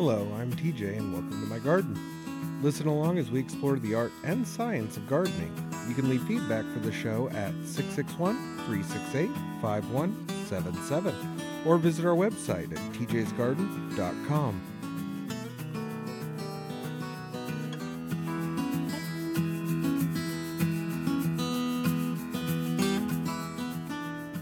Hello, 0.00 0.32
I'm 0.36 0.52
TJ, 0.52 0.96
and 0.96 1.12
welcome 1.12 1.32
to 1.32 1.48
my 1.48 1.58
garden. 1.58 1.98
Listen 2.62 2.86
along 2.86 3.18
as 3.18 3.32
we 3.32 3.40
explore 3.40 3.80
the 3.80 3.96
art 3.96 4.12
and 4.22 4.46
science 4.46 4.96
of 4.96 5.08
gardening. 5.08 5.52
You 5.88 5.94
can 5.96 6.08
leave 6.08 6.22
feedback 6.22 6.64
for 6.72 6.78
the 6.78 6.92
show 6.92 7.28
at 7.30 7.52
661 7.64 8.36
368 8.66 9.28
5177 9.60 11.14
or 11.66 11.78
visit 11.78 12.04
our 12.04 12.14
website 12.14 12.70
at 12.70 12.78
teajaysgarden.com. 12.94 14.62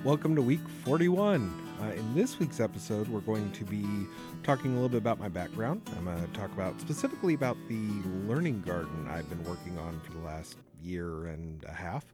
Welcome 0.04 0.36
to 0.36 0.42
week 0.42 0.68
41. 0.84 1.65
Uh, 1.82 1.92
in 1.92 2.14
this 2.14 2.38
week's 2.38 2.58
episode, 2.58 3.06
we're 3.08 3.20
going 3.20 3.52
to 3.52 3.64
be 3.64 3.84
talking 4.42 4.70
a 4.70 4.74
little 4.74 4.88
bit 4.88 4.96
about 4.96 5.20
my 5.20 5.28
background. 5.28 5.82
I'm 5.98 6.06
going 6.06 6.26
to 6.26 6.32
talk 6.32 6.50
about 6.52 6.80
specifically 6.80 7.34
about 7.34 7.58
the 7.68 7.88
learning 8.26 8.62
garden 8.62 9.06
I've 9.10 9.28
been 9.28 9.44
working 9.44 9.78
on 9.78 10.00
for 10.00 10.12
the 10.12 10.20
last 10.20 10.56
year 10.82 11.26
and 11.26 11.62
a 11.64 11.72
half. 11.72 12.06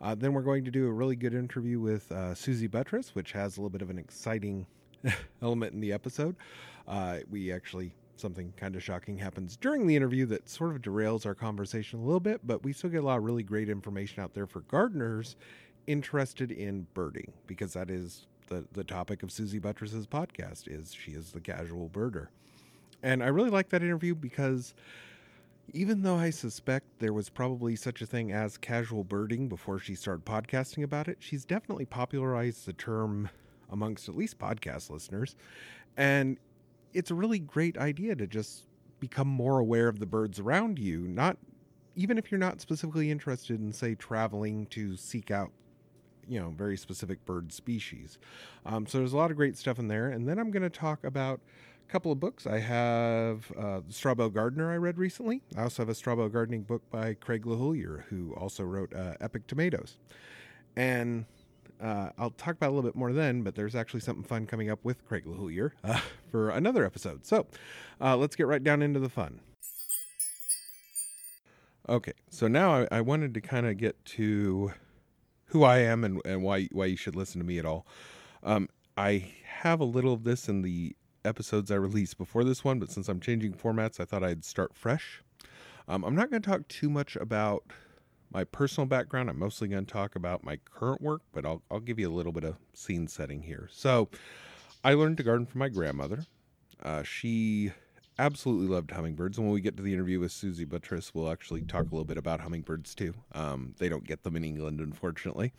Uh, 0.00 0.16
then 0.16 0.32
we're 0.32 0.42
going 0.42 0.64
to 0.64 0.72
do 0.72 0.88
a 0.88 0.92
really 0.92 1.14
good 1.14 1.32
interview 1.32 1.78
with 1.78 2.10
uh, 2.10 2.34
Suzy 2.34 2.66
Buttress, 2.66 3.14
which 3.14 3.30
has 3.32 3.56
a 3.56 3.60
little 3.60 3.70
bit 3.70 3.82
of 3.82 3.90
an 3.90 3.98
exciting 3.98 4.66
element 5.42 5.74
in 5.74 5.80
the 5.80 5.92
episode. 5.92 6.34
Uh, 6.88 7.18
we 7.30 7.52
actually 7.52 7.92
something 8.16 8.52
kind 8.56 8.74
of 8.74 8.82
shocking 8.82 9.16
happens 9.16 9.56
during 9.56 9.86
the 9.86 9.94
interview 9.94 10.26
that 10.26 10.48
sort 10.48 10.74
of 10.74 10.82
derails 10.82 11.24
our 11.24 11.36
conversation 11.36 12.00
a 12.00 12.02
little 12.02 12.18
bit, 12.18 12.40
but 12.44 12.64
we 12.64 12.72
still 12.72 12.90
get 12.90 13.04
a 13.04 13.06
lot 13.06 13.18
of 13.18 13.22
really 13.22 13.44
great 13.44 13.68
information 13.68 14.24
out 14.24 14.34
there 14.34 14.46
for 14.46 14.62
gardeners 14.62 15.36
interested 15.86 16.50
in 16.50 16.84
birding 16.94 17.32
because 17.46 17.74
that 17.74 17.90
is 17.90 18.26
the, 18.48 18.64
the 18.72 18.84
topic 18.84 19.22
of 19.22 19.30
Suzy 19.30 19.58
Buttress's 19.58 20.06
podcast 20.06 20.66
is 20.66 20.92
she 20.92 21.12
is 21.12 21.32
the 21.32 21.40
casual 21.40 21.88
birder. 21.88 22.28
And 23.02 23.22
I 23.22 23.28
really 23.28 23.50
like 23.50 23.68
that 23.70 23.82
interview 23.82 24.14
because 24.14 24.74
even 25.72 26.02
though 26.02 26.16
I 26.16 26.30
suspect 26.30 26.86
there 26.98 27.12
was 27.12 27.28
probably 27.28 27.76
such 27.76 28.00
a 28.00 28.06
thing 28.06 28.32
as 28.32 28.56
casual 28.56 29.04
birding 29.04 29.48
before 29.48 29.78
she 29.78 29.94
started 29.94 30.24
podcasting 30.24 30.82
about 30.82 31.08
it, 31.08 31.18
she's 31.20 31.44
definitely 31.44 31.84
popularized 31.84 32.66
the 32.66 32.72
term 32.72 33.28
amongst 33.70 34.08
at 34.08 34.16
least 34.16 34.38
podcast 34.38 34.90
listeners. 34.90 35.36
And 35.96 36.38
it's 36.94 37.10
a 37.10 37.14
really 37.14 37.38
great 37.38 37.76
idea 37.76 38.16
to 38.16 38.26
just 38.26 38.64
become 38.98 39.28
more 39.28 39.58
aware 39.58 39.88
of 39.88 39.98
the 39.98 40.06
birds 40.06 40.40
around 40.40 40.78
you, 40.78 41.00
not 41.00 41.36
even 41.94 42.16
if 42.18 42.30
you're 42.30 42.38
not 42.38 42.60
specifically 42.60 43.10
interested 43.10 43.60
in, 43.60 43.72
say, 43.72 43.94
traveling 43.94 44.66
to 44.66 44.96
seek 44.96 45.30
out 45.30 45.50
you 46.28 46.38
know 46.38 46.50
very 46.50 46.76
specific 46.76 47.24
bird 47.24 47.52
species. 47.52 48.18
Um, 48.66 48.86
so 48.86 48.98
there's 48.98 49.12
a 49.12 49.16
lot 49.16 49.30
of 49.30 49.36
great 49.36 49.56
stuff 49.56 49.78
in 49.78 49.88
there. 49.88 50.10
And 50.10 50.28
then 50.28 50.38
I'm 50.38 50.50
going 50.50 50.62
to 50.62 50.70
talk 50.70 51.04
about 51.04 51.40
a 51.88 51.90
couple 51.90 52.12
of 52.12 52.20
books. 52.20 52.46
I 52.46 52.58
have 52.58 53.50
uh, 53.58 53.80
Gardener 54.28 54.70
I 54.70 54.76
read 54.76 54.98
recently. 54.98 55.42
I 55.56 55.62
also 55.62 55.82
have 55.82 55.88
a 55.88 55.94
Straw 55.94 56.14
Bale 56.14 56.28
Gardening 56.28 56.62
book 56.62 56.82
by 56.90 57.14
Craig 57.14 57.44
LeHoullier, 57.44 58.04
who 58.04 58.34
also 58.34 58.62
wrote 58.64 58.94
uh, 58.94 59.14
Epic 59.20 59.46
Tomatoes. 59.46 59.98
And 60.76 61.24
uh, 61.80 62.10
I'll 62.18 62.30
talk 62.30 62.54
about 62.54 62.68
a 62.68 62.72
little 62.72 62.88
bit 62.88 62.96
more 62.96 63.12
then, 63.12 63.42
but 63.42 63.54
there's 63.54 63.74
actually 63.74 64.00
something 64.00 64.24
fun 64.24 64.46
coming 64.46 64.70
up 64.70 64.80
with 64.84 65.06
Craig 65.06 65.24
LeHoullier 65.24 65.72
uh, 65.84 66.00
for 66.30 66.50
another 66.50 66.84
episode. 66.84 67.26
So 67.26 67.46
uh, 68.00 68.16
let's 68.16 68.36
get 68.36 68.46
right 68.46 68.62
down 68.62 68.82
into 68.82 69.00
the 69.00 69.08
fun. 69.08 69.40
Okay, 71.88 72.12
so 72.28 72.48
now 72.48 72.82
I, 72.82 72.88
I 72.98 73.00
wanted 73.00 73.32
to 73.32 73.40
kind 73.40 73.66
of 73.66 73.78
get 73.78 74.04
to 74.04 74.72
who 75.48 75.64
I 75.64 75.78
am 75.78 76.04
and, 76.04 76.20
and 76.24 76.42
why 76.42 76.68
why 76.72 76.86
you 76.86 76.96
should 76.96 77.16
listen 77.16 77.40
to 77.40 77.46
me 77.46 77.58
at 77.58 77.64
all. 77.64 77.86
Um, 78.42 78.68
I 78.96 79.32
have 79.44 79.80
a 79.80 79.84
little 79.84 80.12
of 80.12 80.24
this 80.24 80.48
in 80.48 80.62
the 80.62 80.96
episodes 81.24 81.70
I 81.70 81.76
released 81.76 82.18
before 82.18 82.44
this 82.44 82.64
one, 82.64 82.78
but 82.78 82.90
since 82.90 83.08
I'm 83.08 83.20
changing 83.20 83.54
formats, 83.54 84.00
I 84.00 84.04
thought 84.04 84.24
I'd 84.24 84.44
start 84.44 84.74
fresh. 84.74 85.22
Um, 85.86 86.04
I'm 86.04 86.14
not 86.14 86.30
going 86.30 86.42
to 86.42 86.48
talk 86.48 86.68
too 86.68 86.90
much 86.90 87.16
about 87.16 87.64
my 88.30 88.44
personal 88.44 88.86
background. 88.86 89.30
I'm 89.30 89.38
mostly 89.38 89.68
going 89.68 89.86
to 89.86 89.92
talk 89.92 90.16
about 90.16 90.44
my 90.44 90.58
current 90.64 91.00
work, 91.00 91.22
but 91.32 91.46
I'll, 91.46 91.62
I'll 91.70 91.80
give 91.80 91.98
you 91.98 92.08
a 92.08 92.14
little 92.14 92.32
bit 92.32 92.44
of 92.44 92.56
scene 92.74 93.08
setting 93.08 93.42
here. 93.42 93.68
So, 93.72 94.08
I 94.84 94.94
learned 94.94 95.16
to 95.16 95.22
garden 95.22 95.46
from 95.46 95.58
my 95.60 95.68
grandmother. 95.68 96.24
Uh, 96.82 97.02
she 97.02 97.72
absolutely 98.18 98.66
loved 98.66 98.90
hummingbirds. 98.90 99.38
And 99.38 99.46
when 99.46 99.54
we 99.54 99.60
get 99.60 99.76
to 99.76 99.82
the 99.82 99.92
interview 99.92 100.20
with 100.20 100.32
Suzy 100.32 100.64
Buttress, 100.64 101.14
we'll 101.14 101.30
actually 101.30 101.62
talk 101.62 101.82
a 101.82 101.94
little 101.94 102.04
bit 102.04 102.18
about 102.18 102.40
hummingbirds 102.40 102.94
too. 102.94 103.14
Um, 103.32 103.74
they 103.78 103.88
don't 103.88 104.06
get 104.06 104.22
them 104.22 104.36
in 104.36 104.44
England, 104.44 104.80
unfortunately. 104.80 105.52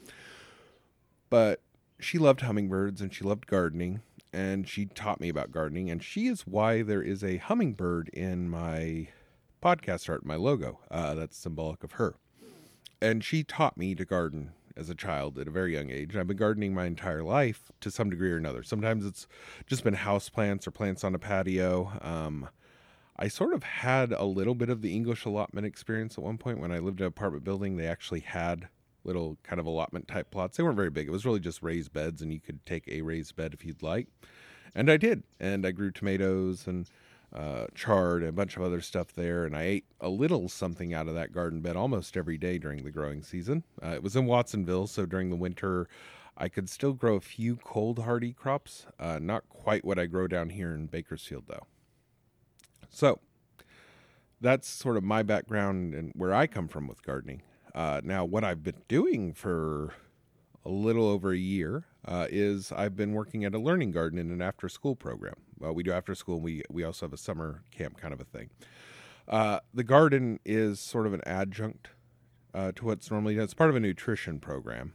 But 1.30 1.62
she 2.00 2.18
loved 2.18 2.42
hummingbirds 2.42 3.02
and 3.02 3.14
she 3.14 3.24
loved 3.24 3.48
gardening. 3.48 4.02
And 4.32 4.68
she 4.68 4.86
taught 4.86 5.20
me 5.20 5.30
about 5.30 5.52
gardening. 5.52 5.90
And 5.90 6.04
she 6.04 6.28
is 6.28 6.42
why 6.42 6.84
there 6.84 7.02
is 7.02 7.24
a 7.24 7.38
hummingbird 7.38 8.10
in 8.10 8.50
my 8.50 9.08
podcast 9.64 10.10
art, 10.10 10.26
my 10.26 10.36
logo. 10.36 10.80
Uh, 10.92 11.16
that's 11.16 11.38
symbolic 11.38 11.84
of 11.84 11.94
her. 11.94 12.16
And 13.02 13.24
she 13.24 13.44
taught 13.44 13.78
me 13.78 13.96
to 13.96 14.06
garden 14.06 14.52
as 14.80 14.90
a 14.90 14.96
child 14.96 15.38
at 15.38 15.48
a 15.48 15.52
very 15.52 15.74
young 15.74 15.90
age. 15.90 16.16
I've 16.16 16.28
been 16.28 16.38
gardening 16.38 16.74
my 16.74 16.86
entire 16.86 17.22
life 17.22 17.72
to 17.82 17.92
some 17.92 18.10
degree 18.10 18.32
or 18.32 18.38
another. 18.38 18.64
Sometimes 18.64 19.06
it's 19.06 19.28
just 19.68 19.84
been 19.84 19.94
house 19.94 20.30
plants 20.30 20.66
or 20.66 20.72
plants 20.72 21.04
on 21.04 21.14
a 21.14 21.20
patio. 21.20 21.92
Um, 22.02 22.50
I 23.18 23.28
sort 23.28 23.54
of 23.54 23.64
had 23.64 24.14
a 24.14 24.24
little 24.24 24.56
bit 24.56 24.70
of 24.70 24.82
the 24.82 24.96
English 24.96 25.26
allotment 25.26 25.68
experience 25.68 26.18
at 26.18 26.24
one 26.24 26.38
point 26.38 26.60
when 26.60 26.72
I 26.72 26.80
lived 26.80 27.02
in 27.02 27.04
an 27.04 27.10
apartment 27.10 27.44
building. 27.44 27.76
They 27.76 27.88
actually 27.88 28.22
had 28.22 28.70
little 29.04 29.38
kind 29.44 29.60
of 29.60 29.66
allotment 29.66 30.08
type 30.08 30.32
plots. 30.32 30.56
They 30.56 30.64
weren't 30.64 30.78
very 30.78 30.90
big. 30.90 31.08
It 31.08 31.12
was 31.12 31.26
really 31.26 31.40
just 31.40 31.62
raised 31.62 31.92
beds, 31.92 32.22
and 32.22 32.32
you 32.32 32.40
could 32.40 32.66
take 32.66 32.88
a 32.88 33.02
raised 33.02 33.36
bed 33.36 33.54
if 33.54 33.66
you'd 33.66 33.84
like. 33.84 34.08
And 34.74 34.90
I 34.90 34.98
did. 34.98 35.24
And 35.40 35.66
I 35.66 35.72
grew 35.72 35.92
tomatoes 35.92 36.68
and 36.68 36.88
uh, 37.34 37.66
chard 37.76 38.22
and 38.22 38.30
a 38.30 38.34
bunch 38.34 38.58
of 38.58 38.64
other 38.64 38.82
stuff 38.82 39.14
there. 39.14 39.46
And 39.46 39.56
I 39.56 39.64
ate 39.64 39.86
a 40.00 40.10
little 40.10 40.50
something 40.50 40.94
out 40.94 41.08
of 41.08 41.16
that 41.16 41.32
garden 41.32 41.62
bed 41.62 41.76
almost 41.76 42.18
every 42.18 42.38
day 42.38 42.58
during 42.58 42.84
the 42.84 42.92
growing 42.92 43.24
season. 43.24 43.64
Uh, 43.84 43.90
it 43.90 44.04
was 44.04 44.16
in 44.16 44.26
Watsonville, 44.26 44.88
so 44.88 45.06
during 45.06 45.30
the 45.30 45.36
winter, 45.36 45.88
I 46.38 46.50
could 46.50 46.70
still 46.70 46.94
grow 46.94 47.16
a 47.16 47.22
few 47.22 47.58
cold 47.58 48.00
hardy 48.00 48.34
crops. 48.34 48.86
Uh, 49.00 49.20
not 49.22 49.48
quite 49.50 49.84
what 49.84 50.00
I 50.00 50.06
grow 50.06 50.28
down 50.28 50.50
here 50.50 50.74
in 50.74 50.88
Bakersfield, 50.88 51.44
though. 51.48 51.68
So 52.90 53.20
that's 54.42 54.68
sort 54.68 54.98
of 54.98 55.04
my 55.04 55.22
background 55.22 55.94
and 55.94 56.12
where 56.16 56.34
I 56.34 56.48
come 56.48 56.68
from 56.68 56.88
with 56.88 57.04
gardening. 57.04 57.42
Uh, 57.76 58.02
now, 58.04 58.26
what 58.26 58.44
I've 58.44 58.64
been 58.64 58.82
doing 58.88 59.34
for 59.34 59.94
a 60.66 60.70
little 60.70 61.08
over 61.08 61.32
a 61.32 61.38
year 61.38 61.86
uh, 62.06 62.28
is 62.30 62.72
I've 62.72 62.96
been 62.96 63.14
working 63.14 63.46
at 63.46 63.54
a 63.54 63.60
learning 63.60 63.92
garden 63.92 64.20
in 64.20 64.32
an 64.32 64.42
after 64.42 64.70
school 64.70 64.96
program. 64.96 65.36
We 65.60 65.84
do 65.84 65.92
after 65.92 66.16
school. 66.16 66.40
We 66.40 66.64
we 66.70 66.84
also 66.84 67.06
have 67.06 67.14
a 67.14 67.18
summer 67.18 67.64
camp 67.72 67.98
kind 67.98 68.14
of 68.14 68.22
a 68.22 68.26
thing. 68.26 68.50
Uh, 69.28 69.60
the 69.74 69.84
garden 69.84 70.40
is 70.44 70.80
sort 70.80 71.06
of 71.06 71.14
an 71.14 71.22
adjunct 71.26 71.90
uh, 72.54 72.72
to 72.74 72.86
what's 72.86 73.12
normally 73.12 73.36
done. 73.36 73.44
It's 73.44 73.54
part 73.54 73.70
of 73.70 73.76
a 73.76 73.80
nutrition 73.80 74.40
program, 74.40 74.94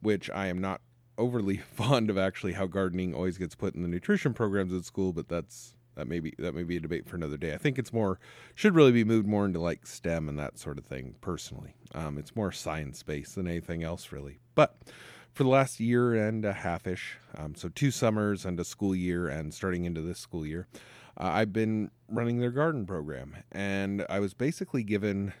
which 0.00 0.30
I 0.30 0.46
am 0.46 0.60
not 0.60 0.80
overly 1.18 1.56
fond 1.74 2.08
of. 2.08 2.16
Actually, 2.16 2.52
how 2.52 2.66
gardening 2.66 3.14
always 3.14 3.36
gets 3.36 3.54
put 3.54 3.74
in 3.74 3.82
the 3.82 3.88
nutrition 3.88 4.32
programs 4.32 4.72
at 4.72 4.84
school, 4.84 5.12
but 5.12 5.28
that's 5.28 5.74
that 5.96 6.06
may 6.06 6.20
be 6.20 6.34
that 6.38 6.54
may 6.54 6.62
be 6.62 6.76
a 6.76 6.80
debate 6.80 7.06
for 7.06 7.16
another 7.16 7.36
day. 7.36 7.54
I 7.54 7.58
think 7.58 7.78
it's 7.78 7.92
more 7.92 8.18
should 8.54 8.74
really 8.74 8.92
be 8.92 9.04
moved 9.04 9.26
more 9.26 9.44
into 9.44 9.60
like 9.60 9.86
STEM 9.86 10.28
and 10.28 10.38
that 10.38 10.58
sort 10.58 10.78
of 10.78 10.84
thing. 10.84 11.14
Personally, 11.20 11.74
um, 11.94 12.18
it's 12.18 12.34
more 12.36 12.52
science 12.52 13.02
based 13.02 13.34
than 13.34 13.46
anything 13.46 13.82
else, 13.82 14.12
really. 14.12 14.40
But 14.54 14.76
for 15.32 15.44
the 15.44 15.48
last 15.48 15.80
year 15.80 16.14
and 16.14 16.44
a 16.44 16.52
half 16.52 16.86
ish, 16.86 17.16
um, 17.36 17.54
so 17.54 17.68
two 17.68 17.90
summers 17.90 18.44
and 18.44 18.58
a 18.58 18.64
school 18.64 18.94
year, 18.94 19.28
and 19.28 19.52
starting 19.54 19.84
into 19.84 20.00
this 20.00 20.18
school 20.18 20.46
year, 20.46 20.66
uh, 21.16 21.30
I've 21.32 21.52
been 21.52 21.90
running 22.08 22.38
their 22.38 22.50
garden 22.50 22.86
program, 22.86 23.36
and 23.52 24.04
I 24.08 24.20
was 24.20 24.34
basically 24.34 24.82
given 24.82 25.32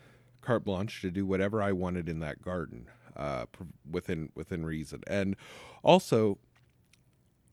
carte 0.42 0.64
blanche 0.64 1.00
to 1.02 1.10
do 1.10 1.26
whatever 1.26 1.62
I 1.62 1.72
wanted 1.72 2.08
in 2.08 2.20
that 2.20 2.42
garden 2.42 2.88
uh, 3.16 3.46
within 3.90 4.30
within 4.34 4.64
reason, 4.64 5.02
and 5.06 5.36
also 5.82 6.38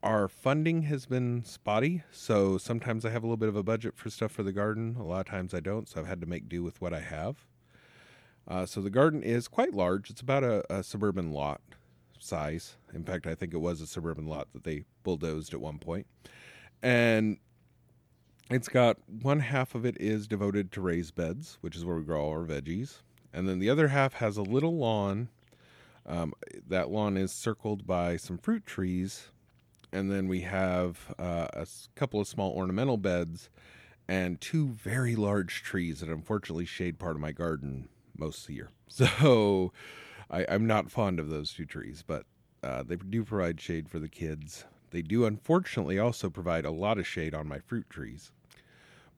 our 0.04 0.28
funding 0.28 0.84
has 0.84 1.06
been 1.06 1.44
spotty, 1.44 2.04
so 2.12 2.58
sometimes 2.58 3.04
I 3.04 3.10
have 3.10 3.24
a 3.24 3.26
little 3.26 3.38
bit 3.38 3.50
of 3.50 3.56
a 3.56 3.64
budget 3.64 3.98
for 3.98 4.10
stuff 4.10 4.32
for 4.32 4.44
the 4.44 4.52
garden. 4.52 4.96
A 5.00 5.04
lot 5.04 5.22
of 5.22 5.26
times 5.26 5.54
I 5.54 5.60
don't, 5.60 5.90
so 5.90 6.00
I've 6.00 6.08
had 6.08 6.22
to 6.22 6.28
make 6.28 6.48
do 6.48 6.64
with 6.64 6.80
what 6.80 6.94
I 6.94 7.00
have. 7.00 7.46
Uh, 8.48 8.66
so 8.66 8.80
the 8.80 8.90
garden 8.90 9.24
is 9.24 9.48
quite 9.48 9.74
large. 9.74 10.10
It's 10.10 10.22
about 10.22 10.44
a, 10.44 10.64
a, 10.74 10.84
suburban 10.84 11.32
lot 11.32 11.62
size. 12.20 12.78
In 12.94 13.04
fact, 13.04 13.28
I 13.28 13.36
think 13.36 13.54
it 13.54 13.58
was 13.58 13.82
a 13.82 13.88
suburban 13.88 14.26
lot 14.26 14.48
that 14.54 14.64
they 14.64 14.84
bulldozed 15.04 15.54
at 15.54 15.60
one 15.60 15.80
point. 15.80 16.08
And 16.82 17.38
it's 18.50 18.70
got 18.70 18.98
one 19.22 19.42
half 19.42 19.76
of 19.76 19.86
it 19.86 19.98
is 20.00 20.28
devoted 20.28 20.72
to 20.74 20.82
raised 20.82 21.16
beds, 21.16 21.58
which 21.62 21.76
is 21.76 21.84
where 21.84 21.98
we 21.98 22.04
grow 22.04 22.22
all 22.22 22.32
our 22.32 22.46
veggies. 22.46 23.02
And 23.34 23.50
then 23.50 23.60
the 23.60 23.70
other 23.70 23.90
half 23.90 24.14
has 24.14 24.38
a 24.38 24.44
little 24.44 24.78
lawn. 24.78 25.30
Um, 26.06 26.34
that 26.70 26.90
lawn 26.90 27.18
is 27.18 27.34
circled 27.34 27.86
by 27.86 28.16
some 28.16 28.38
fruit 28.38 28.66
trees 28.66 29.32
and 29.92 30.12
then 30.12 30.28
we 30.28 30.42
have 30.42 31.16
uh, 31.18 31.48
a 31.54 31.68
couple 31.96 32.20
of 32.20 32.28
small 32.28 32.52
ornamental 32.52 32.98
beds 32.98 33.50
and 34.08 34.40
two 34.40 34.68
very 34.68 35.16
large 35.16 35.64
trees 35.64 36.00
that 36.00 36.10
unfortunately 36.10 36.66
shade 36.66 36.98
part 36.98 37.16
of 37.16 37.22
my 37.22 37.32
garden 37.32 37.90
most 38.18 38.42
of 38.42 38.48
the 38.48 38.54
year. 38.54 38.70
So 38.90 39.74
I, 40.30 40.44
am 40.44 40.66
not 40.66 40.90
fond 40.90 41.20
of 41.20 41.30
those 41.30 41.52
two 41.52 41.66
trees, 41.66 42.04
but 42.08 42.26
uh, 42.64 42.84
they 42.84 42.96
do 42.96 43.24
provide 43.24 43.60
shade 43.60 43.90
for 43.90 44.00
the 44.00 44.08
kids. 44.08 44.66
They 44.92 45.02
do 45.02 45.26
unfortunately 45.26 46.00
also 46.00 46.30
provide 46.30 46.66
a 46.66 46.72
lot 46.72 46.98
of 46.98 47.06
shade 47.06 47.36
on 47.36 47.48
my 47.48 47.60
fruit 47.60 47.90
trees. 47.90 48.32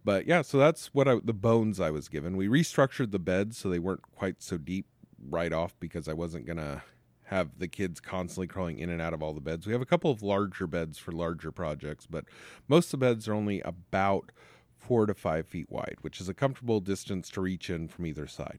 but 0.03 0.25
yeah, 0.25 0.41
so 0.41 0.57
that's 0.57 0.87
what 0.87 1.07
I, 1.07 1.19
the 1.23 1.33
bones 1.33 1.79
I 1.79 1.91
was 1.91 2.09
given. 2.09 2.35
We 2.35 2.47
restructured 2.47 3.11
the 3.11 3.19
beds 3.19 3.57
so 3.57 3.69
they 3.69 3.79
weren't 3.79 4.01
quite 4.15 4.41
so 4.41 4.57
deep 4.57 4.87
right 5.29 5.53
off 5.53 5.73
because 5.79 6.07
I 6.07 6.13
wasn't 6.13 6.45
gonna 6.47 6.83
have 7.29 7.59
the 7.59 7.67
kids 7.67 7.99
constantly 7.99 8.47
crawling 8.47 8.79
in 8.79 8.89
and 8.89 9.01
out 9.01 9.13
of 9.13 9.21
all 9.21 9.33
the 9.33 9.39
beds. 9.39 9.67
We 9.67 9.73
have 9.73 9.83
a 9.83 9.85
couple 9.85 10.09
of 10.09 10.23
larger 10.23 10.65
beds 10.65 10.97
for 10.97 11.11
larger 11.11 11.51
projects, 11.51 12.07
but 12.07 12.25
most 12.67 12.91
of 12.91 12.99
the 12.99 13.05
beds 13.05 13.27
are 13.27 13.35
only 13.35 13.61
about 13.61 14.31
four 14.79 15.05
to 15.05 15.13
five 15.13 15.47
feet 15.47 15.69
wide, 15.69 15.97
which 16.01 16.19
is 16.19 16.27
a 16.27 16.33
comfortable 16.33 16.79
distance 16.79 17.29
to 17.29 17.41
reach 17.41 17.69
in 17.69 17.87
from 17.87 18.07
either 18.07 18.25
side. 18.25 18.57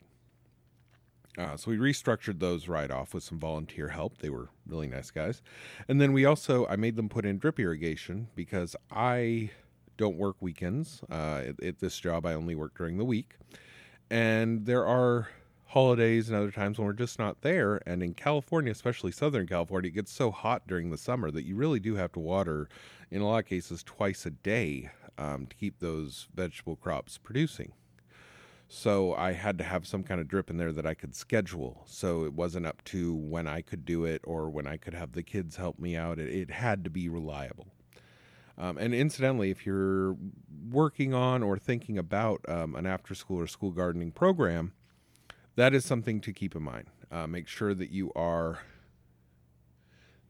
Uh, 1.36 1.56
so 1.56 1.70
we 1.72 1.78
restructured 1.78 2.38
those 2.38 2.68
right 2.68 2.92
off 2.92 3.12
with 3.12 3.24
some 3.24 3.40
volunteer 3.40 3.88
help. 3.88 4.18
They 4.18 4.30
were 4.30 4.50
really 4.66 4.86
nice 4.86 5.10
guys. 5.10 5.42
And 5.88 6.00
then 6.00 6.12
we 6.12 6.24
also, 6.24 6.66
I 6.68 6.76
made 6.76 6.94
them 6.94 7.08
put 7.08 7.24
in 7.24 7.38
drip 7.38 7.58
irrigation 7.58 8.28
because 8.36 8.76
I 8.90 9.50
don't 9.96 10.16
work 10.16 10.36
weekends. 10.40 11.02
Uh, 11.10 11.42
at, 11.48 11.62
at 11.62 11.78
this 11.80 11.98
job, 11.98 12.24
I 12.24 12.34
only 12.34 12.54
work 12.54 12.76
during 12.76 12.98
the 12.98 13.04
week. 13.04 13.34
And 14.10 14.66
there 14.66 14.86
are 14.86 15.28
holidays 15.70 16.28
and 16.28 16.36
other 16.36 16.50
times 16.50 16.78
when 16.78 16.86
we're 16.86 16.92
just 16.92 17.18
not 17.18 17.42
there. 17.42 17.80
And 17.86 18.02
in 18.02 18.12
California, 18.12 18.72
especially 18.72 19.12
Southern 19.12 19.46
California, 19.46 19.88
it 19.88 19.94
gets 19.94 20.12
so 20.12 20.32
hot 20.32 20.66
during 20.66 20.90
the 20.90 20.98
summer 20.98 21.30
that 21.30 21.44
you 21.44 21.54
really 21.54 21.78
do 21.78 21.94
have 21.94 22.10
to 22.12 22.18
water, 22.18 22.68
in 23.08 23.20
a 23.20 23.26
lot 23.26 23.38
of 23.38 23.46
cases, 23.46 23.84
twice 23.84 24.26
a 24.26 24.30
day 24.30 24.90
um, 25.16 25.46
to 25.46 25.54
keep 25.54 25.78
those 25.78 26.26
vegetable 26.34 26.74
crops 26.74 27.18
producing. 27.18 27.72
So 28.66 29.14
I 29.14 29.32
had 29.32 29.58
to 29.58 29.64
have 29.64 29.86
some 29.86 30.02
kind 30.02 30.20
of 30.20 30.26
drip 30.26 30.50
in 30.50 30.56
there 30.56 30.72
that 30.72 30.86
I 30.86 30.94
could 30.94 31.14
schedule. 31.14 31.82
So 31.86 32.24
it 32.24 32.32
wasn't 32.32 32.66
up 32.66 32.82
to 32.86 33.14
when 33.14 33.46
I 33.46 33.62
could 33.62 33.84
do 33.84 34.04
it 34.04 34.22
or 34.24 34.50
when 34.50 34.66
I 34.66 34.76
could 34.76 34.94
have 34.94 35.12
the 35.12 35.22
kids 35.22 35.54
help 35.54 35.78
me 35.78 35.96
out. 35.96 36.18
It, 36.18 36.34
it 36.34 36.50
had 36.50 36.82
to 36.82 36.90
be 36.90 37.08
reliable. 37.08 37.68
Um, 38.58 38.76
and 38.76 38.92
incidentally, 38.92 39.50
if 39.50 39.64
you're 39.64 40.16
working 40.68 41.14
on 41.14 41.44
or 41.44 41.58
thinking 41.58 41.96
about 41.96 42.40
um, 42.48 42.74
an 42.74 42.86
after 42.86 43.14
school 43.14 43.38
or 43.38 43.46
school 43.46 43.70
gardening 43.70 44.10
program, 44.10 44.72
that 45.60 45.74
is 45.74 45.84
something 45.84 46.22
to 46.22 46.32
keep 46.32 46.56
in 46.56 46.62
mind. 46.62 46.86
Uh, 47.12 47.26
make 47.26 47.46
sure 47.46 47.74
that 47.74 47.90
you 47.90 48.10
are 48.16 48.60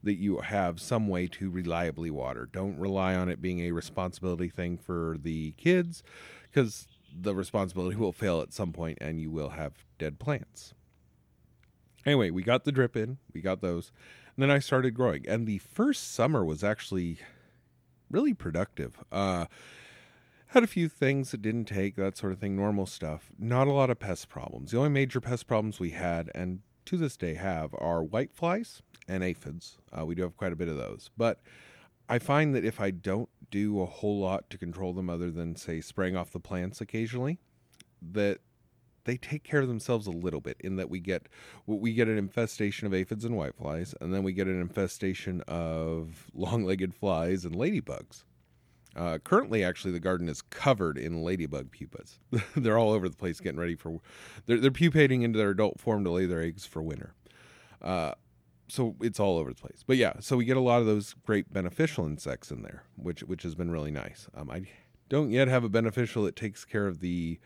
that 0.03 0.15
you 0.15 0.39
have 0.39 0.81
some 0.81 1.07
way 1.07 1.25
to 1.27 1.49
reliably 1.49 2.09
water. 2.09 2.49
Don't 2.51 2.77
rely 2.77 3.15
on 3.15 3.29
it 3.29 3.41
being 3.41 3.61
a 3.61 3.71
responsibility 3.71 4.49
thing 4.49 4.77
for 4.77 5.15
the 5.21 5.51
kids 5.53 6.03
because 6.43 6.87
the 7.17 7.33
responsibility 7.33 7.95
will 7.97 8.11
fail 8.11 8.41
at 8.41 8.51
some 8.51 8.73
point 8.73 8.97
and 8.99 9.21
you 9.21 9.31
will 9.31 9.49
have 9.49 9.85
dead 9.97 10.19
plants. 10.19 10.73
Anyway, 12.05 12.29
we 12.29 12.43
got 12.43 12.65
the 12.65 12.71
drip 12.71 12.97
in, 12.97 13.17
we 13.31 13.39
got 13.39 13.61
those, 13.61 13.93
and 14.35 14.43
then 14.43 14.51
I 14.51 14.59
started 14.59 14.91
growing. 14.91 15.25
And 15.29 15.47
the 15.47 15.59
first 15.59 16.13
summer 16.13 16.43
was 16.43 16.61
actually 16.61 17.19
really 18.09 18.33
productive. 18.33 18.97
Uh, 19.11 19.45
had 20.51 20.63
a 20.63 20.67
few 20.67 20.89
things 20.89 21.31
that 21.31 21.41
didn't 21.41 21.65
take, 21.65 21.95
that 21.95 22.17
sort 22.17 22.33
of 22.33 22.39
thing, 22.39 22.57
normal 22.57 22.85
stuff. 22.85 23.31
Not 23.39 23.67
a 23.67 23.71
lot 23.71 23.89
of 23.89 23.99
pest 23.99 24.27
problems. 24.27 24.71
The 24.71 24.77
only 24.77 24.89
major 24.89 25.21
pest 25.21 25.47
problems 25.47 25.79
we 25.79 25.91
had, 25.91 26.29
and 26.35 26.59
to 26.85 26.97
this 26.97 27.15
day 27.15 27.35
have, 27.35 27.73
are 27.77 28.03
white 28.03 28.33
flies 28.33 28.81
and 29.07 29.23
aphids. 29.23 29.77
Uh, 29.97 30.05
we 30.05 30.13
do 30.13 30.23
have 30.23 30.35
quite 30.35 30.51
a 30.51 30.57
bit 30.57 30.67
of 30.67 30.75
those. 30.75 31.09
But 31.15 31.39
I 32.09 32.19
find 32.19 32.53
that 32.53 32.65
if 32.65 32.81
I 32.81 32.91
don't 32.91 33.29
do 33.49 33.81
a 33.81 33.85
whole 33.85 34.19
lot 34.19 34.49
to 34.49 34.57
control 34.57 34.91
them 34.91 35.09
other 35.09 35.31
than, 35.31 35.55
say, 35.55 35.79
spraying 35.79 36.17
off 36.17 36.31
the 36.31 36.39
plants 36.41 36.81
occasionally, 36.81 37.39
that 38.01 38.39
they 39.05 39.15
take 39.15 39.43
care 39.43 39.61
of 39.61 39.69
themselves 39.69 40.05
a 40.05 40.11
little 40.11 40.41
bit 40.41 40.57
in 40.59 40.75
that 40.75 40.89
we 40.89 40.99
get 40.99 41.27
we 41.65 41.93
get 41.93 42.07
an 42.07 42.17
infestation 42.17 42.85
of 42.85 42.93
aphids 42.93 43.25
and 43.25 43.35
whiteflies 43.35 43.95
and 43.99 44.13
then 44.13 44.21
we 44.21 44.31
get 44.31 44.45
an 44.45 44.61
infestation 44.61 45.41
of 45.47 46.29
long-legged 46.35 46.93
flies 46.93 47.43
and 47.43 47.55
ladybugs 47.55 48.23
uh, 48.95 49.19
currently, 49.19 49.63
actually, 49.63 49.91
the 49.91 49.99
garden 49.99 50.27
is 50.27 50.41
covered 50.41 50.97
in 50.97 51.23
ladybug 51.23 51.71
pupas. 51.71 52.19
they're 52.55 52.77
all 52.77 52.91
over 52.91 53.07
the 53.07 53.15
place, 53.15 53.39
getting 53.39 53.59
ready 53.59 53.75
for. 53.75 54.01
They're, 54.45 54.59
they're 54.59 54.71
pupating 54.71 55.21
into 55.21 55.37
their 55.37 55.51
adult 55.51 55.79
form 55.79 56.03
to 56.03 56.11
lay 56.11 56.25
their 56.25 56.41
eggs 56.41 56.65
for 56.65 56.81
winter. 56.81 57.13
Uh, 57.81 58.13
so 58.67 58.95
it's 59.01 59.19
all 59.19 59.37
over 59.37 59.53
the 59.53 59.61
place. 59.61 59.83
But 59.85 59.97
yeah, 59.97 60.13
so 60.19 60.37
we 60.37 60.45
get 60.45 60.57
a 60.57 60.61
lot 60.61 60.79
of 60.79 60.85
those 60.85 61.15
great 61.25 61.51
beneficial 61.51 62.05
insects 62.05 62.51
in 62.51 62.63
there, 62.63 62.83
which 62.95 63.21
which 63.23 63.43
has 63.43 63.55
been 63.55 63.71
really 63.71 63.91
nice. 63.91 64.27
Um, 64.33 64.49
I 64.49 64.63
don't 65.09 65.31
yet 65.31 65.47
have 65.47 65.63
a 65.63 65.69
beneficial 65.69 66.23
that 66.23 66.35
takes 66.35 66.63
care 66.63 66.87
of 66.87 66.99
the 66.99 67.39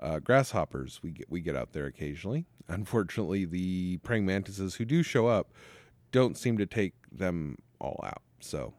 uh, 0.00 0.18
grasshoppers 0.18 1.00
we 1.02 1.12
get 1.12 1.30
we 1.30 1.40
get 1.40 1.56
out 1.56 1.72
there 1.72 1.86
occasionally. 1.86 2.46
Unfortunately, 2.68 3.44
the 3.44 3.98
praying 3.98 4.26
mantises 4.26 4.76
who 4.76 4.84
do 4.84 5.02
show 5.02 5.26
up 5.26 5.52
don't 6.10 6.36
seem 6.36 6.58
to 6.58 6.66
take 6.66 6.94
them 7.10 7.58
all 7.80 8.00
out. 8.04 8.22
So 8.40 8.74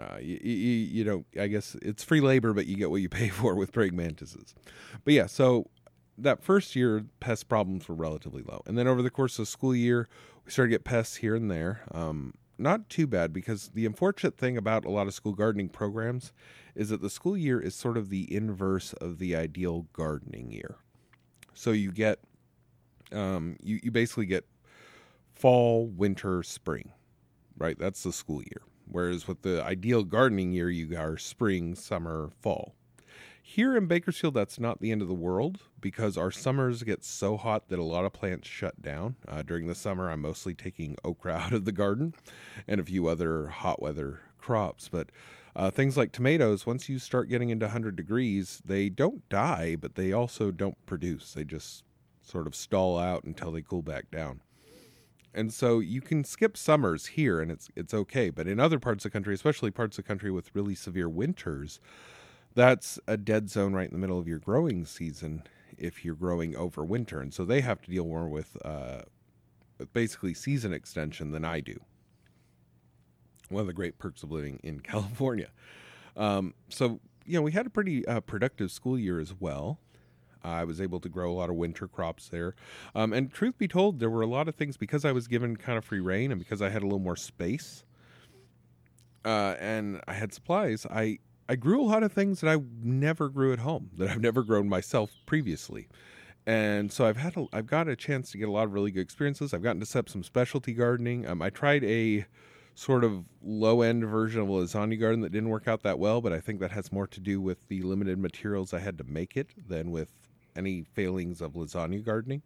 uh, 0.00 0.18
you, 0.20 0.38
you, 0.42 0.52
you 0.52 1.04
know, 1.04 1.24
I 1.40 1.46
guess 1.46 1.76
it's 1.82 2.04
free 2.04 2.20
labor, 2.20 2.52
but 2.52 2.66
you 2.66 2.76
get 2.76 2.90
what 2.90 3.00
you 3.00 3.08
pay 3.08 3.28
for 3.28 3.54
with 3.54 3.72
praying 3.72 3.96
mantises. 3.96 4.54
But 5.04 5.14
yeah, 5.14 5.26
so 5.26 5.70
that 6.16 6.42
first 6.42 6.74
year, 6.74 7.04
pest 7.20 7.48
problems 7.48 7.88
were 7.88 7.94
relatively 7.94 8.42
low, 8.42 8.62
and 8.66 8.76
then 8.76 8.86
over 8.86 9.02
the 9.02 9.10
course 9.10 9.38
of 9.38 9.42
the 9.42 9.50
school 9.50 9.74
year, 9.74 10.08
we 10.44 10.50
started 10.50 10.70
to 10.70 10.74
get 10.74 10.84
pests 10.84 11.16
here 11.16 11.34
and 11.34 11.50
there. 11.50 11.82
Um, 11.92 12.34
not 12.58 12.88
too 12.88 13.06
bad 13.06 13.32
because 13.32 13.68
the 13.68 13.86
unfortunate 13.86 14.36
thing 14.36 14.56
about 14.56 14.84
a 14.84 14.90
lot 14.90 15.06
of 15.06 15.14
school 15.14 15.32
gardening 15.32 15.68
programs 15.68 16.32
is 16.74 16.88
that 16.88 17.00
the 17.00 17.10
school 17.10 17.36
year 17.36 17.60
is 17.60 17.74
sort 17.74 17.96
of 17.96 18.08
the 18.08 18.32
inverse 18.34 18.92
of 18.94 19.18
the 19.18 19.36
ideal 19.36 19.86
gardening 19.92 20.50
year. 20.50 20.76
So 21.54 21.70
you 21.70 21.92
get, 21.92 22.18
um, 23.12 23.56
you 23.62 23.80
you 23.82 23.90
basically 23.90 24.26
get 24.26 24.44
fall, 25.32 25.86
winter, 25.86 26.42
spring, 26.42 26.90
right? 27.56 27.78
That's 27.78 28.02
the 28.02 28.12
school 28.12 28.42
year. 28.42 28.62
Whereas 28.90 29.28
with 29.28 29.42
the 29.42 29.62
ideal 29.62 30.04
gardening 30.04 30.52
year, 30.52 30.70
you 30.70 30.96
are 30.96 31.16
spring, 31.16 31.74
summer, 31.74 32.30
fall. 32.40 32.74
Here 33.42 33.76
in 33.76 33.86
Bakersfield, 33.86 34.34
that's 34.34 34.60
not 34.60 34.80
the 34.80 34.92
end 34.92 35.00
of 35.00 35.08
the 35.08 35.14
world 35.14 35.60
because 35.80 36.18
our 36.18 36.30
summers 36.30 36.82
get 36.82 37.02
so 37.02 37.38
hot 37.38 37.68
that 37.68 37.78
a 37.78 37.82
lot 37.82 38.04
of 38.04 38.12
plants 38.12 38.46
shut 38.46 38.82
down. 38.82 39.16
Uh, 39.26 39.42
during 39.42 39.66
the 39.66 39.74
summer, 39.74 40.10
I'm 40.10 40.20
mostly 40.20 40.52
taking 40.52 40.96
okra 41.04 41.32
out 41.34 41.52
of 41.54 41.64
the 41.64 41.72
garden 41.72 42.14
and 42.66 42.78
a 42.78 42.84
few 42.84 43.06
other 43.06 43.46
hot 43.46 43.80
weather 43.80 44.20
crops. 44.36 44.88
But 44.88 45.08
uh, 45.56 45.70
things 45.70 45.96
like 45.96 46.12
tomatoes, 46.12 46.66
once 46.66 46.90
you 46.90 46.98
start 46.98 47.30
getting 47.30 47.48
into 47.48 47.66
100 47.66 47.96
degrees, 47.96 48.60
they 48.64 48.90
don't 48.90 49.26
die, 49.30 49.76
but 49.76 49.94
they 49.94 50.12
also 50.12 50.50
don't 50.50 50.84
produce. 50.84 51.32
They 51.32 51.44
just 51.44 51.84
sort 52.20 52.46
of 52.46 52.54
stall 52.54 52.98
out 52.98 53.24
until 53.24 53.50
they 53.50 53.62
cool 53.62 53.82
back 53.82 54.10
down 54.10 54.42
and 55.34 55.52
so 55.52 55.78
you 55.78 56.00
can 56.00 56.24
skip 56.24 56.56
summers 56.56 57.06
here 57.06 57.40
and 57.40 57.50
it's 57.50 57.68
it's 57.76 57.94
okay. 57.94 58.30
But 58.30 58.46
in 58.48 58.60
other 58.60 58.78
parts 58.78 59.04
of 59.04 59.10
the 59.10 59.14
country 59.14 59.34
especially 59.34 59.70
parts 59.70 59.98
of 59.98 60.04
the 60.04 60.08
country 60.08 60.30
with 60.30 60.54
really 60.54 60.74
severe 60.74 61.08
winters 61.08 61.80
that's 62.54 62.98
a 63.06 63.16
dead 63.16 63.48
zone 63.48 63.72
right 63.72 63.86
in 63.86 63.92
the 63.92 64.00
middle 64.00 64.18
of 64.18 64.26
your 64.26 64.40
growing 64.40 64.84
season 64.84 65.44
if 65.76 66.04
you're 66.04 66.14
growing 66.16 66.56
over 66.56 66.84
winter. 66.84 67.20
And 67.20 67.32
so 67.32 67.44
they 67.44 67.60
have 67.60 67.80
to 67.82 67.90
deal 67.90 68.04
more 68.04 68.28
with 68.28 68.56
uh, 68.64 69.02
basically 69.92 70.34
season 70.34 70.72
extension 70.72 71.30
than 71.30 71.44
i 71.44 71.60
do. 71.60 71.78
One 73.48 73.60
of 73.60 73.66
the 73.66 73.72
great 73.72 73.98
perks 73.98 74.22
of 74.22 74.30
living 74.30 74.60
in 74.62 74.80
california. 74.92 75.50
Um, 76.16 76.54
so 76.68 77.00
you 77.24 77.34
know 77.34 77.42
we 77.42 77.52
had 77.52 77.66
a 77.66 77.70
pretty 77.70 78.06
uh, 78.06 78.20
productive 78.20 78.72
school 78.72 78.98
year 78.98 79.20
as 79.20 79.32
well 79.38 79.78
I 80.48 80.64
was 80.64 80.80
able 80.80 81.00
to 81.00 81.08
grow 81.08 81.30
a 81.30 81.34
lot 81.34 81.50
of 81.50 81.56
winter 81.56 81.88
crops 81.88 82.28
there. 82.28 82.54
Um, 82.94 83.12
and 83.12 83.32
truth 83.32 83.58
be 83.58 83.68
told, 83.68 83.98
there 83.98 84.10
were 84.10 84.22
a 84.22 84.26
lot 84.26 84.48
of 84.48 84.54
things 84.54 84.76
because 84.76 85.04
I 85.04 85.12
was 85.12 85.28
given 85.28 85.56
kind 85.56 85.78
of 85.78 85.84
free 85.84 86.00
reign 86.00 86.32
and 86.32 86.38
because 86.38 86.62
I 86.62 86.70
had 86.70 86.82
a 86.82 86.86
little 86.86 86.98
more 86.98 87.16
space 87.16 87.84
uh, 89.24 89.54
and 89.58 90.00
I 90.06 90.14
had 90.14 90.32
supplies, 90.32 90.86
I, 90.90 91.18
I 91.48 91.56
grew 91.56 91.80
a 91.80 91.84
lot 91.84 92.02
of 92.02 92.12
things 92.12 92.40
that 92.40 92.50
I 92.50 92.60
never 92.82 93.28
grew 93.28 93.52
at 93.52 93.58
home, 93.60 93.90
that 93.96 94.10
I've 94.10 94.20
never 94.20 94.42
grown 94.42 94.68
myself 94.68 95.10
previously. 95.26 95.88
And 96.46 96.90
so 96.90 97.04
I've 97.04 97.18
had 97.18 97.36
a, 97.36 97.46
I've 97.52 97.66
got 97.66 97.88
a 97.88 97.96
chance 97.96 98.30
to 98.30 98.38
get 98.38 98.48
a 98.48 98.50
lot 98.50 98.64
of 98.64 98.72
really 98.72 98.90
good 98.90 99.02
experiences. 99.02 99.52
I've 99.52 99.62
gotten 99.62 99.80
to 99.80 99.86
set 99.86 100.00
up 100.00 100.08
some 100.08 100.22
specialty 100.22 100.72
gardening. 100.72 101.26
Um, 101.26 101.42
I 101.42 101.50
tried 101.50 101.84
a 101.84 102.24
sort 102.74 103.02
of 103.02 103.24
low 103.42 103.82
end 103.82 104.04
version 104.04 104.40
of 104.40 104.48
a 104.48 104.52
lasagna 104.52 104.98
garden 104.98 105.20
that 105.20 105.32
didn't 105.32 105.48
work 105.48 105.66
out 105.66 105.82
that 105.82 105.98
well, 105.98 106.20
but 106.20 106.32
I 106.32 106.38
think 106.38 106.60
that 106.60 106.70
has 106.70 106.92
more 106.92 107.08
to 107.08 107.20
do 107.20 107.40
with 107.40 107.58
the 107.68 107.82
limited 107.82 108.18
materials 108.18 108.72
I 108.72 108.78
had 108.78 108.96
to 108.98 109.04
make 109.04 109.36
it 109.36 109.48
than 109.68 109.90
with 109.90 110.12
any 110.58 110.84
failings 110.92 111.40
of 111.40 111.52
lasagna 111.52 112.04
gardening. 112.04 112.42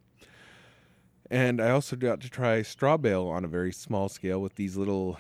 And 1.31 1.61
I 1.63 1.71
also 1.71 1.97
got 1.97 2.21
to 2.21 2.31
try 2.31 2.63
straw 2.63 2.99
bale 2.99 3.27
on 3.27 3.45
a 3.45 3.49
very 3.49 3.73
small 3.73 4.09
scale 4.09 4.41
with 4.41 4.55
these 4.57 4.77
little 4.77 5.19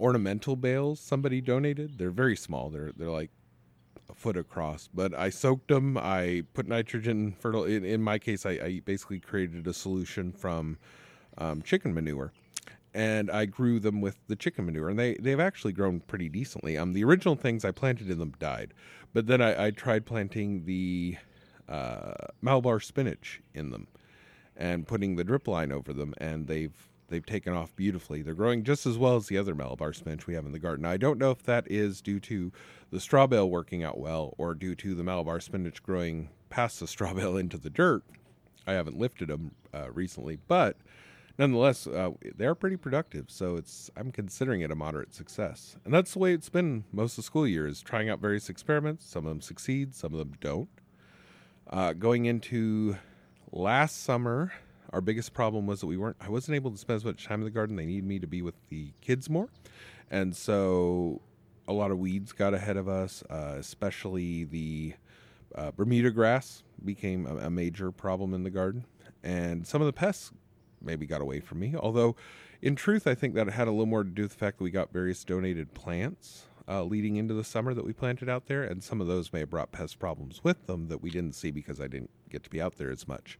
ornamental 0.00 0.56
bales 0.56 1.00
somebody 1.00 1.40
donated. 1.40 1.98
They're 1.98 2.10
very 2.10 2.36
small. 2.36 2.70
They're 2.70 2.92
they're 2.96 3.10
like 3.10 3.30
a 4.10 4.14
foot 4.14 4.36
across. 4.36 4.88
But 4.92 5.14
I 5.14 5.30
soaked 5.30 5.68
them. 5.68 5.96
I 5.96 6.42
put 6.54 6.66
nitrogen 6.66 7.36
fertile. 7.38 7.64
In, 7.64 7.84
in 7.84 8.02
my 8.02 8.18
case, 8.18 8.46
I, 8.46 8.50
I, 8.50 8.82
basically 8.84 9.20
created 9.20 9.66
a 9.66 9.72
solution 9.72 10.32
from 10.32 10.78
um, 11.38 11.62
chicken 11.62 11.94
manure, 11.94 12.32
and 12.94 13.30
I 13.30 13.46
grew 13.46 13.80
them 13.80 14.00
with 14.00 14.18
the 14.28 14.36
chicken 14.36 14.66
manure, 14.66 14.88
and 14.88 14.98
they 14.98 15.14
they've 15.14 15.40
actually 15.40 15.72
grown 15.72 16.00
pretty 16.00 16.28
decently. 16.28 16.76
Um, 16.76 16.92
the 16.92 17.04
original 17.04 17.36
things 17.36 17.64
I 17.64 17.70
planted 17.70 18.10
in 18.10 18.18
them 18.18 18.34
died, 18.38 18.74
but 19.12 19.26
then 19.26 19.40
I, 19.40 19.66
I 19.66 19.70
tried 19.70 20.06
planting 20.06 20.64
the 20.64 21.16
uh, 21.68 22.14
Malabar 22.40 22.80
spinach 22.80 23.40
in 23.54 23.70
them 23.70 23.88
and 24.56 24.86
putting 24.86 25.16
the 25.16 25.24
drip 25.24 25.46
line 25.46 25.72
over 25.72 25.92
them, 25.92 26.14
and 26.18 26.46
they've 26.46 26.88
they've 27.08 27.26
taken 27.26 27.52
off 27.52 27.74
beautifully. 27.76 28.22
They're 28.22 28.34
growing 28.34 28.64
just 28.64 28.86
as 28.86 28.98
well 28.98 29.16
as 29.16 29.26
the 29.26 29.38
other 29.38 29.54
Malabar 29.54 29.92
spinach 29.92 30.26
we 30.26 30.34
have 30.34 30.46
in 30.46 30.52
the 30.52 30.58
garden. 30.58 30.84
I 30.84 30.96
don't 30.96 31.18
know 31.18 31.30
if 31.30 31.42
that 31.44 31.70
is 31.70 32.00
due 32.00 32.20
to 32.20 32.52
the 32.90 33.00
straw 33.00 33.26
bale 33.26 33.48
working 33.48 33.84
out 33.84 33.98
well 33.98 34.34
or 34.38 34.54
due 34.54 34.74
to 34.76 34.94
the 34.94 35.04
Malabar 35.04 35.40
spinach 35.40 35.82
growing 35.82 36.30
past 36.50 36.80
the 36.80 36.86
straw 36.86 37.14
bale 37.14 37.36
into 37.36 37.58
the 37.58 37.70
dirt. 37.70 38.02
I 38.66 38.72
haven't 38.72 38.98
lifted 38.98 39.28
them 39.28 39.52
uh, 39.72 39.90
recently, 39.92 40.38
but 40.48 40.76
nonetheless, 41.38 41.86
uh, 41.86 42.10
they're 42.36 42.56
pretty 42.56 42.76
productive. 42.76 43.26
So 43.30 43.56
it's 43.56 43.90
I'm 43.96 44.10
considering 44.10 44.62
it 44.62 44.70
a 44.70 44.74
moderate 44.74 45.14
success, 45.14 45.76
and 45.84 45.94
that's 45.94 46.12
the 46.12 46.18
way 46.18 46.32
it's 46.32 46.48
been 46.48 46.84
most 46.92 47.12
of 47.12 47.16
the 47.16 47.22
school 47.22 47.46
year 47.46 47.66
is 47.66 47.80
trying 47.80 48.10
out 48.10 48.20
various 48.20 48.48
experiments. 48.48 49.06
Some 49.06 49.24
of 49.26 49.30
them 49.30 49.40
succeed, 49.40 49.94
some 49.94 50.12
of 50.12 50.18
them 50.18 50.32
don't. 50.40 50.68
Uh, 51.68 51.92
going 51.92 52.26
into 52.26 52.96
last 53.50 54.04
summer, 54.04 54.52
our 54.90 55.00
biggest 55.00 55.34
problem 55.34 55.66
was 55.66 55.80
that 55.80 55.86
we 55.88 55.96
weren't. 55.96 56.16
I 56.20 56.28
wasn't 56.28 56.54
able 56.54 56.70
to 56.70 56.78
spend 56.78 56.96
as 56.96 57.04
much 57.04 57.24
time 57.24 57.40
in 57.40 57.44
the 57.44 57.50
garden. 57.50 57.74
They 57.74 57.86
needed 57.86 58.04
me 58.04 58.20
to 58.20 58.26
be 58.26 58.40
with 58.40 58.54
the 58.68 58.92
kids 59.00 59.28
more, 59.28 59.48
and 60.08 60.34
so 60.36 61.20
a 61.66 61.72
lot 61.72 61.90
of 61.90 61.98
weeds 61.98 62.32
got 62.32 62.54
ahead 62.54 62.76
of 62.76 62.88
us, 62.88 63.24
uh, 63.28 63.56
especially 63.58 64.44
the 64.44 64.94
uh, 65.56 65.72
Bermuda 65.72 66.12
grass 66.12 66.62
became 66.84 67.26
a, 67.26 67.36
a 67.46 67.50
major 67.50 67.90
problem 67.90 68.32
in 68.32 68.44
the 68.44 68.50
garden, 68.50 68.84
and 69.24 69.66
some 69.66 69.82
of 69.82 69.86
the 69.86 69.92
pests 69.92 70.30
maybe 70.80 71.04
got 71.04 71.20
away 71.20 71.40
from 71.40 71.58
me. 71.58 71.74
Although, 71.76 72.14
in 72.62 72.76
truth, 72.76 73.08
I 73.08 73.16
think 73.16 73.34
that 73.34 73.48
it 73.48 73.54
had 73.54 73.66
a 73.66 73.72
little 73.72 73.86
more 73.86 74.04
to 74.04 74.10
do 74.10 74.22
with 74.22 74.32
the 74.32 74.38
fact 74.38 74.58
that 74.58 74.64
we 74.64 74.70
got 74.70 74.92
various 74.92 75.24
donated 75.24 75.74
plants 75.74 76.44
uh, 76.68 76.82
leading 76.82 77.16
into 77.16 77.34
the 77.34 77.44
summer 77.44 77.74
that 77.74 77.84
we 77.84 77.92
planted 77.92 78.28
out 78.28 78.46
there, 78.46 78.62
and 78.64 78.82
some 78.82 79.00
of 79.00 79.06
those 79.06 79.32
may 79.32 79.40
have 79.40 79.50
brought 79.50 79.72
pest 79.72 79.98
problems 79.98 80.42
with 80.42 80.66
them 80.66 80.88
that 80.88 81.02
we 81.02 81.10
didn't 81.10 81.34
see 81.34 81.50
because 81.50 81.80
I 81.80 81.86
didn't 81.86 82.10
get 82.28 82.42
to 82.44 82.50
be 82.50 82.60
out 82.60 82.76
there 82.76 82.90
as 82.90 83.06
much. 83.06 83.38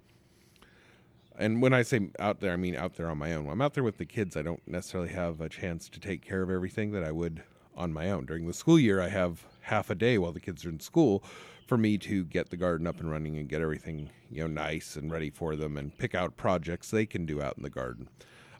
And 1.38 1.60
when 1.60 1.74
I 1.74 1.82
say 1.82 2.08
out 2.18 2.40
there, 2.40 2.52
I 2.52 2.56
mean 2.56 2.76
out 2.76 2.94
there 2.94 3.10
on 3.10 3.18
my 3.18 3.34
own. 3.34 3.44
When 3.44 3.52
I'm 3.52 3.62
out 3.62 3.74
there 3.74 3.84
with 3.84 3.98
the 3.98 4.06
kids, 4.06 4.36
I 4.36 4.42
don't 4.42 4.66
necessarily 4.66 5.10
have 5.10 5.40
a 5.40 5.48
chance 5.48 5.88
to 5.90 6.00
take 6.00 6.24
care 6.24 6.42
of 6.42 6.50
everything 6.50 6.92
that 6.92 7.04
I 7.04 7.12
would 7.12 7.42
on 7.76 7.92
my 7.92 8.10
own. 8.10 8.24
During 8.24 8.46
the 8.46 8.54
school 8.54 8.78
year, 8.78 9.02
I 9.02 9.08
have 9.08 9.44
half 9.60 9.90
a 9.90 9.94
day 9.94 10.16
while 10.16 10.32
the 10.32 10.40
kids 10.40 10.64
are 10.64 10.70
in 10.70 10.80
school 10.80 11.22
for 11.66 11.76
me 11.76 11.98
to 11.98 12.24
get 12.24 12.48
the 12.48 12.56
garden 12.56 12.86
up 12.86 13.00
and 13.00 13.10
running 13.10 13.36
and 13.36 13.48
get 13.48 13.60
everything 13.60 14.08
you 14.30 14.40
know 14.40 14.46
nice 14.46 14.96
and 14.96 15.10
ready 15.10 15.30
for 15.30 15.56
them 15.56 15.76
and 15.76 15.96
pick 15.98 16.14
out 16.14 16.36
projects 16.36 16.90
they 16.90 17.04
can 17.04 17.26
do 17.26 17.42
out 17.42 17.56
in 17.56 17.62
the 17.62 17.70
garden. 17.70 18.08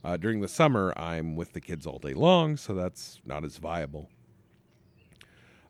Uh, 0.04 0.16
during 0.16 0.40
the 0.40 0.48
summer, 0.48 0.92
I'm 0.96 1.34
with 1.34 1.52
the 1.52 1.60
kids 1.60 1.86
all 1.86 1.98
day 1.98 2.14
long, 2.14 2.56
so 2.56 2.74
that's 2.74 3.20
not 3.24 3.44
as 3.44 3.56
viable. 3.56 4.08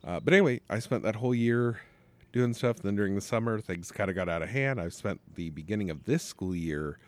Uh, 0.06 0.20
but 0.20 0.32
anyway, 0.32 0.60
I 0.70 0.78
spent 0.78 1.02
that 1.02 1.16
whole 1.16 1.34
year 1.34 1.80
doing 2.32 2.54
stuff. 2.54 2.78
Then 2.78 2.94
during 2.94 3.14
the 3.14 3.20
summer, 3.20 3.60
things 3.60 3.90
kind 3.90 4.08
of 4.08 4.14
got 4.14 4.28
out 4.28 4.42
of 4.42 4.48
hand. 4.48 4.80
I've 4.80 4.94
spent 4.94 5.20
the 5.34 5.50
beginning 5.50 5.90
of 5.90 6.04
this 6.04 6.22
school 6.22 6.54
year 6.54 6.98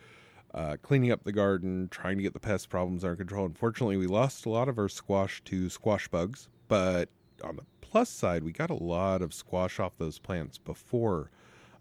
uh, 0.53 0.77
cleaning 0.81 1.11
up 1.11 1.23
the 1.23 1.31
garden, 1.31 1.87
trying 1.89 2.17
to 2.17 2.23
get 2.23 2.33
the 2.33 2.39
pest 2.39 2.69
problems 2.69 3.03
under 3.03 3.15
control. 3.15 3.45
Unfortunately, 3.45 3.95
we 3.95 4.07
lost 4.07 4.45
a 4.45 4.49
lot 4.49 4.67
of 4.67 4.77
our 4.77 4.89
squash 4.89 5.41
to 5.45 5.69
squash 5.69 6.07
bugs, 6.07 6.49
but 6.67 7.09
on 7.43 7.55
the 7.55 7.63
plus 7.81 8.09
side, 8.09 8.43
we 8.43 8.51
got 8.51 8.69
a 8.69 8.75
lot 8.75 9.21
of 9.21 9.33
squash 9.33 9.79
off 9.79 9.93
those 9.97 10.19
plants 10.19 10.57
before 10.57 11.29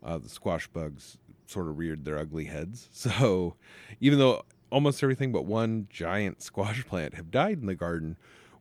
uh, 0.04 0.18
the 0.18 0.28
squash 0.28 0.68
bugs 0.68 1.18
sort 1.46 1.66
of 1.66 1.78
reared 1.78 2.04
their 2.04 2.18
ugly 2.18 2.44
heads. 2.44 2.88
So 2.92 3.54
even 4.00 4.18
though 4.18 4.44
almost 4.70 5.02
everything 5.02 5.32
but 5.32 5.46
one 5.46 5.88
giant 5.90 6.42
squash 6.42 6.84
plant 6.86 7.14
have 7.14 7.30
died 7.30 7.58
in 7.60 7.66
the 7.66 7.74
garden, 7.74 8.16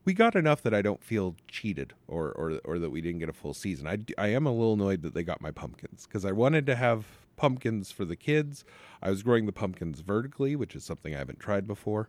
we 0.07 0.13
got 0.13 0.37
enough 0.37 0.61
that 0.61 0.73
I 0.73 0.81
don't 0.81 1.03
feel 1.03 1.35
cheated 1.49 1.93
or, 2.07 2.31
or, 2.31 2.61
or 2.63 2.79
that 2.79 2.91
we 2.91 3.01
didn't 3.01 3.19
get 3.19 3.27
a 3.27 3.33
full 3.33 3.53
season. 3.53 3.87
I, 3.87 3.97
I 4.17 4.27
am 4.27 4.45
a 4.45 4.53
little 4.53 4.71
annoyed 4.71 5.01
that 5.01 5.13
they 5.13 5.21
got 5.21 5.41
my 5.41 5.51
pumpkins 5.51 6.07
because 6.07 6.23
I 6.23 6.31
wanted 6.31 6.65
to 6.67 6.75
have 6.75 7.03
pumpkins 7.35 7.91
for 7.91 8.05
the 8.05 8.15
kids. 8.15 8.63
I 9.01 9.09
was 9.09 9.21
growing 9.21 9.47
the 9.47 9.51
pumpkins 9.51 9.99
vertically, 9.99 10.55
which 10.55 10.77
is 10.77 10.85
something 10.85 11.13
I 11.13 11.17
haven't 11.17 11.41
tried 11.41 11.67
before 11.67 12.07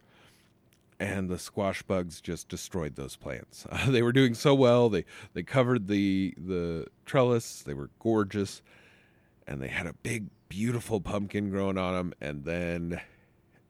and 1.00 1.28
the 1.28 1.40
squash 1.40 1.82
bugs 1.82 2.20
just 2.20 2.48
destroyed 2.48 2.94
those 2.94 3.16
plants. 3.16 3.66
Uh, 3.68 3.90
they 3.90 4.02
were 4.02 4.12
doing 4.12 4.34
so 4.34 4.54
well. 4.54 4.88
They 4.88 5.04
they 5.34 5.42
covered 5.42 5.88
the 5.88 6.34
the 6.38 6.86
trellis. 7.04 7.62
They 7.62 7.74
were 7.74 7.90
gorgeous, 7.98 8.62
and 9.46 9.60
they 9.60 9.68
had 9.68 9.86
a 9.86 9.92
big, 9.92 10.26
beautiful 10.48 11.00
pumpkin 11.00 11.50
growing 11.50 11.78
on 11.78 11.94
them. 11.94 12.14
And 12.20 12.44
then 12.44 13.00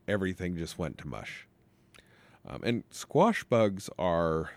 everything 0.06 0.56
just 0.56 0.78
went 0.78 0.98
to 0.98 1.08
mush. 1.08 1.47
Um, 2.46 2.60
and 2.62 2.84
squash 2.90 3.44
bugs 3.44 3.90
are 3.98 4.50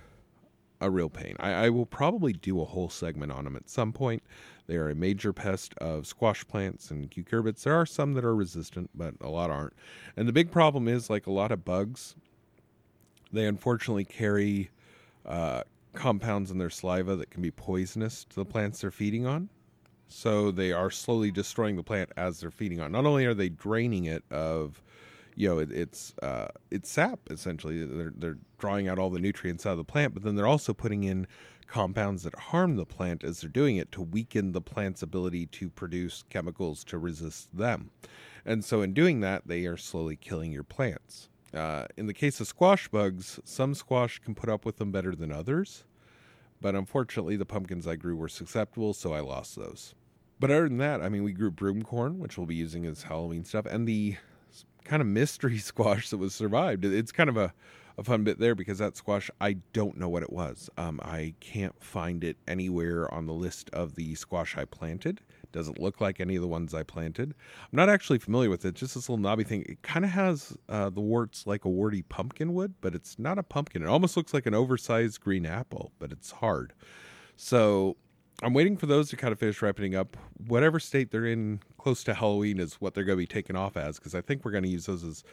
a 0.79 0.89
real 0.89 1.09
pain. 1.09 1.35
I, 1.39 1.51
I, 1.51 1.69
will 1.69 1.85
probably 1.85 2.33
do 2.33 2.59
a 2.59 2.65
whole 2.65 2.89
segment 2.89 3.31
on 3.31 3.43
them 3.43 3.55
at 3.55 3.69
some 3.69 3.93
point. 3.93 4.23
They 4.65 4.75
are 4.77 4.89
a 4.89 4.95
major 4.95 5.31
pest 5.31 5.75
of 5.77 6.07
squash 6.07 6.45
plants 6.47 6.89
and 6.89 7.09
cucurbits. 7.11 7.63
There 7.63 7.75
are 7.75 7.85
some 7.85 8.13
that 8.13 8.25
are 8.25 8.35
resistant, 8.35 8.89
but 8.95 9.13
a 9.21 9.29
lot 9.29 9.51
aren't. 9.51 9.73
And 10.17 10.27
the 10.27 10.33
big 10.33 10.50
problem 10.50 10.88
is, 10.88 11.09
like 11.09 11.27
a 11.27 11.31
lot 11.31 11.51
of 11.51 11.63
bugs, 11.63 12.15
they 13.31 13.45
unfortunately 13.45 14.05
carry 14.05 14.71
uh, 15.25 15.63
compounds 15.93 16.50
in 16.51 16.57
their 16.57 16.69
saliva 16.69 17.15
that 17.15 17.29
can 17.29 17.41
be 17.41 17.51
poisonous 17.51 18.23
to 18.25 18.35
the 18.35 18.45
plants 18.45 18.81
they're 18.81 18.91
feeding 18.91 19.25
on. 19.25 19.50
So 20.07 20.51
they 20.51 20.73
are 20.73 20.89
slowly 20.89 21.31
destroying 21.31 21.75
the 21.75 21.83
plant 21.83 22.11
as 22.17 22.39
they're 22.39 22.51
feeding 22.51 22.81
on. 22.81 22.91
Not 22.91 23.05
only 23.05 23.25
are 23.25 23.33
they 23.33 23.50
draining 23.50 24.05
it 24.05 24.23
of, 24.29 24.81
you 25.35 25.47
know, 25.47 25.59
it, 25.59 25.71
it's 25.71 26.13
uh, 26.21 26.47
it's 26.69 26.89
sap 26.89 27.19
essentially. 27.29 27.85
They're 27.85 28.13
they're 28.15 28.38
drawing 28.57 28.88
out 28.88 29.00
all 29.00 29.09
the 29.09 29.19
nutrients 29.19 29.65
out 29.65 29.71
of 29.71 29.77
the 29.77 29.83
plant, 29.83 30.13
but 30.13 30.23
then 30.23 30.35
they're 30.35 30.47
also 30.47 30.73
putting 30.73 31.03
in 31.03 31.27
compounds 31.67 32.23
that 32.23 32.35
harm 32.35 32.75
the 32.75 32.85
plant 32.85 33.23
as 33.23 33.41
they're 33.41 33.50
doing 33.50 33.77
it 33.77 33.91
to 33.93 34.01
weaken 34.01 34.51
the 34.51 34.61
plant's 34.61 35.01
ability 35.01 35.45
to 35.45 35.69
produce 35.69 36.23
chemicals 36.29 36.83
to 36.83 36.97
resist 36.97 37.55
them. 37.57 37.91
And 38.45 38.65
so 38.65 38.81
in 38.81 38.93
doing 38.93 39.21
that, 39.21 39.47
they 39.47 39.65
are 39.65 39.77
slowly 39.77 40.17
killing 40.17 40.51
your 40.51 40.63
plants. 40.63 41.29
Uh, 41.53 41.85
in 41.95 42.07
the 42.07 42.13
case 42.13 42.39
of 42.41 42.47
squash 42.47 42.88
bugs, 42.89 43.39
some 43.45 43.73
squash 43.73 44.19
can 44.19 44.35
put 44.35 44.50
up 44.50 44.65
with 44.65 44.77
them 44.77 44.91
better 44.91 45.15
than 45.15 45.31
others, 45.31 45.85
but 46.59 46.75
unfortunately, 46.75 47.35
the 47.35 47.45
pumpkins 47.45 47.88
I 47.88 47.95
grew 47.95 48.15
were 48.15 48.29
susceptible, 48.29 48.93
so 48.93 49.13
I 49.13 49.21
lost 49.21 49.55
those. 49.55 49.95
But 50.39 50.51
other 50.51 50.67
than 50.67 50.77
that, 50.77 51.01
I 51.01 51.09
mean, 51.09 51.23
we 51.23 51.33
grew 51.33 51.51
broom 51.51 51.83
corn, 51.83 52.19
which 52.19 52.38
we'll 52.38 52.47
be 52.47 52.55
using 52.55 52.85
as 52.85 53.03
Halloween 53.03 53.43
stuff, 53.45 53.65
and 53.65 53.88
the 53.88 54.15
kind 54.84 55.01
of 55.01 55.08
mystery 55.08 55.58
squash 55.60 56.10
that 56.10 56.17
was 56.17 56.34
survived. 56.34 56.86
It's 56.86 57.12
kind 57.12 57.29
of 57.29 57.38
a, 57.38 57.53
a 57.98 58.03
fun 58.03 58.24
bit 58.24 58.39
there 58.39 58.55
because 58.55 58.79
that 58.79 58.98
squash, 58.98 59.29
I 59.39 59.53
don't 59.74 59.98
know 59.98 60.10
what 60.10 60.24
it 60.24 60.31
was. 60.31 60.70
Um, 60.77 61.00
I 61.03 61.34
can't 61.39 61.81
find 61.84 62.24
it 62.24 62.38
anywhere 62.48 63.12
on 63.13 63.25
the 63.25 63.34
list 63.34 63.70
of 63.72 63.96
the 63.96 64.15
squash 64.15 64.58
I 64.58 64.65
planted. 64.65 65.22
Doesn't 65.51 65.79
look 65.79 66.00
like 66.00 66.20
any 66.20 66.36
of 66.38 66.41
the 66.41 66.48
ones 66.48 66.74
I 66.74 66.84
planted. 66.84 67.29
I'm 67.31 67.75
not 67.75 67.89
actually 67.89 68.20
familiar 68.20 68.50
with 68.50 68.63
it. 68.63 68.75
Just 68.75 68.96
this 68.96 69.10
little 69.10 69.22
knobby 69.22 69.43
thing. 69.43 69.63
It 69.67 69.81
kind 69.81 70.05
of 70.05 70.12
has 70.12 70.58
uh, 70.70 70.89
the 70.89 71.01
warts 71.01 71.46
like 71.46 71.65
a 71.65 71.70
warty 71.70 72.03
pumpkin 72.03 72.53
would, 72.53 72.79
but 72.79 72.96
it's 72.96 73.20
not 73.20 73.38
a 73.38 73.43
pumpkin. 73.43 73.84
It 73.84 73.88
almost 73.88 74.15
looks 74.15 74.34
like 74.34 74.46
an 74.46 74.53
oversized 74.53 75.20
green 75.20 75.46
apple, 75.46 75.91
but 76.00 76.12
it's 76.12 76.31
hard. 76.31 76.74
So 77.36 77.98
I'm 78.43 78.53
waiting 78.53 78.75
for 78.75 78.88
those 78.88 79.10
to 79.10 79.17
kind 79.17 79.31
of 79.31 79.39
finish 79.39 79.62
ripening 79.62 79.95
up. 79.95 80.17
Whatever 80.48 80.79
state 80.79 81.12
they're 81.12 81.25
in 81.25 81.60
close 81.77 82.03
to 82.05 82.13
Halloween 82.15 82.60
is 82.60 82.75
what 82.75 82.93
they're 82.93 83.03
going 83.03 83.17
to 83.17 83.21
be 83.21 83.27
taken 83.27 83.55
off 83.55 83.77
as, 83.77 83.98
because 83.98 84.15
I 84.15 84.21
think 84.21 84.43
we're 84.43 84.51
going 84.51 84.63
to 84.63 84.69
use 84.69 84.88
those 84.88 85.03
as 85.03 85.24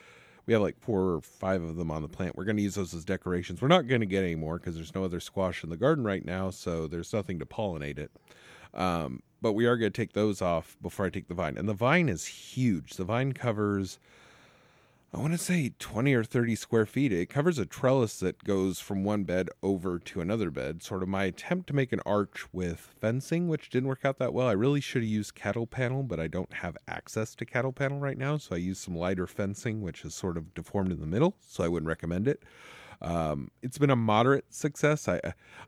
we 0.44 0.52
have 0.52 0.62
like 0.62 0.78
four 0.78 1.14
or 1.14 1.20
five 1.22 1.62
of 1.62 1.76
them 1.76 1.90
on 1.90 2.02
the 2.02 2.08
plant. 2.08 2.36
We're 2.36 2.44
going 2.44 2.56
to 2.58 2.62
use 2.62 2.74
those 2.74 2.92
as 2.92 3.04
decorations. 3.04 3.62
We're 3.62 3.68
not 3.68 3.86
going 3.86 4.00
to 4.00 4.06
get 4.06 4.24
any 4.24 4.34
more 4.34 4.58
because 4.58 4.74
there's 4.74 4.94
no 4.94 5.04
other 5.04 5.20
squash 5.20 5.64
in 5.64 5.70
the 5.70 5.76
garden 5.76 6.04
right 6.04 6.24
now, 6.24 6.50
so 6.50 6.86
there's 6.86 7.12
nothing 7.12 7.38
to 7.38 7.46
pollinate 7.46 7.98
it. 7.98 8.10
Um, 8.74 9.22
but 9.40 9.52
we 9.52 9.66
are 9.66 9.76
going 9.76 9.92
to 9.92 9.96
take 9.96 10.12
those 10.12 10.42
off 10.42 10.76
before 10.82 11.06
I 11.06 11.10
take 11.10 11.28
the 11.28 11.34
vine. 11.34 11.56
And 11.56 11.68
the 11.68 11.74
vine 11.74 12.08
is 12.08 12.26
huge. 12.26 12.92
The 12.92 13.04
vine 13.04 13.32
covers, 13.32 13.98
I 15.10 15.20
want 15.20 15.32
to 15.32 15.38
say 15.38 15.72
20 15.78 16.12
or 16.12 16.22
30 16.22 16.54
square 16.54 16.84
feet. 16.84 17.12
It 17.12 17.30
covers 17.30 17.58
a 17.58 17.64
trellis 17.64 18.20
that 18.20 18.44
goes 18.44 18.78
from 18.78 19.04
one 19.04 19.24
bed 19.24 19.48
over 19.62 19.98
to 19.98 20.20
another 20.20 20.50
bed. 20.50 20.82
Sort 20.82 21.02
of 21.02 21.08
my 21.08 21.24
attempt 21.24 21.66
to 21.68 21.74
make 21.74 21.92
an 21.92 22.00
arch 22.04 22.44
with 22.52 22.94
fencing, 23.00 23.48
which 23.48 23.70
didn't 23.70 23.88
work 23.88 24.04
out 24.04 24.18
that 24.18 24.34
well. 24.34 24.46
I 24.46 24.52
really 24.52 24.82
should 24.82 25.00
have 25.00 25.10
used 25.10 25.34
cattle 25.34 25.66
panel, 25.66 26.02
but 26.02 26.20
I 26.20 26.26
don't 26.26 26.52
have 26.52 26.76
access 26.86 27.34
to 27.36 27.46
cattle 27.46 27.72
panel 27.72 27.98
right 27.98 28.18
now. 28.18 28.36
So 28.36 28.54
I 28.54 28.58
used 28.58 28.82
some 28.82 28.94
lighter 28.94 29.26
fencing, 29.26 29.80
which 29.80 30.04
is 30.04 30.14
sort 30.14 30.36
of 30.36 30.52
deformed 30.52 30.92
in 30.92 31.00
the 31.00 31.06
middle. 31.06 31.36
So 31.40 31.64
I 31.64 31.68
wouldn't 31.68 31.88
recommend 31.88 32.28
it. 32.28 32.42
Um, 33.00 33.50
it's 33.62 33.78
been 33.78 33.90
a 33.90 33.96
moderate 33.96 34.52
success. 34.52 35.08
I 35.08 35.20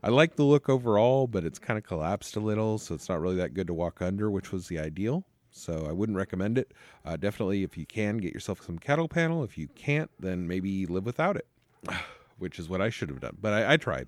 I 0.03 0.09
like 0.09 0.35
the 0.35 0.43
look 0.43 0.69
overall, 0.69 1.25
but 1.25 1.45
it's 1.45 1.57
kind 1.57 1.79
of 1.79 1.83
collapsed 1.83 2.35
a 2.35 2.39
little, 2.39 2.77
so 2.77 2.93
it's 2.93 3.09
not 3.09 3.19
really 3.19 3.37
that 3.37 3.55
good 3.55 3.67
to 3.67 3.73
walk 3.73 4.03
under, 4.03 4.29
which 4.29 4.51
was 4.51 4.67
the 4.67 4.77
ideal. 4.77 5.25
So 5.51 5.85
I 5.87 5.91
wouldn't 5.91 6.17
recommend 6.17 6.57
it. 6.57 6.73
Uh, 7.05 7.17
definitely, 7.17 7.63
if 7.63 7.77
you 7.77 7.85
can, 7.85 8.17
get 8.17 8.33
yourself 8.33 8.63
some 8.65 8.79
cattle 8.79 9.07
panel. 9.07 9.43
If 9.43 9.57
you 9.57 9.67
can't, 9.75 10.09
then 10.19 10.47
maybe 10.47 10.85
live 10.85 11.05
without 11.05 11.35
it, 11.35 11.47
which 12.37 12.57
is 12.57 12.69
what 12.69 12.81
I 12.81 12.89
should 12.89 13.09
have 13.09 13.19
done. 13.19 13.37
But 13.39 13.53
I, 13.53 13.73
I 13.73 13.77
tried. 13.77 14.07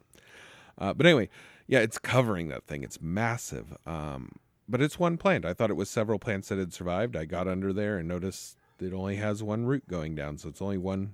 Uh, 0.77 0.93
but 0.93 1.05
anyway, 1.05 1.29
yeah, 1.67 1.79
it's 1.79 1.99
covering 1.99 2.47
that 2.49 2.65
thing. 2.65 2.83
It's 2.83 3.01
massive. 3.01 3.75
Um, 3.85 4.33
but 4.67 4.81
it's 4.81 4.97
one 4.97 5.17
plant. 5.17 5.45
I 5.45 5.53
thought 5.53 5.69
it 5.69 5.75
was 5.75 5.89
several 5.89 6.19
plants 6.19 6.49
that 6.49 6.57
had 6.57 6.73
survived. 6.73 7.15
I 7.15 7.25
got 7.25 7.47
under 7.47 7.73
there 7.73 7.97
and 7.97 8.07
noticed 8.07 8.57
it 8.79 8.93
only 8.93 9.17
has 9.17 9.43
one 9.43 9.65
root 9.65 9.87
going 9.87 10.15
down, 10.15 10.37
so 10.37 10.49
it's 10.49 10.61
only 10.61 10.77
one 10.77 11.13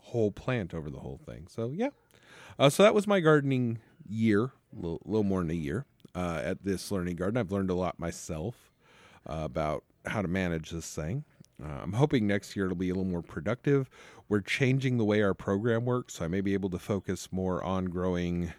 whole 0.00 0.30
plant 0.30 0.74
over 0.74 0.90
the 0.90 1.00
whole 1.00 1.18
thing. 1.24 1.46
So 1.48 1.72
yeah, 1.74 1.90
uh, 2.58 2.70
so 2.70 2.82
that 2.82 2.94
was 2.94 3.06
my 3.06 3.20
gardening 3.20 3.78
year, 4.08 4.52
a 4.72 4.76
little, 4.76 5.02
little 5.04 5.24
more 5.24 5.40
than 5.40 5.50
a 5.50 5.54
year 5.54 5.84
uh, 6.14 6.40
at 6.42 6.64
this 6.64 6.90
learning 6.90 7.16
garden. 7.16 7.36
I've 7.36 7.52
learned 7.52 7.70
a 7.70 7.74
lot 7.74 7.98
myself 7.98 8.71
about 9.26 9.84
how 10.06 10.22
to 10.22 10.28
manage 10.28 10.70
this 10.70 10.94
thing. 10.94 11.24
Uh, 11.62 11.80
I'm 11.82 11.92
hoping 11.92 12.26
next 12.26 12.56
year 12.56 12.66
it'll 12.66 12.76
be 12.76 12.90
a 12.90 12.94
little 12.94 13.10
more 13.10 13.22
productive. 13.22 13.88
We're 14.28 14.40
changing 14.40 14.98
the 14.98 15.04
way 15.04 15.22
our 15.22 15.34
program 15.34 15.84
works, 15.84 16.14
so 16.14 16.24
I 16.24 16.28
may 16.28 16.40
be 16.40 16.54
able 16.54 16.70
to 16.70 16.78
focus 16.78 17.28
more 17.30 17.62
on 17.62 17.86
growing 17.86 18.52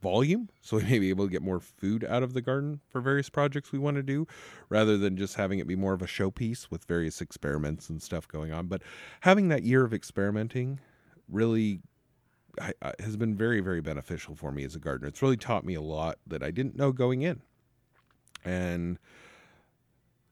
volume 0.00 0.48
so 0.60 0.76
we 0.76 0.84
may 0.84 0.98
be 0.98 1.10
able 1.10 1.26
to 1.26 1.30
get 1.30 1.42
more 1.42 1.60
food 1.60 2.04
out 2.04 2.22
of 2.22 2.32
the 2.32 2.40
garden 2.40 2.80
for 2.88 3.00
various 3.00 3.28
projects 3.28 3.72
we 3.72 3.78
want 3.78 3.96
to 3.96 4.02
do 4.02 4.26
rather 4.68 4.96
than 4.96 5.16
just 5.16 5.34
having 5.34 5.58
it 5.58 5.66
be 5.66 5.76
more 5.76 5.92
of 5.92 6.02
a 6.02 6.06
showpiece 6.06 6.70
with 6.70 6.84
various 6.84 7.20
experiments 7.20 7.88
and 7.90 8.02
stuff 8.02 8.28
going 8.28 8.52
on 8.52 8.66
but 8.66 8.82
having 9.20 9.48
that 9.48 9.62
year 9.62 9.84
of 9.84 9.92
experimenting 9.92 10.78
really 11.28 11.80
has 13.00 13.16
been 13.16 13.36
very 13.36 13.60
very 13.60 13.80
beneficial 13.80 14.34
for 14.34 14.52
me 14.52 14.64
as 14.64 14.74
a 14.74 14.78
gardener 14.78 15.08
it's 15.08 15.22
really 15.22 15.36
taught 15.36 15.64
me 15.64 15.74
a 15.74 15.82
lot 15.82 16.18
that 16.26 16.42
i 16.42 16.50
didn't 16.50 16.76
know 16.76 16.92
going 16.92 17.22
in 17.22 17.40
and 18.44 18.98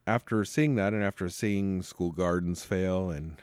after 0.07 0.43
seeing 0.43 0.73
that 0.75 0.93
and 0.93 1.03
after 1.03 1.29
seeing 1.29 1.83
school 1.83 2.11
gardens 2.11 2.63
fail 2.63 3.11
and 3.11 3.35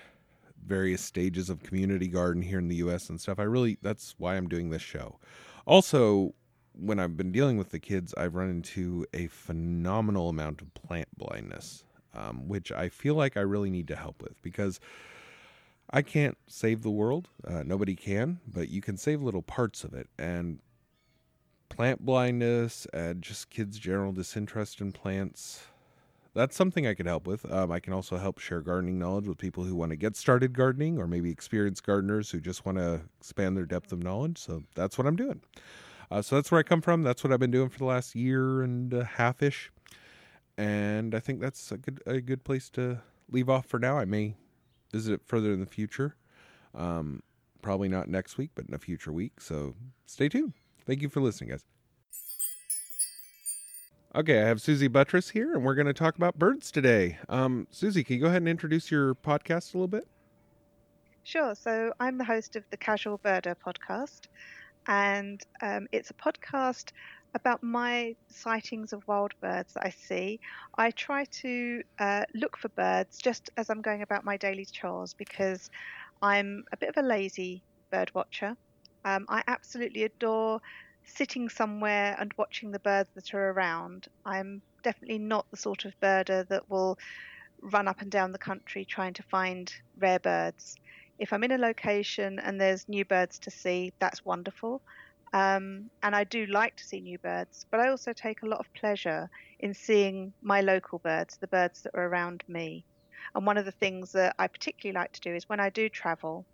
various 0.67 1.03
stages 1.03 1.49
of 1.49 1.63
community 1.63 2.09
garden 2.09 2.43
here 2.43 2.59
in 2.59 2.69
the 2.69 2.77
us 2.77 3.09
and 3.11 3.21
stuff 3.21 3.39
i 3.39 3.43
really 3.43 3.79
that's 3.83 4.15
why 4.19 4.35
i'm 4.35 4.49
doing 4.49 4.71
this 4.71 4.83
show 4.83 5.19
also, 5.67 6.35
when 6.75 6.99
I've 6.99 7.17
been 7.17 7.33
dealing 7.33 7.57
with 7.57 7.71
the 7.71 7.79
kids, 7.79 8.15
I've 8.17 8.35
run 8.35 8.51
into 8.51 9.07
a 9.15 9.29
phenomenal 9.29 10.29
amount 10.29 10.61
of 10.61 10.75
plant 10.75 11.09
blindness, 11.17 11.85
um, 12.15 12.49
which 12.49 12.71
I 12.73 12.89
feel 12.89 13.15
like 13.15 13.37
I 13.37 13.41
really 13.41 13.71
need 13.71 13.89
to 13.89 13.97
help 13.97 14.23
with 14.23 14.41
because 14.43 14.81
I 15.91 16.03
can't 16.03 16.37
save 16.49 16.83
the 16.83 16.91
world. 16.91 17.29
Uh, 17.47 17.63
nobody 17.63 17.95
can, 17.95 18.41
but 18.47 18.69
you 18.69 18.83
can 18.83 18.97
save 18.97 19.23
little 19.23 19.43
parts 19.43 19.85
of 19.85 19.95
it. 19.95 20.09
And 20.19 20.59
plant 21.69 22.05
blindness 22.05 22.87
and 22.93 23.23
just 23.23 23.51
kids' 23.51 23.79
general 23.79 24.13
disinterest 24.13 24.81
in 24.81 24.93
plants 24.93 25.67
that's 26.35 26.57
something 26.57 26.87
I 26.87 26.95
can 26.95 27.07
help 27.07 27.27
with. 27.27 27.51
Um, 27.51 27.71
I 27.71 27.81
can 27.81 27.93
also 27.93 28.17
help 28.17 28.39
share 28.39 28.61
gardening 28.61 28.99
knowledge 28.99 29.27
with 29.27 29.39
people 29.39 29.65
who 29.65 29.75
want 29.75 29.91
to 29.91 29.97
get 29.97 30.17
started 30.17 30.53
gardening 30.53 30.99
or 30.99 31.07
maybe 31.07 31.31
experienced 31.31 31.85
gardeners 31.85 32.31
who 32.31 32.41
just 32.41 32.67
want 32.67 32.79
to 32.79 33.03
expand 33.19 33.57
their 33.57 33.65
depth 33.65 33.93
of 33.93 34.03
knowledge. 34.03 34.39
So 34.39 34.63
that's 34.75 34.99
what 34.99 35.07
I'm 35.07 35.17
doing. 35.17 35.41
Uh, 36.11 36.23
so 36.23 36.37
that's 36.37 36.51
where 36.51 36.59
I 36.59 36.63
come 36.63 36.83
from. 36.83 37.03
That's 37.03 37.25
what 37.25 37.33
I've 37.33 37.41
been 37.41 37.51
doing 37.53 37.69
for 37.69 37.79
the 37.79 37.85
last 37.85 38.15
year 38.15 38.63
and 38.63 38.93
a 38.93 39.05
half 39.05 39.43
ish. 39.43 39.71
And 40.59 41.15
I 41.15 41.21
think 41.21 41.41
that's 41.41 41.73
a 41.73 41.79
good 41.79 42.01
a 42.07 42.21
good 42.21 42.45
place 42.45 42.69
to 42.71 43.01
leave 43.31 43.49
off 43.49 43.67
for 43.67 43.79
now. 43.79 43.99
I 43.99 44.05
may 44.05 44.37
visit 44.93 45.15
it 45.15 45.23
further 45.25 45.53
in 45.53 45.61
the 45.61 45.67
future. 45.67 46.15
Um, 46.75 47.23
probably 47.63 47.89
not 47.89 48.09
next 48.09 48.39
week, 48.39 48.51
but 48.55 48.67
in 48.69 48.75
a 48.75 48.79
future 48.79 49.13
week. 49.13 49.41
So 49.41 49.75
stay 50.07 50.29
tuned. 50.29 50.53
Thank 50.87 51.03
you 51.03 51.09
for 51.09 51.21
listening, 51.21 51.51
guys. 51.51 51.65
Okay, 54.17 54.41
I 54.41 54.47
have 54.47 54.61
Suzy 54.61 54.87
Buttress 54.87 55.31
here, 55.31 55.55
and 55.55 55.65
we're 55.65 55.75
going 55.75 55.89
to 55.89 55.93
talk 55.93 56.15
about 56.15 56.39
birds 56.39 56.71
today. 56.71 57.19
Um, 57.29 57.67
Suzy, 57.73 58.05
can 58.05 58.15
you 58.15 58.21
go 58.21 58.29
ahead 58.29 58.43
and 58.43 58.49
introduce 58.49 58.89
your 58.89 59.17
podcast 59.17 59.75
a 59.75 59.77
little 59.77 59.89
bit? 59.89 60.07
Sure. 61.25 61.53
So 61.57 61.93
I'm 61.99 62.17
the 62.17 62.25
host 62.25 62.55
of 62.55 62.63
the 62.71 62.77
Casual 62.77 63.19
Birder 63.19 63.57
podcast, 63.57 64.29
and 64.87 65.43
um, 65.63 65.89
it's 65.91 66.11
a 66.11 66.15
podcast 66.15 66.91
about 67.35 67.61
my 67.65 68.15
sightings 68.29 68.93
of 68.93 69.03
wild 69.09 69.33
birds 69.41 69.75
that 69.75 69.85
I 69.85 69.91
see. 69.91 70.39
I 70.79 70.93
try 70.93 71.25
to 71.25 71.83
uh, 71.99 72.23
look 72.37 72.57
for 72.57 72.69
birds 72.69 73.19
just 73.19 73.51
as 73.57 73.69
I'm 73.69 73.83
going 73.83 74.03
about 74.03 74.25
my 74.25 74.37
daily 74.37 74.65
chores 74.65 75.13
because 75.13 75.71
I'm 76.23 76.65
a 76.71 76.77
bit 76.77 76.89
of 76.89 76.99
a 76.99 77.03
lazy 77.05 77.65
bird 77.91 78.13
watcher. 78.15 78.57
Um, 79.05 79.27
I 79.29 79.43
absolutely 79.49 80.05
adore 80.05 80.61
sitting 81.07 81.49
somewhere 81.49 82.17
and 82.19 82.33
watching 82.37 82.71
the 82.71 82.79
birds 82.81 83.11
that 83.15 83.35
are 83.35 83.51
around. 83.51 84.07
I'm 84.25 84.63
definitely 84.83 85.19
not 85.19 85.47
the 85.51 85.57
sort 85.57 85.85
of 85.85 85.99
birder 86.03 86.47
that 86.49 86.69
will 86.69 86.97
run 87.63 87.89
up 87.89 88.01
and 88.01 88.11
down 88.11 88.33
the 88.33 88.39
country 88.39 88.85
trying 88.85 89.15
to 89.15 89.23
find 89.25 89.73
rare 89.99 90.19
birds. 90.19 90.77
If 91.19 91.33
I'm 91.33 91.45
in 91.45 91.53
a 91.53 91.59
location 91.59 92.39
and 92.39 92.61
there's 92.61 92.89
new 92.89 93.05
birds 93.05 93.39
to 93.41 93.51
see, 93.51 93.93
that's 94.01 94.25
wonderful. 94.25 94.83
Um, 95.33 95.91
and 96.03 96.15
I 96.15 96.25
do 96.25 96.47
like 96.47 96.77
to 96.77 96.85
see 96.85 97.01
new 97.01 97.19
birds, 97.19 97.67
but 97.71 97.81
I 97.81 97.89
also 97.89 98.13
take 98.13 98.43
a 98.43 98.47
lot 98.47 98.61
of 98.61 98.73
pleasure 98.75 99.29
in 99.59 99.75
seeing 99.75 100.33
my 100.43 100.61
local 100.61 101.01
birds, 101.01 101.39
the 101.41 101.49
birds 101.49 101.83
that 101.83 101.95
are 101.95 102.07
around 102.07 102.45
me. 102.47 102.85
And 103.35 103.47
one 103.47 103.57
of 103.57 103.65
the 103.65 103.73
things 103.73 104.13
that 104.13 104.37
I 104.39 104.47
particularly 104.47 104.95
like 104.95 105.13
to 105.13 105.21
do 105.21 105.35
is 105.35 105.49
when 105.49 105.61
I 105.61 105.71
do 105.71 105.89
travel, 105.89 106.47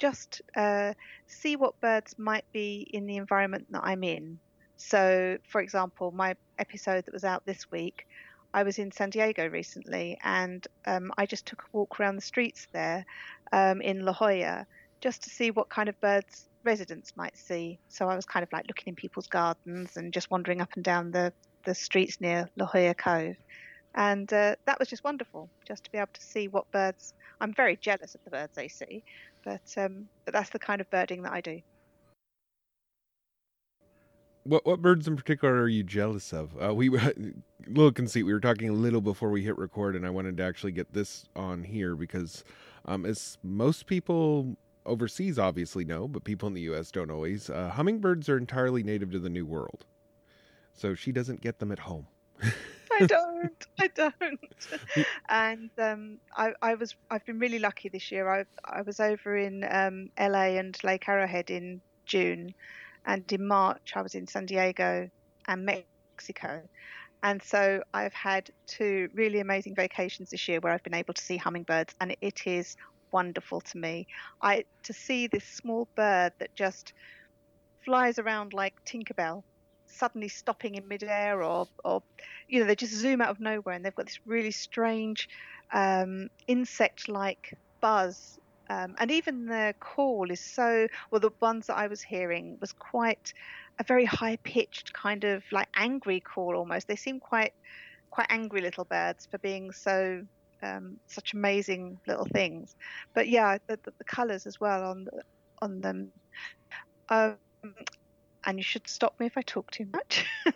just 0.00 0.42
uh, 0.56 0.94
see 1.26 1.54
what 1.54 1.80
birds 1.80 2.18
might 2.18 2.44
be 2.52 2.88
in 2.92 3.06
the 3.06 3.16
environment 3.16 3.66
that 3.70 3.82
I'm 3.84 4.02
in. 4.02 4.38
So, 4.76 5.36
for 5.46 5.60
example, 5.60 6.10
my 6.10 6.34
episode 6.58 7.04
that 7.04 7.12
was 7.12 7.24
out 7.24 7.44
this 7.44 7.70
week, 7.70 8.06
I 8.52 8.62
was 8.64 8.78
in 8.78 8.90
San 8.90 9.10
Diego 9.10 9.46
recently 9.46 10.18
and 10.24 10.66
um, 10.86 11.12
I 11.16 11.26
just 11.26 11.46
took 11.46 11.62
a 11.62 11.76
walk 11.76 12.00
around 12.00 12.16
the 12.16 12.22
streets 12.22 12.66
there 12.72 13.04
um, 13.52 13.80
in 13.80 14.04
La 14.04 14.12
Jolla 14.12 14.66
just 15.00 15.22
to 15.24 15.30
see 15.30 15.50
what 15.50 15.68
kind 15.68 15.88
of 15.88 16.00
birds 16.00 16.48
residents 16.64 17.16
might 17.16 17.36
see. 17.36 17.78
So 17.88 18.08
I 18.08 18.16
was 18.16 18.24
kind 18.24 18.42
of 18.42 18.52
like 18.52 18.66
looking 18.66 18.88
in 18.88 18.96
people's 18.96 19.26
gardens 19.28 19.96
and 19.96 20.12
just 20.12 20.30
wandering 20.30 20.60
up 20.60 20.70
and 20.74 20.84
down 20.84 21.10
the, 21.10 21.32
the 21.64 21.74
streets 21.74 22.20
near 22.20 22.48
La 22.56 22.66
Jolla 22.66 22.94
Cove. 22.94 23.36
And 23.94 24.32
uh, 24.32 24.56
that 24.66 24.78
was 24.78 24.88
just 24.88 25.04
wonderful, 25.04 25.48
just 25.66 25.84
to 25.84 25.92
be 25.92 25.98
able 25.98 26.10
to 26.12 26.22
see 26.22 26.48
what 26.48 26.70
birds. 26.70 27.14
I'm 27.40 27.52
very 27.52 27.76
jealous 27.76 28.14
of 28.14 28.22
the 28.24 28.30
birds 28.30 28.54
they 28.54 28.68
see, 28.68 29.02
but 29.44 29.74
um, 29.76 30.08
but 30.24 30.34
that's 30.34 30.50
the 30.50 30.58
kind 30.58 30.80
of 30.80 30.90
birding 30.90 31.22
that 31.22 31.32
I 31.32 31.40
do. 31.40 31.60
What 34.44 34.64
what 34.64 34.80
birds 34.80 35.06
in 35.06 35.16
particular 35.16 35.54
are 35.54 35.68
you 35.68 35.82
jealous 35.82 36.32
of? 36.32 36.50
Uh, 36.62 36.74
we 36.74 36.88
little 37.66 37.92
conceit. 37.92 38.24
We 38.24 38.32
were 38.32 38.40
talking 38.40 38.68
a 38.68 38.74
little 38.74 39.00
before 39.00 39.30
we 39.30 39.42
hit 39.42 39.58
record, 39.58 39.96
and 39.96 40.06
I 40.06 40.10
wanted 40.10 40.36
to 40.38 40.42
actually 40.42 40.72
get 40.72 40.92
this 40.92 41.26
on 41.36 41.62
here 41.62 41.94
because, 41.94 42.44
um, 42.86 43.04
as 43.04 43.38
most 43.42 43.86
people 43.86 44.56
overseas 44.86 45.38
obviously 45.38 45.84
know, 45.84 46.08
but 46.08 46.24
people 46.24 46.48
in 46.48 46.54
the 46.54 46.62
U.S. 46.62 46.90
don't 46.90 47.10
always. 47.10 47.50
Uh, 47.50 47.70
hummingbirds 47.70 48.28
are 48.28 48.38
entirely 48.38 48.82
native 48.82 49.10
to 49.12 49.18
the 49.18 49.28
New 49.28 49.44
World, 49.44 49.84
so 50.72 50.94
she 50.94 51.12
doesn't 51.12 51.42
get 51.42 51.58
them 51.58 51.70
at 51.70 51.80
home. 51.80 52.06
I 53.00 53.06
don't. 53.06 53.66
I 53.78 53.86
don't. 53.88 54.40
and 55.28 55.70
um, 55.78 56.18
I, 56.36 56.52
I, 56.60 56.74
was. 56.74 56.94
I've 57.10 57.24
been 57.24 57.38
really 57.38 57.58
lucky 57.58 57.88
this 57.88 58.10
year. 58.10 58.28
I 58.28 58.44
I 58.64 58.82
was 58.82 59.00
over 59.00 59.36
in 59.36 59.64
um, 59.70 60.10
LA 60.18 60.58
and 60.58 60.76
Lake 60.84 61.08
Arrowhead 61.08 61.50
in 61.50 61.80
June, 62.06 62.54
and 63.06 63.30
in 63.32 63.46
March 63.46 63.92
I 63.94 64.02
was 64.02 64.14
in 64.14 64.26
San 64.26 64.46
Diego 64.46 65.08
and 65.48 65.64
Mexico. 65.64 66.62
And 67.22 67.42
so 67.42 67.82
I've 67.92 68.14
had 68.14 68.50
two 68.66 69.10
really 69.14 69.40
amazing 69.40 69.74
vacations 69.74 70.30
this 70.30 70.48
year 70.48 70.58
where 70.60 70.72
I've 70.72 70.82
been 70.82 70.94
able 70.94 71.14
to 71.14 71.22
see 71.22 71.36
hummingbirds, 71.36 71.94
and 72.00 72.16
it 72.20 72.46
is 72.46 72.76
wonderful 73.12 73.60
to 73.60 73.78
me. 73.78 74.06
I 74.42 74.64
to 74.84 74.92
see 74.92 75.26
this 75.26 75.44
small 75.44 75.88
bird 75.96 76.32
that 76.38 76.54
just 76.54 76.92
flies 77.84 78.18
around 78.18 78.52
like 78.52 78.74
Tinkerbell 78.84 79.42
suddenly 79.90 80.28
stopping 80.28 80.74
in 80.74 80.86
midair 80.88 81.42
or, 81.42 81.66
or 81.84 82.02
you 82.48 82.60
know, 82.60 82.66
they 82.66 82.74
just 82.74 82.94
zoom 82.94 83.20
out 83.20 83.30
of 83.30 83.40
nowhere 83.40 83.74
and 83.74 83.84
they've 83.84 83.94
got 83.94 84.06
this 84.06 84.20
really 84.26 84.50
strange 84.50 85.28
um, 85.72 86.28
insect 86.46 87.08
like 87.08 87.54
buzz. 87.80 88.38
Um, 88.68 88.94
and 88.98 89.10
even 89.10 89.46
their 89.46 89.72
call 89.74 90.30
is 90.30 90.40
so, 90.40 90.86
well, 91.10 91.20
the 91.20 91.30
ones 91.40 91.66
that 91.66 91.76
I 91.76 91.88
was 91.88 92.02
hearing 92.02 92.56
was 92.60 92.72
quite 92.72 93.32
a 93.80 93.84
very 93.84 94.04
high 94.04 94.36
pitched 94.36 94.92
kind 94.92 95.24
of 95.24 95.42
like 95.50 95.68
angry 95.74 96.20
call 96.20 96.54
almost. 96.56 96.86
They 96.86 96.96
seem 96.96 97.18
quite, 97.18 97.52
quite 98.10 98.28
angry 98.30 98.60
little 98.60 98.84
birds 98.84 99.26
for 99.28 99.38
being 99.38 99.72
so 99.72 100.22
um, 100.62 100.96
such 101.06 101.32
amazing 101.34 101.98
little 102.06 102.26
things. 102.26 102.76
But 103.14 103.28
yeah, 103.28 103.58
the, 103.66 103.78
the, 103.82 103.92
the 103.98 104.04
colours 104.04 104.46
as 104.46 104.60
well 104.60 104.84
on 104.84 105.08
on 105.62 105.80
them. 105.80 106.12
Um, 107.08 107.36
and 108.44 108.58
you 108.58 108.62
should 108.62 108.88
stop 108.88 109.18
me 109.20 109.26
if 109.26 109.36
I 109.36 109.42
talk 109.42 109.70
too 109.70 109.86
much. 109.92 110.26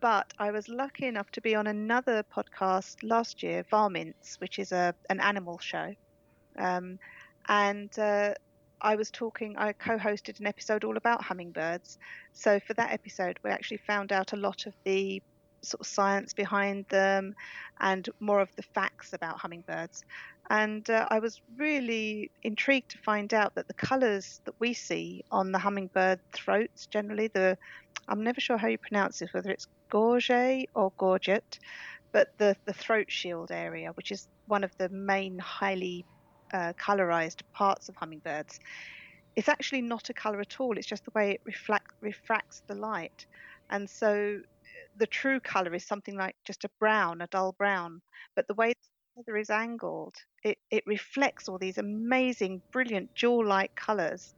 but 0.00 0.32
I 0.38 0.50
was 0.50 0.68
lucky 0.68 1.06
enough 1.06 1.30
to 1.32 1.40
be 1.40 1.54
on 1.54 1.66
another 1.66 2.24
podcast 2.34 2.96
last 3.02 3.42
year, 3.42 3.64
Varmints, 3.70 4.40
which 4.40 4.58
is 4.58 4.72
a 4.72 4.94
an 5.10 5.20
animal 5.20 5.58
show, 5.58 5.94
um, 6.58 6.98
and 7.48 7.96
uh, 7.98 8.34
I 8.80 8.96
was 8.96 9.10
talking. 9.10 9.56
I 9.56 9.72
co-hosted 9.72 10.40
an 10.40 10.46
episode 10.46 10.84
all 10.84 10.96
about 10.96 11.22
hummingbirds. 11.22 11.98
So 12.32 12.60
for 12.60 12.74
that 12.74 12.92
episode, 12.92 13.38
we 13.42 13.50
actually 13.50 13.78
found 13.78 14.12
out 14.12 14.32
a 14.32 14.36
lot 14.36 14.66
of 14.66 14.74
the 14.84 15.22
sort 15.62 15.80
of 15.80 15.86
science 15.86 16.32
behind 16.32 16.86
them 16.88 17.34
and 17.80 18.08
more 18.20 18.40
of 18.40 18.54
the 18.56 18.62
facts 18.62 19.12
about 19.12 19.38
hummingbirds. 19.38 20.04
And 20.50 20.88
uh, 20.88 21.06
I 21.10 21.18
was 21.18 21.40
really 21.56 22.30
intrigued 22.42 22.90
to 22.90 22.98
find 22.98 23.34
out 23.34 23.54
that 23.56 23.66
the 23.66 23.74
colours 23.74 24.40
that 24.44 24.54
we 24.60 24.74
see 24.74 25.24
on 25.30 25.50
the 25.50 25.58
hummingbird 25.58 26.20
throats, 26.32 26.86
generally, 26.86 27.28
the 27.28 27.58
I'm 28.08 28.22
never 28.22 28.40
sure 28.40 28.56
how 28.56 28.68
you 28.68 28.78
pronounce 28.78 29.18
this, 29.18 29.32
whether 29.34 29.50
it's 29.50 29.66
gorge 29.90 30.30
or 30.74 30.92
gorget, 30.96 31.58
but 32.12 32.28
the, 32.38 32.56
the 32.64 32.72
throat 32.72 33.10
shield 33.10 33.50
area, 33.50 33.90
which 33.94 34.12
is 34.12 34.28
one 34.46 34.62
of 34.62 34.70
the 34.78 34.88
main 34.88 35.38
highly 35.38 36.04
uh, 36.52 36.72
colorized 36.78 37.42
parts 37.52 37.88
of 37.88 37.96
hummingbirds, 37.96 38.60
it's 39.34 39.48
actually 39.48 39.82
not 39.82 40.08
a 40.08 40.14
color 40.14 40.40
at 40.40 40.60
all. 40.60 40.78
It's 40.78 40.86
just 40.86 41.04
the 41.04 41.10
way 41.14 41.32
it 41.32 41.40
reflect, 41.44 41.90
refracts 42.00 42.62
the 42.68 42.74
light. 42.74 43.26
And 43.70 43.90
so 43.90 44.40
the 44.96 45.06
true 45.06 45.40
color 45.40 45.74
is 45.74 45.84
something 45.84 46.16
like 46.16 46.36
just 46.44 46.64
a 46.64 46.70
brown, 46.78 47.20
a 47.20 47.26
dull 47.26 47.52
brown. 47.52 48.00
But 48.34 48.46
the 48.46 48.54
way 48.54 48.74
feather 49.16 49.36
is 49.36 49.50
angled, 49.50 50.14
it, 50.44 50.58
it 50.70 50.86
reflects 50.86 51.48
all 51.48 51.58
these 51.58 51.78
amazing, 51.78 52.60
brilliant 52.70 53.14
jewel-like 53.14 53.74
colours, 53.74 54.34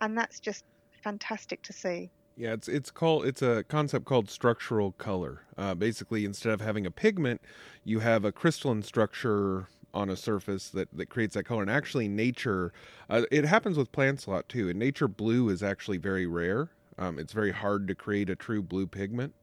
and 0.00 0.16
that's 0.16 0.38
just 0.38 0.64
fantastic 1.02 1.62
to 1.62 1.72
see. 1.72 2.10
Yeah, 2.36 2.52
it's 2.52 2.68
it's 2.68 2.92
called 2.92 3.26
it's 3.26 3.42
a 3.42 3.64
concept 3.64 4.04
called 4.04 4.30
structural 4.30 4.92
color. 4.92 5.42
Uh, 5.56 5.74
basically, 5.74 6.24
instead 6.24 6.52
of 6.52 6.60
having 6.60 6.86
a 6.86 6.90
pigment, 6.90 7.40
you 7.82 7.98
have 7.98 8.24
a 8.24 8.30
crystalline 8.30 8.82
structure 8.82 9.66
on 9.92 10.08
a 10.08 10.16
surface 10.16 10.68
that, 10.68 10.88
that 10.92 11.06
creates 11.08 11.34
that 11.34 11.44
color. 11.44 11.62
And 11.62 11.70
actually, 11.70 12.06
nature, 12.06 12.72
uh, 13.10 13.22
it 13.32 13.44
happens 13.44 13.76
with 13.76 13.90
plants 13.90 14.26
a 14.26 14.30
lot 14.30 14.48
too. 14.48 14.68
In 14.68 14.78
nature, 14.78 15.08
blue 15.08 15.48
is 15.48 15.64
actually 15.64 15.96
very 15.96 16.26
rare. 16.26 16.70
Um, 16.96 17.18
it's 17.18 17.32
very 17.32 17.50
hard 17.50 17.88
to 17.88 17.94
create 17.96 18.30
a 18.30 18.36
true 18.36 18.62
blue 18.62 18.86
pigment. 18.86 19.34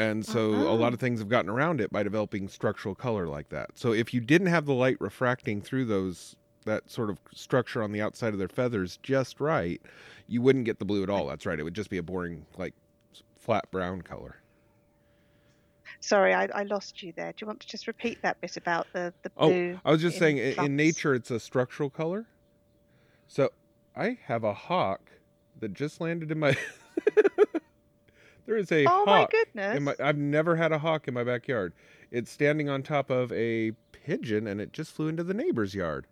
And 0.00 0.24
so 0.24 0.54
uh-huh. 0.54 0.68
a 0.68 0.76
lot 0.76 0.94
of 0.94 0.98
things 0.98 1.18
have 1.18 1.28
gotten 1.28 1.50
around 1.50 1.78
it 1.78 1.92
by 1.92 2.02
developing 2.02 2.48
structural 2.48 2.94
color 2.94 3.26
like 3.26 3.50
that. 3.50 3.72
So 3.74 3.92
if 3.92 4.14
you 4.14 4.22
didn't 4.22 4.46
have 4.46 4.64
the 4.64 4.72
light 4.72 4.96
refracting 4.98 5.60
through 5.60 5.84
those 5.84 6.36
that 6.64 6.90
sort 6.90 7.10
of 7.10 7.18
structure 7.34 7.82
on 7.82 7.92
the 7.92 8.00
outside 8.00 8.32
of 8.32 8.38
their 8.38 8.48
feathers 8.48 8.98
just 9.02 9.40
right, 9.40 9.78
you 10.26 10.40
wouldn't 10.40 10.64
get 10.64 10.78
the 10.78 10.86
blue 10.86 11.02
at 11.02 11.10
all. 11.10 11.26
That's 11.26 11.44
right. 11.44 11.60
It 11.60 11.64
would 11.64 11.74
just 11.74 11.90
be 11.90 11.98
a 11.98 12.02
boring, 12.02 12.46
like, 12.56 12.72
flat 13.36 13.70
brown 13.70 14.00
color. 14.00 14.36
Sorry, 16.00 16.32
I, 16.32 16.48
I 16.54 16.62
lost 16.62 17.02
you 17.02 17.12
there. 17.14 17.32
Do 17.32 17.42
you 17.42 17.46
want 17.46 17.60
to 17.60 17.68
just 17.68 17.86
repeat 17.86 18.22
that 18.22 18.40
bit 18.40 18.56
about 18.56 18.86
the, 18.94 19.12
the 19.22 19.30
oh, 19.36 19.48
blue? 19.50 19.74
Oh, 19.74 19.80
I 19.84 19.90
was 19.90 20.00
just 20.00 20.16
in 20.16 20.20
saying, 20.20 20.38
in 20.64 20.76
nature, 20.76 21.12
it's 21.12 21.30
a 21.30 21.38
structural 21.38 21.90
color. 21.90 22.24
So 23.28 23.50
I 23.94 24.16
have 24.24 24.44
a 24.44 24.54
hawk 24.54 25.10
that 25.58 25.74
just 25.74 26.00
landed 26.00 26.30
in 26.30 26.38
my. 26.38 26.56
there 28.46 28.56
is 28.56 28.70
a 28.72 28.84
oh 28.86 29.04
hawk. 29.04 29.06
my 29.06 29.26
goodness! 29.30 29.80
My, 29.80 29.94
I've 30.00 30.18
never 30.18 30.56
had 30.56 30.72
a 30.72 30.78
hawk 30.78 31.08
in 31.08 31.14
my 31.14 31.24
backyard. 31.24 31.72
It's 32.10 32.30
standing 32.30 32.68
on 32.68 32.82
top 32.82 33.10
of 33.10 33.32
a 33.32 33.72
pigeon, 33.92 34.46
and 34.46 34.60
it 34.60 34.72
just 34.72 34.92
flew 34.92 35.08
into 35.08 35.22
the 35.22 35.34
neighbor's 35.34 35.74
yard. 35.74 36.06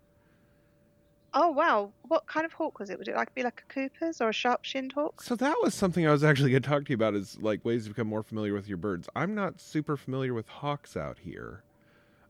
Oh 1.35 1.51
wow! 1.51 1.93
What 2.03 2.27
kind 2.27 2.47
of 2.47 2.53
hawk 2.53 2.79
was 2.79 2.91
it? 2.91 2.99
Would 2.99 3.09
it 3.09 3.17
like 3.17 3.35
be 3.35 3.43
like 3.43 3.63
a 3.69 3.73
Cooper's 3.73 4.21
or 4.21 4.31
a 4.31 4.33
sharp-shinned 4.33 4.93
hawk? 4.93 5.23
So 5.23 5.37
that 5.37 5.57
was 5.63 5.75
something 5.75 6.07
I 6.07 6.11
was 6.11 6.25
actually 6.25 6.51
going 6.51 6.63
to 6.63 6.69
talk 6.69 6.85
to 6.85 6.91
you 6.91 6.95
about. 6.95 7.15
Is 7.15 7.39
like 7.41 7.65
ways 7.65 7.85
to 7.85 7.91
become 7.91 8.07
more 8.07 8.23
familiar 8.23 8.55
with 8.55 8.69
your 8.69 8.79
birds. 8.79 9.09
I'm 9.15 9.35
not 9.35 9.61
super 9.61 9.97
familiar 9.97 10.33
with 10.35 10.49
hawks 10.49 10.97
out 10.97 11.19
here. 11.19 11.63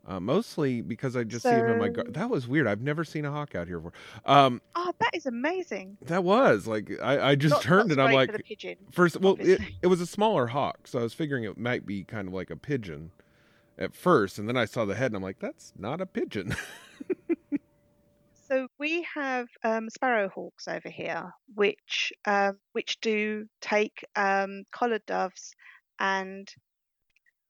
Uh, 0.08 0.18
mostly 0.18 0.80
because 0.80 1.16
I 1.16 1.24
just 1.24 1.42
so... 1.42 1.50
see 1.50 1.56
them 1.56 1.72
in 1.72 1.78
my 1.78 1.88
garden. 1.88 2.14
That 2.14 2.30
was 2.30 2.48
weird. 2.48 2.66
I've 2.66 2.80
never 2.80 3.04
seen 3.04 3.26
a 3.26 3.30
hawk 3.30 3.54
out 3.54 3.68
here 3.68 3.78
before. 3.78 3.92
Um, 4.24 4.62
oh, 4.74 4.92
that 5.00 5.10
is 5.14 5.26
amazing. 5.26 5.98
That 6.06 6.24
was 6.24 6.66
like 6.66 6.90
I, 7.02 7.32
I 7.32 7.34
just 7.34 7.56
not, 7.56 7.62
turned 7.62 7.90
not 7.90 7.98
and 7.98 8.08
I'm 8.08 8.14
like, 8.14 8.42
pigeon, 8.42 8.78
first, 8.90 9.20
well, 9.20 9.36
it, 9.38 9.60
it 9.82 9.86
was 9.88 10.00
a 10.00 10.06
smaller 10.06 10.46
hawk, 10.46 10.86
so 10.86 10.98
I 10.98 11.02
was 11.02 11.12
figuring 11.12 11.44
it 11.44 11.58
might 11.58 11.84
be 11.84 12.04
kind 12.04 12.26
of 12.26 12.32
like 12.32 12.48
a 12.48 12.56
pigeon 12.56 13.10
at 13.76 13.94
first, 13.94 14.38
and 14.38 14.48
then 14.48 14.56
I 14.56 14.64
saw 14.64 14.86
the 14.86 14.94
head 14.94 15.10
and 15.10 15.16
I'm 15.16 15.22
like, 15.22 15.40
that's 15.40 15.74
not 15.78 16.00
a 16.00 16.06
pigeon. 16.06 16.56
So 18.48 18.66
we 18.78 19.02
have 19.14 19.48
um, 19.62 19.90
sparrowhawks 19.90 20.68
over 20.68 20.88
here, 20.88 21.34
which 21.54 22.14
um, 22.24 22.56
which 22.72 22.98
do 23.02 23.46
take 23.60 24.02
um, 24.16 24.64
collared 24.72 25.04
doves, 25.04 25.54
and 25.98 26.48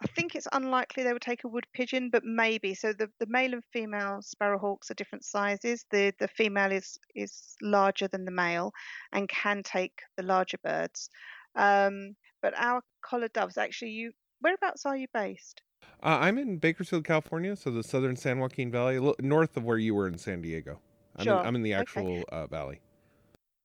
I 0.01 0.07
think 0.07 0.35
it's 0.35 0.47
unlikely 0.53 1.03
they 1.03 1.13
would 1.13 1.23
take 1.23 1.45
a 1.45 1.49
wood 1.49 1.67
pigeon, 1.73 2.11
but 2.11 2.23
maybe. 2.25 2.75
So 2.75 2.93
the, 2.93 3.11
the 3.19 3.27
male 3.29 3.53
and 3.53 3.65
female 3.73 4.21
sparrowhawks 4.23 4.91
are 4.91 4.95
different 4.95 5.25
sizes. 5.25 5.85
The 5.91 6.13
the 6.21 6.29
female 6.29 6.71
is 6.71 6.99
is 7.15 7.57
larger 7.61 8.07
than 8.07 8.25
the 8.25 8.31
male, 8.31 8.73
and 9.13 9.29
can 9.29 9.63
take 9.63 10.01
the 10.17 10.23
larger 10.23 10.59
birds. 10.63 11.11
Um, 11.57 12.15
but 12.43 12.55
our 12.57 12.83
collared 13.03 13.33
doves, 13.33 13.59
actually, 13.59 13.91
you 13.91 14.13
whereabouts 14.41 14.87
are 14.87 14.97
you 14.97 15.09
based? 15.13 15.63
Uh, 16.03 16.19
I'm 16.21 16.39
in 16.39 16.59
Bakersfield, 16.59 17.05
California, 17.05 17.57
so 17.57 17.71
the 17.71 17.83
southern 17.83 18.15
San 18.15 18.39
Joaquin 18.39 18.71
Valley, 18.71 19.15
north 19.21 19.57
of 19.57 19.65
where 19.65 19.79
you 19.79 19.95
were 19.95 20.07
in 20.07 20.17
San 20.17 20.43
Diego. 20.43 20.81
I'm, 21.17 21.25
sure. 21.25 21.41
in, 21.41 21.47
I'm 21.47 21.57
in 21.57 21.63
the 21.63 21.75
actual 21.75 22.19
okay. 22.19 22.25
uh, 22.31 22.47
valley. 22.47 22.81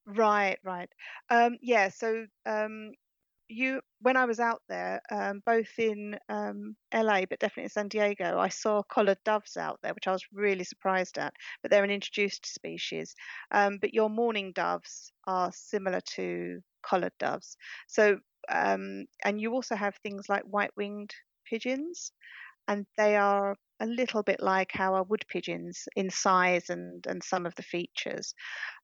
Right, 0.05 0.57
right. 0.63 0.89
Um, 1.29 1.57
yeah, 1.61 1.89
so 1.89 2.25
um, 2.45 2.91
you 3.47 3.81
when 4.01 4.17
I 4.17 4.25
was 4.25 4.39
out 4.39 4.61
there, 4.69 5.01
um, 5.11 5.41
both 5.45 5.69
in 5.77 6.17
um, 6.29 6.75
LA 6.93 7.25
but 7.29 7.39
definitely 7.39 7.63
in 7.63 7.69
San 7.69 7.87
Diego, 7.87 8.37
I 8.39 8.49
saw 8.49 8.83
collared 8.83 9.23
doves 9.25 9.57
out 9.57 9.79
there, 9.83 9.93
which 9.93 10.07
I 10.07 10.11
was 10.11 10.25
really 10.33 10.63
surprised 10.63 11.17
at. 11.17 11.33
But 11.61 11.71
they're 11.71 11.83
an 11.83 11.91
introduced 11.91 12.45
species. 12.45 13.15
Um, 13.51 13.77
but 13.79 13.93
your 13.93 14.09
mourning 14.09 14.51
doves 14.53 15.11
are 15.27 15.51
similar 15.53 16.01
to 16.15 16.59
collared 16.83 17.13
doves. 17.19 17.57
So 17.87 18.17
um, 18.49 19.05
and 19.23 19.39
you 19.39 19.53
also 19.53 19.75
have 19.75 19.95
things 19.97 20.27
like 20.29 20.43
white-winged 20.43 21.13
pigeons, 21.45 22.11
and 22.67 22.85
they 22.97 23.15
are 23.15 23.55
a 23.79 23.85
little 23.85 24.23
bit 24.23 24.41
like 24.41 24.79
our 24.79 25.03
wood 25.03 25.25
pigeons 25.27 25.87
in 25.95 26.09
size 26.09 26.69
and, 26.69 27.05
and 27.07 27.23
some 27.23 27.45
of 27.45 27.55
the 27.55 27.63
features. 27.63 28.33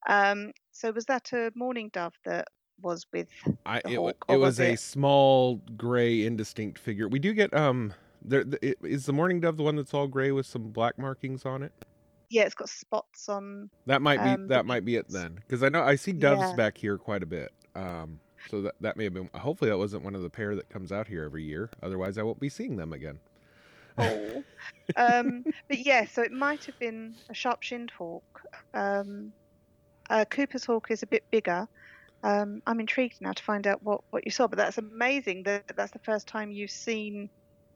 Um, 0.07 0.51
so 0.71 0.91
was 0.91 1.05
that 1.05 1.31
a 1.33 1.51
mourning 1.55 1.89
dove 1.93 2.13
that 2.25 2.47
was 2.81 3.05
with 3.11 3.27
I, 3.65 3.77
it, 3.79 3.93
it 3.93 3.99
was, 4.01 4.15
was 4.27 4.59
a 4.59 4.75
small 4.75 5.61
gray 5.77 6.25
indistinct 6.25 6.79
figure. 6.79 7.07
We 7.07 7.19
do 7.19 7.33
get 7.33 7.53
um 7.53 7.93
there 8.21 8.45
it, 8.61 8.77
is 8.83 9.05
the 9.05 9.13
mourning 9.13 9.39
dove 9.39 9.57
the 9.57 9.63
one 9.63 9.75
that's 9.75 9.93
all 9.93 10.07
gray 10.07 10.31
with 10.31 10.45
some 10.45 10.69
black 10.69 10.97
markings 10.97 11.45
on 11.45 11.63
it? 11.63 11.71
Yeah, 12.29 12.43
it's 12.43 12.53
got 12.53 12.69
spots 12.69 13.27
on. 13.27 13.69
That 13.87 14.01
might 14.01 14.23
be 14.23 14.29
um, 14.29 14.47
that 14.49 14.65
might 14.65 14.85
be 14.85 14.95
it 14.97 15.09
then, 15.09 15.35
because 15.35 15.63
I 15.63 15.69
know 15.69 15.81
I 15.81 15.95
see 15.95 16.11
doves 16.11 16.41
yeah. 16.41 16.55
back 16.55 16.77
here 16.77 16.97
quite 16.97 17.23
a 17.23 17.25
bit. 17.25 17.51
Um, 17.75 18.19
so 18.49 18.61
that 18.61 18.75
that 18.81 18.97
may 18.97 19.05
have 19.05 19.13
been. 19.13 19.29
Hopefully, 19.33 19.71
that 19.71 19.77
wasn't 19.77 20.03
one 20.03 20.13
of 20.13 20.21
the 20.21 20.29
pair 20.29 20.55
that 20.55 20.69
comes 20.69 20.91
out 20.91 21.07
here 21.07 21.23
every 21.23 21.43
year. 21.43 21.71
Otherwise, 21.81 22.17
I 22.19 22.23
won't 22.23 22.39
be 22.39 22.49
seeing 22.49 22.77
them 22.77 22.93
again. 22.93 23.17
Oh. 23.97 24.43
um, 24.95 25.43
but 25.67 25.85
yeah, 25.85 26.05
so 26.05 26.21
it 26.21 26.31
might 26.31 26.63
have 26.65 26.77
been 26.79 27.15
a 27.29 27.33
sharp-shinned 27.33 27.91
hawk. 27.91 28.41
Um, 28.73 29.33
a 30.09 30.25
Cooper's 30.25 30.65
hawk 30.65 30.91
is 30.91 31.03
a 31.03 31.07
bit 31.07 31.23
bigger. 31.31 31.67
Um, 32.23 32.61
I'm 32.67 32.79
intrigued 32.79 33.21
now 33.21 33.31
to 33.31 33.43
find 33.43 33.65
out 33.65 33.81
what, 33.83 34.01
what 34.09 34.25
you 34.25 34.31
saw, 34.31 34.47
but 34.47 34.57
that's 34.57 34.77
amazing 34.77 35.43
that 35.43 35.63
that's 35.75 35.91
the 35.91 35.99
first 35.99 36.27
time 36.27 36.51
you've 36.51 36.71
seen 36.71 37.29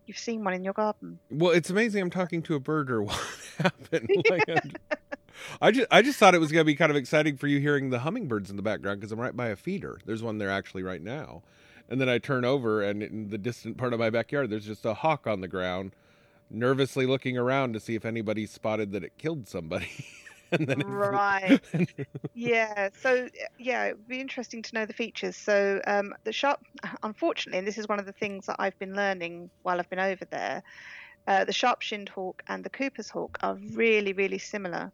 you've 0.05 0.17
seen 0.17 0.43
one 0.43 0.53
in 0.53 0.63
your 0.63 0.73
garden. 0.73 1.17
Well, 1.31 1.51
it's 1.51 1.69
amazing. 1.69 2.01
I'm 2.01 2.09
talking 2.09 2.41
to 2.43 2.55
a 2.55 2.59
birder. 2.59 3.05
What 3.57 3.71
happened? 3.91 4.09
Like, 4.29 4.49
I 5.61 5.71
just 5.71 5.87
I 5.91 6.01
just 6.01 6.17
thought 6.17 6.33
it 6.33 6.39
was 6.39 6.51
going 6.51 6.61
to 6.61 6.65
be 6.65 6.75
kind 6.75 6.89
of 6.89 6.95
exciting 6.95 7.37
for 7.37 7.45
you 7.45 7.59
hearing 7.59 7.91
the 7.91 7.99
hummingbirds 7.99 8.49
in 8.49 8.55
the 8.55 8.63
background 8.63 8.99
because 8.99 9.11
I'm 9.11 9.19
right 9.19 9.35
by 9.35 9.49
a 9.49 9.55
feeder. 9.55 9.99
There's 10.05 10.23
one 10.23 10.39
there 10.39 10.49
actually 10.49 10.81
right 10.81 11.01
now, 11.01 11.43
and 11.87 12.01
then 12.01 12.09
I 12.09 12.17
turn 12.17 12.45
over 12.45 12.81
and 12.81 13.03
in 13.03 13.29
the 13.29 13.37
distant 13.37 13.77
part 13.77 13.93
of 13.93 13.99
my 13.99 14.09
backyard, 14.09 14.49
there's 14.49 14.65
just 14.65 14.85
a 14.85 14.95
hawk 14.95 15.27
on 15.27 15.41
the 15.41 15.47
ground 15.47 15.93
nervously 16.49 17.05
looking 17.05 17.37
around 17.37 17.73
to 17.73 17.79
see 17.79 17.95
if 17.95 18.05
anybody 18.05 18.45
spotted 18.45 18.91
that 18.91 19.03
it 19.03 19.17
killed 19.17 19.47
somebody. 19.47 19.89
right. 20.85 21.59
yeah. 22.33 22.89
So 23.01 23.27
yeah, 23.57 23.85
it'd 23.87 24.07
be 24.07 24.19
interesting 24.19 24.61
to 24.63 24.75
know 24.75 24.85
the 24.85 24.93
features. 24.93 25.35
So 25.35 25.81
um, 25.87 26.13
the 26.23 26.31
sharp, 26.31 26.59
unfortunately, 27.03 27.59
and 27.59 27.67
this 27.67 27.77
is 27.77 27.87
one 27.87 27.99
of 27.99 28.05
the 28.05 28.13
things 28.13 28.45
that 28.47 28.57
I've 28.59 28.77
been 28.79 28.95
learning 28.95 29.49
while 29.63 29.79
I've 29.79 29.89
been 29.89 29.99
over 29.99 30.25
there. 30.25 30.63
Uh, 31.25 31.45
the 31.45 31.53
sharp-shinned 31.53 32.09
hawk 32.09 32.43
and 32.47 32.65
the 32.65 32.69
Cooper's 32.69 33.09
hawk 33.09 33.37
are 33.41 33.55
really, 33.73 34.11
really 34.11 34.39
similar. 34.39 34.91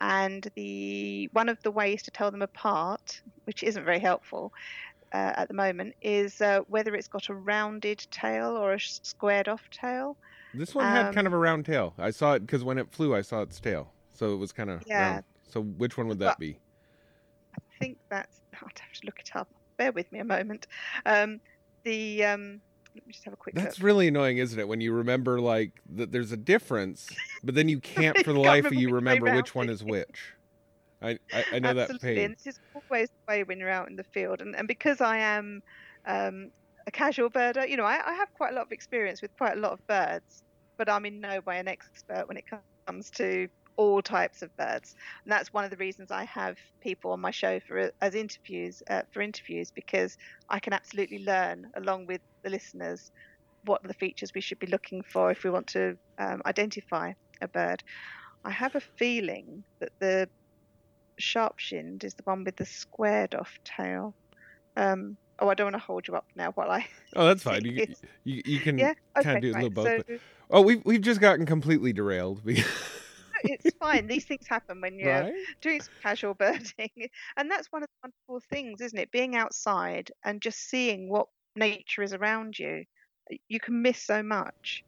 And 0.00 0.44
the 0.56 1.28
one 1.32 1.48
of 1.48 1.62
the 1.62 1.70
ways 1.70 2.02
to 2.02 2.10
tell 2.10 2.32
them 2.32 2.42
apart, 2.42 3.20
which 3.44 3.62
isn't 3.62 3.84
very 3.84 4.00
helpful, 4.00 4.52
uh, 5.12 5.32
at 5.36 5.48
the 5.48 5.54
moment 5.54 5.94
is 6.00 6.40
uh, 6.40 6.60
whether 6.68 6.94
it's 6.94 7.08
got 7.08 7.28
a 7.28 7.34
rounded 7.34 8.04
tail 8.10 8.56
or 8.56 8.74
a 8.74 8.80
squared 8.80 9.48
off 9.48 9.68
tail. 9.70 10.16
This 10.54 10.74
one 10.74 10.84
had 10.84 11.06
um, 11.06 11.14
kind 11.14 11.26
of 11.26 11.32
a 11.32 11.36
um, 11.36 11.42
round 11.42 11.66
tail. 11.66 11.94
I 11.98 12.10
saw 12.10 12.34
it 12.34 12.40
because 12.40 12.64
when 12.64 12.78
it 12.78 12.90
flew, 12.90 13.14
I 13.14 13.20
saw 13.20 13.42
its 13.42 13.60
tail, 13.60 13.92
so 14.22 14.32
it 14.34 14.36
was 14.36 14.52
kind 14.52 14.70
of 14.70 14.84
yeah. 14.86 15.14
Round. 15.14 15.24
So 15.48 15.62
which 15.62 15.98
one 15.98 16.06
would 16.06 16.20
that 16.20 16.38
be? 16.38 16.56
I 17.56 17.58
think 17.80 17.98
that's. 18.08 18.40
I'd 18.54 18.78
have 18.78 18.92
to 18.92 19.06
look 19.06 19.18
it 19.18 19.30
up. 19.34 19.48
Bear 19.76 19.90
with 19.90 20.12
me 20.12 20.20
a 20.20 20.24
moment. 20.24 20.68
Um, 21.04 21.40
the 21.82 22.24
um, 22.24 22.60
let 22.94 23.04
me 23.04 23.12
just 23.12 23.24
have 23.24 23.34
a 23.34 23.36
quick. 23.36 23.56
That's 23.56 23.80
look. 23.80 23.84
really 23.84 24.06
annoying, 24.06 24.38
isn't 24.38 24.60
it? 24.60 24.68
When 24.68 24.80
you 24.80 24.92
remember 24.92 25.40
like 25.40 25.72
that 25.96 26.12
there's 26.12 26.30
a 26.30 26.36
difference, 26.36 27.08
but 27.42 27.56
then 27.56 27.68
you 27.68 27.80
can't 27.80 28.16
for 28.18 28.32
the 28.32 28.38
life 28.38 28.64
of 28.64 28.74
you 28.74 28.90
remember 28.90 29.34
which 29.34 29.56
one 29.56 29.68
is 29.68 29.82
which. 29.82 30.34
I, 31.02 31.18
I, 31.32 31.44
I 31.54 31.58
know 31.58 31.70
Absolutely. 31.70 31.74
that 31.74 32.00
pain. 32.00 32.18
And 32.26 32.36
this 32.36 32.46
is 32.46 32.60
always 32.76 33.08
the 33.08 33.32
way 33.32 33.42
when 33.42 33.58
you're 33.58 33.68
out 33.68 33.90
in 33.90 33.96
the 33.96 34.04
field, 34.04 34.40
and, 34.40 34.54
and 34.54 34.68
because 34.68 35.00
I 35.00 35.18
am 35.18 35.64
um, 36.06 36.52
a 36.86 36.92
casual 36.92 37.28
birder. 37.28 37.68
You 37.68 37.76
know, 37.76 37.84
I, 37.84 38.00
I, 38.06 38.14
have 38.14 38.32
quite 38.34 38.52
a 38.52 38.54
lot 38.54 38.66
of 38.66 38.70
experience 38.70 39.20
with 39.20 39.36
quite 39.36 39.56
a 39.56 39.60
lot 39.60 39.72
of 39.72 39.84
birds, 39.88 40.44
but 40.76 40.88
I'm 40.88 41.04
in 41.06 41.20
no 41.20 41.40
way 41.44 41.58
an 41.58 41.66
expert 41.66 42.28
when 42.28 42.36
it 42.36 42.44
comes 42.86 43.10
to 43.10 43.48
all 43.76 44.02
types 44.02 44.42
of 44.42 44.54
birds. 44.56 44.94
And 45.24 45.32
that's 45.32 45.52
one 45.52 45.64
of 45.64 45.70
the 45.70 45.76
reasons 45.76 46.10
I 46.10 46.24
have 46.24 46.56
people 46.80 47.12
on 47.12 47.20
my 47.20 47.30
show 47.30 47.60
for 47.60 47.90
as 48.00 48.14
interviews 48.14 48.82
uh, 48.88 49.02
for 49.12 49.20
interviews 49.20 49.70
because 49.70 50.16
I 50.48 50.58
can 50.60 50.72
absolutely 50.72 51.24
learn 51.24 51.68
along 51.76 52.06
with 52.06 52.20
the 52.42 52.50
listeners 52.50 53.10
what 53.64 53.84
are 53.84 53.88
the 53.88 53.94
features 53.94 54.32
we 54.34 54.40
should 54.40 54.58
be 54.58 54.66
looking 54.66 55.02
for 55.02 55.30
if 55.30 55.44
we 55.44 55.50
want 55.50 55.68
to 55.68 55.96
um, 56.18 56.42
identify 56.46 57.12
a 57.40 57.48
bird. 57.48 57.82
I 58.44 58.50
have 58.50 58.74
a 58.74 58.80
feeling 58.80 59.62
that 59.78 59.92
the 60.00 60.28
sharp 61.18 61.58
shinned 61.58 62.02
is 62.02 62.14
the 62.14 62.24
one 62.24 62.42
with 62.42 62.56
the 62.56 62.66
squared 62.66 63.34
off 63.34 63.58
tail. 63.64 64.14
Um, 64.76 65.16
Oh, 65.42 65.48
I 65.48 65.54
don't 65.54 65.66
want 65.66 65.74
to 65.74 65.80
hold 65.80 66.06
you 66.06 66.14
up 66.14 66.26
now 66.36 66.52
while 66.52 66.70
I. 66.70 66.86
Oh, 67.16 67.26
that's 67.26 67.42
fine. 67.42 67.62
You 67.64 67.86
you, 68.24 68.42
you 68.44 68.60
can 68.60 68.78
yeah. 68.78 68.92
Okay, 69.16 69.24
kind 69.24 69.36
of 69.36 69.42
do 69.42 69.50
a 69.50 69.52
right. 69.54 69.64
little 69.64 69.70
both. 69.84 69.86
So 69.86 70.02
but- 70.06 70.20
oh, 70.50 70.60
we've 70.60 70.84
we've 70.84 71.00
just 71.00 71.20
gotten 71.20 71.46
completely 71.46 71.92
derailed. 71.92 72.42
because- 72.44 72.64
it's 73.44 73.76
fine. 73.76 74.06
These 74.06 74.24
things 74.24 74.46
happen 74.46 74.80
when 74.80 74.98
you're 74.98 75.22
right? 75.22 75.34
doing 75.60 75.80
some 75.80 75.94
casual 76.02 76.34
birding, 76.34 76.90
and 77.36 77.50
that's 77.50 77.68
one 77.70 77.82
of 77.82 77.88
the 77.88 78.10
wonderful 78.28 78.46
things, 78.50 78.80
isn't 78.80 78.98
it? 78.98 79.10
Being 79.10 79.36
outside 79.36 80.10
and 80.24 80.40
just 80.40 80.58
seeing 80.68 81.08
what 81.08 81.26
nature 81.56 82.02
is 82.02 82.12
around 82.12 82.58
you. 82.58 82.84
You 83.48 83.60
can 83.60 83.82
miss 83.82 84.02
so 84.02 84.22
much. 84.22 84.84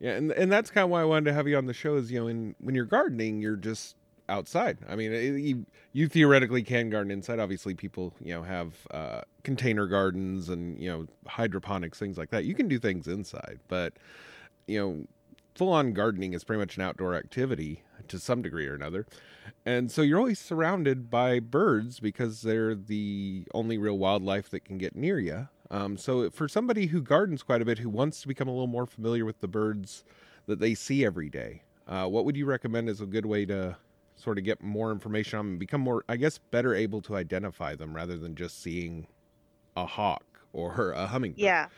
Yeah, 0.00 0.12
and 0.12 0.30
and 0.32 0.52
that's 0.52 0.70
kind 0.70 0.84
of 0.84 0.90
why 0.90 1.00
I 1.00 1.04
wanted 1.04 1.26
to 1.26 1.32
have 1.32 1.48
you 1.48 1.56
on 1.56 1.66
the 1.66 1.74
show. 1.74 1.96
Is 1.96 2.10
you 2.10 2.20
know, 2.20 2.28
in, 2.28 2.54
when 2.60 2.74
you're 2.74 2.84
gardening, 2.84 3.40
you're 3.40 3.56
just 3.56 3.96
outside. 4.28 4.78
I 4.88 4.96
mean, 4.96 5.12
it, 5.12 5.38
you 5.38 5.64
you 5.92 6.08
theoretically 6.08 6.62
can 6.62 6.90
garden 6.90 7.10
inside. 7.10 7.38
Obviously, 7.38 7.74
people 7.74 8.12
you 8.20 8.34
know 8.34 8.42
have 8.42 8.74
uh, 8.90 9.22
container 9.42 9.86
gardens 9.86 10.50
and 10.50 10.78
you 10.80 10.90
know 10.90 11.06
hydroponics 11.26 11.98
things 11.98 12.18
like 12.18 12.30
that. 12.30 12.44
You 12.44 12.54
can 12.54 12.68
do 12.68 12.78
things 12.78 13.08
inside, 13.08 13.58
but 13.68 13.94
you 14.66 14.78
know, 14.78 15.06
full 15.56 15.72
on 15.72 15.92
gardening 15.92 16.34
is 16.34 16.44
pretty 16.44 16.60
much 16.60 16.76
an 16.76 16.82
outdoor 16.82 17.14
activity 17.14 17.82
to 18.08 18.18
some 18.18 18.42
degree 18.42 18.66
or 18.66 18.74
another. 18.74 19.06
And 19.64 19.90
so 19.90 20.02
you're 20.02 20.18
always 20.18 20.38
surrounded 20.38 21.10
by 21.10 21.40
birds 21.40 21.98
because 21.98 22.42
they're 22.42 22.74
the 22.74 23.46
only 23.54 23.78
real 23.78 23.98
wildlife 23.98 24.50
that 24.50 24.64
can 24.64 24.78
get 24.78 24.94
near 24.94 25.18
you. 25.18 25.48
Um, 25.70 25.96
so 25.96 26.30
for 26.30 26.48
somebody 26.48 26.86
who 26.86 27.00
gardens 27.00 27.42
quite 27.42 27.62
a 27.62 27.64
bit, 27.64 27.78
who 27.78 27.88
wants 27.88 28.20
to 28.22 28.28
become 28.28 28.48
a 28.48 28.52
little 28.52 28.66
more 28.66 28.86
familiar 28.86 29.24
with 29.24 29.40
the 29.40 29.48
birds 29.48 30.04
that 30.46 30.60
they 30.60 30.74
see 30.74 31.04
every 31.04 31.28
day, 31.28 31.62
uh, 31.88 32.06
what 32.06 32.24
would 32.24 32.36
you 32.36 32.46
recommend 32.46 32.88
as 32.88 33.00
a 33.00 33.06
good 33.06 33.26
way 33.26 33.44
to 33.46 33.76
sort 34.16 34.38
of 34.38 34.44
get 34.44 34.62
more 34.62 34.92
information 34.92 35.38
on 35.38 35.46
them 35.46 35.58
become 35.58 35.80
more, 35.80 36.04
I 36.08 36.16
guess, 36.16 36.38
better 36.38 36.74
able 36.74 37.00
to 37.02 37.16
identify 37.16 37.74
them 37.74 37.94
rather 37.94 38.16
than 38.16 38.34
just 38.34 38.62
seeing 38.62 39.06
a 39.76 39.86
hawk 39.86 40.24
or 40.52 40.92
a 40.92 41.06
hummingbird? 41.06 41.42
Yeah. 41.42 41.68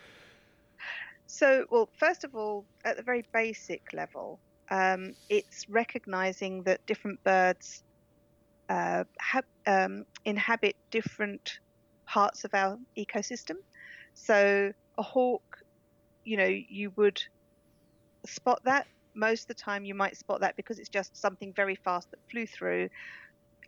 So, 1.29 1.67
well, 1.71 1.89
first 1.99 2.25
of 2.25 2.35
all, 2.35 2.65
at 2.85 2.97
the 2.97 3.03
very 3.03 3.23
basic 3.35 3.83
level, 3.93 4.41
um, 4.71 5.15
it's 5.29 5.69
recognizing 5.69 6.63
that 6.63 6.85
different 6.87 7.23
birds 7.23 7.83
uh, 8.71 9.05
ha- 9.21 9.43
um, 9.67 10.05
inhabit 10.25 10.75
different 10.91 11.61
parts 12.07 12.45
of 12.45 12.55
our 12.55 12.79
ecosystem. 12.97 13.57
So, 14.15 14.73
a 14.97 15.03
hawk, 15.03 15.43
you 16.25 16.39
know, 16.39 16.47
you 16.49 16.93
would 16.97 17.23
spot 18.27 18.61
that. 18.65 18.87
Most 19.15 19.43
of 19.43 19.49
the 19.49 19.63
time, 19.63 19.85
you 19.85 19.95
might 19.95 20.17
spot 20.17 20.41
that 20.41 20.57
because 20.57 20.79
it's 20.79 20.89
just 20.89 21.15
something 21.15 21.53
very 21.53 21.75
fast 21.75 22.11
that 22.11 22.21
flew 22.31 22.47
through, 22.47 22.89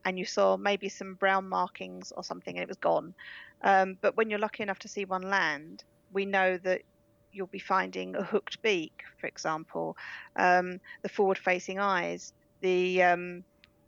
and 0.06 0.18
you 0.18 0.24
saw 0.24 0.56
maybe 0.56 0.88
some 0.88 1.14
brown 1.14 1.46
markings 1.46 2.10
or 2.16 2.24
something, 2.24 2.56
and 2.56 2.62
it 2.62 2.68
was 2.68 2.78
gone. 2.78 3.14
Um, 3.62 3.98
but 4.00 4.16
when 4.16 4.30
you're 4.30 4.38
lucky 4.38 4.62
enough 4.62 4.78
to 4.80 4.88
see 4.88 5.04
one 5.04 5.28
land, 5.28 5.84
we 6.12 6.24
know 6.24 6.56
that 6.58 6.82
you'll 7.32 7.46
be 7.46 7.58
finding 7.58 8.16
a 8.16 8.22
hooked 8.22 8.60
beak, 8.62 9.02
for 9.20 9.26
example, 9.26 9.96
um, 10.36 10.80
the 11.02 11.08
forward-facing 11.08 11.78
eyes, 11.78 12.32
the 12.60 13.02
um, 13.02 13.44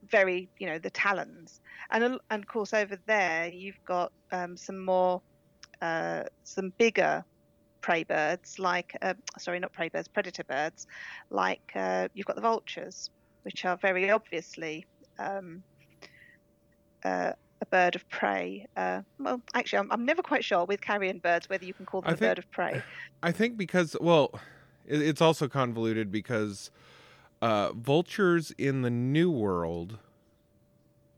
very, 0.08 0.48
you 0.58 0.66
know, 0.66 0.78
the 0.78 0.90
talons, 0.90 1.60
and 1.90 2.18
and 2.30 2.42
of 2.42 2.46
course 2.46 2.72
over 2.74 2.98
there 3.06 3.48
you've 3.48 3.82
got 3.86 4.12
um, 4.32 4.56
some 4.56 4.84
more, 4.84 5.20
uh, 5.80 6.22
some 6.44 6.72
bigger 6.78 7.24
prey 7.80 8.04
birds 8.04 8.58
like, 8.58 8.96
uh, 9.02 9.14
sorry, 9.38 9.58
not 9.58 9.72
prey 9.72 9.88
birds, 9.88 10.08
predator 10.08 10.44
birds, 10.44 10.86
like 11.30 11.72
uh, 11.74 12.08
you've 12.14 12.26
got 12.26 12.36
the 12.36 12.42
vultures, 12.42 13.10
which 13.42 13.64
are 13.64 13.76
very 13.76 14.10
obviously. 14.10 14.86
Um, 15.18 15.62
uh, 17.04 17.32
a 17.62 17.66
bird 17.66 17.94
of 17.94 18.06
prey. 18.10 18.66
Uh, 18.76 19.02
well, 19.18 19.40
actually, 19.54 19.78
I'm, 19.78 19.90
I'm 19.92 20.04
never 20.04 20.20
quite 20.20 20.44
sure 20.44 20.64
with 20.66 20.82
carrion 20.82 21.18
birds 21.18 21.48
whether 21.48 21.64
you 21.64 21.72
can 21.72 21.86
call 21.86 22.02
them 22.02 22.10
I 22.10 22.12
a 22.12 22.16
think- 22.16 22.30
bird 22.30 22.38
of 22.38 22.50
prey. 22.50 22.82
I 23.22 23.32
think 23.32 23.56
because 23.56 23.96
well, 24.00 24.38
it, 24.86 25.00
it's 25.00 25.22
also 25.22 25.48
convoluted 25.48 26.10
because 26.12 26.70
uh, 27.40 27.72
vultures 27.72 28.50
in 28.58 28.82
the 28.82 28.90
New 28.90 29.30
World. 29.30 29.98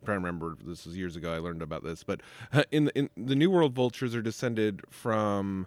To 0.04 0.12
remember 0.12 0.54
this 0.62 0.84
was 0.84 0.96
years 0.98 1.16
ago. 1.16 1.32
I 1.32 1.38
learned 1.38 1.62
about 1.62 1.82
this, 1.82 2.04
but 2.04 2.20
uh, 2.52 2.64
in 2.70 2.84
the, 2.84 2.98
in 2.98 3.08
the 3.16 3.34
New 3.34 3.50
World, 3.50 3.72
vultures 3.72 4.14
are 4.14 4.20
descended 4.20 4.82
from 4.90 5.66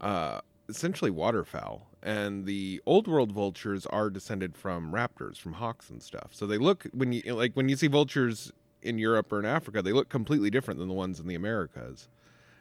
uh, 0.00 0.40
essentially 0.70 1.10
waterfowl, 1.10 1.86
and 2.02 2.46
the 2.46 2.80
Old 2.86 3.06
World 3.06 3.30
vultures 3.30 3.84
are 3.84 4.08
descended 4.08 4.56
from 4.56 4.90
raptors, 4.90 5.36
from 5.36 5.52
hawks 5.52 5.90
and 5.90 6.02
stuff. 6.02 6.28
So 6.30 6.46
they 6.46 6.56
look 6.56 6.86
when 6.94 7.12
you 7.12 7.20
like 7.34 7.52
when 7.52 7.68
you 7.68 7.76
see 7.76 7.88
vultures 7.88 8.50
in 8.84 8.98
Europe 8.98 9.32
or 9.32 9.38
in 9.38 9.44
Africa, 9.46 9.82
they 9.82 9.92
look 9.92 10.08
completely 10.08 10.50
different 10.50 10.78
than 10.78 10.88
the 10.88 10.94
ones 10.94 11.18
in 11.20 11.26
the 11.26 11.34
Americas, 11.34 12.08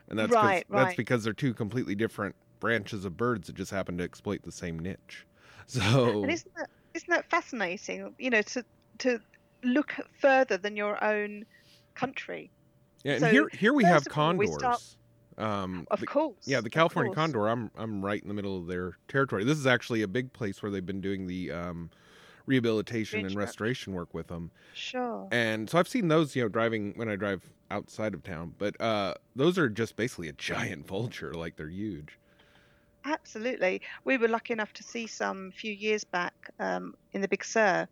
and 0.10 0.18
that's 0.18 0.32
'cause- 0.34 0.44
Right, 0.44 0.66
that's 0.70 0.96
because 0.96 1.24
they're 1.24 1.34
two 1.34 1.54
completely 1.54 1.96
different 1.96 2.36
branches 2.60 3.04
of 3.06 3.18
birds 3.18 3.48
that 3.48 3.56
just 3.56 3.72
happen 3.72 3.98
to 3.98 4.04
exploit 4.04 4.42
the 4.44 4.52
same 4.52 4.80
niche. 4.80 5.26
So 5.68 6.24
And 6.24 6.32
isn't 6.32 6.54
that 6.56 6.70
isn't 6.94 7.10
that 7.10 7.30
fascinating? 7.30 8.14
You 8.20 8.30
know, 8.30 8.42
to 8.42 8.66
to 9.00 9.20
look 9.64 9.94
further 10.20 10.58
than 10.58 10.76
your 10.76 11.02
own 11.04 11.46
country. 11.96 12.52
yeah, 13.04 13.14
and 13.14 13.22
so, 13.22 13.30
here 13.30 13.50
here 13.54 13.74
we 13.74 13.84
have 13.86 14.06
all, 14.16 14.34
we 14.36 14.46
condors. 14.48 14.60
start- 14.60 14.98
um, 15.38 15.88
Of 15.90 16.02
the- 16.02 16.06
course. 16.06 16.36
yeah, 16.46 16.60
the 16.62 16.70
California 16.70 17.14
condor. 17.14 17.48
I'm 17.48 17.72
I'm 17.76 18.04
right 18.04 18.22
in 18.22 18.28
the 18.28 18.34
middle 18.34 18.58
of 18.58 18.68
their 18.68 18.98
territory. 19.08 19.44
This 19.46 19.58
is 19.58 19.66
actually 19.66 20.02
a 20.02 20.08
big 20.08 20.32
place 20.34 20.62
where 20.62 20.70
they've 20.72 20.86
been 20.86 21.02
doing 21.02 21.28
the 21.28 21.52
um, 21.52 21.90
rehabilitation 22.46 23.26
and 23.26 23.36
restoration 23.36 23.94
work 23.94 24.14
with 24.14 24.28
them. 24.28 24.52
Sure. 24.74 25.28
And 25.32 25.70
so 25.70 25.78
I've 25.78 25.88
seen 25.88 26.08
those, 26.08 26.36
you 26.36 26.44
know, 26.44 26.50
driving 26.50 26.94
when 26.96 27.10
I 27.10 27.16
drive 27.16 27.42
outside 27.72 28.14
of 28.14 28.24
town. 28.24 28.54
But 28.58 28.80
uh, 28.82 29.16
those 29.36 29.58
are 29.58 29.70
just 29.70 29.96
basically 29.96 30.30
a 30.30 30.34
giant 30.34 30.88
vulture, 30.88 31.34
like 31.34 31.56
they're 31.56 31.68
huge. 31.70 32.18
Absolutely. 33.06 33.82
We 34.06 34.18
were 34.18 34.28
lucky 34.28 34.54
enough 34.54 34.74
to 34.74 34.84
see 34.84 35.08
some 35.08 35.50
a 35.54 35.58
few 35.58 35.74
years 35.74 36.04
back 36.04 36.34
um, 36.60 36.96
in 37.12 37.22
the 37.22 37.28
Big 37.28 37.44
Sur. 37.44 37.88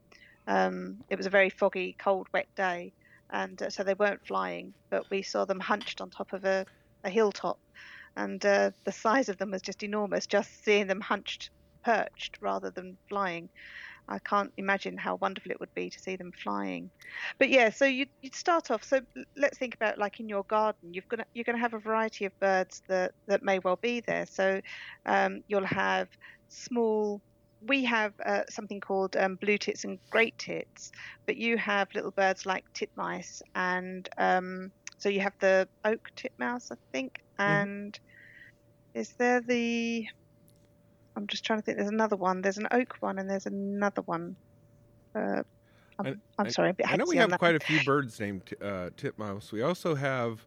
Um, 0.47 0.97
it 1.09 1.17
was 1.17 1.25
a 1.25 1.29
very 1.29 1.49
foggy, 1.49 1.95
cold, 1.99 2.27
wet 2.33 2.47
day, 2.55 2.93
and 3.29 3.61
uh, 3.61 3.69
so 3.69 3.83
they 3.83 3.93
weren't 3.93 4.25
flying, 4.25 4.73
but 4.89 5.09
we 5.09 5.21
saw 5.21 5.45
them 5.45 5.59
hunched 5.59 6.01
on 6.01 6.09
top 6.09 6.33
of 6.33 6.45
a, 6.45 6.65
a 7.03 7.09
hilltop, 7.09 7.59
and 8.15 8.43
uh, 8.45 8.71
the 8.83 8.91
size 8.91 9.29
of 9.29 9.37
them 9.37 9.51
was 9.51 9.61
just 9.61 9.83
enormous. 9.83 10.25
Just 10.25 10.63
seeing 10.63 10.87
them 10.87 11.01
hunched, 11.01 11.51
perched 11.83 12.37
rather 12.41 12.69
than 12.69 12.97
flying. 13.07 13.49
I 14.11 14.19
can't 14.27 14.51
imagine 14.57 14.97
how 14.97 15.17
wonderful 15.21 15.51
it 15.51 15.59
would 15.59 15.73
be 15.75 15.89
to 15.89 15.99
see 15.99 16.15
them 16.17 16.31
flying. 16.43 16.91
But 17.39 17.49
yeah, 17.49 17.69
so 17.69 17.85
you 17.85 18.05
you'd 18.21 18.35
start 18.35 18.71
off. 18.71 18.83
So 18.83 19.01
let's 19.37 19.57
think 19.57 19.75
about 19.75 19.97
like 19.97 20.19
in 20.19 20.29
your 20.29 20.43
garden, 20.49 20.93
you've 20.93 21.07
got 21.09 21.27
you're 21.33 21.45
going 21.45 21.57
to 21.57 21.61
have 21.61 21.73
a 21.73 21.79
variety 21.79 22.25
of 22.25 22.33
birds 22.41 22.81
that 22.89 23.13
that 23.27 23.43
may 23.43 23.59
well 23.59 23.79
be 23.81 24.01
there. 24.07 24.25
So 24.27 24.61
um, 25.05 25.41
you'll 25.47 25.65
have 25.65 26.09
small. 26.49 27.21
We 27.61 27.83
have 27.85 28.13
uh, 28.25 28.43
something 28.49 28.81
called 28.81 29.15
um, 29.15 29.37
blue 29.39 29.57
tits 29.57 29.83
and 29.85 29.99
great 30.11 30.37
tits, 30.39 30.91
but 31.27 31.37
you 31.37 31.57
have 31.57 31.87
little 31.93 32.11
birds 32.11 32.45
like 32.45 32.63
titmice, 32.75 33.41
and 33.55 34.07
um, 34.17 34.71
so 34.97 35.09
you 35.09 35.21
have 35.21 35.35
the 35.41 35.67
oak 35.85 36.01
titmouse, 36.15 36.71
I 36.71 36.75
think, 36.91 37.13
and 37.37 37.97
is 38.93 39.13
there 39.19 39.41
the? 39.41 40.07
I'm 41.15 41.27
just 41.27 41.43
trying 41.43 41.59
to 41.59 41.63
think. 41.65 41.77
There's 41.77 41.89
another 41.89 42.15
one. 42.15 42.41
There's 42.41 42.57
an 42.57 42.67
oak 42.71 42.95
one, 43.01 43.19
and 43.19 43.29
there's 43.29 43.45
another 43.45 44.01
one. 44.03 44.35
Uh, 45.13 45.43
I'm, 45.99 46.07
I- 46.07 46.15
I'm 46.39 46.49
sorry, 46.49 46.71
bit 46.73 46.87
I 46.91 46.95
know 46.95 47.05
we 47.07 47.17
have 47.17 47.29
quite 47.37 47.49
one. 47.53 47.55
a 47.57 47.59
few 47.59 47.83
birds 47.83 48.19
named 48.19 48.43
uh, 48.61 48.89
titmouse. 48.97 49.51
We 49.51 49.61
also 49.61 49.93
have 49.95 50.45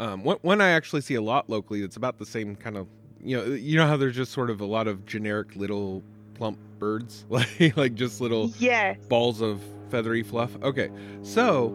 um, 0.00 0.22
one, 0.22 0.36
one 0.42 0.60
I 0.60 0.70
actually 0.70 1.00
see 1.00 1.14
a 1.14 1.22
lot 1.22 1.48
locally. 1.48 1.80
That's 1.80 1.96
about 1.96 2.18
the 2.18 2.26
same 2.26 2.54
kind 2.56 2.76
of 2.76 2.86
you 3.24 3.36
know 3.36 3.44
you 3.54 3.76
know 3.76 3.86
how 3.86 3.96
there's 3.96 4.16
just 4.16 4.32
sort 4.32 4.50
of 4.50 4.60
a 4.60 4.66
lot 4.66 4.86
of 4.88 5.06
generic 5.06 5.54
little 5.56 6.02
plump 6.34 6.58
birds 6.78 7.24
like 7.30 7.76
like 7.76 7.94
just 7.94 8.20
little 8.20 8.48
Yes. 8.58 8.98
balls 9.08 9.40
of 9.40 9.60
feathery 9.90 10.22
fluff. 10.22 10.50
Okay, 10.62 10.90
so 11.22 11.74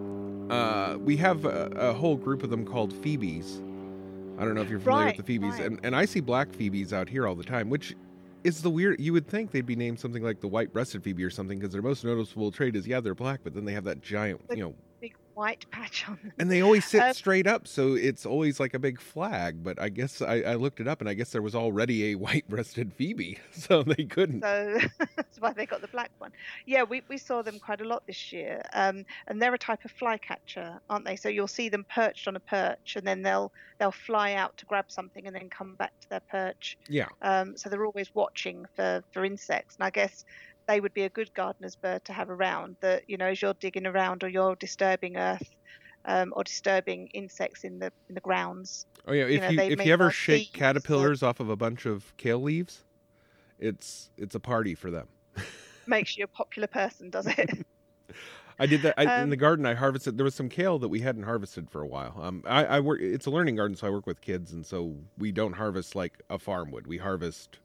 uh, 0.52 0.98
we 1.00 1.18
have 1.18 1.46
a, 1.46 1.72
a 1.76 1.94
whole 1.94 2.16
group 2.16 2.44
of 2.44 2.50
them 2.50 2.66
called 2.66 2.94
phoebes. 2.94 3.62
I 4.40 4.46
don't 4.46 4.54
know 4.54 4.62
if 4.62 4.70
you're 4.70 4.80
familiar 4.80 5.06
Right, 5.06 5.18
with 5.18 5.26
the 5.26 5.34
phoebes, 5.40 5.56
right. 5.58 5.66
and, 5.66 5.80
and 5.84 5.96
I 5.96 6.06
see 6.06 6.20
black 6.20 6.54
phoebes 6.54 6.94
out 6.94 7.10
here 7.10 7.28
all 7.28 7.34
the 7.36 7.44
time, 7.44 7.70
which 7.72 7.96
is 8.44 8.62
the 8.62 8.70
weird. 8.70 9.00
You 9.00 9.14
would 9.14 9.28
think 9.28 9.52
they'd 9.52 9.66
be 9.66 9.76
named 9.76 10.00
something 10.00 10.24
like 10.24 10.40
the 10.40 10.48
white-breasted 10.48 11.04
phoebe 11.04 11.24
or 11.24 11.30
something, 11.30 11.60
because 11.60 11.74
their 11.74 11.82
most 11.82 12.04
noticeable 12.04 12.52
trait 12.52 12.76
is 12.76 12.88
yeah 12.88 13.00
they're 13.00 13.16
black, 13.16 13.42
but 13.44 13.54
then 13.54 13.66
they 13.66 13.74
have 13.74 13.84
that 13.86 14.02
giant, 14.02 14.42
you 14.52 14.64
know, 14.64 14.76
white 15.38 15.66
patch 15.72 16.06
on 16.10 16.18
them. 16.24 16.34
and 16.40 16.50
they 16.52 16.62
always 16.62 16.84
sit 16.86 17.02
Uh, 17.02 17.14
straight 17.14 17.46
up, 17.48 17.68
so 17.68 17.94
it's 17.94 18.26
always 18.26 18.60
like 18.60 18.74
a 18.74 18.80
big 18.80 19.00
flag. 19.00 19.64
But 19.64 19.80
I 19.80 19.90
guess 19.90 20.22
I, 20.22 20.42
I 20.42 20.56
looked 20.56 20.80
it 20.80 20.88
up, 20.88 21.00
and 21.00 21.10
I 21.10 21.14
guess 21.14 21.30
there 21.30 21.42
was 21.44 21.56
already 21.56 22.12
a 22.12 22.16
white-breasted 22.26 22.92
phoebe, 22.94 23.38
so 23.52 23.84
they 23.84 24.04
couldn't. 24.06 24.42
So 24.42 24.80
that's 25.16 25.40
why 25.40 25.54
they 25.54 25.66
got 25.66 25.82
the 25.82 25.88
black 25.90 26.12
one. 26.18 26.32
Yeah, 26.66 26.84
we, 26.84 27.04
we 27.08 27.18
saw 27.18 27.42
them 27.44 27.60
quite 27.60 27.82
a 27.82 27.86
lot 27.88 28.06
this 28.08 28.34
year. 28.34 28.62
Um, 28.74 29.06
and 29.28 29.42
they're 29.42 29.54
a 29.54 29.58
type 29.60 29.86
of 29.86 29.92
flycatcher, 29.92 30.80
aren't 30.90 31.06
they? 31.06 31.16
So 31.16 31.30
you'll 31.30 31.48
see 31.48 31.70
them 31.70 31.86
perched 31.94 32.28
on 32.28 32.36
a 32.36 32.40
perch 32.40 32.96
and 32.96 33.06
then 33.06 33.22
they'll 33.22 33.52
they'll 33.80 33.92
fly 33.92 34.34
out 34.34 34.58
to 34.58 34.66
grab 34.66 34.86
something 34.88 35.28
and 35.28 35.36
then 35.36 35.50
come 35.50 35.76
back 35.76 35.94
to 36.02 36.10
their 36.10 36.22
perch. 36.32 36.78
Yeah. 36.90 37.10
Um, 37.22 37.56
so 37.56 37.70
they're 37.70 37.86
always 37.86 38.10
watching 38.16 38.66
for, 38.76 39.04
for 39.12 39.24
insects. 39.24 39.76
And 39.76 39.84
I 39.84 39.92
guess 39.92 40.26
they 40.68 40.80
would 40.82 40.94
be 40.94 41.04
a 41.04 41.10
good 41.10 41.34
gardener's 41.34 41.76
bird 41.76 42.04
to 42.06 42.14
have 42.14 42.30
around 42.30 42.78
that, 42.82 43.04
you 43.08 43.18
know, 43.18 43.28
as 43.28 43.42
you're 43.42 43.54
digging 43.56 43.86
around 43.88 44.24
or 44.24 44.30
you're 44.30 44.56
disturbing 44.56 45.18
earth, 45.18 45.50
um, 46.06 46.34
or 46.36 46.44
disturbing 46.44 47.08
insects 47.14 47.64
in 47.64 47.80
the 47.80 47.92
in 48.10 48.16
the 48.16 48.22
grounds. 48.22 48.86
Oh 49.06 49.14
yeah, 49.14 49.26
if 49.26 49.50
you, 49.50 49.56
know, 49.56 49.64
you 49.64 49.72
if 49.74 49.86
you 49.86 49.94
ever 49.94 50.10
shake 50.12 50.50
or- 50.56 50.60
caterpillars 50.60 51.24
off 51.24 51.40
of 51.40 51.50
a 51.50 51.56
bunch 51.56 51.86
of 51.86 52.16
kale 52.18 52.42
leaves, 52.42 52.84
it's 53.60 54.12
it's 54.18 54.36
a 54.36 54.40
party 54.40 54.76
for 54.76 54.92
them. 54.92 55.10
Makes 55.88 56.18
you 56.18 56.26
a 56.26 56.28
popular 56.28 56.68
person, 56.68 57.10
does 57.10 57.26
it? 57.28 57.66
I 58.60 58.66
did 58.66 58.82
that 58.84 58.96
I, 58.98 59.04
in 59.04 59.10
Um, 59.10 59.30
the 59.30 59.38
garden. 59.38 59.66
I 59.66 59.76
harvested. 59.76 60.18
There 60.18 60.24
was 60.24 60.36
some 60.36 60.50
kale 60.50 60.80
that 60.80 60.88
we 60.90 61.02
hadn't 61.02 61.24
harvested 61.24 61.70
for 61.70 61.82
a 61.82 61.88
while. 61.88 62.20
Um, 62.22 62.44
I, 62.46 62.66
I 62.66 62.80
work. 62.80 63.00
It's 63.02 63.26
a 63.26 63.32
learning 63.32 63.56
garden, 63.56 63.76
so 63.78 63.88
I 63.88 63.90
work 63.92 64.08
with 64.08 64.22
kids, 64.22 64.52
and 64.52 64.66
so 64.66 64.98
we 65.18 65.32
don't 65.32 65.54
harvest 65.54 65.96
like 65.96 66.22
a 66.30 66.40
farm 66.40 66.72
would. 66.72 66.88
We 66.88 66.98
harvest 66.98 67.60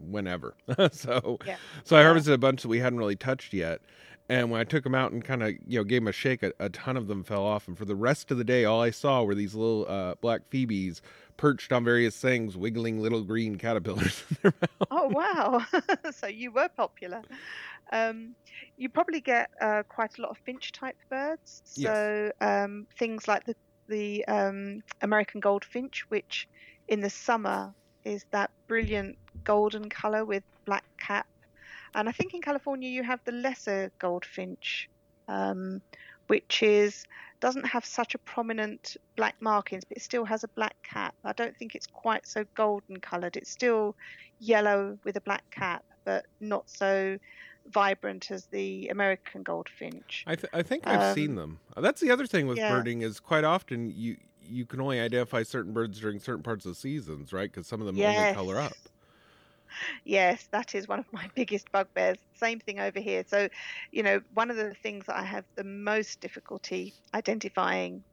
whenever. 0.00 0.54
so, 0.92 1.38
Yeah. 1.46 1.56
so 1.84 1.96
I 1.96 2.02
harvested 2.02 2.32
a 2.34 2.38
bunch 2.38 2.62
that 2.62 2.68
we 2.68 2.78
hadn't 2.80 2.98
really 2.98 3.16
touched 3.16 3.52
yet. 3.52 3.80
And 4.28 4.48
when 4.50 4.60
I 4.60 4.64
took 4.64 4.84
them 4.84 4.94
out 4.94 5.10
and 5.10 5.24
kind 5.24 5.42
of 5.42 5.50
you 5.66 5.78
know 5.80 5.84
gave 5.84 6.02
them 6.02 6.08
a 6.08 6.12
shake, 6.12 6.44
a, 6.44 6.52
a 6.60 6.68
ton 6.68 6.96
of 6.96 7.08
them 7.08 7.24
fell 7.24 7.42
off. 7.44 7.66
And 7.66 7.76
for 7.76 7.84
the 7.84 7.96
rest 7.96 8.30
of 8.30 8.38
the 8.38 8.44
day, 8.44 8.64
all 8.64 8.80
I 8.80 8.90
saw 8.90 9.24
were 9.24 9.34
these 9.34 9.54
little 9.56 9.86
uh, 9.88 10.14
black 10.20 10.42
phoebes 10.50 11.02
perched 11.36 11.72
on 11.72 11.84
various 11.84 12.16
things, 12.16 12.56
wiggling 12.56 13.00
little 13.02 13.24
green 13.24 13.56
caterpillars 13.56 14.22
in 14.30 14.36
their 14.42 14.54
mouth. 14.60 14.88
Oh 14.90 15.08
wow! 15.08 15.66
so 16.12 16.28
you 16.28 16.52
were 16.52 16.68
popular. 16.68 17.22
Um, 17.92 18.36
you 18.76 18.88
probably 18.88 19.20
get 19.20 19.50
uh, 19.60 19.82
quite 19.88 20.16
a 20.18 20.22
lot 20.22 20.30
of 20.30 20.38
finch 20.38 20.70
type 20.70 20.96
birds. 21.08 21.62
Yes. 21.74 21.88
So 21.88 22.32
um, 22.40 22.86
things 22.96 23.26
like 23.26 23.44
the 23.46 23.56
the 23.88 24.24
um, 24.26 24.82
American 25.02 25.40
goldfinch, 25.40 26.04
which 26.08 26.48
in 26.86 27.00
the 27.00 27.10
summer 27.10 27.74
is 28.04 28.24
that 28.30 28.50
brilliant 28.66 29.16
golden 29.44 29.88
color 29.88 30.24
with 30.24 30.42
black 30.64 30.84
cap. 30.98 31.26
And 31.94 32.08
I 32.08 32.12
think 32.12 32.34
in 32.34 32.40
California 32.40 32.88
you 32.88 33.02
have 33.02 33.20
the 33.24 33.32
lesser 33.32 33.90
goldfinch, 33.98 34.88
um, 35.28 35.80
which 36.28 36.62
is 36.62 37.04
doesn't 37.40 37.66
have 37.66 37.84
such 37.84 38.14
a 38.14 38.18
prominent 38.18 38.96
black 39.16 39.34
markings, 39.40 39.82
but 39.84 39.96
it 39.96 40.02
still 40.02 40.24
has 40.24 40.44
a 40.44 40.48
black 40.48 40.76
cap. 40.82 41.14
I 41.24 41.32
don't 41.32 41.56
think 41.56 41.74
it's 41.74 41.86
quite 41.86 42.26
so 42.26 42.44
golden 42.54 43.00
coloured. 43.00 43.36
It's 43.36 43.50
still 43.50 43.96
yellow 44.38 44.98
with 45.04 45.16
a 45.16 45.20
black 45.22 45.42
cap, 45.50 45.82
but 46.04 46.26
not 46.40 46.68
so 46.68 47.18
vibrant 47.72 48.30
as 48.30 48.46
the 48.46 48.88
American 48.88 49.42
goldfinch. 49.42 50.24
I, 50.26 50.34
th- 50.34 50.50
I 50.52 50.62
think 50.62 50.86
I've 50.86 51.14
seen 51.14 51.30
Um, 51.30 51.36
them. 51.36 51.60
Uh, 51.76 51.80
That's 51.80 52.00
the 52.00 52.10
other 52.10 52.26
thing 52.26 52.46
with 52.46 52.58
yeah. 52.58 52.70
birding 52.74 53.02
is 53.02 53.20
quite 53.20 53.44
often 53.44 53.90
you 53.94 54.16
you 54.50 54.66
can 54.66 54.80
only 54.80 55.00
identify 55.00 55.42
certain 55.42 55.72
birds 55.72 56.00
during 56.00 56.18
certain 56.20 56.42
parts 56.42 56.64
of 56.66 56.72
the 56.72 56.76
seasons, 56.76 57.32
right? 57.32 57.50
Because 57.50 57.66
some 57.66 57.80
of 57.80 57.86
them 57.86 58.00
only 58.00 58.26
color 58.26 58.60
up. 58.60 58.78
Yes. 58.78 58.88
Yes, 60.04 60.48
that 60.52 60.74
is 60.74 60.88
one 60.88 61.00
of 61.00 61.12
my 61.12 61.28
biggest 61.34 61.70
bugbears. 61.72 62.18
Same 62.34 62.60
thing 62.60 62.80
over 62.80 63.00
here. 63.00 63.24
So, 63.26 63.48
you 63.90 64.02
know, 64.02 64.20
one 64.32 64.50
of 64.50 64.56
the 64.56 64.74
things 64.74 65.06
that 65.06 65.16
I 65.16 65.24
have 65.24 65.44
the 65.56 65.64
most 65.64 66.20
difficulty 66.20 66.94
identifying, 67.14 68.04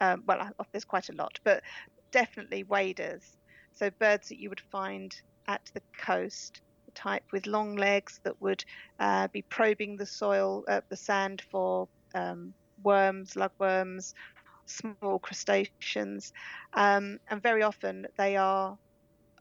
um, 0.00 0.24
well, 0.26 0.50
there's 0.72 0.84
quite 0.84 1.08
a 1.08 1.14
lot, 1.14 1.38
but 1.44 1.62
definitely 2.12 2.64
waders. 2.64 3.36
So, 3.72 3.90
birds 3.90 4.28
that 4.28 4.40
you 4.40 4.48
would 4.50 4.60
find 4.60 5.14
at 5.48 5.62
the 5.74 5.82
coast, 5.98 6.62
the 6.86 6.92
type 6.92 7.24
with 7.32 7.46
long 7.46 7.76
legs 7.76 8.20
that 8.24 8.40
would 8.40 8.64
uh, 8.98 9.28
be 9.28 9.42
probing 9.42 9.96
the 9.96 10.06
soil, 10.06 10.64
uh, 10.68 10.82
the 10.88 10.96
sand 10.96 11.42
for 11.50 11.88
um, 12.14 12.54
worms, 12.82 13.34
lugworms, 13.34 14.14
small 14.72 15.18
crustaceans. 15.18 16.32
Um, 16.74 17.18
and 17.30 17.42
very 17.42 17.62
often 17.62 18.06
they 18.18 18.36
are 18.36 18.76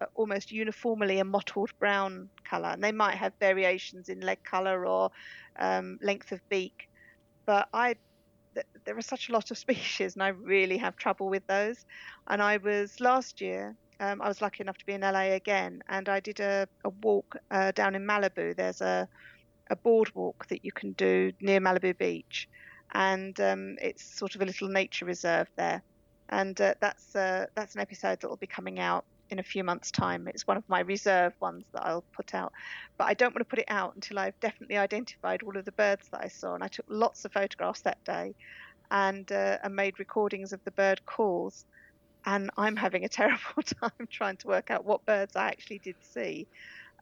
uh, 0.01 0.05
almost 0.15 0.51
uniformly 0.51 1.19
a 1.19 1.25
mottled 1.25 1.71
brown 1.79 2.29
colour, 2.49 2.69
and 2.69 2.83
they 2.83 2.91
might 2.91 3.15
have 3.15 3.33
variations 3.39 4.09
in 4.09 4.19
leg 4.21 4.39
colour 4.49 4.85
or 4.85 5.09
um, 5.59 5.97
length 6.01 6.31
of 6.31 6.41
beak. 6.49 6.73
But 7.45 7.67
I, 7.73 7.95
th- 8.55 8.67
there 8.85 8.97
are 8.97 9.01
such 9.01 9.29
a 9.29 9.33
lot 9.33 9.51
of 9.51 9.57
species, 9.65 10.15
and 10.15 10.23
I 10.23 10.29
really 10.29 10.77
have 10.77 10.95
trouble 10.97 11.29
with 11.29 11.45
those. 11.47 11.77
And 12.29 12.41
I 12.41 12.57
was 12.57 12.99
last 12.99 13.41
year, 13.41 13.75
um, 13.99 14.21
I 14.21 14.27
was 14.27 14.41
lucky 14.41 14.61
enough 14.63 14.77
to 14.77 14.85
be 14.85 14.93
in 14.93 15.03
LA 15.03 15.33
again, 15.35 15.81
and 15.89 16.09
I 16.09 16.19
did 16.19 16.39
a, 16.39 16.67
a 16.85 16.89
walk 17.03 17.35
uh, 17.51 17.71
down 17.71 17.95
in 17.95 18.05
Malibu. 18.05 18.55
There's 18.55 18.81
a 18.81 19.07
a 19.71 19.75
boardwalk 19.77 20.47
that 20.49 20.63
you 20.63 20.71
can 20.73 20.93
do 20.93 21.31
near 21.41 21.59
Malibu 21.59 21.97
Beach, 21.97 22.47
and 22.91 23.39
um, 23.39 23.77
it's 23.81 24.03
sort 24.03 24.35
of 24.35 24.41
a 24.41 24.45
little 24.45 24.67
nature 24.67 25.05
reserve 25.05 25.47
there. 25.55 25.81
And 26.29 26.59
uh, 26.61 26.75
that's 26.79 27.15
uh, 27.15 27.47
that's 27.55 27.75
an 27.75 27.81
episode 27.81 28.21
that 28.21 28.29
will 28.29 28.37
be 28.37 28.47
coming 28.47 28.79
out 28.79 29.05
in 29.29 29.39
a 29.39 29.43
few 29.43 29.63
months' 29.63 29.91
time. 29.91 30.27
It's 30.27 30.47
one 30.47 30.57
of 30.57 30.67
my 30.67 30.81
reserve 30.81 31.33
ones 31.39 31.65
that 31.73 31.85
I'll 31.85 32.03
put 32.13 32.33
out, 32.33 32.53
but 32.97 33.05
I 33.05 33.13
don't 33.13 33.33
want 33.33 33.41
to 33.41 33.49
put 33.49 33.59
it 33.59 33.65
out 33.69 33.95
until 33.95 34.19
I've 34.19 34.39
definitely 34.39 34.77
identified 34.77 35.43
all 35.43 35.57
of 35.57 35.65
the 35.65 35.71
birds 35.71 36.07
that 36.09 36.21
I 36.23 36.27
saw. 36.27 36.53
And 36.53 36.63
I 36.63 36.67
took 36.67 36.85
lots 36.89 37.25
of 37.25 37.33
photographs 37.33 37.81
that 37.81 38.03
day, 38.03 38.33
and 38.91 39.29
uh, 39.31 39.57
and 39.63 39.75
made 39.75 39.99
recordings 39.99 40.53
of 40.53 40.63
the 40.63 40.71
bird 40.71 41.05
calls. 41.05 41.65
And 42.25 42.51
I'm 42.57 42.75
having 42.75 43.03
a 43.03 43.09
terrible 43.19 43.63
time 43.81 44.07
trying 44.09 44.37
to 44.37 44.47
work 44.47 44.71
out 44.71 44.85
what 44.85 45.05
birds 45.05 45.35
I 45.35 45.47
actually 45.47 45.79
did 45.79 45.95
see, 46.01 46.47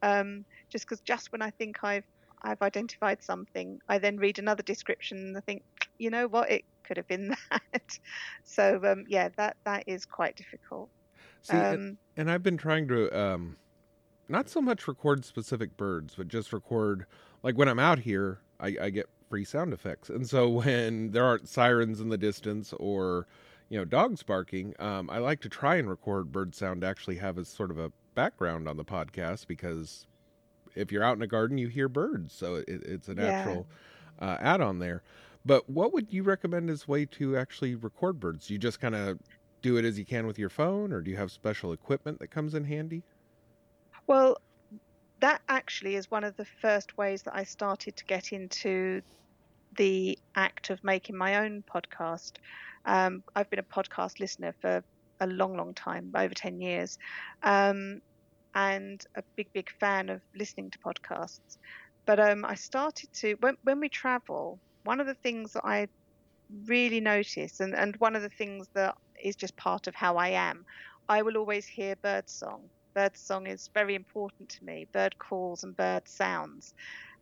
um, 0.01 0.45
just 0.69 0.85
because 0.85 1.01
just 1.01 1.31
when 1.31 1.41
I 1.41 1.51
think 1.51 1.83
I've 1.83 2.05
I've 2.41 2.61
identified 2.61 3.23
something, 3.23 3.81
I 3.87 3.97
then 3.97 4.17
read 4.17 4.39
another 4.39 4.63
description 4.63 5.17
and 5.17 5.37
I 5.37 5.41
think, 5.41 5.63
you 5.99 6.09
know 6.09 6.27
what, 6.27 6.51
it 6.51 6.65
could 6.85 6.97
have 6.97 7.07
been 7.07 7.29
that. 7.51 7.99
So 8.45 8.81
um, 8.85 9.05
yeah, 9.07 9.29
that 9.37 9.57
that 9.65 9.85
is 9.87 10.05
quite 10.05 10.35
difficult. 10.37 10.91
See, 11.41 11.65
and, 11.69 11.79
Um, 11.79 11.99
and 12.15 12.29
I've 12.29 12.43
been 12.43 12.57
trying 12.57 12.87
to 12.89 13.17
um, 13.17 13.57
not 14.29 14.49
so 14.49 14.61
much 14.61 14.87
record 14.87 15.25
specific 15.25 15.77
birds, 15.77 16.15
but 16.15 16.27
just 16.27 16.53
record 16.53 17.07
like 17.43 17.57
when 17.57 17.69
I'm 17.69 17.79
out 17.79 17.99
here, 17.99 18.41
I, 18.59 18.77
I 18.81 18.91
get 18.91 19.09
free 19.29 19.45
sound 19.45 19.73
effects, 19.73 20.09
and 20.09 20.29
so 20.29 20.49
when 20.65 21.11
there 21.11 21.25
aren't 21.25 21.49
sirens 21.49 22.01
in 22.01 22.09
the 22.09 22.19
distance 22.19 22.73
or 22.75 23.27
you 23.69 23.77
know 23.79 23.85
dogs 23.85 24.23
barking, 24.23 24.75
um, 24.79 25.09
I 25.09 25.19
like 25.19 25.41
to 25.41 25.49
try 25.49 25.75
and 25.77 25.89
record 25.89 26.31
bird 26.31 26.55
sound 26.55 26.81
to 26.81 26.87
actually 26.87 27.17
have 27.17 27.37
as 27.37 27.49
sort 27.49 27.71
of 27.71 27.79
a 27.79 27.91
background 28.15 28.67
on 28.69 28.77
the 28.77 28.85
podcast 28.85 29.47
because 29.47 30.07
if 30.75 30.91
you're 30.91 31.03
out 31.03 31.15
in 31.17 31.21
a 31.21 31.27
garden, 31.27 31.57
you 31.57 31.67
hear 31.67 31.89
birds, 31.89 32.33
so 32.33 32.55
it, 32.55 32.65
it's 32.67 33.09
a 33.09 33.15
Yeah. 33.15 33.59
natural 33.59 33.67
uh, 34.19 34.37
add-on 34.39 34.79
there. 34.79 35.03
But 35.49 35.67
what 35.67 35.93
would 35.93 36.13
you 36.13 36.21
recommend 36.21 36.69
as 36.69 36.87
way 36.87 37.07
to 37.07 37.35
actually 37.35 37.73
record 37.73 38.19
birds? 38.19 38.51
You 38.51 38.59
just 38.59 38.79
kind 38.79 38.93
of 38.93 39.17
do 39.63 39.77
it 39.77 39.83
as 39.83 39.97
you 39.97 40.05
can 40.05 40.27
with 40.27 40.37
your 40.37 40.51
phone, 40.51 40.93
or 40.93 41.01
do 41.01 41.09
you 41.09 41.17
have 41.17 41.31
special 41.31 41.73
equipment 41.73 42.19
that 42.19 42.27
comes 42.27 42.53
in 42.53 42.63
handy? 42.63 43.01
Well, 44.05 44.37
that 45.21 45.41
actually 45.49 45.95
is 45.95 46.11
one 46.11 46.23
of 46.23 46.37
the 46.37 46.45
first 46.45 46.99
ways 46.99 47.23
that 47.23 47.35
I 47.35 47.45
started 47.45 47.95
to 47.95 48.05
get 48.05 48.31
into 48.31 49.01
the 49.75 50.19
act 50.35 50.69
of 50.69 50.83
making 50.83 51.17
my 51.17 51.37
own 51.37 51.63
podcast. 51.63 52.33
Um, 52.85 53.23
I've 53.35 53.49
been 53.49 53.57
a 53.57 53.63
podcast 53.63 54.19
listener 54.19 54.53
for 54.61 54.83
a 55.19 55.25
long, 55.25 55.57
long 55.57 55.73
time, 55.73 56.11
over 56.13 56.35
10 56.35 56.61
years, 56.61 56.99
um, 57.41 58.03
and 58.53 59.03
a 59.15 59.23
big, 59.35 59.51
big 59.53 59.71
fan 59.79 60.09
of 60.09 60.21
listening 60.35 60.69
to 60.69 60.77
podcasts. 60.77 61.57
But 62.05 62.19
um, 62.19 62.45
I 62.45 62.53
started 62.53 63.11
to, 63.13 63.33
when, 63.39 63.57
when 63.63 63.79
we 63.79 63.89
travel, 63.89 64.59
one 64.89 64.99
of 64.99 65.05
the 65.05 65.21
things 65.21 65.53
that 65.53 65.63
I 65.63 65.85
really 66.65 66.99
notice, 66.99 67.59
and, 67.59 67.75
and 67.75 67.95
one 67.97 68.15
of 68.15 68.23
the 68.23 68.35
things 68.39 68.65
that 68.73 68.95
is 69.23 69.35
just 69.35 69.55
part 69.55 69.85
of 69.85 69.93
how 69.93 70.17
I 70.17 70.29
am, 70.29 70.63
I 71.07 71.21
will 71.21 71.37
always 71.37 71.67
hear 71.67 71.95
bird 72.01 72.27
song. 72.27 72.71
Bird 72.95 73.15
song 73.15 73.45
is 73.45 73.69
very 73.75 73.93
important 73.93 74.49
to 74.49 74.65
me, 74.65 74.87
bird 74.91 75.13
calls 75.19 75.63
and 75.63 75.77
bird 75.77 76.01
sounds. 76.07 76.73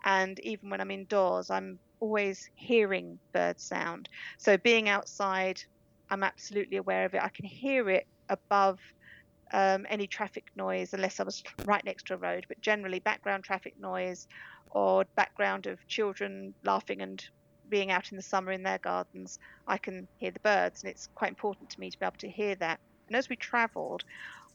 And 0.05 0.39
even 0.43 0.69
when 0.69 0.79
I'm 0.79 0.91
indoors, 0.91 1.49
I'm 1.49 1.77
always 1.99 2.39
hearing 2.55 3.19
bird 3.33 3.59
sound. 3.59 4.07
So 4.39 4.55
being 4.55 4.87
outside, 4.87 5.57
I'm 6.09 6.23
absolutely 6.23 6.77
aware 6.77 7.03
of 7.03 7.15
it. 7.15 7.21
I 7.21 7.31
can 7.35 7.45
hear 7.45 7.89
it 7.89 8.05
above 8.29 8.79
um, 9.51 9.85
any 9.89 10.07
traffic 10.07 10.45
noise, 10.55 10.93
unless 10.93 11.19
I 11.19 11.23
was 11.23 11.43
right 11.65 11.83
next 11.83 12.07
to 12.07 12.13
a 12.13 12.17
road, 12.17 12.45
but 12.47 12.61
generally 12.61 12.99
background 13.01 13.43
traffic 13.43 13.73
noise 13.77 14.25
or 14.71 15.03
background 15.17 15.67
of 15.67 15.85
children 15.89 16.55
laughing 16.63 17.01
and 17.01 17.21
being 17.69 17.91
out 17.91 18.11
in 18.11 18.17
the 18.17 18.23
summer 18.23 18.51
in 18.51 18.63
their 18.63 18.77
gardens, 18.77 19.39
I 19.67 19.77
can 19.77 20.07
hear 20.17 20.31
the 20.31 20.39
birds. 20.39 20.83
And 20.83 20.91
it's 20.91 21.09
quite 21.15 21.29
important 21.29 21.69
to 21.71 21.79
me 21.79 21.89
to 21.89 21.99
be 21.99 22.05
able 22.05 22.17
to 22.19 22.29
hear 22.29 22.55
that. 22.55 22.79
And 23.07 23.15
as 23.15 23.29
we 23.29 23.35
travelled, 23.35 24.03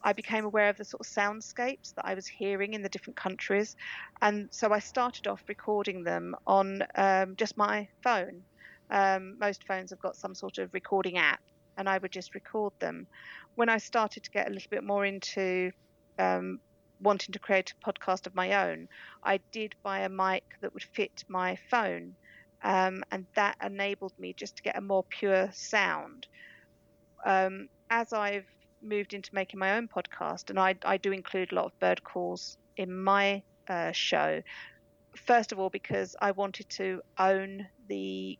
I 0.03 0.13
became 0.13 0.43
aware 0.45 0.69
of 0.69 0.77
the 0.77 0.85
sort 0.85 1.01
of 1.01 1.07
soundscapes 1.07 1.95
that 1.95 2.05
I 2.05 2.13
was 2.13 2.27
hearing 2.27 2.73
in 2.73 2.81
the 2.81 2.89
different 2.89 3.15
countries. 3.15 3.75
And 4.21 4.49
so 4.51 4.73
I 4.73 4.79
started 4.79 5.27
off 5.27 5.41
recording 5.47 6.03
them 6.03 6.35
on 6.45 6.83
um, 6.95 7.35
just 7.37 7.57
my 7.57 7.87
phone. 8.03 8.43
Um, 8.89 9.37
most 9.39 9.65
phones 9.65 9.91
have 9.91 10.01
got 10.01 10.17
some 10.17 10.35
sort 10.35 10.57
of 10.57 10.73
recording 10.73 11.17
app, 11.17 11.39
and 11.77 11.87
I 11.87 11.97
would 11.97 12.11
just 12.11 12.35
record 12.35 12.73
them. 12.79 13.07
When 13.55 13.69
I 13.69 13.77
started 13.77 14.23
to 14.23 14.31
get 14.31 14.47
a 14.47 14.51
little 14.51 14.69
bit 14.69 14.83
more 14.83 15.05
into 15.05 15.71
um, 16.19 16.59
wanting 17.01 17.33
to 17.33 17.39
create 17.39 17.73
a 17.73 17.91
podcast 17.91 18.27
of 18.27 18.35
my 18.35 18.69
own, 18.69 18.89
I 19.23 19.39
did 19.51 19.73
buy 19.83 20.01
a 20.01 20.09
mic 20.09 20.43
that 20.61 20.73
would 20.73 20.83
fit 20.83 21.23
my 21.27 21.57
phone. 21.71 22.15
Um, 22.63 23.03
and 23.11 23.25
that 23.35 23.57
enabled 23.63 24.13
me 24.17 24.33
just 24.33 24.55
to 24.57 24.63
get 24.63 24.77
a 24.77 24.81
more 24.81 25.03
pure 25.03 25.49
sound. 25.53 26.27
Um, 27.25 27.67
as 27.89 28.13
I've 28.13 28.47
moved 28.81 29.13
into 29.13 29.33
making 29.33 29.59
my 29.59 29.77
own 29.77 29.87
podcast, 29.87 30.49
and 30.49 30.59
I, 30.59 30.75
I 30.85 30.97
do 30.97 31.11
include 31.11 31.51
a 31.51 31.55
lot 31.55 31.65
of 31.65 31.79
bird 31.79 32.03
calls 32.03 32.57
in 32.77 32.93
my 32.95 33.43
uh, 33.67 33.91
show. 33.91 34.41
First 35.15 35.51
of 35.51 35.59
all, 35.59 35.69
because 35.69 36.15
I 36.21 36.31
wanted 36.31 36.69
to 36.69 37.01
own 37.19 37.67
the 37.87 38.39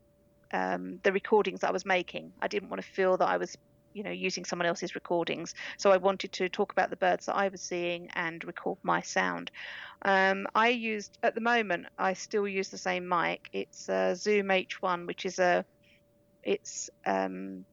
um, 0.52 1.00
the 1.04 1.12
recordings 1.12 1.64
I 1.64 1.72
was 1.72 1.86
making. 1.86 2.32
I 2.42 2.48
didn't 2.48 2.70
want 2.70 2.82
to 2.82 2.88
feel 2.88 3.18
that 3.18 3.28
I 3.28 3.38
was 3.38 3.58
you 3.94 4.04
know 4.04 4.12
using 4.12 4.46
someone 4.46 4.66
else's 4.66 4.96
recordings. 4.96 5.54
So 5.78 5.92
i 5.92 5.98
wanted 5.98 6.32
to 6.34 6.50
talk 6.50 6.72
about 6.72 6.90
the 6.90 6.96
birds 6.96 7.26
that 7.26 7.36
i 7.36 7.48
was 7.48 7.62
seeing 7.62 8.10
and 8.16 8.44
record 8.44 8.78
my 8.84 9.02
sound. 9.02 9.52
Um, 10.04 10.48
i 10.56 10.70
used 10.70 11.18
at 11.24 11.36
the 11.36 11.42
moment 11.42 11.88
i 11.98 12.14
still 12.14 12.48
use 12.48 12.70
the 12.70 12.78
same 12.78 13.08
mic. 13.08 13.50
It's 13.54 13.90
a 13.90 14.16
zoom 14.16 14.48
h1 14.48 15.08
which 15.08 15.26
is 15.26 15.40
a 15.40 15.66
it's 16.44 16.90
um, 17.06 17.66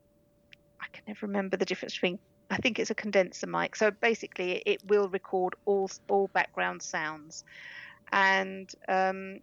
i 0.81 0.87
can 0.93 1.03
never 1.09 1.27
remember 1.27 1.57
the 1.57 1.65
difference 1.65 1.95
between 1.95 2.19
i 2.51 2.57
think 2.57 2.79
it's 2.79 2.91
a 2.91 2.95
condenser 2.95 3.47
mic. 3.47 3.77
So 3.77 3.91
basically 3.91 4.63
it 4.67 4.81
will 4.89 5.09
record 5.09 5.55
all 5.65 5.91
all 6.09 6.29
background 6.29 6.83
sounds. 6.83 7.45
And 8.13 8.69
um, 8.89 9.39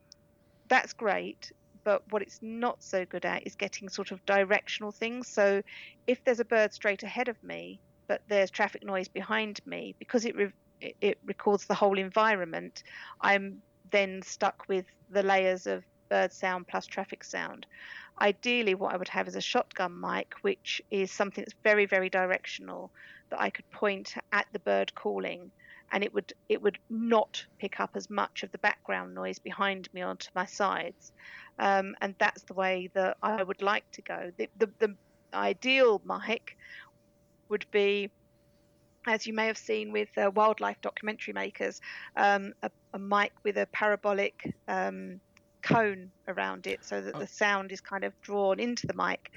that's 0.67 0.91
great 0.93 1.51
but 1.87 2.03
what 2.09 2.21
it's 2.21 2.39
not 2.41 2.83
so 2.83 3.05
good 3.05 3.23
at 3.23 3.47
is 3.47 3.55
getting 3.55 3.87
sort 3.87 4.11
of 4.11 4.19
directional 4.25 4.91
things. 4.91 5.25
So 5.25 5.61
if 6.05 6.21
there's 6.25 6.41
a 6.41 6.43
bird 6.43 6.73
straight 6.73 7.01
ahead 7.01 7.29
of 7.29 7.41
me, 7.41 7.79
but 8.09 8.21
there's 8.27 8.51
traffic 8.51 8.85
noise 8.85 9.07
behind 9.07 9.61
me, 9.65 9.95
because 9.97 10.25
it 10.25 10.35
re- 10.35 10.51
it 10.99 11.17
records 11.23 11.65
the 11.65 11.73
whole 11.73 11.97
environment, 11.97 12.83
I'm 13.21 13.61
then 13.89 14.21
stuck 14.21 14.65
with 14.67 14.85
the 15.11 15.23
layers 15.23 15.65
of 15.65 15.85
bird 16.09 16.33
sound 16.33 16.67
plus 16.67 16.85
traffic 16.87 17.23
sound. 17.23 17.65
Ideally, 18.19 18.75
what 18.75 18.93
I 18.93 18.97
would 18.97 19.07
have 19.07 19.29
is 19.29 19.37
a 19.37 19.41
shotgun 19.41 19.97
mic, 19.97 20.33
which 20.41 20.81
is 20.91 21.09
something 21.09 21.41
that's 21.41 21.55
very, 21.63 21.85
very 21.85 22.09
directional 22.09 22.91
that 23.29 23.39
I 23.39 23.49
could 23.49 23.71
point 23.71 24.13
at 24.33 24.47
the 24.51 24.59
bird 24.59 24.93
calling 24.93 25.51
and 25.91 26.03
it 26.03 26.13
would 26.13 26.33
it 26.49 26.61
would 26.61 26.77
not 26.89 27.45
pick 27.59 27.79
up 27.79 27.91
as 27.95 28.09
much 28.09 28.43
of 28.43 28.51
the 28.51 28.57
background 28.57 29.15
noise 29.15 29.39
behind 29.39 29.87
me 29.93 30.01
onto 30.01 30.27
my 30.35 30.45
sides 30.45 31.11
um, 31.59 31.95
and 32.01 32.15
that's 32.19 32.43
the 32.43 32.53
way 32.53 32.89
that 32.93 33.17
I 33.21 33.41
would 33.41 33.61
like 33.61 33.89
to 33.93 34.01
go. 34.01 34.31
The, 34.37 34.49
the, 34.59 34.69
the 34.79 34.95
ideal 35.33 36.01
mic 36.05 36.57
would 37.49 37.65
be, 37.71 38.11
as 39.07 39.25
you 39.25 39.33
may 39.33 39.47
have 39.47 39.57
seen 39.57 39.91
with 39.91 40.09
uh, 40.17 40.29
wildlife 40.33 40.79
documentary 40.81 41.33
makers, 41.33 41.81
um, 42.15 42.53
a, 42.61 42.69
a, 42.93 42.99
mic 42.99 43.31
with 43.43 43.57
a 43.57 43.65
parabolic 43.67 44.53
um, 44.67 45.19
cone 45.63 46.11
around 46.27 46.67
it 46.67 46.83
so 46.85 47.01
that 47.01 47.15
oh. 47.15 47.19
the 47.19 47.27
sound 47.27 47.71
is 47.71 47.81
kind 47.81 48.03
of 48.03 48.13
drawn 48.21 48.59
into 48.59 48.85
the 48.85 48.93
mic. 48.93 49.31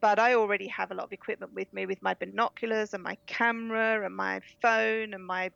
But 0.00 0.18
I 0.18 0.34
already 0.34 0.66
have 0.68 0.90
a 0.90 0.94
lot 0.94 1.04
of 1.04 1.12
equipment 1.12 1.52
with 1.54 1.72
me 1.72 1.86
with 1.86 2.02
my 2.02 2.14
binoculars 2.14 2.94
and 2.94 3.02
my 3.02 3.16
camera 3.26 4.04
and 4.04 4.16
my 4.16 4.40
phone 4.60 5.14
and 5.14 5.24
my 5.24 5.50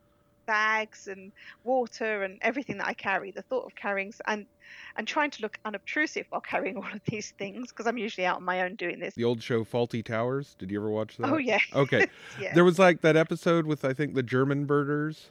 bags 0.46 1.08
and 1.08 1.32
water 1.64 2.22
and 2.22 2.38
everything 2.42 2.78
that 2.78 2.86
I 2.86 2.94
carry. 2.94 3.30
The 3.30 3.42
thought 3.42 3.66
of 3.66 3.74
carrying 3.74 4.12
and 4.26 4.46
and 4.96 5.06
trying 5.06 5.30
to 5.30 5.42
look 5.42 5.58
unobtrusive 5.64 6.26
while 6.30 6.40
carrying 6.40 6.76
all 6.76 6.84
of 6.84 7.00
these 7.06 7.32
things 7.32 7.70
because 7.70 7.86
I'm 7.86 7.98
usually 7.98 8.26
out 8.26 8.36
on 8.36 8.44
my 8.44 8.62
own 8.62 8.76
doing 8.76 8.98
this. 8.98 9.14
The 9.14 9.24
old 9.24 9.42
show 9.42 9.64
Fawlty 9.64 10.04
Towers. 10.04 10.54
Did 10.58 10.70
you 10.70 10.80
ever 10.80 10.90
watch 10.90 11.16
that? 11.18 11.30
Oh 11.30 11.36
yeah. 11.36 11.58
Okay. 11.74 12.06
yeah. 12.40 12.54
There 12.54 12.64
was 12.64 12.78
like 12.78 13.02
that 13.02 13.16
episode 13.16 13.66
with 13.66 13.84
I 13.84 13.92
think 13.92 14.14
the 14.14 14.22
German 14.22 14.64
birders. 14.64 15.30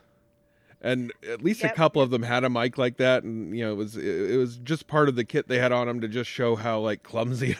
And 0.81 1.11
at 1.27 1.41
least 1.41 1.63
yep. 1.63 1.71
a 1.71 1.75
couple 1.75 2.01
of 2.01 2.11
them 2.11 2.21
had 2.21 2.43
a 2.43 2.49
mic 2.49 2.77
like 2.77 2.97
that, 2.97 3.23
and 3.23 3.57
you 3.57 3.63
know 3.65 3.71
it 3.71 3.75
was 3.75 3.97
it, 3.97 4.05
it 4.05 4.37
was 4.37 4.57
just 4.57 4.85
part 4.85 5.09
of 5.09 5.15
the 5.15 5.23
kit 5.23 5.47
they 5.47 5.57
had 5.57 5.71
on 5.71 5.87
them 5.87 6.01
to 6.01 6.07
just 6.07 6.29
show 6.29 6.55
how 6.55 6.79
like 6.79 7.01
clumsy, 7.11 7.57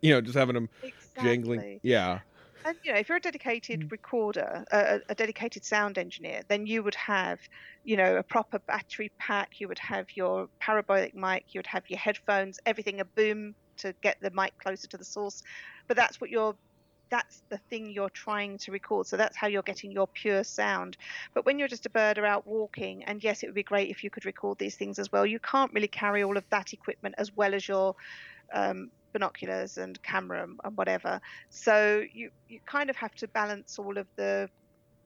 you 0.00 0.14
know, 0.14 0.22
just 0.22 0.38
having 0.38 0.54
them 0.54 0.70
exactly. 0.82 1.22
jangling. 1.22 1.80
Yeah, 1.82 2.20
and 2.64 2.76
you 2.82 2.92
know, 2.92 2.98
if 2.98 3.08
you're 3.08 3.18
a 3.18 3.20
dedicated 3.20 3.80
mm. 3.80 3.90
recorder, 3.90 4.64
a, 4.70 5.00
a, 5.08 5.14
dedicated 5.14 5.64
sound 5.64 5.98
engineer, 5.98 6.42
then 6.48 6.66
you 6.66 6.82
would 6.82 6.94
have, 6.94 7.40
you 7.84 7.96
know, 7.96 8.16
a 8.16 8.22
proper 8.22 8.58
battery 8.60 9.10
pack. 9.18 9.60
You 9.60 9.68
would 9.68 9.78
have 9.78 10.06
your 10.16 10.48
parabolic 10.60 11.14
mic. 11.14 11.46
You 11.54 11.58
would 11.58 11.66
have 11.66 11.88
your 11.88 11.98
headphones, 11.98 12.60
everything 12.66 13.00
a 13.00 13.04
boom 13.04 13.54
to 13.78 13.94
get 14.02 14.18
the 14.20 14.30
mic 14.30 14.56
closer 14.58 14.86
to 14.88 14.96
the 14.96 15.04
source. 15.04 15.42
But 15.88 15.96
that's 15.96 16.20
what 16.20 16.30
you're. 16.30 16.54
That's 17.10 17.42
the 17.50 17.58
thing 17.68 17.90
you're 17.90 18.08
trying 18.08 18.56
to 18.58 18.72
record. 18.72 19.06
So 19.06 19.18
that's 19.18 19.36
how 19.36 19.46
you're 19.46 19.62
getting 19.62 19.92
your 19.92 20.06
pure 20.06 20.42
sound. 20.44 20.96
But 21.34 21.44
when 21.44 21.58
you're 21.58 21.68
just 21.68 21.84
a 21.84 21.90
bird 21.90 22.16
or 22.16 22.24
out 22.24 22.46
walking, 22.46 23.04
and 23.04 23.22
yes, 23.22 23.42
it 23.42 23.46
would 23.48 23.54
be 23.54 23.62
great 23.62 23.90
if 23.90 24.02
you 24.02 24.08
could 24.08 24.24
record 24.24 24.58
these 24.58 24.76
things 24.76 24.98
as 24.98 25.12
well. 25.12 25.26
You 25.26 25.38
can't 25.38 25.70
really 25.74 25.88
carry 25.88 26.24
all 26.24 26.38
of 26.38 26.44
that 26.48 26.72
equipment 26.72 27.16
as 27.18 27.36
well 27.36 27.52
as 27.52 27.68
your 27.68 27.94
um, 28.54 28.90
binoculars 29.12 29.78
and 29.78 30.02
camera 30.02 30.44
and, 30.44 30.76
whatever. 30.76 31.20
So 31.50 32.02
you 32.12 32.30
you 32.48 32.60
kind 32.66 32.90
of 32.90 32.96
have 32.96 33.14
to 33.16 33.28
balance 33.28 33.78
all 33.78 33.98
of 33.98 34.06
the 34.16 34.48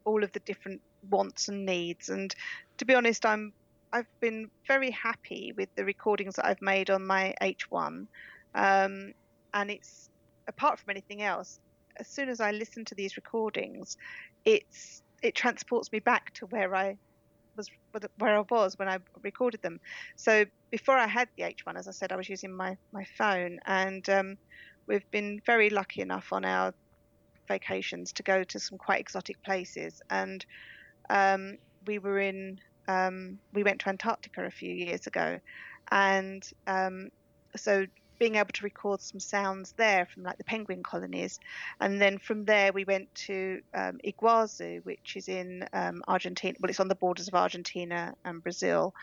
all 0.05 0.23
of 0.23 0.33
the 0.33 0.41
different 0.41 0.81
wants 1.11 1.49
and 1.49 1.67
needs. 1.67 2.09
And 2.09 2.35
to 2.79 2.85
be 2.85 2.95
honest, 2.95 3.27
I'm 3.27 3.53
I've 3.93 4.21
been 4.21 4.51
very 4.67 4.91
happy 4.91 5.53
with 5.57 5.69
the 5.77 5.85
recordings 5.85 6.37
that 6.37 6.47
I've 6.47 6.63
made 6.63 6.91
on 6.91 7.07
my 7.07 7.35
H1, 7.41 8.07
um, 8.55 9.13
and 9.55 9.71
it's 9.71 10.11
apart 10.49 10.79
from 10.79 10.91
anything 10.91 11.23
else. 11.23 11.61
As 11.99 12.09
soon 12.09 12.29
as 12.29 12.41
I 12.41 12.51
listen 12.51 12.85
to 12.87 12.95
these 12.95 13.17
recordings, 13.17 13.97
it's 14.45 15.03
it 15.23 15.35
transports 15.35 15.91
me 15.93 15.99
back 15.99 16.33
to 16.35 16.47
where 16.47 16.75
I 16.75 16.99
was 17.57 17.69
where 18.19 18.37
I 18.37 18.45
was 18.51 18.79
when 18.79 18.89
I 18.89 18.99
recorded 19.23 19.63
them. 19.63 19.81
So 20.17 20.45
before 20.71 20.97
I 20.97 21.07
had 21.07 21.29
the 21.37 21.45
H1, 21.45 21.77
as 21.77 21.89
I 21.89 21.93
said, 21.93 22.13
I 22.13 22.17
was 22.17 22.29
using 22.29 22.55
my 22.55 22.77
my 22.93 23.05
phone, 23.17 23.59
and 23.67 24.09
um, 24.09 24.37
we've 24.87 25.11
been 25.11 25.41
very 25.47 25.71
lucky 25.71 26.03
enough 26.03 26.33
on 26.33 26.45
our 26.45 26.75
vacations 27.49 28.13
to 28.13 28.23
go 28.23 28.45
to 28.45 28.59
some 28.59 28.79
quite 28.79 29.01
exotic 29.01 29.43
places, 29.43 30.01
and 30.11 30.45
um, 31.11 31.59
we 31.87 31.99
were 31.99 32.19
in 32.19 32.61
um, 32.89 33.39
we 33.53 33.63
went 33.63 33.81
to 33.81 33.89
Antarctica 33.89 34.45
a 34.45 34.51
few 34.51 34.73
years 34.73 35.07
ago, 35.07 35.39
and 35.91 36.49
um, 36.67 37.09
so 37.57 37.87
being 38.19 38.37
able 38.37 38.53
to 38.53 38.65
record 38.65 39.01
some 39.01 39.21
sounds 39.21 39.73
there 39.73 40.07
from 40.07 40.23
like 40.23 40.39
the 40.39 40.45
penguin 40.45 40.83
colonies. 40.83 41.39
And 41.81 42.01
then 42.01 42.19
from 42.19 42.45
there, 42.45 42.73
we 42.73 42.85
went 42.85 43.15
to 43.27 43.61
um, 43.75 43.99
Iguazu, 44.05 44.85
which 44.85 45.17
is 45.17 45.29
in 45.29 45.67
um, 45.73 46.03
Argentina. 46.09 46.57
Well, 46.61 46.71
it's 46.71 46.81
on 46.81 46.89
the 46.89 46.95
borders 46.95 47.29
of 47.29 47.35
Argentina 47.35 48.15
and 48.25 48.43
Brazil. 48.43 48.95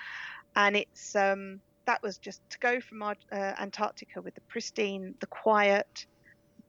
And 0.55 0.75
it's 0.75 1.15
um, 1.15 1.61
that 1.85 2.01
was 2.01 2.17
just 2.17 2.41
to 2.51 2.59
go 2.59 2.79
from 2.79 3.01
uh, 3.01 3.13
Antarctica 3.31 4.21
with 4.21 4.35
the 4.35 4.41
pristine, 4.41 5.15
the 5.19 5.27
quiet, 5.27 6.05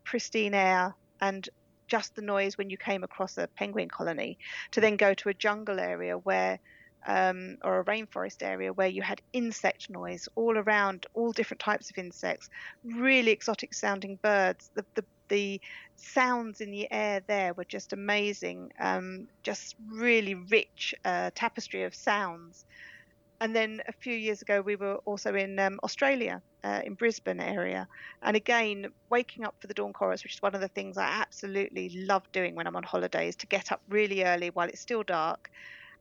pristine 0.05 0.55
air 0.55 0.95
and 1.21 1.49
just 1.87 2.15
the 2.15 2.23
noise 2.23 2.57
when 2.57 2.71
you 2.71 2.77
came 2.77 3.05
across 3.05 3.37
a 3.39 3.47
penguin 3.47 3.89
colony 3.89 4.39
to 4.71 4.81
then 4.81 4.97
go 4.97 5.15
to 5.15 5.29
a 5.29 5.35
jungle 5.35 5.79
area 5.79 6.17
where 6.17 6.59
um, 7.07 7.57
or 7.63 7.81
a 7.81 7.85
rainforest 7.85 8.43
area 8.43 8.73
where 8.73 8.89
you 8.89 9.03
had 9.03 9.21
insect 9.33 9.91
noise 9.91 10.29
all 10.35 10.57
around, 10.57 11.07
all 11.15 11.33
different 11.33 11.61
types 11.61 11.91
of 11.91 11.99
insects, 11.99 12.49
really 12.85 13.31
exotic 13.31 13.75
sounding 13.75 14.19
birds. 14.23 14.71
The, 14.75 14.85
the, 14.95 15.05
the 15.29 15.61
sounds 15.97 16.61
in 16.61 16.71
the 16.71 16.91
air 16.91 17.23
there 17.27 17.55
were 17.55 17.65
just 17.65 17.93
amazing, 17.93 18.73
um, 18.81 19.29
just 19.43 19.77
really 19.91 20.35
rich 20.35 20.95
uh, 21.05 21.31
tapestry 21.35 21.85
of 21.85 21.95
sounds. 21.95 22.65
And 23.41 23.55
then 23.55 23.83
a 23.89 23.93
few 23.93 24.15
years 24.15 24.43
ago, 24.43 24.63
we 24.63 24.77
were 24.77 24.97
also 25.05 25.35
in 25.35 25.59
um, 25.59 25.81
Australia, 25.83 26.41
uh, 26.63 26.81
in 26.85 26.95
Brisbane 26.95 27.41
area, 27.41 27.89
and 28.23 28.37
again 28.37 28.87
waking 29.11 29.45
up 29.45 29.57
for 29.61 29.67
the 29.67 29.75
dawn 29.75 29.93
chorus, 29.93 30.23
which 30.23 30.35
is 30.35 30.43
one 30.43 30.55
of 30.55 30.61
the 30.61 30.69
things 30.69 30.97
I 30.97 31.05
absolutely 31.05 31.91
love 32.07 32.23
doing 32.33 32.55
when 32.55 32.67
I'm 32.67 32.77
on 32.77 32.85
holidays. 32.85 33.37
To 33.37 33.47
get 33.47 33.73
up 33.73 33.83
really 33.89 34.25
early 34.25 34.51
while 34.51 34.69
it's 34.69 34.81
still 34.81 35.03
dark, 35.03 35.51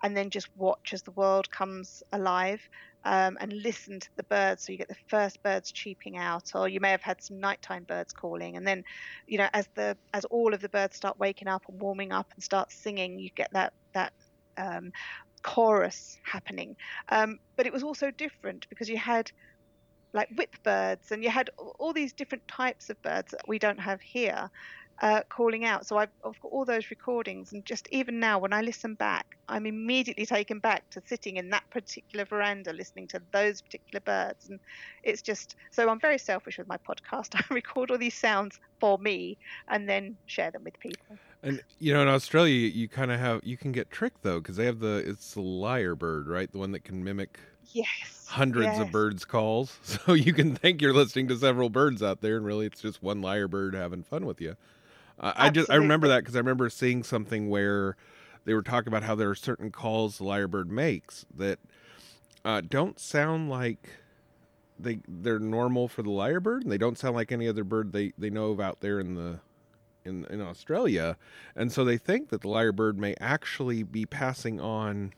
and 0.04 0.16
then 0.16 0.30
just 0.30 0.50
watch 0.56 0.94
as 0.94 1.02
the 1.04 1.12
world 1.12 1.50
comes 1.50 2.04
alive 2.12 2.62
um, 3.06 3.38
and 3.40 3.54
listen 3.54 4.00
to 4.00 4.10
the 4.18 4.24
birds. 4.24 4.66
So 4.66 4.72
you 4.72 4.78
get 4.78 4.90
the 4.90 4.96
first 5.08 5.42
birds 5.44 5.72
cheeping 5.72 6.18
out, 6.18 6.44
or 6.54 6.68
you 6.68 6.80
may 6.82 6.92
have 6.92 7.02
had 7.02 7.22
some 7.22 7.40
nighttime 7.40 7.86
birds 7.86 8.14
calling, 8.14 8.58
and 8.58 8.68
then, 8.68 8.84
you 9.28 9.38
know, 9.38 9.50
as 9.54 9.68
the 9.76 9.98
as 10.14 10.26
all 10.26 10.54
of 10.54 10.62
the 10.62 10.70
birds 10.70 10.98
start 10.98 11.18
waking 11.20 11.48
up 11.48 11.64
and 11.70 11.82
warming 11.82 12.12
up 12.12 12.28
and 12.36 12.44
start 12.44 12.72
singing, 12.72 13.18
you 13.18 13.30
get 13.36 13.50
that 13.54 13.74
that 13.94 14.14
um, 14.58 14.92
chorus 15.44 16.18
happening. 16.26 16.76
Um, 17.10 17.40
but 17.58 17.66
it 17.66 17.74
was 17.74 17.84
also 17.84 18.12
different 18.12 18.68
because 18.70 18.90
you 18.90 18.98
had 18.98 19.32
like 20.14 20.30
whip 20.38 20.56
birds 20.64 21.12
and 21.12 21.24
you 21.24 21.30
had 21.30 21.50
all 21.80 21.92
these 21.92 22.14
different 22.14 22.48
types 22.48 22.90
of 22.90 23.02
birds 23.02 23.32
that 23.32 23.42
we 23.48 23.58
don't 23.58 23.80
have 23.80 24.00
here 24.02 24.50
uh, 25.02 25.22
calling 25.30 25.66
out. 25.66 25.86
So 25.86 25.98
I've, 25.98 26.10
I've, 26.26 26.40
got 26.42 26.50
all 26.50 26.66
those 26.66 26.90
recordings, 26.90 27.52
and 27.54 27.66
just 27.66 27.88
even 27.92 28.20
now, 28.20 28.40
when 28.40 28.54
I 28.54 28.62
listen 28.62 28.94
back, 28.94 29.38
I'm 29.50 29.66
immediately 29.66 30.26
taken 30.26 30.60
back 30.60 30.90
to 30.92 31.02
sitting 31.06 31.38
in 31.38 31.50
that 31.50 31.70
particular 31.70 32.26
veranda 32.26 32.74
listening 32.74 33.08
to 33.08 33.22
those 33.32 33.62
particular 33.62 34.00
birds. 34.00 34.50
And 34.50 34.60
it's 35.04 35.22
just 35.22 35.56
so 35.72 35.90
I'm 35.90 36.00
very 36.00 36.18
selfish 36.18 36.58
with 36.58 36.68
my 36.68 36.78
podcast. 36.78 37.36
I 37.36 37.54
record 37.54 37.92
all 37.92 37.98
these 37.98 38.16
sounds 38.16 38.60
for 38.80 38.98
me 38.98 39.38
and 39.68 39.90
then 39.90 40.16
share 40.26 40.52
them 40.52 40.64
with 40.64 40.80
people. 40.80 41.18
And 41.42 41.62
you 41.80 41.94
know, 41.94 42.02
in 42.02 42.08
Australia, 42.08 42.70
you 42.70 42.88
kind 42.88 43.12
of 43.12 43.20
have 43.20 43.42
you 43.44 43.58
can 43.58 43.72
get 43.72 43.92
tricked 43.92 44.24
though 44.24 44.40
because 44.40 44.56
they 44.56 44.66
have 44.66 44.80
the 44.80 45.04
it's 45.06 45.34
the 45.34 45.42
lyre 45.42 45.96
bird, 45.96 46.28
right? 46.28 46.50
The 46.52 46.60
one 46.60 46.72
that 46.72 46.84
can 46.84 47.04
mimic 47.04 47.40
yes 47.72 48.26
hundreds 48.28 48.66
yes. 48.66 48.80
of 48.80 48.92
birds 48.92 49.26
calls 49.26 49.78
so 49.84 50.14
you 50.14 50.34
can 50.34 50.56
think 50.56 50.82
you're 50.82 50.94
listening 50.94 51.28
to 51.28 51.36
several 51.38 51.70
birds 51.70 52.04
out 52.04 52.20
there 52.20 52.36
and 52.36 52.46
really 52.46 52.66
it's 52.66 52.82
just 52.82 53.02
one 53.02 53.22
lyre 53.22 53.48
bird 53.48 53.74
having 53.74 54.04
fun 54.04 54.26
with 54.26 54.42
you 54.42 54.56
I 55.20 55.50
just 55.50 55.70
I 55.70 55.76
remember 55.76 56.08
that 56.08 56.20
because 56.20 56.36
I 56.36 56.40
remember 56.40 56.70
seeing 56.70 57.04
something 57.04 57.50
where 57.50 57.96
they 58.46 58.54
were 58.54 58.62
talking 58.62 58.90
about 58.90 59.04
how 59.04 59.16
there 59.16 59.30
are 59.30 59.36
certain 59.36 59.72
calls 59.72 60.18
the 60.18 60.26
lyrebird 60.26 60.68
makes 60.68 61.26
that 61.36 61.60
uh, 62.44 62.62
don't 62.62 63.00
sound 63.00 63.50
like 63.50 63.90
they 64.78 65.00
they're 65.08 65.40
normal 65.40 65.88
for 65.88 66.02
the 66.04 66.10
lyrebird 66.10 66.64
and 66.64 66.72
they 66.72 66.78
don't 66.78 66.98
sound 66.98 67.16
like 67.16 67.32
any 67.32 67.48
other 67.48 67.64
bird 67.64 67.94
they 67.94 68.14
they 68.18 68.30
know 68.30 68.52
of 68.52 68.60
out 68.60 68.82
there 68.82 69.00
in 69.00 69.16
the 69.16 69.40
in 70.06 70.26
in 70.26 70.42
Australia, 70.42 71.18
and 71.56 71.72
so 71.72 71.86
they 71.86 71.98
think 71.98 72.30
that 72.30 72.42
the 72.42 72.50
lyrebird 72.50 72.98
may 72.98 73.16
actually 73.20 73.84
be 73.84 74.06
passing 74.06 74.60
on 74.60 75.14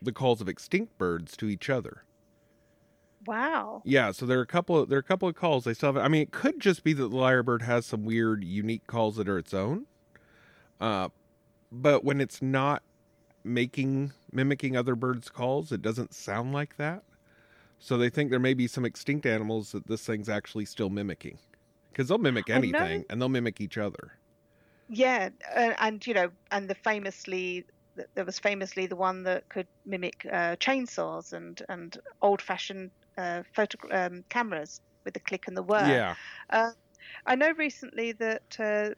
the 0.00 0.12
calls 0.12 0.40
of 0.40 0.48
extinct 0.48 0.96
birds 0.96 1.36
to 1.36 1.48
each 1.48 1.68
other. 1.68 2.04
Wow. 3.26 3.84
Yeah, 3.84 4.12
so 4.12 4.26
there 4.26 4.38
are 4.38 4.42
a 4.42 4.46
couple. 4.46 4.78
Of, 4.80 4.88
there 4.88 4.98
are 4.98 5.00
a 5.00 5.04
couple 5.04 5.28
of 5.28 5.34
calls 5.34 5.64
they 5.64 5.74
still 5.74 5.92
have. 5.94 6.02
I 6.02 6.08
mean, 6.08 6.22
it 6.22 6.32
could 6.32 6.60
just 6.60 6.84
be 6.84 6.92
that 6.92 7.08
the 7.08 7.16
lyrebird 7.16 7.62
has 7.62 7.86
some 7.86 8.04
weird, 8.04 8.44
unique 8.44 8.86
calls 8.86 9.16
that 9.16 9.28
are 9.28 9.38
its 9.38 9.54
own. 9.54 9.86
Uh, 10.80 11.08
but 11.72 12.04
when 12.04 12.20
it's 12.20 12.42
not 12.42 12.82
making 13.44 14.12
mimicking 14.32 14.76
other 14.76 14.94
birds' 14.94 15.30
calls, 15.30 15.72
it 15.72 15.82
doesn't 15.82 16.14
sound 16.14 16.52
like 16.52 16.76
that. 16.76 17.04
So 17.78 17.98
they 17.98 18.10
think 18.10 18.30
there 18.30 18.40
may 18.40 18.54
be 18.54 18.66
some 18.68 18.84
extinct 18.84 19.26
animals 19.26 19.72
that 19.72 19.86
this 19.86 20.06
thing's 20.06 20.28
actually 20.28 20.66
still 20.66 20.90
mimicking, 20.90 21.38
because 21.90 22.08
they'll 22.08 22.18
mimic 22.18 22.50
anything 22.50 23.04
and 23.10 23.20
they'll 23.20 23.28
mimic 23.30 23.60
each 23.60 23.78
other. 23.78 24.18
Yeah, 24.88 25.30
uh, 25.54 25.74
and 25.78 26.04
you 26.06 26.14
know, 26.14 26.32
and 26.50 26.68
the 26.68 26.74
famously 26.74 27.66
there 28.14 28.24
was 28.24 28.38
famously 28.38 28.86
the 28.86 28.96
one 28.96 29.22
that 29.24 29.48
could 29.48 29.68
mimic 29.84 30.26
uh, 30.26 30.56
chainsaws 30.56 31.32
and 31.32 31.62
and 31.68 31.98
old-fashioned 32.22 32.90
uh, 33.18 33.42
photo 33.54 33.78
um, 33.90 34.24
cameras 34.28 34.80
with 35.04 35.14
the 35.14 35.20
click 35.20 35.44
and 35.48 35.56
the 35.56 35.62
whir. 35.62 35.86
Yeah. 35.86 36.14
Uh, 36.50 36.72
I 37.26 37.34
know 37.34 37.52
recently 37.56 38.12
that 38.12 38.56
uh, 38.58 38.90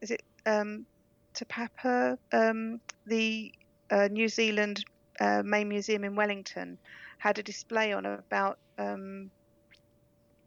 is 0.00 0.10
it 0.10 0.22
um, 0.46 0.86
Te 1.34 1.44
Papa, 1.44 2.18
um, 2.32 2.80
the 3.06 3.52
uh, 3.90 4.08
New 4.10 4.28
Zealand 4.28 4.84
uh, 5.20 5.42
main 5.44 5.68
museum 5.68 6.04
in 6.04 6.14
Wellington, 6.14 6.78
had 7.18 7.38
a 7.38 7.42
display 7.42 7.92
on 7.92 8.06
about 8.06 8.58
um, 8.78 9.30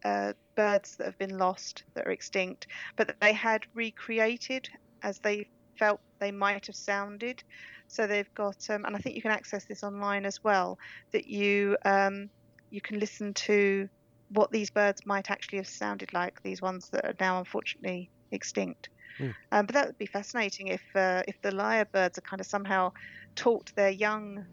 uh, 0.04 0.34
birds 0.56 0.96
that 0.98 1.06
have 1.06 1.18
been 1.18 1.38
lost, 1.38 1.84
that 1.94 2.08
are 2.08 2.12
extinct, 2.12 2.68
but 2.96 3.08
that 3.08 3.20
they 3.20 3.34
had 3.34 3.66
recreated 3.74 4.70
as 5.04 5.20
they 5.20 5.48
felt 5.78 6.00
they 6.20 6.32
might 6.32 6.68
have 6.68 6.76
sounded. 6.76 7.44
So 7.88 8.08
they've 8.08 8.34
got, 8.36 8.70
um, 8.70 8.86
and 8.86 8.96
I 8.96 9.00
think 9.00 9.16
you 9.16 9.22
can 9.22 9.32
access 9.32 9.66
this 9.66 9.84
online 9.84 10.26
as 10.26 10.44
well, 10.44 10.78
that 11.12 11.28
you 11.28 11.78
um, 11.84 12.30
you 12.72 12.82
can 12.82 13.00
listen 13.00 13.34
to 13.34 13.88
what 14.30 14.52
these 14.52 14.72
birds 14.72 15.06
might 15.06 15.30
actually 15.30 15.60
have 15.60 15.68
sounded 15.68 16.14
like. 16.14 16.42
These 16.44 16.62
ones 16.62 16.90
that 16.92 17.06
are 17.06 17.16
now 17.20 17.40
unfortunately 17.40 18.10
extinct. 18.32 18.90
Mm. 19.20 19.34
Um, 19.52 19.66
but 19.66 19.76
that 19.76 19.88
would 19.88 19.98
be 19.98 20.06
fascinating 20.06 20.68
if 20.68 20.82
uh, 20.96 21.22
if 21.28 21.36
the 21.42 21.52
lyrebirds 21.52 22.18
are 22.18 22.28
kind 22.30 22.40
of 22.40 22.48
somehow 22.48 22.92
taught 23.36 23.72
their 23.76 23.90
young 23.90 24.46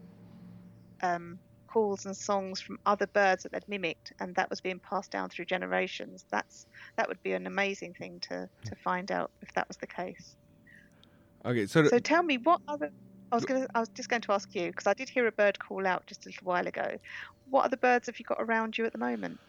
um, 1.01 1.39
calls 1.71 2.05
and 2.05 2.15
songs 2.15 2.61
from 2.61 2.77
other 2.85 3.07
birds 3.13 3.43
that 3.43 3.53
they'd 3.53 3.67
mimicked, 3.67 4.11
and 4.19 4.35
that 4.35 4.49
was 4.49 4.61
being 4.61 4.81
passed 4.81 5.11
down 5.11 5.29
through 5.29 5.45
generations. 5.45 6.25
That's 6.31 6.65
that 6.97 7.07
would 7.07 7.21
be 7.23 7.33
an 7.33 7.47
amazing 7.47 7.93
thing 7.93 8.19
to 8.29 8.47
to 8.65 8.75
find 8.83 9.11
out 9.11 9.31
if 9.41 9.53
that 9.53 9.67
was 9.67 9.77
the 9.77 9.87
case. 9.87 10.35
Okay, 11.45 11.65
so 11.67 11.85
So 11.85 11.99
tell 11.99 12.23
me 12.23 12.37
what 12.37 12.59
other. 12.67 12.91
I 13.31 13.35
was 13.35 13.45
going. 13.45 13.61
to 13.61 13.69
I 13.75 13.79
was 13.79 13.89
just 13.89 14.09
going 14.09 14.21
to 14.21 14.31
ask 14.31 14.53
you 14.55 14.67
because 14.67 14.87
I 14.87 14.93
did 14.93 15.09
hear 15.09 15.27
a 15.27 15.31
bird 15.31 15.59
call 15.59 15.85
out 15.85 16.05
just 16.07 16.25
a 16.25 16.29
little 16.29 16.45
while 16.45 16.67
ago. 16.67 16.97
What 17.49 17.65
other 17.65 17.77
birds 17.77 18.07
have 18.07 18.19
you 18.19 18.25
got 18.25 18.37
around 18.39 18.77
you 18.77 18.85
at 18.85 18.91
the 18.91 18.97
moment? 18.97 19.39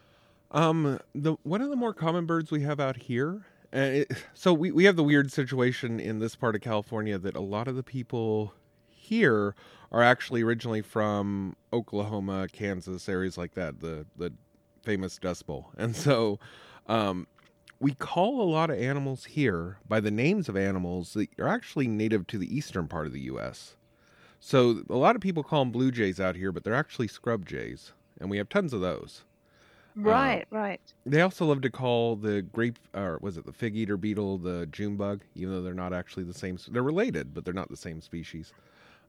Um, 0.50 0.98
the 1.14 1.36
one 1.42 1.62
of 1.62 1.70
the 1.70 1.76
more 1.76 1.94
common 1.94 2.26
birds 2.26 2.50
we 2.50 2.62
have 2.62 2.80
out 2.80 2.96
here, 2.96 3.46
and 3.72 3.96
it, 3.96 4.12
so 4.34 4.52
we 4.52 4.70
we 4.70 4.84
have 4.84 4.96
the 4.96 5.04
weird 5.04 5.32
situation 5.32 6.00
in 6.00 6.18
this 6.18 6.36
part 6.36 6.54
of 6.54 6.60
California 6.60 7.18
that 7.18 7.36
a 7.36 7.40
lot 7.40 7.68
of 7.68 7.76
the 7.76 7.82
people 7.82 8.52
here 8.88 9.54
are 9.92 10.02
actually 10.02 10.42
originally 10.42 10.82
from 10.82 11.56
Oklahoma, 11.72 12.48
Kansas, 12.52 13.08
areas 13.08 13.38
like 13.38 13.54
that, 13.54 13.80
the 13.80 14.06
the 14.16 14.32
famous 14.82 15.18
Dust 15.18 15.46
Bowl, 15.46 15.70
and 15.76 15.94
so 15.94 16.38
um, 16.86 17.26
we 17.80 17.94
call 17.94 18.42
a 18.42 18.50
lot 18.50 18.70
of 18.70 18.78
animals 18.78 19.24
here 19.26 19.78
by 19.88 20.00
the 20.00 20.10
names 20.10 20.48
of 20.48 20.56
animals 20.56 21.14
that 21.14 21.28
are 21.38 21.48
actually 21.48 21.88
native 21.88 22.26
to 22.28 22.38
the 22.38 22.54
eastern 22.54 22.88
part 22.88 23.06
of 23.06 23.12
the 23.12 23.22
U.S. 23.22 23.76
So 24.40 24.84
a 24.90 24.96
lot 24.96 25.16
of 25.16 25.22
people 25.22 25.42
call 25.44 25.62
them 25.64 25.72
blue 25.72 25.90
jays 25.92 26.20
out 26.20 26.36
here, 26.36 26.52
but 26.52 26.64
they're 26.64 26.74
actually 26.74 27.08
scrub 27.08 27.46
jays, 27.46 27.92
and 28.20 28.30
we 28.30 28.38
have 28.38 28.48
tons 28.50 28.72
of 28.72 28.80
those. 28.80 29.24
Right, 29.94 30.46
right. 30.50 30.94
They 31.06 31.20
also 31.22 31.46
love 31.46 31.60
to 31.62 31.70
call 31.70 32.16
the 32.16 32.42
grape, 32.42 32.78
or 32.94 33.18
was 33.20 33.36
it 33.36 33.44
the 33.46 33.52
fig 33.52 33.76
eater 33.76 33.96
beetle, 33.96 34.38
the 34.38 34.66
June 34.66 34.96
bug, 34.96 35.24
even 35.34 35.52
though 35.52 35.62
they're 35.62 35.74
not 35.74 35.92
actually 35.92 36.24
the 36.24 36.34
same. 36.34 36.58
They're 36.68 36.82
related, 36.82 37.32
but 37.34 37.44
they're 37.44 37.54
not 37.54 37.68
the 37.70 37.76
same 37.76 38.00
species. 38.00 38.54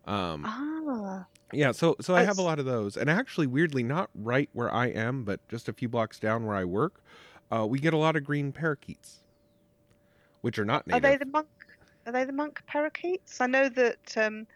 Um, 0.05 0.51
Ah, 0.51 1.27
yeah, 1.53 1.71
so 1.73 1.95
so 2.01 2.15
I 2.15 2.23
have 2.23 2.37
a 2.37 2.41
lot 2.41 2.59
of 2.59 2.65
those, 2.65 2.95
and 2.97 3.09
actually, 3.09 3.47
weirdly, 3.47 3.83
not 3.83 4.09
right 4.15 4.49
where 4.53 4.73
I 4.73 4.87
am, 4.87 5.25
but 5.25 5.45
just 5.49 5.67
a 5.69 5.73
few 5.73 5.89
blocks 5.89 6.19
down 6.19 6.45
where 6.45 6.55
I 6.55 6.63
work, 6.65 7.03
uh, 7.51 7.65
we 7.65 7.79
get 7.79 7.93
a 7.93 7.97
lot 7.97 8.15
of 8.15 8.23
green 8.23 8.51
parakeets, 8.51 9.19
which 10.41 10.57
are 10.59 10.65
not 10.65 10.83
are 10.91 10.99
native. 10.99 11.03
they 11.03 11.17
the 11.17 11.25
monk? 11.25 11.47
Are 12.05 12.11
they 12.11 12.23
the 12.23 12.33
monk 12.33 12.61
parakeets? 12.67 13.41
I 13.41 13.47
know 13.47 13.69
that. 13.69 14.17
Um, 14.17 14.47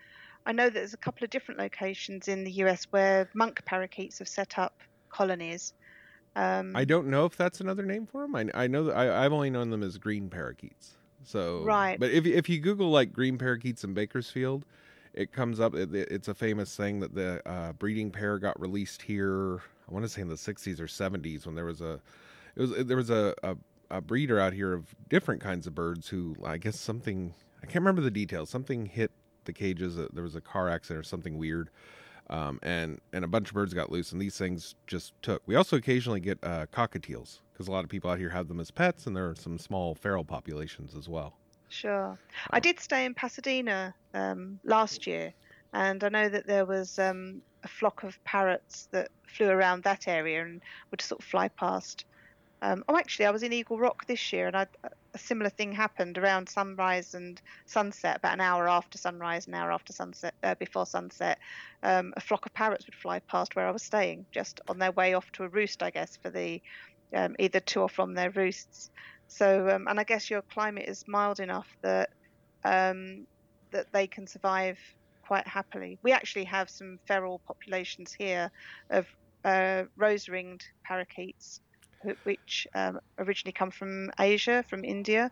I 0.48 0.52
know 0.52 0.66
that 0.66 0.76
there's 0.76 0.94
a 0.94 0.98
couple 0.98 1.24
of 1.24 1.32
different 1.32 1.60
locations 1.60 2.28
in 2.28 2.44
the 2.44 2.52
U.S. 2.52 2.86
where 2.92 3.30
monk 3.34 3.66
parakeets 3.66 4.20
have 4.20 4.28
set 4.28 4.60
up 4.60 4.80
colonies. 5.10 5.74
Um, 6.36 6.76
I 6.76 6.86
don't 6.86 7.08
know 7.08 7.26
if 7.26 7.36
that's 7.36 7.62
another 7.62 7.84
name 7.84 8.06
for 8.06 8.22
them. 8.22 8.36
I, 8.36 8.64
I 8.64 8.68
know 8.68 8.84
that 8.86 8.96
I, 8.96 9.26
I've 9.26 9.34
only 9.34 9.50
known 9.50 9.70
them 9.70 9.82
as 9.82 9.98
green 9.98 10.30
parakeets. 10.30 10.96
So 11.24 11.64
Right. 11.64 12.00
But 12.00 12.12
if 12.12 12.26
if 12.26 12.50
you 12.50 12.60
Google 12.60 12.90
like 12.92 13.12
green 13.12 13.38
parakeets 13.38 13.84
in 13.84 13.94
Bakersfield, 13.94 14.66
it 15.14 15.32
comes 15.32 15.60
up. 15.60 15.74
It, 15.76 15.94
it's 15.94 16.28
a 16.28 16.34
famous 16.34 16.76
thing 16.76 17.00
that 17.00 17.16
the 17.16 17.42
uh, 17.50 17.74
breeding 17.74 18.12
pair 18.12 18.38
got 18.38 18.60
released 18.60 19.02
here. 19.02 19.62
I 19.90 19.94
want 19.94 20.06
to 20.06 20.10
say 20.10 20.22
in 20.22 20.28
the 20.28 20.36
'60s 20.36 20.80
or 20.80 20.88
'70s 20.88 21.46
when 21.46 21.56
there 21.56 21.66
was 21.66 21.82
a, 21.82 22.00
it 22.56 22.62
was 22.62 22.86
there 22.86 22.98
was 22.98 23.10
a, 23.10 23.34
a 23.44 23.56
a 23.92 24.02
breeder 24.02 24.40
out 24.40 24.54
here 24.54 24.74
of 24.74 24.96
different 25.10 25.42
kinds 25.42 25.68
of 25.68 25.76
birds 25.76 26.10
who 26.10 26.36
I 26.44 26.58
guess 26.58 26.80
something 26.80 27.34
I 27.62 27.66
can't 27.66 27.84
remember 27.84 28.02
the 28.02 28.12
details. 28.12 28.50
Something 28.50 28.86
hit 28.86 29.12
the 29.46 29.54
cages. 29.54 29.98
uh, 29.98 30.08
There 30.14 30.24
was 30.24 30.36
a 30.36 30.42
car 30.42 30.70
accident 30.70 31.00
or 31.00 31.04
something 31.04 31.38
weird. 31.38 31.70
Um, 32.28 32.60
and 32.64 33.00
and 33.14 33.24
a 33.24 33.28
bunch 33.28 33.50
of 33.50 33.54
birds 33.54 33.74
got 33.76 33.92
loose, 33.92 34.12
and 34.12 34.20
these 34.20 34.36
things 34.36 34.74
just 34.88 35.14
took. 35.22 35.44
We 35.46 35.56
also 35.56 35.78
occasionally 35.78 36.20
get 36.20 36.40
uh, 36.42 36.66
cockatiels 36.74 37.42
because 37.54 37.68
a 37.68 37.72
lot 37.72 37.84
of 37.84 37.90
people 37.92 38.10
out 38.10 38.18
here 38.18 38.30
have 38.30 38.48
them 38.48 38.60
as 38.60 38.72
pets, 38.72 39.06
and 39.06 39.16
there 39.16 39.30
are 39.30 39.36
some 39.36 39.60
small 39.60 39.94
feral 39.94 40.24
populations 40.24 40.96
as 40.96 41.08
well. 41.08 41.38
Sure. 41.70 42.18
I 42.50 42.60
did 42.60 42.80
stay 42.80 43.06
in 43.06 43.14
Pasadena 43.14 43.94
um, 44.16 44.60
last 44.64 45.06
year, 45.06 45.34
and 45.74 46.04
I 46.04 46.10
know 46.10 46.28
that 46.30 46.48
there 46.48 46.66
was 46.66 46.98
um, 46.98 47.44
a 47.64 47.68
flock 47.68 48.02
of 48.02 48.24
parrots 48.24 48.88
that 48.90 49.10
flew 49.28 49.50
around 49.50 49.84
that 49.84 50.08
area 50.08 50.42
and 50.42 50.62
would 50.90 51.02
sort 51.02 51.22
of 51.22 51.28
fly 51.28 51.48
past. 51.50 52.06
Um, 52.62 52.84
oh, 52.88 52.98
actually, 52.98 53.26
I 53.26 53.32
was 53.32 53.44
in 53.44 53.54
Eagle 53.54 53.78
Rock 53.78 54.06
this 54.08 54.34
year, 54.34 54.48
and 54.48 54.56
I, 54.56 54.66
a 55.14 55.18
similar 55.18 55.50
thing 55.50 55.72
happened 55.72 56.18
around 56.18 56.50
sunrise 56.50 57.14
and 57.14 57.40
sunset, 57.68 58.18
about 58.18 58.34
an 58.34 58.42
hour 58.42 58.68
after 58.68 58.98
sunrise, 58.98 59.48
an 59.48 59.54
hour 59.54 59.72
after 59.72 59.94
sunset, 59.94 60.34
uh, 60.44 60.56
before 60.56 60.86
sunset. 60.86 61.38
Um, 61.84 62.14
a 62.18 62.22
flock 62.22 62.46
of 62.46 62.54
parrots 62.54 62.86
would 62.88 62.96
fly 62.96 63.20
past 63.30 63.56
where 63.56 63.68
I 63.68 63.72
was 63.72 63.84
staying, 63.84 64.26
just 64.34 64.62
on 64.68 64.80
their 64.80 64.92
way 64.92 65.14
off 65.14 65.30
to 65.34 65.44
a 65.44 65.50
roost, 65.50 65.84
I 65.84 65.92
guess, 65.92 66.18
for 66.22 66.30
the 66.30 66.62
um, 67.16 67.36
either 67.40 67.60
to 67.60 67.82
or 67.82 67.90
from 67.90 68.14
their 68.14 68.32
roosts. 68.32 68.90
So, 69.28 69.70
um, 69.70 69.88
and 69.88 70.00
I 70.00 70.04
guess 70.04 70.30
your 70.30 70.42
climate 70.54 70.88
is 70.88 71.04
mild 71.08 71.40
enough 71.40 71.68
that 71.82 72.10
um, 72.64 73.26
that 73.72 73.88
they 73.94 74.08
can 74.08 74.28
survive 74.28 74.78
quite 75.28 75.48
happily. 75.48 76.00
We 76.04 76.12
actually 76.12 76.46
have 76.46 76.70
some 76.70 77.00
feral 77.08 77.42
populations 77.48 78.14
here 78.18 78.52
of 78.90 79.08
uh, 79.44 79.84
rose-ringed 79.98 80.64
parakeets, 80.86 81.62
which 82.24 82.68
um, 82.76 83.00
originally 83.20 83.54
come 83.54 83.72
from 83.72 84.12
Asia, 84.20 84.64
from 84.70 84.84
India, 84.84 85.32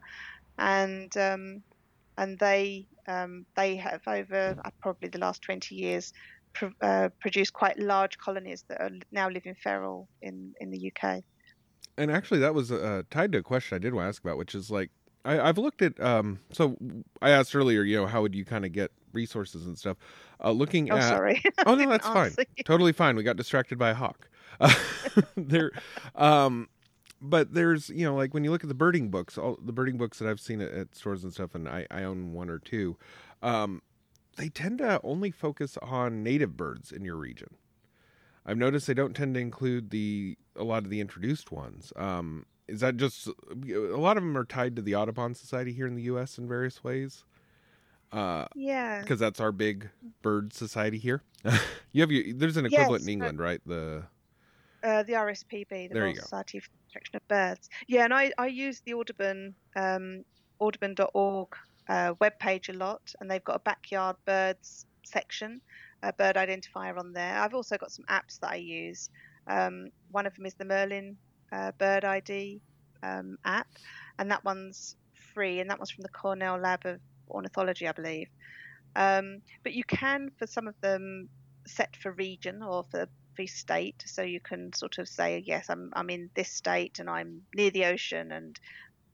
and 0.57 1.15
um, 1.17 1.63
and 2.17 2.39
they 2.39 2.87
um, 3.07 3.45
they 3.55 3.77
have 3.77 4.01
over 4.07 4.55
uh, 4.65 4.71
probably 4.81 5.09
the 5.09 5.19
last 5.19 5.41
20 5.43 5.75
years 5.75 6.11
pr- 6.55 6.77
uh, 6.81 7.09
produced 7.21 7.53
quite 7.53 7.79
large 7.79 8.17
colonies 8.19 8.65
that 8.69 8.81
are 8.81 8.91
now 9.11 9.29
living 9.29 9.55
feral 9.55 10.09
in 10.21 10.53
in 10.59 10.71
the 10.71 10.79
UK. 10.79 11.23
And 11.97 12.09
actually, 12.11 12.39
that 12.39 12.55
was 12.55 12.71
uh, 12.71 13.03
tied 13.11 13.31
to 13.33 13.39
a 13.39 13.43
question 13.43 13.75
I 13.75 13.79
did 13.79 13.93
want 13.93 14.05
to 14.05 14.09
ask 14.09 14.23
about, 14.23 14.37
which 14.37 14.55
is 14.55 14.71
like 14.71 14.89
I, 15.25 15.39
I've 15.39 15.57
looked 15.57 15.81
at. 15.81 15.99
Um, 15.99 16.39
so 16.51 16.75
I 17.21 17.29
asked 17.29 17.55
earlier, 17.55 17.83
you 17.83 17.95
know, 17.97 18.07
how 18.07 18.21
would 18.23 18.33
you 18.33 18.45
kind 18.45 18.65
of 18.65 18.71
get 18.71 18.91
resources 19.13 19.67
and 19.67 19.77
stuff? 19.77 19.97
Uh, 20.43 20.51
looking 20.51 20.89
Oh, 20.89 20.99
at 20.99 20.99
sorry. 20.99 21.41
Oh 21.65 21.75
no, 21.75 21.87
that's 21.89 22.09
fine. 22.09 22.37
you. 22.57 22.63
Totally 22.65 22.93
fine. 22.93 23.15
We 23.15 23.23
got 23.23 23.35
distracted 23.37 23.77
by 23.77 23.91
a 23.91 23.93
hawk. 23.93 24.29
Uh, 24.59 24.73
there, 25.37 25.71
um, 26.15 26.67
but 27.21 27.53
there's 27.53 27.89
you 27.89 28.05
know 28.05 28.15
like 28.15 28.33
when 28.33 28.43
you 28.43 28.51
look 28.51 28.63
at 28.63 28.67
the 28.67 28.73
birding 28.75 29.09
books, 29.09 29.37
all 29.37 29.57
the 29.63 29.71
birding 29.73 29.97
books 29.97 30.19
that 30.19 30.27
I've 30.29 30.39
seen 30.39 30.61
at, 30.61 30.71
at 30.71 30.95
stores 30.95 31.23
and 31.23 31.33
stuff, 31.33 31.55
and 31.55 31.67
I, 31.67 31.85
I 31.91 32.03
own 32.03 32.33
one 32.33 32.49
or 32.49 32.59
two. 32.59 32.97
Um, 33.41 33.81
they 34.37 34.49
tend 34.49 34.79
to 34.79 34.99
only 35.03 35.31
focus 35.31 35.77
on 35.81 36.23
native 36.23 36.57
birds 36.57 36.91
in 36.91 37.05
your 37.05 37.15
region. 37.15 37.55
I've 38.45 38.57
noticed 38.57 38.87
they 38.87 38.93
don't 38.93 39.15
tend 39.15 39.35
to 39.35 39.39
include 39.39 39.89
the 39.91 40.37
a 40.55 40.63
lot 40.63 40.83
of 40.83 40.89
the 40.89 40.99
introduced 40.99 41.51
ones. 41.51 41.93
Um, 41.95 42.45
is 42.67 42.79
that 42.81 42.97
just 42.97 43.27
a 43.27 43.97
lot 43.97 44.17
of 44.17 44.23
them 44.23 44.37
are 44.37 44.45
tied 44.45 44.75
to 44.77 44.81
the 44.81 44.95
Audubon 44.95 45.33
Society 45.35 45.71
here 45.73 45.85
in 45.87 45.95
the 45.95 46.03
U.S. 46.03 46.37
in 46.37 46.47
various 46.47 46.83
ways? 46.83 47.23
Uh, 48.11 48.45
Yeah. 48.55 49.01
because 49.01 49.19
that's 49.19 49.39
our 49.39 49.51
big 49.51 49.89
bird 50.21 50.53
society 50.53 50.97
here. 50.97 51.23
you 51.91 52.01
have 52.01 52.11
your, 52.11 52.33
there's 52.35 52.57
an 52.57 52.65
Yes, 52.65 52.73
equivalent 52.73 53.01
in 53.01 53.05
but- 53.05 53.11
England, 53.11 53.39
right? 53.39 53.61
The 53.65 54.03
Uh, 54.83 55.01
the 55.03 55.13
RSPB, 55.13 55.69
the 55.69 55.87
There 55.93 56.03
Royal. 56.03 56.15
Society 56.15 56.59
for 56.59 56.69
the 56.69 56.77
Protection 56.87 57.15
of 57.15 57.27
Birds. 57.29 57.69
Yeah, 57.87 58.03
and 58.03 58.13
I, 58.13 58.31
I 58.37 58.47
use 58.47 58.81
the 58.85 58.93
Audubon, 58.93 59.55
um, 59.77 60.25
audubon.org 60.59 61.47
uh, 61.87 62.13
webpage 62.15 62.69
a 62.69 62.77
lot, 62.77 63.13
and 63.19 63.29
they've 63.29 63.43
got 63.43 63.55
a 63.55 63.59
backyard 63.59 64.15
birds 64.25 64.85
section, 65.03 65.61
a 66.01 66.11
bird 66.13 66.35
identifier 66.35 66.97
on 66.97 67.13
there. 67.13 67.39
I've 67.39 67.53
also 67.53 67.77
got 67.77 67.91
some 67.91 68.05
apps 68.09 68.39
that 68.41 68.51
I 68.51 68.55
use. 68.55 69.09
Um, 69.47 69.89
one 70.11 70.25
of 70.25 70.35
them 70.35 70.45
is 70.45 70.53
the 70.53 70.65
Merlin 70.65 71.17
uh, 71.51 71.71
Bird 71.77 72.05
ID 72.05 72.61
um, 73.03 73.37
app, 73.45 73.67
and 74.19 74.29
that 74.31 74.43
one's 74.43 74.95
free, 75.33 75.59
and 75.59 75.69
that 75.69 75.79
one's 75.79 75.91
from 75.91 76.03
the 76.03 76.09
Cornell 76.09 76.57
Lab 76.57 76.85
of 76.85 76.99
Ornithology, 77.29 77.87
I 77.87 77.91
believe. 77.91 78.27
Um, 78.95 79.41
but 79.63 79.73
you 79.73 79.83
can, 79.83 80.31
for 80.37 80.47
some 80.47 80.67
of 80.67 80.79
them, 80.81 81.29
set 81.65 81.95
for 81.95 82.11
region 82.11 82.61
or 82.61 82.83
for 82.83 83.07
state, 83.47 84.03
so 84.05 84.21
you 84.21 84.39
can 84.39 84.73
sort 84.73 84.97
of 84.97 85.07
say, 85.07 85.43
yes, 85.45 85.69
I'm 85.69 85.91
I'm 85.93 86.09
in 86.09 86.29
this 86.35 86.51
state 86.51 86.99
and 86.99 87.09
I'm 87.09 87.41
near 87.55 87.71
the 87.71 87.85
ocean, 87.85 88.31
and 88.31 88.59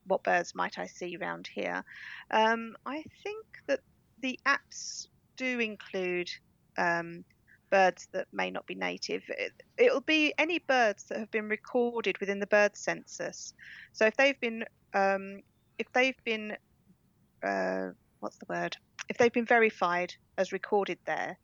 what 0.05 0.24
birds 0.24 0.55
might 0.55 0.78
I 0.78 0.88
see 0.88 1.17
around 1.17 1.47
here? 1.53 1.84
Um, 2.32 2.76
I 2.86 3.03
think 3.24 3.45
that 3.67 3.80
the 4.22 4.39
apps 4.45 5.07
do 5.38 5.59
include 5.59 6.30
um, 6.78 7.24
birds 7.70 8.07
that 8.11 8.28
may 8.34 8.51
not 8.51 8.65
be 8.65 8.76
native. 8.76 9.24
It, 9.30 9.53
it'll 9.78 10.01
be 10.01 10.34
any 10.38 10.59
birds 10.59 11.05
that 11.05 11.20
have 11.20 11.32
been 11.32 11.47
recorded 11.47 12.17
within 12.20 12.39
the 12.39 12.47
bird 12.47 12.76
census. 12.76 13.53
So 13.93 14.05
if 14.05 14.17
they've 14.17 14.39
been 14.39 14.65
um, 14.93 15.41
if 15.78 15.91
they've 15.93 16.22
been 16.26 16.57
uh, 17.43 17.89
what's 18.20 18.38
the 18.38 18.45
word? 18.49 18.76
If 19.07 19.17
they've 19.17 19.34
been 19.34 19.45
verified 19.45 20.13
as 20.38 20.51
recorded 20.51 20.99
there, 21.05 21.38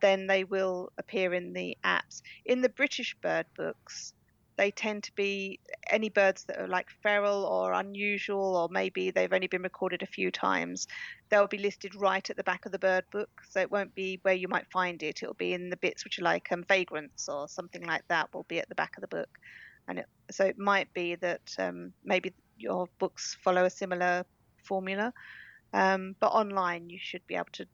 then 0.00 0.26
they 0.26 0.44
will 0.44 0.92
appear 0.98 1.34
in 1.34 1.52
the 1.52 1.76
apps. 1.84 2.22
In 2.44 2.62
the 2.62 2.68
British 2.68 3.16
bird 3.20 3.46
books, 3.56 4.14
they 4.58 4.72
tend 4.72 5.04
to 5.04 5.14
be 5.14 5.60
any 5.88 6.08
birds 6.08 6.44
that 6.44 6.60
are 6.60 6.66
like 6.66 6.88
feral 7.02 7.44
or 7.44 7.72
unusual, 7.72 8.56
or 8.56 8.68
maybe 8.70 9.10
they've 9.10 9.32
only 9.32 9.46
been 9.46 9.62
recorded 9.62 10.02
a 10.02 10.06
few 10.06 10.30
times. 10.30 10.88
They'll 11.30 11.46
be 11.46 11.58
listed 11.58 11.94
right 11.94 12.28
at 12.28 12.36
the 12.36 12.42
back 12.42 12.66
of 12.66 12.72
the 12.72 12.78
bird 12.78 13.04
book, 13.12 13.30
so 13.48 13.60
it 13.60 13.70
won't 13.70 13.94
be 13.94 14.18
where 14.22 14.34
you 14.34 14.48
might 14.48 14.66
find 14.70 15.00
it. 15.02 15.22
It'll 15.22 15.34
be 15.34 15.54
in 15.54 15.70
the 15.70 15.76
bits 15.76 16.04
which 16.04 16.18
are 16.18 16.24
like 16.24 16.50
um, 16.50 16.64
vagrants 16.68 17.28
or 17.28 17.48
something 17.48 17.84
like 17.84 18.02
that. 18.08 18.34
Will 18.34 18.46
be 18.48 18.58
at 18.58 18.68
the 18.68 18.74
back 18.74 18.96
of 18.96 19.00
the 19.00 19.08
book, 19.16 19.30
and 19.86 20.00
it, 20.00 20.06
so 20.30 20.44
it 20.44 20.58
might 20.58 20.92
be 20.92 21.14
that 21.14 21.54
um, 21.58 21.92
maybe 22.04 22.34
your 22.58 22.88
books 22.98 23.36
follow 23.40 23.64
a 23.64 23.70
similar 23.70 24.26
formula. 24.64 25.12
Um, 25.72 26.16
but 26.18 26.32
online, 26.32 26.90
you 26.90 26.98
should 27.00 27.24
be 27.28 27.36
able 27.36 27.46
to 27.52 27.66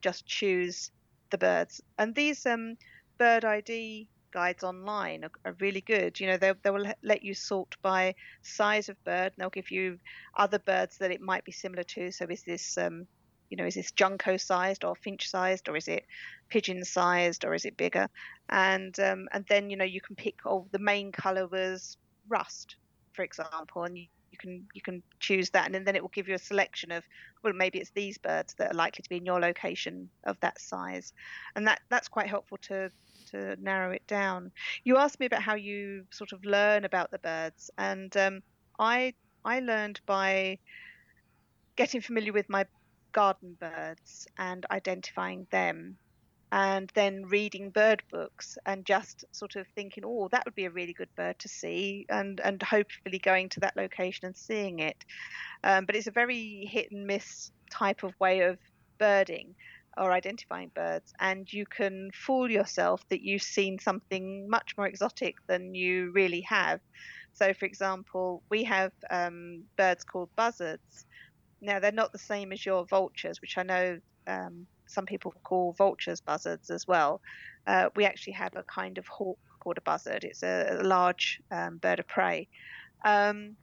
just 0.00 0.26
choose 0.26 0.90
the 1.30 1.38
birds. 1.38 1.80
And 1.98 2.14
these 2.14 2.46
um, 2.46 2.76
bird 3.18 3.44
ID 3.44 4.08
guides 4.32 4.64
online 4.64 5.24
are, 5.24 5.30
are 5.44 5.56
really 5.60 5.80
good. 5.80 6.20
You 6.20 6.26
know, 6.26 6.36
they, 6.36 6.52
they 6.62 6.70
will 6.70 6.92
let 7.02 7.22
you 7.22 7.34
sort 7.34 7.74
by 7.82 8.14
size 8.42 8.88
of 8.88 9.02
bird, 9.04 9.32
and 9.32 9.34
they'll 9.38 9.50
give 9.50 9.70
you 9.70 9.98
other 10.36 10.58
birds 10.58 10.98
that 10.98 11.10
it 11.10 11.20
might 11.20 11.44
be 11.44 11.52
similar 11.52 11.84
to. 11.84 12.10
So, 12.10 12.26
is 12.28 12.42
this, 12.42 12.76
um, 12.78 13.06
you 13.50 13.56
know, 13.56 13.66
is 13.66 13.74
this 13.74 13.92
junco 13.92 14.36
sized 14.36 14.84
or 14.84 14.94
finch 14.94 15.28
sized, 15.28 15.68
or 15.68 15.76
is 15.76 15.88
it 15.88 16.04
pigeon 16.48 16.84
sized, 16.84 17.44
or 17.44 17.54
is 17.54 17.64
it 17.64 17.76
bigger? 17.76 18.08
And 18.48 18.98
um, 19.00 19.28
and 19.32 19.44
then 19.48 19.70
you 19.70 19.76
know 19.76 19.84
you 19.84 20.00
can 20.00 20.16
pick. 20.16 20.40
Oh, 20.44 20.66
the 20.70 20.78
main 20.78 21.12
color 21.12 21.46
was 21.46 21.96
rust, 22.28 22.76
for 23.12 23.22
example, 23.22 23.84
and 23.84 23.96
you, 23.96 24.06
you 24.36 24.50
can 24.50 24.66
you 24.74 24.82
can 24.82 25.02
choose 25.20 25.50
that, 25.50 25.74
and 25.74 25.86
then 25.86 25.96
it 25.96 26.02
will 26.02 26.10
give 26.10 26.28
you 26.28 26.34
a 26.34 26.38
selection 26.38 26.92
of 26.92 27.04
well 27.42 27.52
maybe 27.52 27.78
it's 27.78 27.90
these 27.90 28.18
birds 28.18 28.54
that 28.58 28.72
are 28.72 28.74
likely 28.74 29.02
to 29.02 29.08
be 29.08 29.16
in 29.16 29.26
your 29.26 29.40
location 29.40 30.08
of 30.24 30.38
that 30.40 30.60
size, 30.60 31.12
and 31.54 31.66
that 31.66 31.80
that's 31.88 32.08
quite 32.08 32.28
helpful 32.28 32.58
to 32.62 32.90
to 33.30 33.56
narrow 33.60 33.92
it 33.92 34.06
down. 34.06 34.52
You 34.84 34.96
asked 34.96 35.20
me 35.20 35.26
about 35.26 35.42
how 35.42 35.54
you 35.54 36.04
sort 36.10 36.32
of 36.32 36.44
learn 36.44 36.84
about 36.84 37.10
the 37.10 37.18
birds, 37.18 37.70
and 37.78 38.14
um, 38.16 38.42
I 38.78 39.14
I 39.44 39.60
learned 39.60 40.00
by 40.06 40.58
getting 41.76 42.00
familiar 42.00 42.32
with 42.32 42.48
my 42.48 42.66
garden 43.12 43.56
birds 43.58 44.26
and 44.38 44.66
identifying 44.70 45.46
them 45.50 45.96
and 46.56 46.90
then 46.94 47.26
reading 47.28 47.68
bird 47.68 48.02
books 48.10 48.56
and 48.64 48.86
just 48.86 49.26
sort 49.30 49.56
of 49.56 49.66
thinking, 49.74 50.04
oh, 50.06 50.26
that 50.32 50.42
would 50.46 50.54
be 50.54 50.64
a 50.64 50.70
really 50.70 50.94
good 50.94 51.10
bird 51.14 51.38
to 51.38 51.48
see, 51.50 52.06
and 52.08 52.40
and 52.40 52.62
hopefully 52.62 53.18
going 53.18 53.50
to 53.50 53.60
that 53.60 53.76
location 53.76 54.24
and 54.24 54.34
seeing 54.34 54.78
it. 54.78 54.96
Um, 55.62 55.84
but 55.84 55.94
it's 55.94 56.06
a 56.06 56.12
very 56.12 56.66
hit 56.72 56.86
and 56.90 57.06
miss 57.06 57.50
type 57.70 58.04
of 58.04 58.14
way 58.18 58.40
of 58.40 58.56
birding 58.98 59.54
or 59.98 60.12
identifying 60.12 60.72
birds, 60.74 61.12
and 61.20 61.46
you 61.52 61.66
can 61.66 62.10
fool 62.14 62.50
yourself 62.50 63.02
that 63.10 63.20
you've 63.20 63.42
seen 63.42 63.78
something 63.78 64.48
much 64.48 64.72
more 64.78 64.86
exotic 64.86 65.34
than 65.48 65.74
you 65.74 66.10
really 66.14 66.40
have. 66.48 66.80
So, 67.34 67.52
for 67.52 67.66
example, 67.66 68.42
we 68.50 68.64
have 68.64 68.92
um, 69.10 69.64
birds 69.76 70.04
called 70.04 70.30
buzzards. 70.38 71.04
Now, 71.60 71.80
they're 71.80 71.92
not 71.92 72.12
the 72.12 72.18
same 72.18 72.50
as 72.50 72.64
your 72.64 72.86
vultures, 72.88 73.42
which 73.42 73.58
I 73.58 73.62
know 73.62 73.98
um, 74.26 74.66
some 74.86 75.06
people 75.06 75.34
call 75.44 75.72
vultures 75.72 76.20
buzzards 76.20 76.70
as 76.70 76.86
well. 76.86 77.20
Uh, 77.66 77.88
we 77.96 78.04
actually 78.04 78.34
have 78.34 78.54
a 78.56 78.62
kind 78.62 78.98
of 78.98 79.06
hawk 79.06 79.38
called 79.60 79.78
a 79.78 79.82
buzzard. 79.82 80.24
It's 80.24 80.42
a, 80.42 80.78
a 80.80 80.84
large 80.84 81.40
um, 81.50 81.78
bird 81.78 81.98
of 81.98 82.06
prey. 82.06 82.48
Um, 83.04 83.56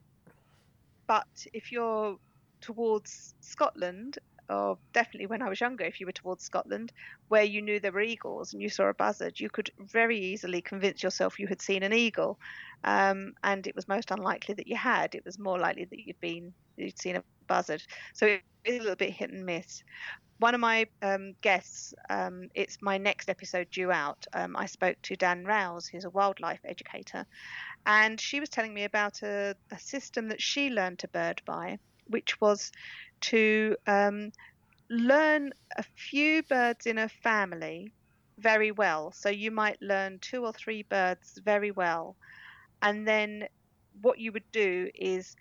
but 1.07 1.27
if 1.53 1.71
you're 1.71 2.17
towards 2.61 3.35
Scotland, 3.41 4.19
or 4.49 4.77
definitely 4.93 5.27
when 5.27 5.41
I 5.41 5.49
was 5.49 5.61
younger, 5.61 5.85
if 5.85 5.99
you 5.99 6.05
were 6.05 6.11
towards 6.11 6.43
Scotland, 6.43 6.91
where 7.27 7.43
you 7.43 7.61
knew 7.61 7.79
there 7.79 7.91
were 7.91 8.01
eagles 8.01 8.53
and 8.53 8.61
you 8.61 8.69
saw 8.69 8.89
a 8.89 8.93
buzzard, 8.93 9.39
you 9.39 9.49
could 9.49 9.71
very 9.79 10.19
easily 10.19 10.61
convince 10.61 11.01
yourself 11.01 11.39
you 11.39 11.47
had 11.47 11.61
seen 11.61 11.83
an 11.83 11.93
eagle, 11.93 12.39
um, 12.83 13.33
and 13.43 13.67
it 13.67 13.75
was 13.75 13.87
most 13.87 14.11
unlikely 14.11 14.55
that 14.55 14.67
you 14.67 14.75
had. 14.75 15.15
It 15.15 15.25
was 15.25 15.39
more 15.39 15.59
likely 15.59 15.85
that 15.85 15.99
you'd 15.99 16.19
been 16.19 16.53
you'd 16.77 16.99
seen 16.99 17.15
a 17.15 17.23
buzzard. 17.47 17.83
So 18.13 18.25
it 18.25 18.41
is 18.65 18.79
a 18.79 18.81
little 18.81 18.95
bit 18.95 19.11
hit 19.11 19.31
and 19.31 19.45
miss 19.45 19.83
one 20.43 20.55
of 20.55 20.59
my 20.59 20.85
um, 21.01 21.35
guests, 21.39 21.93
um, 22.09 22.49
it's 22.53 22.81
my 22.81 22.97
next 22.97 23.29
episode 23.29 23.71
due 23.71 23.93
out. 23.93 24.27
Um, 24.33 24.57
I 24.57 24.65
spoke 24.65 24.97
to 25.03 25.15
Dan 25.15 25.45
Rouse, 25.45 25.87
who's 25.87 26.03
a 26.03 26.09
wildlife 26.09 26.59
educator, 26.65 27.25
and 27.85 28.19
she 28.19 28.41
was 28.41 28.49
telling 28.49 28.73
me 28.73 28.83
about 28.83 29.23
a, 29.23 29.55
a 29.71 29.79
system 29.79 30.27
that 30.27 30.41
she 30.41 30.69
learned 30.69 30.99
to 30.99 31.07
bird 31.07 31.41
by, 31.45 31.79
which 32.07 32.41
was 32.41 32.73
to 33.21 33.77
um, 33.87 34.33
learn 34.89 35.53
a 35.77 35.83
few 35.95 36.43
birds 36.43 36.87
in 36.87 36.97
a 36.97 37.07
family 37.07 37.93
very 38.37 38.71
well. 38.71 39.13
So 39.13 39.29
you 39.29 39.49
might 39.49 39.81
learn 39.81 40.19
two 40.19 40.43
or 40.43 40.51
three 40.51 40.83
birds 40.83 41.39
very 41.45 41.71
well, 41.71 42.17
and 42.81 43.07
then 43.07 43.47
what 44.01 44.19
you 44.19 44.33
would 44.33 44.51
do 44.51 44.89
is 44.93 45.37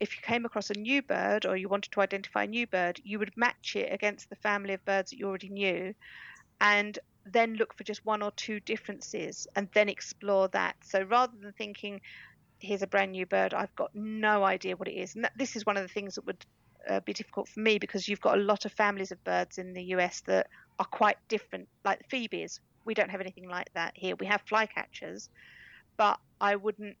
if 0.00 0.16
you 0.16 0.22
came 0.22 0.44
across 0.44 0.70
a 0.70 0.78
new 0.78 1.02
bird 1.02 1.46
or 1.46 1.56
you 1.56 1.68
wanted 1.68 1.92
to 1.92 2.00
identify 2.00 2.44
a 2.44 2.46
new 2.46 2.66
bird, 2.66 3.00
you 3.04 3.18
would 3.18 3.36
match 3.36 3.76
it 3.76 3.92
against 3.92 4.28
the 4.28 4.36
family 4.36 4.74
of 4.74 4.84
birds 4.84 5.10
that 5.10 5.18
you 5.18 5.26
already 5.26 5.48
knew 5.48 5.94
and 6.60 6.98
then 7.26 7.54
look 7.54 7.74
for 7.74 7.84
just 7.84 8.04
one 8.04 8.22
or 8.22 8.30
two 8.32 8.60
differences 8.60 9.46
and 9.56 9.68
then 9.74 9.88
explore 9.88 10.48
that. 10.48 10.76
So 10.82 11.02
rather 11.02 11.32
than 11.40 11.52
thinking, 11.52 12.00
here's 12.58 12.82
a 12.82 12.86
brand 12.86 13.12
new 13.12 13.26
bird, 13.26 13.54
I've 13.54 13.74
got 13.76 13.94
no 13.94 14.44
idea 14.44 14.76
what 14.76 14.88
it 14.88 14.94
is. 14.94 15.14
And 15.14 15.24
that, 15.24 15.32
this 15.36 15.56
is 15.56 15.64
one 15.64 15.76
of 15.76 15.82
the 15.82 15.88
things 15.88 16.16
that 16.16 16.26
would 16.26 16.44
uh, 16.88 17.00
be 17.00 17.12
difficult 17.12 17.48
for 17.48 17.60
me 17.60 17.78
because 17.78 18.08
you've 18.08 18.20
got 18.20 18.36
a 18.36 18.40
lot 18.40 18.64
of 18.64 18.72
families 18.72 19.10
of 19.10 19.22
birds 19.24 19.58
in 19.58 19.72
the 19.72 19.82
US 19.94 20.20
that 20.22 20.48
are 20.78 20.86
quite 20.86 21.16
different, 21.28 21.68
like 21.84 21.98
the 21.98 22.04
phoebes. 22.10 22.60
We 22.84 22.94
don't 22.94 23.10
have 23.10 23.20
anything 23.20 23.48
like 23.48 23.70
that 23.74 23.92
here. 23.94 24.16
We 24.16 24.26
have 24.26 24.44
flycatchers, 24.44 25.28
but 25.96 26.18
I 26.40 26.56
wouldn't 26.56 26.96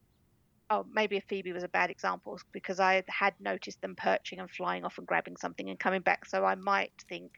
oh, 0.70 0.86
maybe 0.92 1.16
a 1.16 1.20
Phoebe 1.22 1.52
was 1.52 1.62
a 1.62 1.68
bad 1.68 1.90
example 1.90 2.38
because 2.52 2.80
I 2.80 3.02
had 3.08 3.34
noticed 3.40 3.80
them 3.80 3.94
perching 3.96 4.40
and 4.40 4.50
flying 4.50 4.84
off 4.84 4.98
and 4.98 5.06
grabbing 5.06 5.36
something 5.36 5.68
and 5.68 5.78
coming 5.78 6.00
back. 6.00 6.26
So 6.26 6.44
I 6.44 6.54
might 6.54 6.92
think 7.08 7.30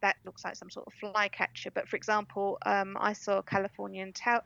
that 0.00 0.16
looks 0.24 0.44
like 0.44 0.56
some 0.56 0.70
sort 0.70 0.86
of 0.86 0.92
flycatcher. 0.94 1.70
But 1.74 1.88
for 1.88 1.96
example, 1.96 2.58
um, 2.66 2.96
I 3.00 3.12
saw 3.12 3.42
Californian 3.42 4.12
tow. 4.12 4.40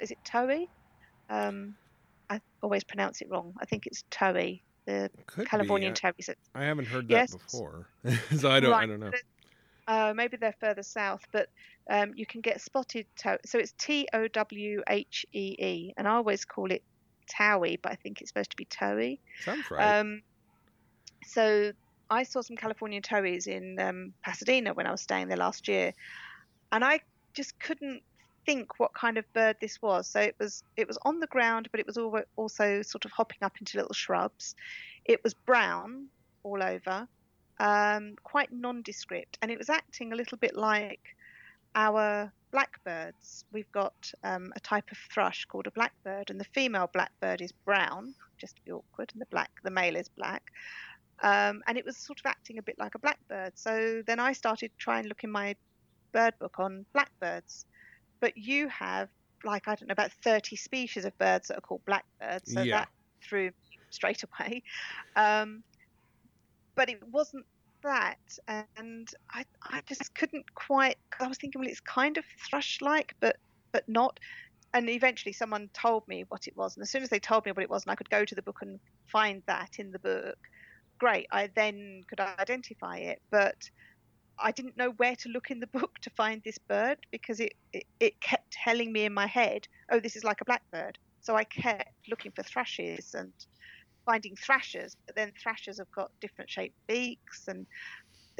Is 0.00 0.10
it 0.10 0.18
Towie? 0.24 0.66
Um, 1.30 1.76
I 2.30 2.40
always 2.62 2.84
pronounce 2.84 3.20
it 3.20 3.28
wrong. 3.30 3.54
I 3.60 3.64
think 3.64 3.86
it's 3.86 4.04
Towie, 4.10 4.62
the 4.86 5.10
Could 5.26 5.48
Californian 5.48 5.94
be. 5.94 6.00
Towie. 6.00 6.34
I, 6.54 6.64
haven't 6.64 6.86
heard 6.86 7.08
that 7.08 7.14
Yes. 7.14 7.34
before, 7.34 7.88
so 8.36 8.50
I 8.50 8.60
don't. 8.60 8.74
I 8.74 8.86
don't 8.86 9.00
know. 9.00 9.12
Uh, 9.86 10.12
maybe 10.14 10.36
they're 10.36 10.54
further 10.60 10.82
south, 10.82 11.22
but 11.32 11.48
um, 11.90 12.12
you 12.14 12.26
can 12.26 12.42
get 12.42 12.60
spotted 12.60 13.06
tow. 13.18 13.38
So 13.46 13.58
it's 13.58 13.72
T 13.78 14.06
O 14.12 14.28
W 14.28 14.82
H 14.88 15.24
E 15.32 15.56
E, 15.58 15.94
and 15.96 16.06
I 16.06 16.12
always 16.12 16.44
call 16.44 16.70
it 16.70 16.82
Towie, 17.28 17.78
but 17.80 17.92
I 17.92 17.94
think 17.96 18.20
it's 18.20 18.30
supposed 18.30 18.50
to 18.50 18.56
be 18.56 18.64
Towie. 18.64 19.18
Sounds 19.44 19.70
right. 19.70 19.98
Um, 19.98 20.22
so 21.26 21.72
I 22.10 22.22
saw 22.22 22.40
some 22.40 22.56
California 22.56 23.00
towies 23.00 23.46
in 23.46 23.78
um, 23.78 24.14
Pasadena 24.22 24.74
when 24.74 24.86
I 24.86 24.90
was 24.90 25.02
staying 25.02 25.28
there 25.28 25.36
last 25.36 25.68
year, 25.68 25.92
and 26.72 26.84
I 26.84 27.00
just 27.34 27.58
couldn't 27.60 28.02
think 28.46 28.80
what 28.80 28.94
kind 28.94 29.18
of 29.18 29.30
bird 29.34 29.56
this 29.60 29.80
was. 29.82 30.08
So 30.08 30.20
it 30.20 30.34
was 30.38 30.62
it 30.76 30.88
was 30.88 30.98
on 31.02 31.20
the 31.20 31.26
ground, 31.26 31.68
but 31.70 31.80
it 31.80 31.86
was 31.86 31.98
also 32.36 32.82
sort 32.82 33.04
of 33.04 33.10
hopping 33.10 33.38
up 33.42 33.52
into 33.60 33.76
little 33.76 33.94
shrubs. 33.94 34.54
It 35.04 35.22
was 35.22 35.34
brown 35.34 36.06
all 36.42 36.62
over, 36.62 37.06
um, 37.60 38.14
quite 38.22 38.52
nondescript, 38.52 39.38
and 39.42 39.50
it 39.50 39.58
was 39.58 39.68
acting 39.68 40.12
a 40.12 40.16
little 40.16 40.38
bit 40.38 40.56
like 40.56 41.16
our 41.74 42.32
blackbirds. 42.50 43.44
We've 43.52 43.70
got 43.72 44.12
um, 44.24 44.52
a 44.56 44.60
type 44.60 44.90
of 44.90 44.98
thrush 45.12 45.44
called 45.44 45.66
a 45.66 45.70
blackbird, 45.70 46.30
and 46.30 46.40
the 46.40 46.44
female 46.44 46.90
blackbird 46.92 47.40
is 47.40 47.52
brown, 47.52 48.14
just 48.38 48.56
to 48.56 48.62
be 48.62 48.72
awkward, 48.72 49.10
and 49.12 49.20
the 49.20 49.26
black, 49.26 49.50
the 49.62 49.70
male 49.70 49.96
is 49.96 50.08
black. 50.08 50.42
Um, 51.22 51.62
and 51.66 51.76
it 51.76 51.84
was 51.84 51.96
sort 51.96 52.20
of 52.20 52.26
acting 52.26 52.58
a 52.58 52.62
bit 52.62 52.78
like 52.78 52.94
a 52.94 52.98
blackbird. 52.98 53.58
So 53.58 54.02
then 54.06 54.20
I 54.20 54.32
started 54.32 54.70
trying 54.78 55.02
to 55.02 55.08
look 55.08 55.24
in 55.24 55.30
my 55.30 55.56
bird 56.12 56.34
book 56.38 56.58
on 56.58 56.86
blackbirds. 56.92 57.66
But 58.20 58.36
you 58.36 58.68
have 58.68 59.08
like 59.44 59.68
I 59.68 59.74
don't 59.74 59.88
know 59.88 59.92
about 59.92 60.12
30 60.12 60.56
species 60.56 61.04
of 61.04 61.16
birds 61.18 61.48
that 61.48 61.58
are 61.58 61.60
called 61.60 61.84
blackbirds. 61.86 62.52
So 62.52 62.62
yeah. 62.62 62.78
that 62.78 62.88
threw 63.22 63.50
straight 63.90 64.22
away. 64.40 64.62
Um, 65.16 65.62
but 66.74 66.88
it 66.88 67.02
wasn't 67.08 67.44
that, 67.82 68.18
and 68.76 69.08
I 69.30 69.44
I 69.62 69.82
just 69.86 70.14
couldn't 70.14 70.54
quite. 70.54 70.96
I 71.20 71.26
was 71.26 71.38
thinking, 71.38 71.60
well, 71.60 71.70
it's 71.70 71.80
kind 71.80 72.16
of 72.16 72.24
thrush-like, 72.48 73.14
but 73.20 73.36
but 73.72 73.88
not. 73.88 74.18
And 74.74 74.88
eventually, 74.90 75.32
someone 75.32 75.70
told 75.72 76.06
me 76.08 76.24
what 76.28 76.46
it 76.46 76.56
was, 76.56 76.76
and 76.76 76.82
as 76.82 76.90
soon 76.90 77.02
as 77.02 77.08
they 77.08 77.18
told 77.18 77.46
me 77.46 77.52
what 77.52 77.62
it 77.62 77.70
was, 77.70 77.84
and 77.84 77.92
I 77.92 77.94
could 77.94 78.10
go 78.10 78.24
to 78.24 78.34
the 78.34 78.42
book 78.42 78.58
and 78.60 78.78
find 79.06 79.42
that 79.46 79.78
in 79.78 79.90
the 79.90 79.98
book, 79.98 80.38
great. 80.98 81.26
I 81.30 81.48
then 81.54 82.02
could 82.08 82.20
identify 82.20 82.98
it, 82.98 83.22
but 83.30 83.70
I 84.38 84.52
didn't 84.52 84.76
know 84.76 84.90
where 84.90 85.16
to 85.16 85.28
look 85.28 85.50
in 85.50 85.60
the 85.60 85.66
book 85.78 85.98
to 86.02 86.10
find 86.10 86.42
this 86.44 86.58
bird 86.58 86.98
because 87.10 87.40
it, 87.40 87.54
it, 87.72 87.84
it 88.00 88.20
kept 88.20 88.50
telling 88.50 88.92
me 88.92 89.04
in 89.04 89.14
my 89.14 89.26
head, 89.26 89.66
oh, 89.90 90.00
this 90.00 90.16
is 90.16 90.24
like 90.24 90.40
a 90.40 90.44
blackbird. 90.44 90.98
So 91.20 91.36
I 91.36 91.44
kept 91.44 91.92
looking 92.08 92.32
for 92.32 92.42
thrushes 92.42 93.14
and 93.14 93.32
finding 94.08 94.34
thrashers, 94.36 94.96
but 95.06 95.14
then 95.16 95.32
thrashers 95.42 95.78
have 95.78 95.90
got 95.94 96.10
different 96.20 96.50
shaped 96.50 96.76
beaks 96.86 97.48
and 97.48 97.66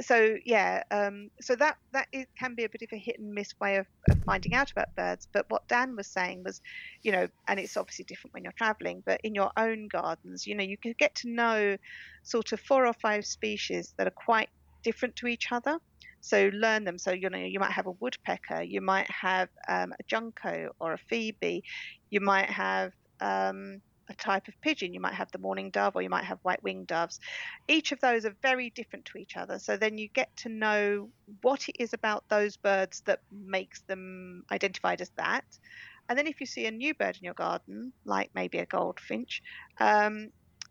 so 0.01 0.37
yeah, 0.45 0.83
um, 0.91 1.31
so 1.41 1.57
that 1.57 1.77
that 1.93 2.07
can 2.39 2.55
be 2.55 2.65
a 2.65 2.69
bit 2.69 2.83
of 2.83 2.89
a 2.93 2.99
hit 2.99 3.19
and 3.19 3.33
miss 3.33 3.53
way 3.61 3.77
of, 3.77 3.87
of, 4.09 4.23
finding 4.25 4.55
out 4.55 4.71
about 4.71 4.95
birds. 4.97 5.27
But 5.33 5.47
what 5.49 5.67
Dan 5.67 5.97
was 5.97 6.07
saying 6.07 6.45
was, 6.45 6.61
you 7.03 7.11
know, 7.11 7.27
and 7.49 7.59
it's 7.59 7.77
obviously 7.77 8.05
different 8.05 8.35
when 8.35 8.45
you're 8.45 8.53
traveling, 8.53 9.03
but 9.05 9.21
in 9.25 9.35
your 9.35 9.51
own 9.57 9.89
gardens, 9.89 10.47
you 10.47 10.55
know, 10.55 10.63
you 10.63 10.77
can 10.77 10.95
get 10.99 11.15
to 11.17 11.31
know 11.31 11.77
sort 12.23 12.53
of 12.53 12.61
four 12.61 12.87
or 12.87 12.93
five 12.93 13.27
species 13.27 13.95
that 13.97 14.07
are 14.07 14.13
quite 14.13 14.49
different 14.85 15.17
to 15.17 15.27
each 15.27 15.51
other. 15.51 15.79
So 16.21 16.51
learn 16.53 16.85
them. 16.85 16.99
So 16.99 17.13
you 17.13 17.29
know, 17.31 17.39
you 17.39 17.59
might 17.59 17.73
have 17.73 17.87
a 17.87 17.93
woodpecker, 17.93 18.63
you 18.63 18.81
might 18.81 19.11
have 19.11 19.49
um, 19.69 19.93
a 19.93 20.03
junco 20.07 20.71
or 20.79 20.93
a 20.93 20.99
phoebe, 21.09 21.65
you 22.11 22.21
might 22.21 22.51
have 22.51 22.93
um, 23.21 23.81
a 24.09 24.15
type 24.15 24.49
of 24.49 24.61
pigeon. 24.61 24.95
You 24.95 25.01
might 25.01 25.15
have 25.15 25.31
the 25.31 25.39
mourning 25.39 25.71
dove 25.71 25.97
or 25.97 26.03
you 26.03 26.11
might 26.11 26.25
have 26.25 26.39
white 26.43 26.63
winged 26.63 26.87
doves. 26.87 27.21
Each 27.67 27.93
of 27.93 28.01
those 28.01 28.25
are 28.25 28.35
very 28.43 28.71
different 28.71 29.05
to 29.07 29.19
each 29.19 29.37
other. 29.37 29.59
So 29.59 29.77
then 29.77 29.99
you 29.99 30.09
get 30.09 30.35
to 30.39 30.49
know 30.49 31.11
what 31.43 31.69
it 31.69 31.77
is 31.79 31.93
about 31.93 32.25
those 32.29 32.57
birds 32.57 33.03
that 33.07 33.21
makes 33.31 33.83
them 33.83 34.45
identified 34.51 35.01
as 35.01 35.11
that. 35.17 35.45
And 36.09 36.19
then 36.19 36.27
if 36.27 36.41
you 36.41 36.47
see 36.47 36.67
a 36.67 36.71
new 36.71 36.95
bird 36.95 37.17
in 37.21 37.25
your 37.25 37.35
garden, 37.35 37.93
like 38.05 38.31
maybe 38.35 38.59
a 38.59 38.67
goldfinch, 38.67 39.43
um, 39.79 40.31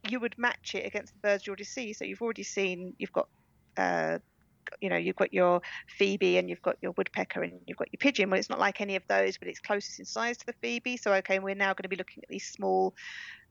you 0.10 0.20
would 0.20 0.38
match 0.38 0.74
it 0.74 0.86
against 0.86 1.14
the 1.14 1.20
birds 1.20 1.46
you 1.46 1.52
already 1.52 1.64
see. 1.64 1.94
So 1.94 2.06
you've 2.06 2.22
already 2.22 2.44
seen, 2.44 2.96
you've 2.98 3.12
got 3.12 3.28
uh, 3.78 4.18
you 4.82 4.90
know 4.90 4.98
you've 4.98 5.16
got 5.16 5.34
your 5.34 5.62
phoebe 5.88 6.38
and 6.38 6.50
you've 6.50 6.62
got 6.62 6.78
your 6.82 6.92
woodpecker 6.98 7.44
and 7.44 7.54
you've 7.66 7.78
got 7.78 7.92
your 7.92 7.98
pigeon. 8.00 8.30
Well 8.30 8.40
it's 8.40 8.50
not 8.50 8.60
like 8.60 8.82
any 8.82 8.96
of 8.96 9.04
those 9.08 9.38
but 9.38 9.48
it's 9.48 9.60
closest 9.60 10.00
in 10.00 10.06
size 10.06 10.38
to 10.38 10.46
the 10.46 10.54
phoebe. 10.62 10.98
So 10.98 11.14
okay 11.16 11.40
we're 11.40 11.56
now 11.56 11.74
going 11.74 11.84
to 11.84 11.90
be 11.90 11.96
looking 11.96 12.24
at 12.24 12.30
these 12.30 12.48
small 12.48 12.94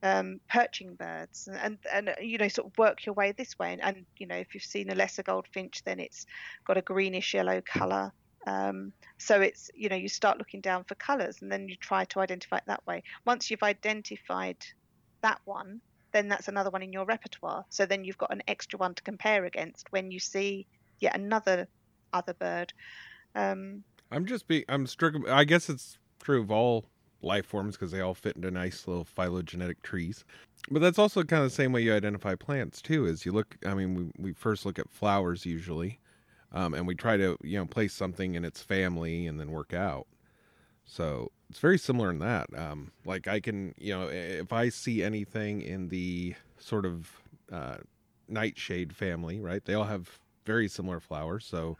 um, 0.03 0.41
perching 0.49 0.95
birds 0.95 1.49
and, 1.49 1.79
and, 1.93 2.09
and 2.09 2.29
you 2.29 2.39
know 2.39 2.49
sort 2.49 2.69
of 2.69 2.79
work 2.79 3.05
your 3.07 3.14
way 3.14 3.33
this 3.33 3.59
way. 3.59 3.73
And, 3.73 3.83
and, 3.83 4.07
you 4.19 4.27
know 4.27 4.37
if 4.37 4.55
you've 4.55 4.62
seen 4.62 4.91
a 4.91 4.95
lesser 4.95 5.23
goldfinch 5.23 5.83
then 5.85 6.01
it's 6.01 6.27
got 6.67 6.77
a 6.77 6.83
greenish 6.83 7.35
yellow 7.35 7.61
color. 7.61 8.12
Um, 8.47 8.93
so 9.19 9.41
it's 9.41 9.71
you 9.75 9.89
know 9.89 9.97
you 9.97 10.09
start 10.09 10.39
looking 10.39 10.61
down 10.61 10.85
for 10.85 10.95
colors 10.95 11.39
and 11.43 11.51
then 11.51 11.69
you 11.69 11.77
try 11.77 12.05
to 12.07 12.21
identify 12.21 12.59
it 12.59 12.64
that 12.67 12.87
way. 12.87 13.03
Once 13.25 13.51
you've 13.51 13.62
identified 13.62 14.59
that 15.23 15.41
one 15.45 15.81
then 16.17 16.29
that's 16.29 16.49
another 16.49 16.71
one 16.71 16.83
in 16.83 16.93
your 16.93 17.05
repertoire. 17.05 17.64
So 17.69 17.85
then 17.85 18.05
you've 18.05 18.17
got 18.17 18.33
an 18.33 18.43
extra 18.49 18.79
one 18.79 18.95
to 18.95 19.03
compare 19.03 19.45
against 19.45 19.93
when 19.93 20.11
you 20.11 20.19
see 20.19 20.67
yet 21.01 21.16
another 21.16 21.68
other 22.12 22.34
bird. 22.34 22.72
Um, 23.34 23.84
I'm 24.11 24.26
just 24.26 24.49
being 24.49 24.64
I'm 24.68 24.86
struggling. 24.86 25.30
I 25.30 25.44
guess 25.44 25.68
it's 25.68 25.99
true 26.20 26.40
of 26.40 26.51
all 26.51 26.86
life 27.22 27.47
forms 27.47 27.76
because 27.76 27.90
they 27.90 28.01
all 28.01 28.14
fit 28.14 28.36
into 28.36 28.51
nice 28.51 28.86
little 28.86 29.05
phylogenetic 29.05 29.82
trees. 29.82 30.24
But 30.70 30.80
that's 30.80 30.99
also 30.99 31.22
kind 31.22 31.42
of 31.42 31.51
the 31.51 31.55
same 31.55 31.72
way 31.72 31.82
you 31.82 31.94
identify 31.94 32.34
plants 32.34 32.80
too. 32.80 33.07
Is 33.07 33.26
you 33.26 33.32
look. 33.32 33.57
I 33.66 33.74
mean, 33.74 33.94
we 33.94 34.30
we 34.30 34.32
first 34.32 34.66
look 34.66 34.78
at 34.78 34.90
flowers 34.90 35.44
usually, 35.47 35.99
um, 36.53 36.74
and 36.74 36.86
we 36.86 36.94
try 36.94 37.16
to 37.16 37.36
you 37.42 37.59
know 37.59 37.66
place 37.66 37.92
something 37.92 38.34
in 38.34 38.44
its 38.44 38.62
family 38.62 39.26
and 39.26 39.38
then 39.38 39.51
work 39.51 39.74
out. 39.74 40.07
So 40.84 41.32
it's 41.51 41.59
very 41.59 41.78
similar 41.78 42.11
in 42.11 42.20
that. 42.20 42.47
Um, 42.57 42.92
like 43.05 43.26
I 43.26 43.40
can, 43.40 43.74
you 43.76 43.92
know, 43.92 44.09
if 44.09 44.53
I 44.53 44.68
see 44.68 45.03
anything 45.03 45.61
in 45.61 45.88
the 45.88 46.34
sort 46.59 46.86
of 46.86 47.11
uh, 47.53 47.78
nightshade 48.28 48.94
family, 48.94 49.40
right? 49.40 49.64
They 49.64 49.74
all 49.74 49.84
have 49.84 50.20
very 50.47 50.68
similar 50.68 51.01
flowers. 51.01 51.44
So 51.44 51.76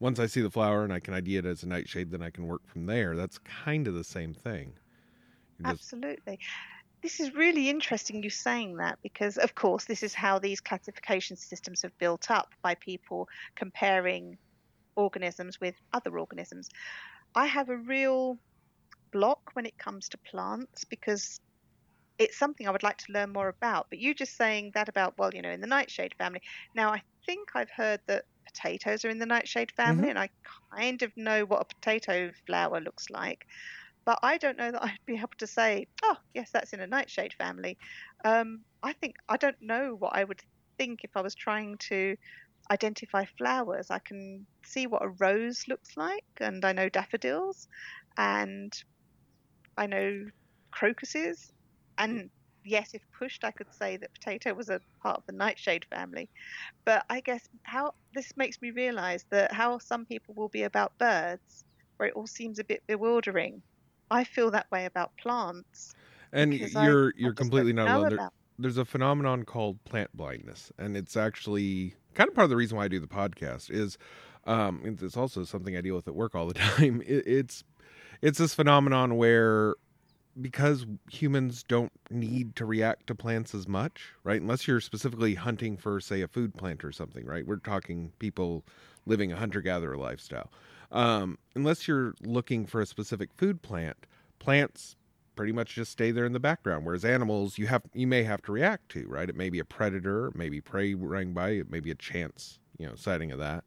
once 0.00 0.18
I 0.18 0.26
see 0.26 0.40
the 0.40 0.50
flower 0.50 0.84
and 0.84 0.92
I 0.92 1.00
can 1.00 1.14
ID 1.14 1.36
it 1.36 1.46
as 1.46 1.62
a 1.62 1.68
nightshade, 1.68 2.10
then 2.10 2.22
I 2.22 2.30
can 2.30 2.46
work 2.46 2.66
from 2.66 2.86
there. 2.86 3.16
That's 3.16 3.38
kind 3.38 3.86
of 3.86 3.94
the 3.94 4.04
same 4.04 4.34
thing. 4.34 4.72
Just... 5.62 5.70
Absolutely. 5.70 6.38
This 7.02 7.20
is 7.20 7.34
really 7.34 7.70
interesting 7.70 8.22
you 8.22 8.28
saying 8.28 8.76
that 8.76 8.98
because, 9.02 9.38
of 9.38 9.54
course, 9.54 9.84
this 9.84 10.02
is 10.02 10.12
how 10.12 10.38
these 10.38 10.60
classification 10.60 11.36
systems 11.36 11.80
have 11.82 11.96
built 11.98 12.30
up 12.30 12.50
by 12.60 12.74
people 12.74 13.28
comparing 13.54 14.36
organisms 14.96 15.60
with 15.60 15.74
other 15.94 16.18
organisms. 16.18 16.68
I 17.34 17.46
have 17.46 17.70
a 17.70 17.76
real 17.76 18.36
block 19.12 19.50
when 19.54 19.64
it 19.64 19.78
comes 19.78 20.08
to 20.10 20.18
plants 20.18 20.84
because 20.84 21.40
it's 22.18 22.38
something 22.38 22.68
I 22.68 22.70
would 22.70 22.82
like 22.82 22.98
to 22.98 23.12
learn 23.12 23.32
more 23.32 23.48
about. 23.48 23.86
But 23.88 23.98
you 23.98 24.14
just 24.14 24.36
saying 24.36 24.72
that 24.74 24.90
about, 24.90 25.16
well, 25.16 25.30
you 25.32 25.40
know, 25.40 25.50
in 25.50 25.62
the 25.62 25.66
nightshade 25.66 26.14
family. 26.18 26.42
Now, 26.74 26.90
I 26.90 27.02
think 27.26 27.50
I've 27.54 27.70
heard 27.70 28.00
that 28.06 28.24
potatoes 28.46 29.04
are 29.04 29.10
in 29.10 29.18
the 29.18 29.26
nightshade 29.26 29.72
family, 29.72 30.08
mm-hmm. 30.08 30.10
and 30.10 30.18
I 30.18 30.30
kind 30.74 31.02
of 31.02 31.16
know 31.16 31.44
what 31.44 31.60
a 31.60 31.64
potato 31.64 32.30
flower 32.46 32.80
looks 32.80 33.10
like. 33.10 33.46
But 34.04 34.18
I 34.22 34.38
don't 34.38 34.58
know 34.58 34.70
that 34.72 34.82
I'd 34.84 34.98
be 35.06 35.16
able 35.16 35.30
to 35.38 35.46
say, 35.46 35.86
oh, 36.02 36.16
yes, 36.34 36.50
that's 36.50 36.72
in 36.72 36.80
a 36.80 36.86
nightshade 36.86 37.34
family. 37.34 37.78
Um, 38.24 38.60
I 38.82 38.92
think 38.92 39.16
I 39.28 39.36
don't 39.36 39.60
know 39.60 39.96
what 39.98 40.14
I 40.14 40.24
would 40.24 40.40
think 40.78 41.04
if 41.04 41.16
I 41.16 41.20
was 41.20 41.34
trying 41.34 41.76
to 41.78 42.16
identify 42.70 43.24
flowers. 43.36 43.90
I 43.90 43.98
can 43.98 44.46
see 44.64 44.86
what 44.86 45.02
a 45.02 45.08
rose 45.08 45.64
looks 45.68 45.96
like, 45.96 46.24
and 46.40 46.64
I 46.64 46.72
know 46.72 46.88
daffodils, 46.88 47.68
and 48.16 48.72
I 49.76 49.86
know 49.86 50.26
crocuses, 50.70 51.52
and 51.98 52.30
yes, 52.64 52.94
if 52.94 53.02
pushed, 53.16 53.44
I 53.44 53.50
could 53.50 53.72
say 53.72 53.96
that 53.96 54.12
potato 54.12 54.54
was 54.54 54.68
a 54.68 54.80
part 55.02 55.18
of 55.18 55.26
the 55.26 55.32
nightshade 55.32 55.84
family. 55.90 56.28
But 56.84 57.04
I 57.10 57.20
guess 57.20 57.48
how 57.62 57.94
this 58.14 58.36
makes 58.36 58.60
me 58.60 58.70
realize 58.70 59.24
that 59.30 59.52
how 59.52 59.78
some 59.78 60.04
people 60.04 60.34
will 60.34 60.48
be 60.48 60.64
about 60.64 60.96
birds, 60.98 61.64
where 61.96 62.08
it 62.08 62.14
all 62.14 62.26
seems 62.26 62.58
a 62.58 62.64
bit 62.64 62.82
bewildering. 62.86 63.62
I 64.10 64.24
feel 64.24 64.50
that 64.50 64.70
way 64.70 64.86
about 64.86 65.12
plants. 65.16 65.94
And 66.32 66.54
you're 66.54 67.08
I, 67.08 67.12
you're 67.16 67.32
I 67.32 67.34
completely 67.34 67.72
not 67.72 67.88
alone. 67.88 68.16
There, 68.16 68.30
there's 68.58 68.78
a 68.78 68.84
phenomenon 68.84 69.44
called 69.44 69.82
plant 69.84 70.16
blindness, 70.16 70.70
and 70.78 70.96
it's 70.96 71.16
actually 71.16 71.94
kind 72.14 72.28
of 72.28 72.34
part 72.34 72.44
of 72.44 72.50
the 72.50 72.56
reason 72.56 72.76
why 72.76 72.84
I 72.84 72.88
do 72.88 73.00
the 73.00 73.06
podcast. 73.06 73.70
Is 73.70 73.98
um, 74.44 74.80
it's 74.84 75.16
also 75.16 75.44
something 75.44 75.76
I 75.76 75.80
deal 75.80 75.94
with 75.94 76.08
at 76.08 76.14
work 76.14 76.34
all 76.34 76.46
the 76.46 76.54
time. 76.54 77.02
It, 77.06 77.26
it's 77.26 77.64
it's 78.22 78.38
this 78.38 78.54
phenomenon 78.54 79.16
where 79.16 79.74
because 80.40 80.86
humans 81.10 81.62
don't 81.62 81.92
need 82.10 82.56
to 82.56 82.64
react 82.64 83.06
to 83.06 83.14
plants 83.14 83.54
as 83.54 83.66
much, 83.66 84.12
right? 84.24 84.40
Unless 84.40 84.66
you're 84.68 84.80
specifically 84.80 85.34
hunting 85.34 85.76
for, 85.76 86.00
say, 86.00 86.22
a 86.22 86.28
food 86.28 86.54
plant 86.54 86.84
or 86.84 86.92
something, 86.92 87.24
right? 87.24 87.46
We're 87.46 87.56
talking 87.56 88.12
people 88.18 88.64
living 89.06 89.32
a 89.32 89.36
hunter 89.36 89.60
gatherer 89.60 89.96
lifestyle. 89.96 90.50
Um, 90.92 91.38
unless 91.54 91.86
you're 91.86 92.14
looking 92.22 92.66
for 92.66 92.80
a 92.80 92.86
specific 92.86 93.30
food 93.36 93.62
plant, 93.62 93.96
plants 94.38 94.96
pretty 95.36 95.52
much 95.52 95.74
just 95.74 95.92
stay 95.92 96.10
there 96.10 96.26
in 96.26 96.32
the 96.32 96.40
background. 96.40 96.84
Whereas 96.84 97.04
animals, 97.04 97.56
you 97.58 97.66
have 97.68 97.82
you 97.94 98.06
may 98.06 98.24
have 98.24 98.42
to 98.42 98.52
react 98.52 98.90
to, 98.90 99.06
right? 99.08 99.28
It 99.28 99.36
may 99.36 99.48
be 99.48 99.58
a 99.58 99.64
predator, 99.64 100.30
maybe 100.34 100.60
prey 100.60 100.94
running 100.94 101.32
by, 101.32 101.50
it 101.50 101.70
may 101.70 101.80
be 101.80 101.90
a 101.90 101.94
chance, 101.94 102.58
you 102.78 102.86
know, 102.86 102.94
sighting 102.94 103.32
of 103.32 103.38
that, 103.38 103.64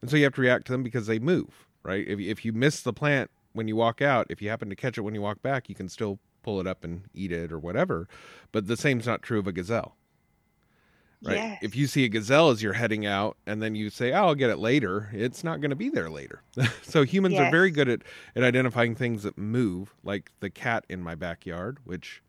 and 0.00 0.10
so 0.10 0.16
you 0.16 0.24
have 0.24 0.34
to 0.34 0.40
react 0.40 0.66
to 0.66 0.72
them 0.72 0.82
because 0.82 1.06
they 1.06 1.18
move, 1.18 1.66
right? 1.82 2.06
If 2.06 2.20
if 2.20 2.44
you 2.44 2.52
miss 2.52 2.82
the 2.82 2.92
plant 2.92 3.30
when 3.58 3.66
you 3.66 3.74
walk 3.74 4.00
out, 4.00 4.28
if 4.30 4.40
you 4.40 4.48
happen 4.48 4.70
to 4.70 4.76
catch 4.76 4.96
it 4.96 5.00
when 5.02 5.14
you 5.14 5.20
walk 5.20 5.42
back, 5.42 5.68
you 5.68 5.74
can 5.74 5.88
still 5.88 6.20
pull 6.42 6.60
it 6.60 6.66
up 6.66 6.84
and 6.84 7.02
eat 7.12 7.32
it 7.32 7.50
or 7.50 7.58
whatever. 7.58 8.08
But 8.52 8.68
the 8.68 8.76
same's 8.76 9.04
not 9.04 9.20
true 9.20 9.40
of 9.40 9.48
a 9.48 9.52
gazelle. 9.52 9.96
Right? 11.20 11.34
Yes. 11.34 11.58
If 11.62 11.74
you 11.74 11.88
see 11.88 12.04
a 12.04 12.08
gazelle 12.08 12.50
as 12.50 12.62
you're 12.62 12.74
heading 12.74 13.04
out 13.04 13.36
and 13.44 13.60
then 13.60 13.74
you 13.74 13.90
say, 13.90 14.12
oh, 14.12 14.28
I'll 14.28 14.34
get 14.36 14.50
it 14.50 14.58
later, 14.58 15.10
it's 15.12 15.42
not 15.42 15.60
going 15.60 15.70
to 15.70 15.76
be 15.76 15.88
there 15.88 16.08
later. 16.08 16.42
so 16.82 17.02
humans 17.02 17.34
yes. 17.34 17.48
are 17.48 17.50
very 17.50 17.72
good 17.72 17.88
at, 17.88 18.02
at 18.36 18.44
identifying 18.44 18.94
things 18.94 19.24
that 19.24 19.36
move, 19.36 19.96
like 20.04 20.30
the 20.38 20.48
cat 20.48 20.86
in 20.88 21.02
my 21.02 21.16
backyard, 21.16 21.78
which 21.82 22.22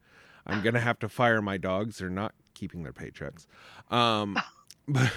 I'm 0.48 0.62
going 0.64 0.74
to 0.74 0.80
have 0.80 0.98
to 1.00 1.10
fire 1.10 1.44
my 1.44 1.58
dogs. 1.58 2.00
They're 2.00 2.10
not 2.10 2.34
keeping 2.56 2.82
their 2.82 2.94
paychecks. 2.94 3.46
Um, 3.94 4.36
but 4.88 5.14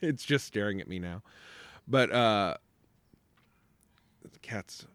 it's 0.00 0.24
just 0.24 0.46
staring 0.46 0.80
at 0.80 0.88
me 0.88 0.98
now. 0.98 1.22
But 1.86 2.10
uh, 2.10 2.56
cats. 4.42 4.86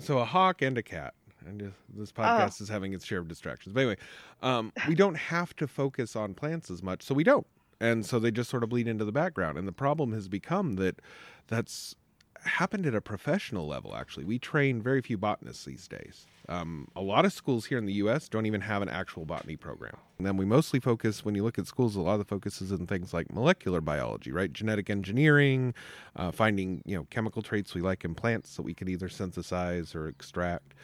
So 0.00 0.18
a 0.18 0.24
hawk 0.24 0.62
and 0.62 0.76
a 0.78 0.82
cat. 0.82 1.14
And 1.46 1.72
this 1.94 2.12
podcast 2.12 2.60
oh. 2.60 2.64
is 2.64 2.68
having 2.68 2.92
its 2.92 3.04
share 3.04 3.18
of 3.18 3.28
distractions. 3.28 3.72
But 3.72 3.80
anyway, 3.80 3.96
um, 4.42 4.72
we 4.86 4.94
don't 4.94 5.14
have 5.14 5.56
to 5.56 5.66
focus 5.66 6.14
on 6.14 6.34
plants 6.34 6.70
as 6.70 6.82
much, 6.82 7.02
so 7.02 7.14
we 7.14 7.24
don't. 7.24 7.46
And 7.80 8.04
so 8.04 8.18
they 8.18 8.30
just 8.30 8.50
sort 8.50 8.62
of 8.62 8.68
bleed 8.68 8.86
into 8.86 9.06
the 9.06 9.12
background. 9.12 9.56
And 9.56 9.66
the 9.66 9.72
problem 9.72 10.12
has 10.12 10.28
become 10.28 10.74
that 10.74 11.00
that's 11.46 11.96
happened 12.44 12.86
at 12.86 12.94
a 12.94 13.00
professional 13.00 13.66
level, 13.66 13.94
actually. 13.94 14.24
We 14.24 14.38
train 14.38 14.82
very 14.82 15.02
few 15.02 15.18
botanists 15.18 15.64
these 15.64 15.86
days. 15.86 16.26
Um, 16.48 16.88
a 16.96 17.00
lot 17.00 17.24
of 17.24 17.32
schools 17.32 17.66
here 17.66 17.78
in 17.78 17.86
the 17.86 17.92
U.S. 17.94 18.28
don't 18.28 18.46
even 18.46 18.60
have 18.62 18.82
an 18.82 18.88
actual 18.88 19.24
botany 19.24 19.56
program. 19.56 19.96
And 20.18 20.26
then 20.26 20.36
we 20.36 20.44
mostly 20.44 20.80
focus, 20.80 21.24
when 21.24 21.34
you 21.34 21.42
look 21.42 21.58
at 21.58 21.66
schools, 21.66 21.96
a 21.96 22.00
lot 22.00 22.14
of 22.14 22.18
the 22.18 22.24
focus 22.24 22.60
is 22.60 22.72
in 22.72 22.86
things 22.86 23.14
like 23.14 23.32
molecular 23.32 23.80
biology, 23.80 24.32
right? 24.32 24.52
Genetic 24.52 24.90
engineering, 24.90 25.74
uh, 26.16 26.30
finding 26.30 26.82
you 26.84 26.96
know 26.96 27.06
chemical 27.10 27.42
traits 27.42 27.74
we 27.74 27.80
like 27.80 28.04
in 28.04 28.14
plants 28.14 28.56
that 28.56 28.62
we 28.62 28.74
could 28.74 28.88
either 28.88 29.08
synthesize 29.08 29.94
or 29.94 30.08
extract. 30.08 30.74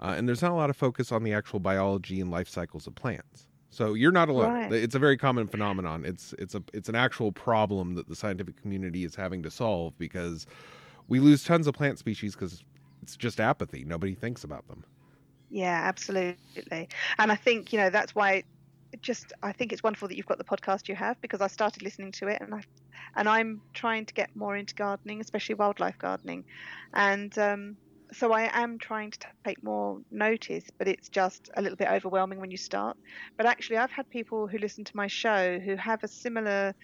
Uh, 0.00 0.14
and 0.16 0.28
there's 0.28 0.42
not 0.42 0.52
a 0.52 0.54
lot 0.54 0.70
of 0.70 0.76
focus 0.76 1.10
on 1.10 1.24
the 1.24 1.32
actual 1.32 1.58
biology 1.58 2.20
and 2.20 2.30
life 2.30 2.48
cycles 2.48 2.86
of 2.86 2.94
plants. 2.94 3.48
So 3.70 3.94
you're 3.94 4.12
not 4.12 4.28
alone. 4.28 4.54
Right. 4.54 4.72
It's 4.72 4.94
a 4.94 4.98
very 4.98 5.16
common 5.16 5.46
phenomenon. 5.46 6.04
It's 6.04 6.34
it's 6.38 6.54
a 6.54 6.62
it's 6.72 6.88
an 6.88 6.94
actual 6.94 7.32
problem 7.32 7.94
that 7.94 8.08
the 8.08 8.16
scientific 8.16 8.60
community 8.60 9.04
is 9.04 9.14
having 9.14 9.42
to 9.42 9.50
solve 9.50 9.98
because 9.98 10.46
we 11.08 11.20
lose 11.20 11.44
tons 11.44 11.66
of 11.66 11.74
plant 11.74 11.98
species 11.98 12.34
because 12.34 12.62
it's 13.02 13.16
just 13.16 13.40
apathy. 13.40 13.84
Nobody 13.84 14.14
thinks 14.14 14.44
about 14.44 14.68
them. 14.68 14.84
Yeah, 15.50 15.80
absolutely. 15.84 16.88
And 17.18 17.32
I 17.32 17.36
think 17.36 17.72
you 17.72 17.78
know 17.78 17.90
that's 17.90 18.14
why. 18.14 18.44
Just, 19.02 19.34
I 19.42 19.52
think 19.52 19.74
it's 19.74 19.82
wonderful 19.82 20.08
that 20.08 20.16
you've 20.16 20.24
got 20.24 20.38
the 20.38 20.44
podcast 20.44 20.88
you 20.88 20.94
have 20.94 21.20
because 21.20 21.42
I 21.42 21.46
started 21.48 21.82
listening 21.82 22.10
to 22.12 22.28
it 22.28 22.40
and 22.40 22.54
I, 22.54 22.62
and 23.16 23.28
I'm 23.28 23.60
trying 23.74 24.06
to 24.06 24.14
get 24.14 24.34
more 24.34 24.56
into 24.56 24.74
gardening, 24.74 25.20
especially 25.20 25.56
wildlife 25.56 25.98
gardening, 25.98 26.46
and 26.94 27.36
um, 27.38 27.76
so 28.12 28.32
I 28.32 28.48
am 28.58 28.78
trying 28.78 29.10
to 29.10 29.18
take 29.44 29.62
more 29.62 30.00
notice, 30.10 30.64
but 30.78 30.88
it's 30.88 31.10
just 31.10 31.50
a 31.54 31.60
little 31.60 31.76
bit 31.76 31.88
overwhelming 31.88 32.40
when 32.40 32.50
you 32.50 32.56
start. 32.56 32.96
But 33.36 33.44
actually, 33.44 33.76
I've 33.76 33.90
had 33.90 34.08
people 34.08 34.46
who 34.46 34.56
listen 34.56 34.84
to 34.84 34.96
my 34.96 35.06
show 35.06 35.58
who 35.58 35.76
have 35.76 36.02
a 36.02 36.08
similar 36.08 36.74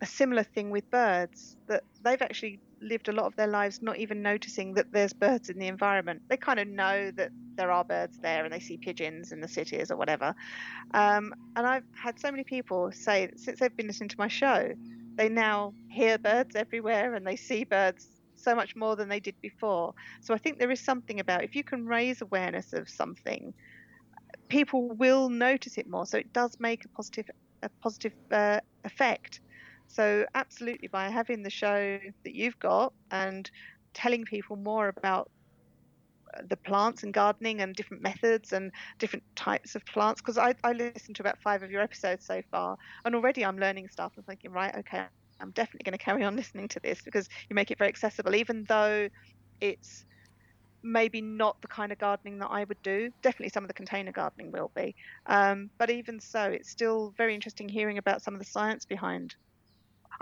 a 0.00 0.06
similar 0.06 0.42
thing 0.42 0.70
with 0.70 0.88
birds 0.90 1.56
that 1.68 1.84
they've 2.02 2.22
actually 2.22 2.58
lived 2.82 3.08
a 3.08 3.12
lot 3.12 3.26
of 3.26 3.36
their 3.36 3.46
lives 3.46 3.80
not 3.82 3.98
even 3.98 4.22
noticing 4.22 4.74
that 4.74 4.86
there's 4.92 5.12
birds 5.12 5.48
in 5.48 5.58
the 5.58 5.68
environment. 5.68 6.22
They 6.28 6.36
kind 6.36 6.60
of 6.60 6.68
know 6.68 7.10
that 7.16 7.30
there 7.56 7.70
are 7.70 7.84
birds 7.84 8.16
there 8.22 8.44
and 8.44 8.52
they 8.52 8.60
see 8.60 8.78
pigeons 8.78 9.32
in 9.32 9.40
the 9.40 9.48
cities 9.48 9.90
or 9.90 9.96
whatever. 9.96 10.34
Um, 10.94 11.34
and 11.56 11.66
I've 11.66 11.84
had 11.94 12.18
so 12.18 12.30
many 12.30 12.44
people 12.44 12.90
say 12.92 13.30
since 13.36 13.60
they've 13.60 13.76
been 13.76 13.86
listening 13.86 14.08
to 14.10 14.16
my 14.18 14.28
show, 14.28 14.72
they 15.16 15.28
now 15.28 15.74
hear 15.88 16.18
birds 16.18 16.56
everywhere 16.56 17.14
and 17.14 17.26
they 17.26 17.36
see 17.36 17.64
birds 17.64 18.06
so 18.36 18.54
much 18.54 18.74
more 18.74 18.96
than 18.96 19.08
they 19.08 19.20
did 19.20 19.36
before. 19.42 19.94
So 20.22 20.34
I 20.34 20.38
think 20.38 20.58
there 20.58 20.70
is 20.70 20.80
something 20.80 21.20
about 21.20 21.44
if 21.44 21.54
you 21.54 21.64
can 21.64 21.86
raise 21.86 22.20
awareness 22.20 22.72
of 22.72 22.88
something, 22.88 23.54
people 24.48 24.88
will 24.88 25.28
notice 25.28 25.78
it 25.78 25.88
more. 25.88 26.06
So 26.06 26.18
it 26.18 26.32
does 26.32 26.56
make 26.58 26.84
a 26.84 26.88
positive 26.88 27.26
a 27.62 27.70
positive 27.80 28.12
uh, 28.32 28.58
effect. 28.84 29.40
So, 29.92 30.24
absolutely, 30.34 30.88
by 30.88 31.10
having 31.10 31.42
the 31.42 31.50
show 31.50 31.98
that 32.24 32.34
you've 32.34 32.58
got 32.58 32.94
and 33.10 33.48
telling 33.92 34.24
people 34.24 34.56
more 34.56 34.88
about 34.88 35.30
uh, 36.34 36.42
the 36.48 36.56
plants 36.56 37.02
and 37.02 37.12
gardening 37.12 37.60
and 37.60 37.74
different 37.74 38.02
methods 38.02 38.52
and 38.54 38.72
different 38.98 39.24
types 39.36 39.74
of 39.74 39.84
plants, 39.84 40.22
because 40.22 40.38
I, 40.38 40.54
I 40.64 40.72
listened 40.72 41.16
to 41.16 41.22
about 41.22 41.42
five 41.44 41.62
of 41.62 41.70
your 41.70 41.82
episodes 41.82 42.24
so 42.24 42.40
far, 42.50 42.78
and 43.04 43.14
already 43.14 43.44
I'm 43.44 43.58
learning 43.58 43.88
stuff 43.90 44.14
and 44.16 44.24
thinking, 44.24 44.50
right, 44.52 44.74
okay, 44.76 45.06
I'm 45.40 45.50
definitely 45.52 45.84
going 45.84 45.98
to 45.98 46.04
carry 46.04 46.24
on 46.24 46.36
listening 46.42 46.68
to 46.68 46.80
this 46.82 47.02
because 47.04 47.28
you 47.50 47.54
make 47.54 47.70
it 47.70 47.78
very 47.78 47.90
accessible, 47.90 48.34
even 48.34 48.64
though 48.66 49.10
it's 49.60 50.06
maybe 50.82 51.20
not 51.20 51.56
the 51.60 51.68
kind 51.68 51.92
of 51.92 51.98
gardening 51.98 52.38
that 52.38 52.48
I 52.50 52.64
would 52.64 52.80
do. 52.82 53.10
Definitely 53.22 53.50
some 53.50 53.64
of 53.64 53.68
the 53.68 53.74
container 53.74 54.12
gardening 54.12 54.52
will 54.52 54.72
be. 54.74 54.96
Um, 55.26 55.70
but 55.78 55.90
even 55.90 56.18
so, 56.18 56.44
it's 56.44 56.70
still 56.70 57.12
very 57.18 57.34
interesting 57.34 57.68
hearing 57.68 57.98
about 57.98 58.22
some 58.22 58.34
of 58.34 58.40
the 58.40 58.46
science 58.46 58.86
behind 58.86 59.34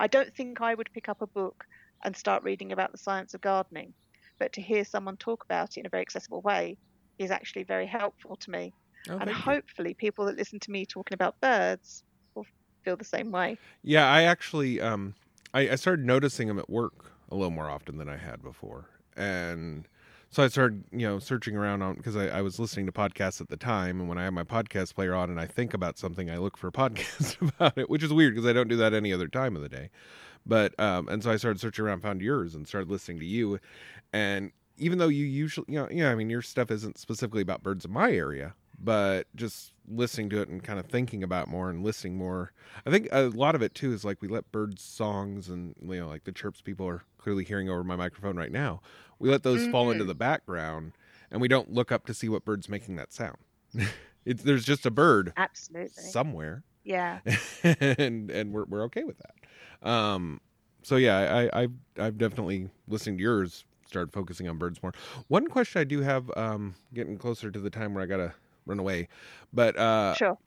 I 0.01 0.09
don't 0.09 0.35
think 0.35 0.61
I 0.61 0.75
would 0.75 0.91
pick 0.93 1.09
up 1.09 1.23
a 1.23 1.29
book 1.29 1.65
and 2.05 2.17
start 2.17 2.43
reading 2.43 2.73
about 2.73 2.91
the 2.93 2.99
science 2.99 3.35
of 3.35 3.41
gardening, 3.41 3.95
but 4.39 4.53
to 4.55 4.63
hear 4.63 4.85
someone 4.85 5.17
talk 5.17 5.45
about 5.45 5.77
it 5.77 5.81
in 5.81 5.87
a 5.87 5.91
very 5.91 6.03
accessible 6.03 6.43
way 6.43 6.79
is 7.19 7.31
actually 7.31 7.65
very 7.65 7.87
helpful 7.87 8.37
to 8.37 8.51
me. 8.51 8.75
Oh, 9.09 9.21
and 9.21 9.31
hopefully, 9.31 9.91
you. 9.91 9.95
people 9.95 10.25
that 10.27 10.37
listen 10.37 10.59
to 10.61 10.71
me 10.73 10.87
talking 10.87 11.15
about 11.15 11.41
birds 11.41 12.03
will 12.35 12.47
feel 12.85 12.97
the 12.97 13.05
same 13.05 13.31
way. 13.31 13.61
Yeah, 13.83 14.07
I 14.11 14.23
actually 14.23 14.81
um, 14.81 15.15
I, 15.55 15.71
I 15.71 15.75
started 15.77 16.05
noticing 16.05 16.49
them 16.49 16.59
at 16.59 16.69
work 16.71 17.13
a 17.31 17.35
little 17.35 17.51
more 17.51 17.71
often 17.71 17.99
than 17.99 18.09
I 18.09 18.17
had 18.17 18.43
before, 18.43 18.89
and 19.17 19.89
so 20.31 20.45
I 20.45 20.49
started, 20.49 20.85
you 20.93 21.07
know, 21.07 21.19
searching 21.19 21.57
around 21.57 21.83
on 21.83 21.97
because 21.97 22.17
I, 22.17 22.29
I, 22.29 22.43
was 22.43 22.61
listening 22.61 22.87
to 22.87 22.93
podcasts 22.93 23.41
at 23.41 23.49
the 23.49 23.57
time, 23.57 23.99
and 23.99 24.09
when 24.09 24.17
I 24.17 24.25
have 24.25 24.33
my 24.33 24.45
podcast 24.45 24.95
player 24.95 25.13
on 25.13 25.29
and 25.29 25.41
I 25.41 25.47
think 25.47 25.75
about 25.75 25.99
something, 25.99 26.31
I 26.31 26.39
look 26.39 26.57
for 26.57 26.69
a 26.69 26.73
podcast 26.73 27.41
about 27.57 27.77
it, 27.77 27.91
which 27.91 28.05
is 28.05 28.13
weird 28.13 28.35
because 28.35 28.49
I 28.49 28.53
don't 28.53 28.69
do 28.69 28.77
that 28.77 28.95
any 28.95 29.13
other 29.13 29.27
time 29.27 29.57
of 29.57 29.63
the 29.63 29.69
day. 29.69 29.91
But 30.47 30.79
um, 30.79 31.09
and 31.09 31.23
so 31.23 31.31
I 31.33 31.37
started 31.37 31.61
searching 31.61 31.85
around, 31.85 32.03
found 32.03 32.23
yours, 32.23 32.55
and 32.55 32.67
started 32.67 32.91
listening 32.91 33.19
to 33.19 33.27
you. 33.27 33.59
And 34.13 34.53
even 34.79 34.99
though 34.99 35.09
you 35.09 35.27
usually, 35.27 35.67
you 35.69 35.81
know, 35.81 35.89
yeah, 35.91 36.11
I 36.11 36.15
mean, 36.15 36.31
your 36.31 36.43
stuff 36.43 36.71
isn't 36.71 36.99
specifically 36.99 37.43
about 37.43 37.63
birds 37.63 37.85
in 37.85 37.93
my 37.93 38.13
area, 38.13 38.55
but 38.83 39.27
just 39.35 39.73
listening 39.89 40.31
to 40.31 40.41
it 40.41 40.49
and 40.49 40.63
kind 40.63 40.79
of 40.79 40.87
thinking 40.87 41.23
about 41.23 41.49
more 41.49 41.69
and 41.69 41.85
listening 41.85 42.17
more. 42.17 42.53
I 42.87 42.91
think 42.91 43.09
a 43.13 43.23
lot 43.23 43.55
of 43.55 43.63
it 43.63 43.75
too 43.75 43.93
is 43.93 44.05
like 44.05 44.23
we 44.23 44.29
let 44.29 44.51
birds 44.53 44.83
songs 44.83 45.49
and 45.49 45.75
you 45.83 46.01
know 46.01 46.09
like 46.09 46.25
the 46.25 46.33
chirps 46.33 46.61
people 46.61 46.87
are 46.87 47.03
clearly 47.19 47.45
hearing 47.45 47.69
over 47.69 47.85
my 47.85 47.97
microphone 47.97 48.37
right 48.37 48.53
now. 48.53 48.81
We 49.19 49.29
let 49.29 49.43
those 49.43 49.63
mm-hmm. 49.63 49.73
fall 49.73 49.91
into 49.91 50.03
mm-hmm. 50.03 50.09
the 50.09 50.15
background 50.15 50.93
and 51.31 51.41
we 51.41 51.49
don't 51.49 51.73
look 51.73 51.93
up 51.93 52.07
to 52.07 52.15
see 52.15 52.29
what 52.29 52.45
bird's 52.45 52.69
making 52.69 52.97
that 52.97 53.13
sound. 53.13 53.37
it's 54.25 54.43
there's 54.43 54.65
just 54.65 54.87
a 54.87 54.91
bird 54.91 55.33
absolutely 55.37 55.91
somewhere. 55.91 56.63
Yeah. 56.85 57.21
and 57.63 58.31
and 58.31 58.53
we're 58.53 58.65
we're 58.65 58.85
okay 58.85 59.05
with 59.05 59.19
that. 59.19 59.89
Um 59.89 60.41
so 60.83 60.97
yeah, 60.97 61.49
I, 61.53 61.63
I 61.63 61.69
I've 61.99 62.17
definitely 62.17 62.71
listening 62.89 63.19
to 63.19 63.23
yours 63.23 63.65
started 63.87 64.13
focusing 64.13 64.49
on 64.49 64.57
birds 64.57 64.83
more. 64.83 64.93
One 65.27 65.49
question 65.49 65.81
I 65.81 65.85
do 65.85 66.01
have, 66.01 66.31
um, 66.37 66.77
getting 66.95 67.19
closer 67.19 67.51
to 67.51 67.59
the 67.59 67.71
time 67.71 67.93
where 67.93 68.05
I 68.05 68.07
gotta 68.07 68.35
run 68.71 68.79
away. 68.79 69.09
But 69.53 69.77
uh, 69.77 70.15
sure. 70.15 70.39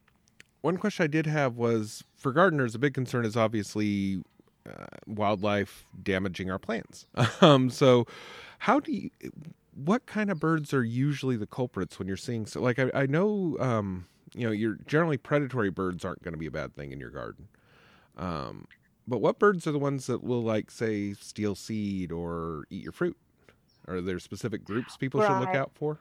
One 0.62 0.78
question 0.78 1.04
I 1.04 1.08
did 1.08 1.28
have 1.28 1.58
was 1.58 2.04
for 2.16 2.32
gardeners, 2.32 2.74
a 2.74 2.80
big 2.80 2.94
concern 2.94 3.26
is 3.26 3.36
obviously 3.36 4.24
uh, 4.68 4.86
wildlife 5.06 5.86
damaging 6.02 6.50
our 6.50 6.60
plants. 6.60 7.06
um, 7.42 7.70
so, 7.70 8.08
how 8.60 8.80
do 8.80 8.92
you? 8.92 9.10
What 9.76 10.06
kind 10.06 10.30
of 10.30 10.40
birds 10.40 10.74
are 10.74 10.84
usually 10.84 11.36
the 11.36 11.48
culprits 11.48 12.00
when 12.00 12.08
you're 12.08 12.18
seeing? 12.18 12.46
So, 12.46 12.62
like 12.62 12.80
I, 12.80 12.90
I 12.94 13.06
know, 13.06 13.58
um, 13.60 14.06
you 14.34 14.46
know, 14.46 14.54
you're 14.54 14.78
generally 14.88 15.18
predatory 15.18 15.70
birds 15.70 16.06
aren't 16.06 16.24
going 16.24 16.34
to 16.34 16.40
be 16.40 16.46
a 16.46 16.52
bad 16.52 16.76
thing 16.76 16.92
in 16.92 17.00
your 17.00 17.10
garden. 17.10 17.48
Um, 18.18 18.68
but 19.08 19.20
what 19.20 19.40
birds 19.40 19.68
are 19.68 19.72
the 19.72 19.80
ones 19.80 20.06
that 20.08 20.24
will 20.24 20.42
like 20.42 20.72
say 20.72 21.14
steal 21.14 21.56
seed 21.56 22.12
or 22.12 22.66
eat 22.70 22.84
your 22.84 22.94
fruit? 22.94 23.18
Are 23.88 24.00
there 24.00 24.20
specific 24.20 24.64
groups 24.64 24.96
people 24.96 25.20
right. 25.20 25.28
should 25.28 25.40
look 25.40 25.56
out 25.56 25.72
for? 25.74 26.00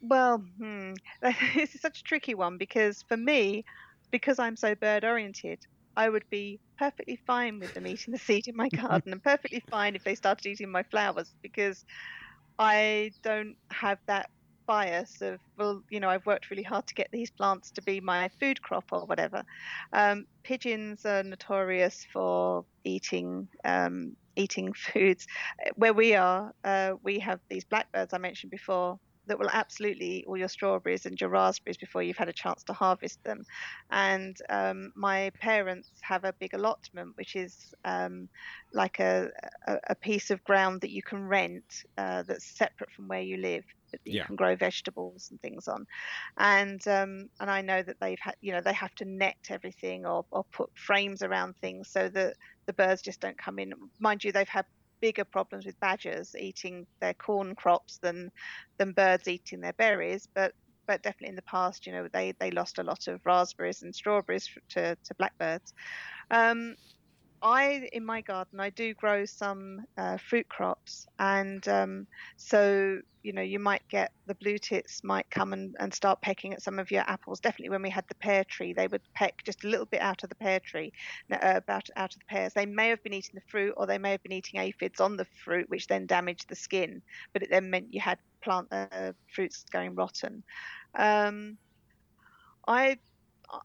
Well, 0.00 0.38
hmm, 0.38 0.92
this 1.54 1.74
is 1.74 1.80
such 1.80 2.00
a 2.00 2.02
tricky 2.04 2.34
one 2.34 2.58
because 2.58 3.02
for 3.08 3.16
me, 3.16 3.64
because 4.12 4.38
I'm 4.38 4.56
so 4.56 4.74
bird 4.74 5.04
oriented, 5.04 5.58
I 5.96 6.08
would 6.08 6.24
be 6.30 6.60
perfectly 6.78 7.18
fine 7.26 7.58
with 7.58 7.72
them 7.74 7.86
eating 7.86 8.12
the 8.12 8.18
seed 8.18 8.46
in 8.46 8.56
my 8.56 8.68
garden 8.76 9.12
and 9.12 9.22
perfectly 9.22 9.62
fine 9.70 9.96
if 9.96 10.04
they 10.04 10.14
started 10.14 10.48
eating 10.48 10.70
my 10.70 10.82
flowers 10.84 11.34
because 11.42 11.84
I 12.58 13.12
don't 13.22 13.56
have 13.72 13.98
that 14.08 14.30
bias 14.66 15.20
of 15.20 15.40
well 15.58 15.82
you 15.90 16.00
know 16.00 16.08
i've 16.08 16.26
worked 16.26 16.50
really 16.50 16.62
hard 16.62 16.86
to 16.86 16.94
get 16.94 17.08
these 17.12 17.30
plants 17.30 17.70
to 17.72 17.82
be 17.82 18.00
my 18.00 18.30
food 18.40 18.62
crop 18.62 18.84
or 18.92 19.06
whatever. 19.06 19.44
Um, 19.92 20.26
pigeons 20.44 21.04
are 21.06 21.22
notorious 21.24 22.06
for 22.12 22.64
eating 22.84 23.48
um, 23.64 24.16
eating 24.36 24.72
foods. 24.92 25.26
Where 25.76 25.94
we 25.94 26.14
are 26.14 26.52
uh, 26.64 26.94
we 27.02 27.18
have 27.20 27.40
these 27.50 27.64
blackbirds 27.64 28.14
i 28.14 28.18
mentioned 28.18 28.50
before 28.52 28.98
that 29.26 29.38
will 29.38 29.50
absolutely 29.52 30.06
eat 30.06 30.24
all 30.26 30.36
your 30.36 30.48
strawberries 30.48 31.06
and 31.06 31.20
your 31.20 31.30
raspberries 31.30 31.76
before 31.76 32.02
you've 32.02 32.16
had 32.16 32.28
a 32.28 32.32
chance 32.32 32.62
to 32.64 32.72
harvest 32.72 33.22
them. 33.24 33.44
And 33.90 34.36
um, 34.50 34.92
my 34.94 35.30
parents 35.40 35.90
have 36.02 36.24
a 36.24 36.32
big 36.34 36.54
allotment, 36.54 37.16
which 37.16 37.36
is 37.36 37.74
um, 37.84 38.28
like 38.72 39.00
a, 39.00 39.30
a, 39.66 39.78
a, 39.90 39.94
piece 39.94 40.30
of 40.30 40.42
ground 40.44 40.82
that 40.82 40.90
you 40.90 41.02
can 41.02 41.26
rent 41.26 41.84
uh, 41.96 42.22
that's 42.24 42.44
separate 42.44 42.90
from 42.90 43.08
where 43.08 43.22
you 43.22 43.38
live. 43.38 43.64
That 43.92 44.00
you 44.04 44.14
yeah. 44.14 44.26
can 44.26 44.34
grow 44.34 44.56
vegetables 44.56 45.28
and 45.30 45.40
things 45.40 45.68
on, 45.68 45.86
and 46.36 46.84
um, 46.88 47.28
and 47.38 47.48
I 47.48 47.60
know 47.60 47.80
that 47.80 48.00
they've 48.00 48.18
had 48.20 48.34
you 48.40 48.50
know 48.50 48.60
they 48.60 48.72
have 48.72 48.92
to 48.96 49.04
net 49.04 49.36
everything 49.50 50.04
or, 50.04 50.24
or 50.32 50.42
put 50.50 50.70
frames 50.74 51.22
around 51.22 51.54
things 51.60 51.90
so 51.90 52.08
that 52.08 52.34
the 52.66 52.72
birds 52.72 53.02
just 53.02 53.20
don't 53.20 53.38
come 53.38 53.60
in. 53.60 53.72
Mind 54.00 54.24
you, 54.24 54.32
they've 54.32 54.48
had 54.48 54.66
bigger 55.04 55.24
problems 55.26 55.66
with 55.66 55.78
badgers 55.80 56.34
eating 56.34 56.86
their 57.02 57.12
corn 57.12 57.54
crops 57.54 57.98
than 58.02 58.30
than 58.78 58.92
birds 58.92 59.28
eating 59.28 59.60
their 59.60 59.74
berries. 59.74 60.26
But 60.34 60.52
but 60.86 61.02
definitely 61.02 61.28
in 61.28 61.36
the 61.36 61.42
past, 61.42 61.86
you 61.86 61.92
know, 61.92 62.08
they 62.10 62.32
they 62.40 62.50
lost 62.50 62.78
a 62.78 62.82
lot 62.82 63.06
of 63.06 63.20
raspberries 63.26 63.82
and 63.82 63.94
strawberries 63.94 64.48
to 64.70 64.96
to 64.96 65.14
blackbirds. 65.18 65.74
Um, 66.30 66.74
I 67.44 67.86
in 67.92 68.06
my 68.06 68.22
garden 68.22 68.58
I 68.58 68.70
do 68.70 68.94
grow 68.94 69.26
some 69.26 69.84
uh, 69.98 70.16
fruit 70.16 70.48
crops, 70.48 71.06
and 71.18 71.66
um, 71.68 72.06
so 72.38 73.00
you 73.22 73.34
know 73.34 73.42
you 73.42 73.58
might 73.58 73.82
get 73.90 74.12
the 74.26 74.34
blue 74.36 74.56
tits 74.56 75.04
might 75.04 75.30
come 75.30 75.52
and, 75.52 75.76
and 75.78 75.92
start 75.92 76.22
pecking 76.22 76.54
at 76.54 76.62
some 76.62 76.78
of 76.78 76.90
your 76.90 77.02
apples. 77.06 77.40
Definitely 77.40 77.68
when 77.68 77.82
we 77.82 77.90
had 77.90 78.06
the 78.08 78.14
pear 78.14 78.44
tree, 78.44 78.72
they 78.72 78.86
would 78.86 79.02
peck 79.14 79.34
just 79.44 79.62
a 79.62 79.68
little 79.68 79.84
bit 79.84 80.00
out 80.00 80.22
of 80.22 80.30
the 80.30 80.36
pear 80.36 80.58
tree, 80.58 80.90
uh, 81.30 81.36
about 81.42 81.86
out 81.96 82.14
of 82.14 82.18
the 82.20 82.34
pears. 82.34 82.54
They 82.54 82.64
may 82.64 82.88
have 82.88 83.02
been 83.02 83.12
eating 83.12 83.34
the 83.34 83.50
fruit, 83.50 83.74
or 83.76 83.86
they 83.86 83.98
may 83.98 84.12
have 84.12 84.22
been 84.22 84.32
eating 84.32 84.58
aphids 84.58 84.98
on 84.98 85.18
the 85.18 85.26
fruit, 85.44 85.68
which 85.68 85.86
then 85.86 86.06
damaged 86.06 86.48
the 86.48 86.56
skin. 86.56 87.02
But 87.34 87.42
it 87.42 87.50
then 87.50 87.68
meant 87.68 87.92
you 87.92 88.00
had 88.00 88.18
plant 88.42 88.68
uh, 88.72 89.12
fruits 89.34 89.66
going 89.70 89.94
rotten. 89.94 90.42
Um, 90.98 91.58
I 92.66 92.96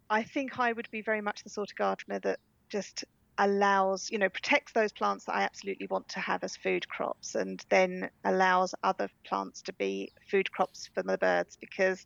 I 0.09 0.23
think 0.23 0.59
I 0.59 0.73
would 0.73 0.89
be 0.91 1.01
very 1.01 1.21
much 1.21 1.43
the 1.43 1.49
sort 1.49 1.71
of 1.71 1.77
gardener 1.77 2.19
that 2.19 2.39
just 2.69 3.05
allows, 3.39 4.11
you 4.11 4.17
know, 4.17 4.29
protects 4.29 4.73
those 4.73 4.91
plants 4.91 5.25
that 5.25 5.35
I 5.35 5.43
absolutely 5.43 5.87
want 5.89 6.09
to 6.09 6.19
have 6.19 6.43
as 6.43 6.57
food 6.57 6.87
crops 6.89 7.35
and 7.35 7.63
then 7.69 8.09
allows 8.25 8.75
other 8.83 9.09
plants 9.25 9.61
to 9.63 9.73
be 9.73 10.11
food 10.29 10.51
crops 10.51 10.89
for 10.93 11.01
the 11.01 11.17
birds 11.17 11.57
because 11.59 12.05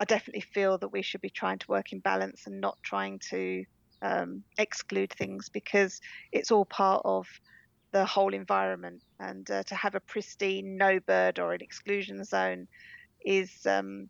I 0.00 0.04
definitely 0.04 0.42
feel 0.52 0.76
that 0.78 0.92
we 0.92 1.02
should 1.02 1.20
be 1.20 1.30
trying 1.30 1.58
to 1.60 1.66
work 1.68 1.92
in 1.92 2.00
balance 2.00 2.42
and 2.46 2.60
not 2.60 2.76
trying 2.82 3.20
to 3.30 3.64
um, 4.02 4.42
exclude 4.58 5.12
things 5.12 5.48
because 5.48 6.00
it's 6.32 6.50
all 6.50 6.64
part 6.64 7.02
of 7.04 7.26
the 7.92 8.04
whole 8.04 8.34
environment. 8.34 9.02
And 9.20 9.48
uh, 9.48 9.62
to 9.62 9.74
have 9.76 9.94
a 9.94 10.00
pristine 10.00 10.76
no 10.76 10.98
bird 10.98 11.38
or 11.38 11.52
an 11.52 11.60
exclusion 11.60 12.22
zone 12.24 12.66
is, 13.24 13.64
um, 13.64 14.08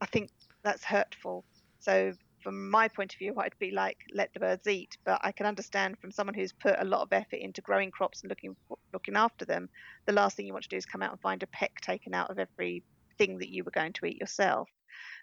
I 0.00 0.06
think, 0.06 0.30
that's 0.62 0.84
hurtful. 0.84 1.44
So 1.78 2.12
from 2.42 2.70
my 2.70 2.88
point 2.88 3.12
of 3.12 3.18
view, 3.18 3.34
I'd 3.38 3.58
be 3.58 3.70
like, 3.70 3.98
let 4.14 4.32
the 4.32 4.40
birds 4.40 4.66
eat. 4.66 4.96
But 5.04 5.20
I 5.22 5.32
can 5.32 5.46
understand 5.46 5.98
from 5.98 6.10
someone 6.10 6.34
who's 6.34 6.52
put 6.52 6.76
a 6.78 6.84
lot 6.84 7.02
of 7.02 7.12
effort 7.12 7.40
into 7.40 7.60
growing 7.60 7.90
crops 7.90 8.22
and 8.22 8.30
looking 8.30 8.56
looking 8.92 9.16
after 9.16 9.44
them, 9.44 9.68
the 10.06 10.12
last 10.12 10.36
thing 10.36 10.46
you 10.46 10.52
want 10.52 10.64
to 10.64 10.68
do 10.68 10.76
is 10.76 10.86
come 10.86 11.02
out 11.02 11.12
and 11.12 11.20
find 11.20 11.42
a 11.42 11.46
peck 11.48 11.72
taken 11.80 12.14
out 12.14 12.30
of 12.30 12.38
every 12.38 12.82
thing 13.18 13.38
that 13.38 13.50
you 13.50 13.64
were 13.64 13.70
going 13.70 13.92
to 13.92 14.06
eat 14.06 14.20
yourself. 14.20 14.68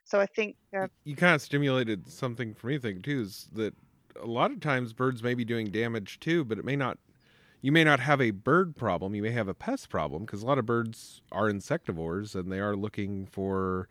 So 0.06 0.20
I 0.20 0.26
think 0.28 0.56
uh, 0.78 0.88
you 1.04 1.16
kind 1.16 1.36
of 1.36 1.42
stimulated 1.42 2.08
something 2.08 2.54
for 2.54 2.68
me. 2.68 2.78
Thing 2.78 3.02
too 3.02 3.22
is 3.22 3.50
that 3.54 3.74
a 4.22 4.28
lot 4.28 4.52
of 4.52 4.60
times 4.60 4.94
birds 4.94 5.22
may 5.24 5.34
be 5.34 5.46
doing 5.46 5.68
damage 5.68 6.20
too, 6.20 6.46
but 6.46 6.58
it 6.58 6.66
may 6.66 6.76
not. 6.76 6.98
You 7.60 7.72
may 7.72 7.84
not 7.84 8.00
have 8.00 8.22
a 8.22 8.32
bird 8.32 8.76
problem. 8.76 9.16
You 9.16 9.24
may 9.24 9.32
have 9.32 9.48
a 9.48 9.54
pest 9.56 9.90
problem 9.90 10.26
because 10.26 10.44
a 10.44 10.46
lot 10.46 10.60
of 10.60 10.66
birds 10.68 11.22
are 11.32 11.50
insectivores 11.50 12.36
and 12.36 12.52
they 12.52 12.60
are 12.60 12.76
looking 12.76 13.26
for 13.26 13.90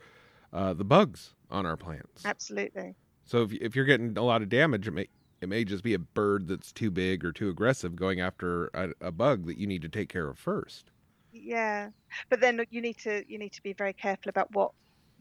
uh, 0.53 0.73
the 0.73 0.85
bugs 0.85 1.35
on 1.51 1.67
our 1.67 1.77
plants. 1.77 2.25
Absolutely. 2.25 2.95
So 3.27 3.43
if 3.43 3.53
if 3.53 3.77
you're 3.77 3.85
getting 3.85 4.17
a 4.17 4.23
lot 4.23 4.43
of 4.43 4.49
damage, 4.49 4.89
it 4.89 4.93
may 4.93 5.09
it 5.41 5.49
may 5.49 5.65
just 5.65 5.85
be 5.85 5.95
a 5.95 5.99
bird 5.99 6.49
that's 6.49 6.73
too 6.73 6.91
big 6.91 7.25
or 7.25 7.33
too 7.33 7.51
aggressive 7.51 7.97
going 7.97 8.21
after 8.21 8.69
a, 8.69 8.93
a 9.01 9.13
bug 9.13 9.47
that 9.47 9.59
you 9.59 9.67
need 9.67 9.83
to 9.83 9.89
take 9.89 10.09
care 10.09 10.29
of 10.29 10.39
first. 10.39 10.91
Yeah, 11.33 11.91
but 12.31 12.41
then 12.41 12.65
you 12.71 12.81
need 12.81 12.99
to 12.99 13.25
you 13.31 13.39
need 13.39 13.53
to 13.53 13.63
be 13.63 13.75
very 13.75 13.93
careful 13.93 14.31
about 14.31 14.53
what 14.53 14.73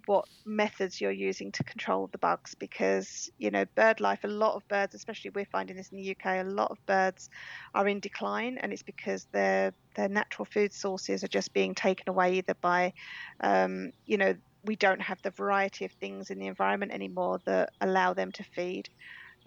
what 0.05 0.25
methods 0.45 1.01
you're 1.01 1.11
using 1.11 1.51
to 1.51 1.63
control 1.63 2.07
the 2.11 2.17
bugs 2.19 2.53
because 2.53 3.29
you 3.39 3.49
know 3.49 3.65
bird 3.75 3.99
life 3.99 4.23
a 4.23 4.27
lot 4.27 4.55
of 4.55 4.67
birds 4.67 4.93
especially 4.93 5.31
we're 5.33 5.45
finding 5.45 5.75
this 5.75 5.89
in 5.89 5.97
the 5.97 6.11
UK 6.11 6.41
a 6.41 6.43
lot 6.43 6.69
of 6.69 6.77
birds 6.85 7.27
are 7.73 7.87
in 7.87 7.99
decline 7.99 8.59
and 8.59 8.71
it's 8.71 8.83
because 8.83 9.25
their 9.31 9.73
their 9.95 10.07
natural 10.07 10.45
food 10.45 10.71
sources 10.73 11.23
are 11.23 11.27
just 11.27 11.53
being 11.53 11.73
taken 11.73 12.07
away 12.07 12.35
either 12.35 12.53
by 12.61 12.93
um, 13.39 13.91
you 14.05 14.17
know 14.17 14.35
we 14.65 14.75
don't 14.75 15.01
have 15.01 15.21
the 15.21 15.31
variety 15.31 15.85
of 15.85 15.91
things 15.93 16.29
in 16.29 16.39
the 16.39 16.47
environment 16.47 16.91
anymore 16.91 17.39
that 17.45 17.69
allow 17.81 18.13
them 18.13 18.31
to 18.33 18.43
feed. 18.43 18.89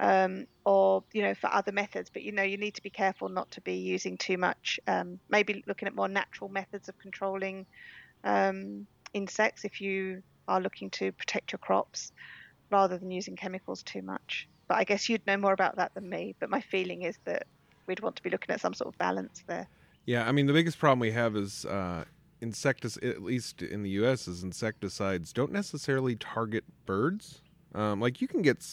Um, 0.01 0.47
or 0.65 1.03
you 1.13 1.23
know 1.23 1.35
for 1.35 1.53
other 1.53 1.73
methods. 1.73 2.09
But 2.13 2.23
you 2.23 2.31
know 2.31 2.45
you 2.45 2.57
need 2.57 2.75
to 2.75 2.83
be 2.83 2.91
careful 2.91 3.29
not 3.29 3.51
to 3.53 3.61
be 3.61 3.75
using 3.75 4.17
too 4.17 4.39
much 4.39 4.79
um, 4.87 5.19
maybe 5.29 5.65
looking 5.67 5.89
at 5.89 5.97
more 5.97 6.07
natural 6.07 6.49
methods 6.49 6.89
of 6.89 6.97
controlling 7.01 7.67
um, 8.23 8.87
insects 9.13 9.65
if 9.65 9.81
you 9.81 10.23
are 10.47 10.61
looking 10.61 10.91
to 10.91 11.11
protect 11.13 11.51
your 11.51 11.59
crops 11.59 12.13
rather 12.71 12.97
than 12.97 13.11
using 13.11 13.35
chemicals 13.35 13.83
too 13.83 14.03
much. 14.03 14.49
But 14.69 14.77
i 14.77 14.85
guess 14.85 15.09
you'd 15.09 15.27
know 15.27 15.37
more 15.37 15.53
about 15.53 15.77
that 15.77 15.93
than 15.95 16.09
me. 16.09 16.37
But 16.39 16.49
my 16.49 16.61
feeling 16.61 17.03
is 17.03 17.17
that 17.25 17.49
we'd 17.89 18.01
want 18.01 18.15
to 18.17 18.23
be 18.23 18.31
looking 18.31 18.55
at 18.55 18.61
some 18.61 18.75
sort 18.75 18.95
of 18.95 18.99
balance 18.99 19.43
there. 19.49 19.67
Yeah 20.07 20.29
i 20.29 20.33
mean 20.33 20.47
the 20.47 20.53
biggest 20.53 20.79
problem 20.79 21.01
we 21.01 21.11
have 21.11 21.35
is 21.35 21.65
uh, 21.65 22.05
insecticides, 22.41 23.05
at 23.05 23.23
least 23.23 23.63
in 23.63 23.83
the 23.83 23.91
U.S., 23.91 24.29
is 24.29 24.43
insecticides 24.43 25.33
don't 25.33 25.53
necessarily 25.53 26.17
target 26.17 26.65
birds. 26.87 27.43
Um, 27.75 28.01
like 28.01 28.21
you 28.21 28.29
can 28.29 28.43
get, 28.43 28.65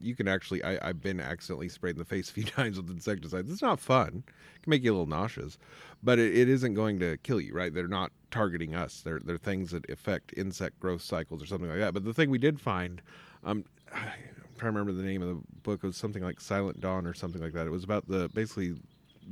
you 0.00 0.14
can 0.14 0.28
actually. 0.28 0.62
I, 0.62 0.86
have 0.86 1.02
been 1.02 1.20
accidentally 1.20 1.68
sprayed 1.68 1.96
in 1.96 1.98
the 1.98 2.04
face 2.04 2.30
a 2.30 2.32
few 2.32 2.44
times 2.44 2.76
with 2.76 2.90
insecticides. 2.90 3.50
It's 3.50 3.62
not 3.62 3.80
fun. 3.80 4.24
It 4.56 4.62
can 4.62 4.70
make 4.70 4.82
you 4.84 4.90
a 4.90 4.94
little 4.94 5.06
nauseous, 5.06 5.58
but 6.02 6.18
it, 6.18 6.36
it 6.36 6.48
isn't 6.48 6.74
going 6.74 7.00
to 7.00 7.16
kill 7.18 7.40
you. 7.40 7.54
Right? 7.54 7.72
They're 7.72 7.88
not 7.88 8.12
targeting 8.30 8.74
us. 8.74 9.00
They're 9.00 9.20
they're 9.20 9.38
things 9.38 9.70
that 9.72 9.88
affect 9.90 10.34
insect 10.36 10.78
growth 10.80 11.02
cycles 11.02 11.42
or 11.42 11.46
something 11.46 11.68
like 11.68 11.78
that. 11.78 11.94
But 11.94 12.04
the 12.04 12.14
thing 12.14 12.30
we 12.30 12.38
did 12.38 12.60
find, 12.60 13.02
um, 13.44 13.64
I'm 13.92 14.60
trying 14.60 14.72
to 14.72 14.78
remember 14.78 14.92
the 14.92 15.02
name 15.02 15.22
of 15.22 15.28
the 15.28 15.42
book. 15.62 15.80
It 15.82 15.86
was 15.86 15.96
something 15.96 16.22
like 16.22 16.40
Silent 16.40 16.80
Dawn 16.80 17.06
or 17.06 17.14
something 17.14 17.42
like 17.42 17.52
that. 17.54 17.66
It 17.66 17.70
was 17.70 17.84
about 17.84 18.06
the 18.08 18.28
basically 18.28 18.74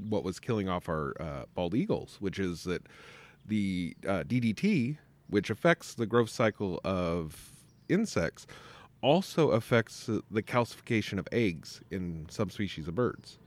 what 0.08 0.24
was 0.24 0.40
killing 0.40 0.68
off 0.68 0.88
our 0.88 1.14
uh, 1.20 1.44
bald 1.54 1.74
eagles, 1.74 2.16
which 2.20 2.38
is 2.38 2.64
that 2.64 2.82
the 3.46 3.96
uh, 4.06 4.24
DDT, 4.24 4.98
which 5.28 5.50
affects 5.50 5.94
the 5.94 6.06
growth 6.06 6.30
cycle 6.30 6.80
of 6.84 7.52
insects, 7.88 8.46
also 9.00 9.50
affects 9.50 10.08
the 10.30 10.42
calcification 10.42 11.18
of 11.18 11.26
eggs 11.32 11.80
in 11.90 12.26
some 12.30 12.50
species 12.50 12.88
of 12.88 12.94
birds. 12.94 13.38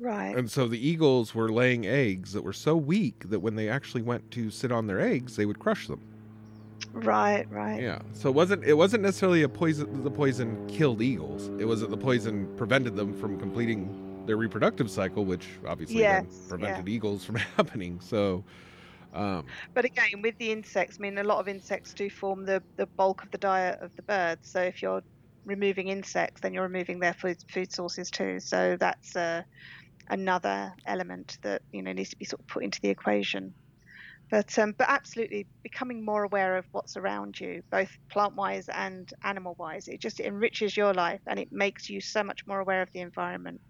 Right. 0.00 0.36
And 0.36 0.50
so 0.50 0.66
the 0.66 0.86
eagles 0.86 1.34
were 1.34 1.50
laying 1.50 1.86
eggs 1.86 2.32
that 2.32 2.42
were 2.42 2.52
so 2.52 2.76
weak 2.76 3.30
that 3.30 3.40
when 3.40 3.54
they 3.54 3.68
actually 3.68 4.02
went 4.02 4.30
to 4.32 4.50
sit 4.50 4.72
on 4.72 4.86
their 4.86 5.00
eggs, 5.00 5.36
they 5.36 5.46
would 5.46 5.58
crush 5.58 5.86
them. 5.86 6.00
Right, 6.92 7.46
right. 7.50 7.80
Yeah. 7.80 8.00
So 8.12 8.28
it 8.28 8.34
wasn't 8.34 8.64
it 8.64 8.74
wasn't 8.74 9.02
necessarily 9.02 9.42
a 9.42 9.48
poison 9.48 10.02
the 10.02 10.10
poison 10.10 10.66
killed 10.68 11.00
eagles. 11.02 11.48
It 11.60 11.64
was 11.64 11.80
that 11.80 11.90
the 11.90 11.96
poison 11.96 12.48
prevented 12.56 12.96
them 12.96 13.18
from 13.18 13.38
completing 13.38 14.24
their 14.26 14.36
reproductive 14.36 14.90
cycle, 14.90 15.24
which 15.24 15.46
obviously 15.66 15.98
yes, 15.98 16.24
prevented 16.48 16.86
yeah. 16.88 16.94
eagles 16.94 17.24
from 17.24 17.36
happening. 17.56 18.00
So 18.00 18.44
um, 19.14 19.56
but 19.74 19.84
again, 19.84 20.22
with 20.22 20.36
the 20.38 20.52
insects, 20.52 20.96
I 21.00 21.02
mean, 21.02 21.18
a 21.18 21.24
lot 21.24 21.38
of 21.40 21.48
insects 21.48 21.94
do 21.94 22.10
form 22.10 22.44
the, 22.46 22.62
the 22.76 22.88
bulk 22.98 23.22
of 23.24 23.30
the 23.30 23.38
diet 23.38 23.80
of 23.80 23.92
the 23.96 24.02
birds. 24.04 24.48
So 24.50 24.62
if 24.62 24.82
you're 24.82 25.02
removing 25.44 25.88
insects, 25.88 26.40
then 26.42 26.54
you're 26.54 26.64
removing 26.64 27.00
their 27.00 27.14
food, 27.14 27.38
food 27.50 27.72
sources 27.72 28.10
too. 28.10 28.40
So 28.40 28.76
that's 28.78 29.16
uh, 29.16 29.42
another 30.10 30.74
element 30.86 31.38
that 31.42 31.62
you 31.72 31.82
know 31.82 31.92
needs 31.92 32.10
to 32.10 32.16
be 32.18 32.26
sort 32.26 32.40
of 32.40 32.48
put 32.48 32.64
into 32.64 32.80
the 32.82 32.90
equation. 32.90 33.56
But 34.30 34.58
um, 34.58 34.74
but 34.78 34.88
absolutely, 34.90 35.48
becoming 35.62 36.04
more 36.04 36.24
aware 36.24 36.56
of 36.58 36.66
what's 36.72 36.96
around 36.96 37.40
you, 37.40 37.62
both 37.70 37.90
plant-wise 38.12 38.68
and 38.68 39.08
animal-wise, 39.22 39.88
it 39.88 40.00
just 40.02 40.20
enriches 40.20 40.76
your 40.76 40.94
life 40.94 41.22
and 41.26 41.38
it 41.40 41.48
makes 41.52 41.88
you 41.88 42.00
so 42.02 42.22
much 42.24 42.42
more 42.46 42.60
aware 42.60 42.82
of 42.82 42.90
the 42.94 43.00
environment. 43.00 43.60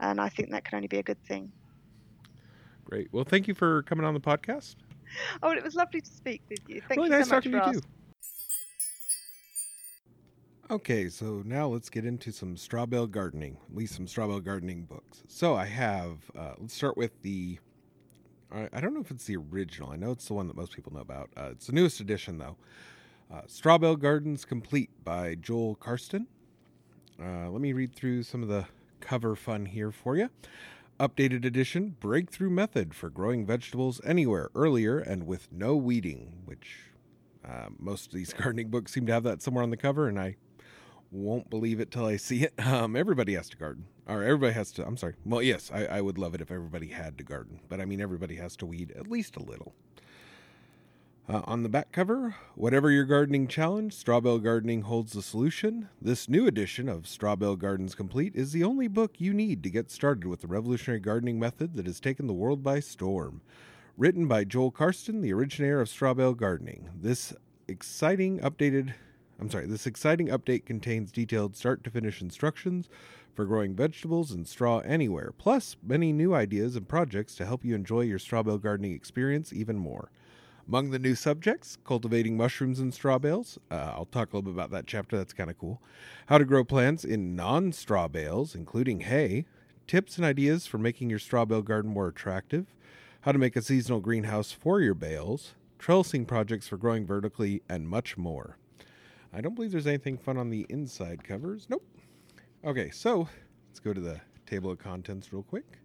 And 0.00 0.20
I 0.20 0.28
think 0.30 0.50
that 0.52 0.64
can 0.64 0.76
only 0.76 0.88
be 0.88 0.98
a 0.98 1.02
good 1.04 1.22
thing. 1.28 1.54
Great. 2.90 3.08
Well, 3.12 3.24
thank 3.24 3.46
you 3.46 3.54
for 3.54 3.84
coming 3.84 4.04
on 4.04 4.14
the 4.14 4.20
podcast. 4.20 4.74
Oh, 5.44 5.50
it 5.52 5.62
was 5.62 5.76
lovely 5.76 6.00
to 6.00 6.10
speak 6.10 6.42
with 6.50 6.58
you. 6.68 6.82
Thank 6.88 6.98
really 6.98 7.10
you 7.10 7.16
nice 7.16 7.28
so 7.28 7.36
talking 7.36 7.52
to 7.52 7.62
you 7.66 7.72
too. 7.74 7.86
Okay, 10.70 11.08
so 11.08 11.42
now 11.44 11.68
let's 11.68 11.88
get 11.88 12.04
into 12.04 12.32
some 12.32 12.56
straw 12.56 12.86
bale 12.86 13.06
gardening, 13.06 13.56
at 13.70 13.76
least 13.76 13.94
some 13.94 14.08
straw 14.08 14.26
bale 14.26 14.40
gardening 14.40 14.82
books. 14.82 15.22
So 15.28 15.54
I 15.54 15.66
have, 15.66 16.18
uh, 16.36 16.54
let's 16.58 16.74
start 16.74 16.96
with 16.96 17.22
the, 17.22 17.58
I 18.52 18.80
don't 18.80 18.94
know 18.94 19.00
if 19.00 19.12
it's 19.12 19.24
the 19.24 19.36
original. 19.36 19.90
I 19.90 19.96
know 19.96 20.10
it's 20.10 20.26
the 20.26 20.34
one 20.34 20.48
that 20.48 20.56
most 20.56 20.74
people 20.74 20.92
know 20.92 21.00
about. 21.00 21.30
Uh, 21.36 21.50
it's 21.52 21.66
the 21.66 21.72
newest 21.72 22.00
edition, 22.00 22.38
though. 22.38 22.56
Uh, 23.32 23.42
straw 23.46 23.78
Bale 23.78 23.94
Gardens 23.94 24.44
Complete 24.44 24.90
by 25.04 25.36
Joel 25.36 25.76
Karsten. 25.76 26.26
Uh, 27.22 27.48
let 27.50 27.60
me 27.60 27.72
read 27.72 27.94
through 27.94 28.24
some 28.24 28.42
of 28.42 28.48
the 28.48 28.66
cover 29.00 29.36
fun 29.36 29.66
here 29.66 29.92
for 29.92 30.16
you. 30.16 30.28
Updated 31.00 31.46
edition 31.46 31.96
breakthrough 31.98 32.50
method 32.50 32.92
for 32.92 33.08
growing 33.08 33.46
vegetables 33.46 34.02
anywhere 34.04 34.50
earlier 34.54 34.98
and 34.98 35.26
with 35.26 35.50
no 35.50 35.74
weeding, 35.74 36.42
which 36.44 36.90
uh, 37.42 37.68
most 37.78 38.08
of 38.08 38.12
these 38.12 38.32
gardening 38.38 38.68
books 38.68 38.92
seem 38.92 39.06
to 39.06 39.12
have 39.14 39.22
that 39.22 39.40
somewhere 39.40 39.62
on 39.62 39.70
the 39.70 39.78
cover, 39.78 40.08
and 40.08 40.20
I 40.20 40.36
won't 41.10 41.48
believe 41.48 41.80
it 41.80 41.90
till 41.90 42.04
I 42.04 42.18
see 42.18 42.42
it. 42.42 42.52
Um, 42.66 42.96
everybody 42.96 43.32
has 43.32 43.48
to 43.48 43.56
garden, 43.56 43.86
or 44.06 44.22
everybody 44.22 44.52
has 44.52 44.72
to. 44.72 44.86
I'm 44.86 44.98
sorry. 44.98 45.14
Well, 45.24 45.40
yes, 45.40 45.70
I, 45.72 45.86
I 45.86 46.00
would 46.02 46.18
love 46.18 46.34
it 46.34 46.42
if 46.42 46.50
everybody 46.50 46.88
had 46.88 47.16
to 47.16 47.24
garden, 47.24 47.60
but 47.70 47.80
I 47.80 47.86
mean, 47.86 48.02
everybody 48.02 48.36
has 48.36 48.54
to 48.56 48.66
weed 48.66 48.92
at 48.94 49.08
least 49.08 49.36
a 49.36 49.42
little. 49.42 49.74
Uh, 51.30 51.42
on 51.44 51.62
the 51.62 51.68
back 51.68 51.92
cover, 51.92 52.34
whatever 52.56 52.90
your 52.90 53.04
gardening 53.04 53.46
challenge, 53.46 53.92
Straw 53.92 54.18
Bale 54.18 54.40
Gardening 54.40 54.82
holds 54.82 55.12
the 55.12 55.22
solution. 55.22 55.88
This 56.02 56.28
new 56.28 56.48
edition 56.48 56.88
of 56.88 57.06
Straw 57.06 57.36
Bale 57.36 57.54
Gardens 57.54 57.94
Complete 57.94 58.34
is 58.34 58.50
the 58.50 58.64
only 58.64 58.88
book 58.88 59.20
you 59.20 59.32
need 59.32 59.62
to 59.62 59.70
get 59.70 59.92
started 59.92 60.26
with 60.26 60.40
the 60.40 60.48
revolutionary 60.48 60.98
gardening 60.98 61.38
method 61.38 61.74
that 61.74 61.86
has 61.86 62.00
taken 62.00 62.26
the 62.26 62.32
world 62.32 62.64
by 62.64 62.80
storm. 62.80 63.42
Written 63.96 64.26
by 64.26 64.42
Joel 64.42 64.72
Karsten, 64.72 65.20
the 65.20 65.32
originator 65.32 65.80
of 65.80 65.88
Straw 65.88 66.14
Bale 66.14 66.34
Gardening. 66.34 66.88
This 67.00 67.32
exciting 67.68 68.40
updated 68.40 68.94
I'm 69.38 69.50
sorry, 69.50 69.66
this 69.66 69.86
exciting 69.86 70.26
update 70.26 70.66
contains 70.66 71.12
detailed 71.12 71.54
start 71.54 71.84
to 71.84 71.90
finish 71.90 72.20
instructions 72.20 72.88
for 73.34 73.44
growing 73.44 73.76
vegetables 73.76 74.32
and 74.32 74.48
straw 74.48 74.80
anywhere, 74.80 75.32
plus 75.38 75.76
many 75.80 76.12
new 76.12 76.34
ideas 76.34 76.74
and 76.74 76.88
projects 76.88 77.36
to 77.36 77.46
help 77.46 77.64
you 77.64 77.76
enjoy 77.76 78.00
your 78.00 78.18
straw 78.18 78.42
bale 78.42 78.58
gardening 78.58 78.92
experience 78.92 79.52
even 79.52 79.78
more. 79.78 80.10
Among 80.70 80.90
the 80.90 81.00
new 81.00 81.16
subjects, 81.16 81.78
cultivating 81.84 82.36
mushrooms 82.36 82.78
and 82.78 82.94
straw 82.94 83.18
bales. 83.18 83.58
Uh, 83.72 83.92
I'll 83.92 84.04
talk 84.04 84.32
a 84.32 84.36
little 84.36 84.52
bit 84.52 84.54
about 84.54 84.70
that 84.70 84.86
chapter, 84.86 85.16
that's 85.16 85.32
kind 85.32 85.50
of 85.50 85.58
cool. 85.58 85.82
How 86.26 86.38
to 86.38 86.44
grow 86.44 86.62
plants 86.62 87.02
in 87.02 87.34
non 87.34 87.72
straw 87.72 88.06
bales, 88.06 88.54
including 88.54 89.00
hay. 89.00 89.46
Tips 89.88 90.16
and 90.16 90.24
ideas 90.24 90.68
for 90.68 90.78
making 90.78 91.10
your 91.10 91.18
straw 91.18 91.44
bale 91.44 91.62
garden 91.62 91.90
more 91.90 92.06
attractive. 92.06 92.66
How 93.22 93.32
to 93.32 93.38
make 93.38 93.56
a 93.56 93.62
seasonal 93.62 93.98
greenhouse 93.98 94.52
for 94.52 94.80
your 94.80 94.94
bales. 94.94 95.54
Trellising 95.80 96.24
projects 96.28 96.68
for 96.68 96.76
growing 96.76 97.04
vertically, 97.04 97.62
and 97.68 97.88
much 97.88 98.16
more. 98.16 98.56
I 99.32 99.40
don't 99.40 99.56
believe 99.56 99.72
there's 99.72 99.88
anything 99.88 100.18
fun 100.18 100.36
on 100.36 100.50
the 100.50 100.66
inside 100.68 101.24
covers. 101.24 101.66
Nope. 101.68 101.84
Okay, 102.64 102.90
so 102.90 103.28
let's 103.68 103.80
go 103.80 103.92
to 103.92 104.00
the 104.00 104.20
table 104.46 104.70
of 104.70 104.78
contents 104.78 105.32
real 105.32 105.42
quick. 105.42 105.80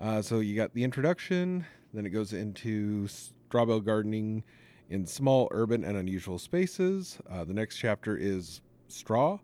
Uh, 0.00 0.22
so 0.22 0.40
you 0.40 0.56
got 0.56 0.72
the 0.72 0.82
introduction, 0.82 1.66
then 1.92 2.06
it 2.06 2.10
goes 2.10 2.32
into 2.32 3.06
straw 3.06 3.66
bale 3.66 3.80
gardening 3.80 4.42
in 4.88 5.04
small, 5.04 5.46
urban, 5.50 5.84
and 5.84 5.94
unusual 5.94 6.38
spaces. 6.38 7.18
Uh, 7.30 7.44
the 7.44 7.52
next 7.52 7.76
chapter 7.76 8.16
is 8.16 8.62
straw, 8.88 9.38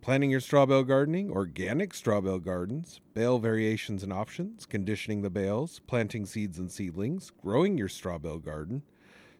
planning 0.00 0.30
your 0.30 0.38
straw 0.38 0.64
bale 0.64 0.84
gardening, 0.84 1.32
organic 1.32 1.94
straw 1.94 2.20
bale 2.20 2.38
gardens, 2.38 3.00
bale 3.12 3.40
variations 3.40 4.04
and 4.04 4.12
options, 4.12 4.66
conditioning 4.66 5.22
the 5.22 5.30
bales, 5.30 5.80
planting 5.88 6.26
seeds 6.26 6.60
and 6.60 6.70
seedlings, 6.70 7.32
growing 7.42 7.76
your 7.76 7.88
straw 7.88 8.18
bale 8.18 8.38
garden, 8.38 8.82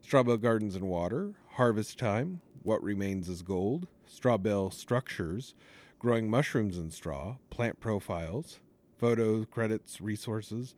straw 0.01 0.25
bale 0.25 0.37
gardens 0.37 0.75
and 0.75 0.89
water, 0.89 1.35
harvest 1.53 2.01
time, 2.01 2.41
what 2.65 2.83
remains 2.83 3.29
is 3.29 3.43
gold, 3.43 3.87
straw 4.07 4.37
bale 4.37 4.73
structures, 4.73 5.55
growing 6.01 6.29
mushrooms 6.29 6.79
in 6.79 6.91
straw, 6.91 7.37
plant 7.49 7.79
profiles, 7.79 8.59
photos, 9.03 9.45
credits, 9.51 10.01
resources, 10.01 10.77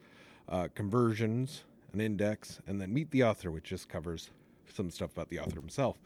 uh, 0.48 0.66
conversions, 0.74 1.64
an 1.92 2.00
index, 2.00 2.58
and 2.66 2.80
then 2.80 2.90
meet 2.90 3.10
the 3.10 3.22
author, 3.22 3.50
which 3.50 3.64
just 3.64 3.86
covers 3.86 4.30
some 4.72 4.90
stuff 4.90 5.12
about 5.12 5.28
the 5.28 5.38
author 5.38 5.60
himself. 5.60 5.98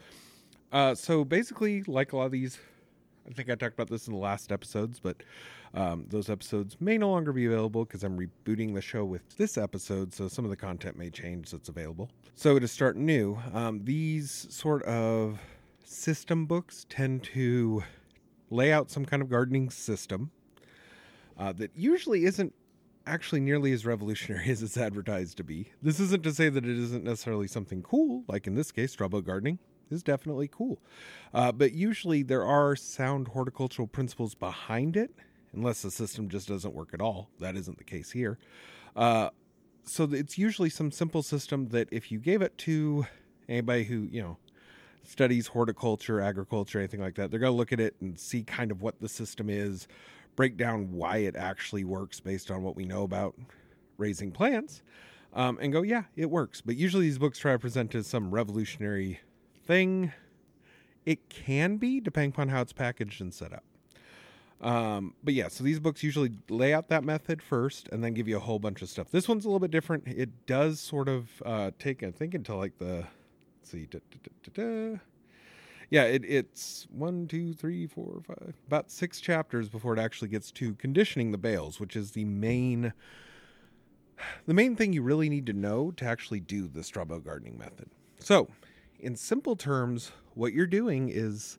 Uh, 0.72 0.96
so 0.96 1.24
basically, 1.24 1.84
like 1.84 2.12
a 2.12 2.16
lot 2.16 2.24
of 2.24 2.32
these, 2.32 2.58
I 3.30 3.32
think 3.34 3.48
I 3.48 3.54
talked 3.54 3.74
about 3.74 3.88
this 3.88 4.08
in 4.08 4.14
the 4.14 4.18
last 4.18 4.50
episodes, 4.50 4.98
but 4.98 5.22
um, 5.74 6.06
those 6.08 6.28
episodes 6.28 6.76
may 6.80 6.98
no 6.98 7.08
longer 7.08 7.32
be 7.32 7.46
available 7.46 7.84
because 7.84 8.02
I'm 8.02 8.18
rebooting 8.18 8.74
the 8.74 8.82
show 8.82 9.04
with 9.04 9.36
this 9.36 9.56
episode, 9.56 10.12
so 10.12 10.26
some 10.26 10.44
of 10.44 10.50
the 10.50 10.56
content 10.56 10.98
may 10.98 11.10
change 11.10 11.52
that's 11.52 11.68
available. 11.68 12.10
So 12.34 12.58
to 12.58 12.66
start 12.66 12.96
new, 12.96 13.38
um, 13.54 13.84
these 13.84 14.48
sort 14.50 14.82
of 14.82 15.38
system 15.84 16.46
books 16.46 16.84
tend 16.88 17.22
to 17.34 17.84
lay 18.50 18.72
out 18.72 18.90
some 18.90 19.04
kind 19.04 19.22
of 19.22 19.30
gardening 19.30 19.70
system 19.70 20.32
uh, 21.38 21.52
that 21.52 21.70
usually 21.74 22.24
isn't 22.24 22.52
actually 23.06 23.40
nearly 23.40 23.72
as 23.72 23.86
revolutionary 23.86 24.48
as 24.50 24.62
it's 24.62 24.76
advertised 24.76 25.36
to 25.38 25.44
be. 25.44 25.70
This 25.82 26.00
isn't 26.00 26.22
to 26.24 26.32
say 26.32 26.48
that 26.48 26.64
it 26.64 26.78
isn't 26.78 27.04
necessarily 27.04 27.48
something 27.48 27.82
cool, 27.82 28.24
like 28.28 28.46
in 28.46 28.54
this 28.54 28.70
case, 28.70 28.92
straw 28.92 29.08
bale 29.08 29.20
gardening 29.20 29.58
is 29.90 30.02
definitely 30.02 30.48
cool. 30.48 30.78
Uh, 31.32 31.52
but 31.52 31.72
usually 31.72 32.22
there 32.22 32.44
are 32.44 32.76
sound 32.76 33.28
horticultural 33.28 33.88
principles 33.88 34.34
behind 34.34 34.96
it, 34.96 35.10
unless 35.52 35.82
the 35.82 35.90
system 35.90 36.28
just 36.28 36.48
doesn't 36.48 36.74
work 36.74 36.90
at 36.92 37.00
all. 37.00 37.30
That 37.40 37.56
isn't 37.56 37.78
the 37.78 37.84
case 37.84 38.10
here. 38.10 38.38
Uh, 38.94 39.30
so 39.84 40.04
it's 40.12 40.36
usually 40.36 40.68
some 40.68 40.90
simple 40.90 41.22
system 41.22 41.68
that 41.68 41.88
if 41.90 42.12
you 42.12 42.18
gave 42.18 42.42
it 42.42 42.58
to 42.58 43.06
anybody 43.48 43.84
who, 43.84 44.02
you 44.10 44.20
know, 44.20 44.36
studies 45.02 45.46
horticulture, 45.46 46.20
agriculture, 46.20 46.78
anything 46.78 47.00
like 47.00 47.14
that, 47.14 47.30
they're 47.30 47.40
going 47.40 47.52
to 47.52 47.56
look 47.56 47.72
at 47.72 47.80
it 47.80 47.96
and 48.00 48.18
see 48.18 48.42
kind 48.42 48.70
of 48.70 48.82
what 48.82 49.00
the 49.00 49.08
system 49.08 49.48
is, 49.48 49.88
break 50.38 50.56
down 50.56 50.92
why 50.92 51.16
it 51.16 51.34
actually 51.34 51.82
works 51.82 52.20
based 52.20 52.48
on 52.48 52.62
what 52.62 52.76
we 52.76 52.84
know 52.84 53.02
about 53.02 53.34
raising 53.96 54.30
plants, 54.30 54.84
um, 55.34 55.58
and 55.60 55.72
go, 55.72 55.82
yeah, 55.82 56.04
it 56.14 56.30
works. 56.30 56.60
But 56.60 56.76
usually 56.76 57.06
these 57.06 57.18
books 57.18 57.40
try 57.40 57.50
to 57.50 57.58
present 57.58 57.92
as 57.96 58.06
some 58.06 58.30
revolutionary 58.30 59.18
thing. 59.66 60.12
It 61.04 61.28
can 61.28 61.76
be, 61.76 61.98
depending 61.98 62.30
upon 62.30 62.50
how 62.50 62.62
it's 62.62 62.72
packaged 62.72 63.20
and 63.20 63.34
set 63.34 63.52
up. 63.52 63.64
Um, 64.60 65.14
but 65.24 65.34
yeah, 65.34 65.48
so 65.48 65.64
these 65.64 65.80
books 65.80 66.04
usually 66.04 66.30
lay 66.48 66.72
out 66.72 66.88
that 66.88 67.02
method 67.02 67.42
first 67.42 67.88
and 67.88 68.04
then 68.04 68.14
give 68.14 68.28
you 68.28 68.36
a 68.36 68.40
whole 68.40 68.60
bunch 68.60 68.80
of 68.80 68.88
stuff. 68.88 69.10
This 69.10 69.26
one's 69.26 69.44
a 69.44 69.48
little 69.48 69.58
bit 69.58 69.72
different. 69.72 70.06
It 70.06 70.46
does 70.46 70.78
sort 70.78 71.08
of 71.08 71.42
uh, 71.44 71.72
take, 71.80 72.04
I 72.04 72.12
think, 72.12 72.34
until 72.34 72.58
like 72.58 72.78
the, 72.78 73.04
let's 73.58 73.72
see, 73.72 73.86
da, 73.86 73.98
da, 74.54 74.62
da, 74.92 74.98
yeah, 75.90 76.04
it, 76.04 76.24
it's 76.24 76.86
one, 76.90 77.26
two, 77.26 77.54
three, 77.54 77.86
four, 77.86 78.20
five, 78.26 78.54
about 78.66 78.90
six 78.90 79.20
chapters 79.20 79.68
before 79.68 79.94
it 79.94 79.98
actually 79.98 80.28
gets 80.28 80.50
to 80.52 80.74
conditioning 80.74 81.32
the 81.32 81.38
bales, 81.38 81.80
which 81.80 81.96
is 81.96 82.12
the 82.12 82.26
main, 82.26 82.92
the 84.46 84.54
main 84.54 84.76
thing 84.76 84.92
you 84.92 85.02
really 85.02 85.28
need 85.28 85.46
to 85.46 85.54
know 85.54 85.90
to 85.92 86.04
actually 86.04 86.40
do 86.40 86.68
the 86.68 86.84
straw 86.84 87.04
bale 87.04 87.20
gardening 87.20 87.56
method. 87.56 87.88
So, 88.18 88.48
in 89.00 89.16
simple 89.16 89.56
terms, 89.56 90.12
what 90.34 90.52
you're 90.52 90.66
doing 90.66 91.08
is 91.08 91.58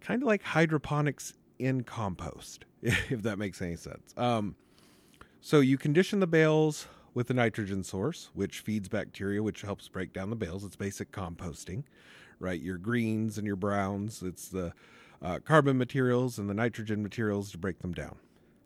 kind 0.00 0.22
of 0.22 0.26
like 0.26 0.42
hydroponics 0.42 1.34
in 1.58 1.82
compost, 1.82 2.64
if 2.82 3.22
that 3.22 3.38
makes 3.38 3.60
any 3.60 3.76
sense. 3.76 4.14
Um, 4.16 4.56
so 5.42 5.60
you 5.60 5.76
condition 5.76 6.20
the 6.20 6.26
bales 6.26 6.86
with 7.12 7.28
a 7.28 7.34
nitrogen 7.34 7.82
source, 7.82 8.30
which 8.34 8.60
feeds 8.60 8.88
bacteria, 8.88 9.42
which 9.42 9.62
helps 9.62 9.88
break 9.88 10.12
down 10.12 10.30
the 10.30 10.36
bales. 10.36 10.64
It's 10.64 10.76
basic 10.76 11.12
composting 11.12 11.84
right? 12.40 12.60
Your 12.60 12.78
greens 12.78 13.38
and 13.38 13.46
your 13.46 13.56
browns. 13.56 14.22
It's 14.22 14.48
the 14.48 14.72
uh, 15.22 15.38
carbon 15.44 15.78
materials 15.78 16.38
and 16.38 16.48
the 16.48 16.54
nitrogen 16.54 17.02
materials 17.02 17.52
to 17.52 17.58
break 17.58 17.80
them 17.80 17.92
down. 17.92 18.16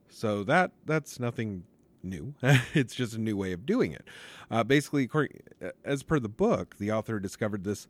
So 0.08 0.44
that 0.44 0.70
that's 0.86 1.20
nothing 1.20 1.64
new. 2.02 2.34
it's 2.74 2.94
just 2.94 3.14
a 3.14 3.20
new 3.20 3.36
way 3.36 3.52
of 3.52 3.66
doing 3.66 3.92
it. 3.92 4.06
Uh, 4.50 4.64
basically, 4.64 5.10
as 5.84 6.02
per 6.02 6.18
the 6.18 6.28
book, 6.28 6.76
the 6.78 6.92
author 6.92 7.18
discovered 7.20 7.64
this. 7.64 7.86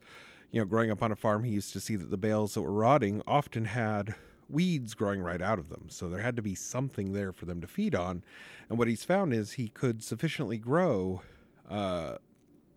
You 0.51 0.61
know, 0.61 0.65
growing 0.65 0.89
up 0.89 1.03
on 1.03 1.11
a 1.11 1.15
farm, 1.15 1.43
he 1.43 1.51
used 1.51 1.73
to 1.73 1.81
see 1.81 1.95
that 1.97 2.11
the 2.11 2.17
bales 2.17 2.53
that 2.53 2.61
were 2.61 2.71
rotting 2.71 3.21
often 3.27 3.65
had 3.65 4.15
weeds 4.49 4.93
growing 4.93 5.21
right 5.21 5.41
out 5.41 5.59
of 5.59 5.69
them. 5.69 5.87
So 5.89 6.07
there 6.07 6.21
had 6.21 6.35
to 6.37 6.41
be 6.41 6.55
something 6.55 7.13
there 7.13 7.33
for 7.33 7.45
them 7.45 7.59
to 7.61 7.67
feed 7.67 7.95
on. 7.95 8.23
And 8.69 8.77
what 8.77 8.87
he's 8.87 9.03
found 9.03 9.33
is 9.33 9.53
he 9.53 9.67
could 9.67 10.03
sufficiently 10.03 10.57
grow 10.57 11.21
uh, 11.69 12.17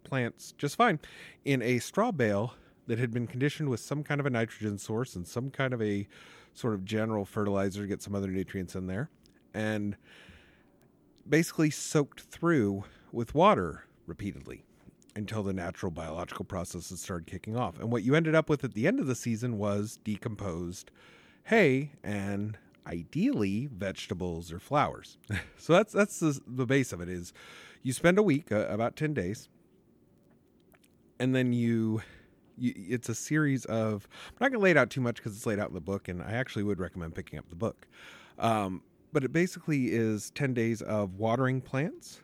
plants 0.02 0.54
just 0.56 0.76
fine 0.76 0.98
in 1.44 1.60
a 1.62 1.78
straw 1.78 2.10
bale 2.10 2.54
that 2.88 2.98
had 2.98 3.12
been 3.12 3.26
conditioned 3.26 3.68
with 3.68 3.80
some 3.80 4.02
kind 4.02 4.18
of 4.18 4.26
a 4.26 4.30
nitrogen 4.30 4.78
source 4.78 5.14
and 5.14 5.26
some 5.26 5.50
kind 5.50 5.72
of 5.72 5.80
a 5.80 6.08
sort 6.54 6.74
of 6.74 6.84
general 6.84 7.24
fertilizer 7.24 7.82
to 7.82 7.86
get 7.86 8.02
some 8.02 8.14
other 8.14 8.28
nutrients 8.28 8.74
in 8.74 8.86
there, 8.86 9.10
and 9.54 9.96
basically 11.28 11.70
soaked 11.70 12.22
through 12.22 12.84
with 13.12 13.34
water 13.34 13.84
repeatedly 14.06 14.64
until 15.14 15.42
the 15.42 15.52
natural 15.52 15.90
biological 15.90 16.44
processes 16.44 17.00
started 17.00 17.26
kicking 17.26 17.56
off. 17.56 17.78
And 17.78 17.92
what 17.92 18.02
you 18.02 18.14
ended 18.14 18.34
up 18.34 18.48
with 18.48 18.64
at 18.64 18.74
the 18.74 18.86
end 18.86 19.00
of 19.00 19.06
the 19.06 19.14
season 19.14 19.58
was 19.58 19.98
decomposed 20.02 20.90
hay 21.44 21.92
and 22.02 22.56
ideally 22.86 23.68
vegetables 23.70 24.50
or 24.52 24.58
flowers. 24.58 25.18
so 25.58 25.74
that's 25.74 25.92
that's 25.92 26.20
the, 26.20 26.40
the 26.46 26.66
base 26.66 26.92
of 26.92 27.00
it 27.00 27.08
is 27.08 27.32
you 27.82 27.92
spend 27.92 28.18
a 28.18 28.22
week, 28.22 28.50
uh, 28.50 28.66
about 28.68 28.96
10 28.96 29.12
days, 29.12 29.48
and 31.20 31.34
then 31.34 31.52
you 31.52 32.00
you, 32.00 32.02
it's 32.60 33.08
a 33.08 33.14
series 33.14 33.64
of. 33.66 34.08
I'm 34.28 34.36
not 34.40 34.48
going 34.50 34.60
to 34.60 34.64
lay 34.64 34.70
it 34.70 34.76
out 34.76 34.90
too 34.90 35.00
much 35.00 35.16
because 35.16 35.36
it's 35.36 35.46
laid 35.46 35.58
out 35.58 35.68
in 35.68 35.74
the 35.74 35.80
book, 35.80 36.08
and 36.08 36.22
I 36.22 36.32
actually 36.32 36.64
would 36.64 36.80
recommend 36.80 37.14
picking 37.14 37.38
up 37.38 37.48
the 37.48 37.56
book. 37.56 37.86
Um, 38.38 38.82
but 39.12 39.24
it 39.24 39.32
basically 39.32 39.86
is 39.86 40.30
10 40.30 40.54
days 40.54 40.82
of 40.82 41.14
watering 41.14 41.60
plants 41.60 42.20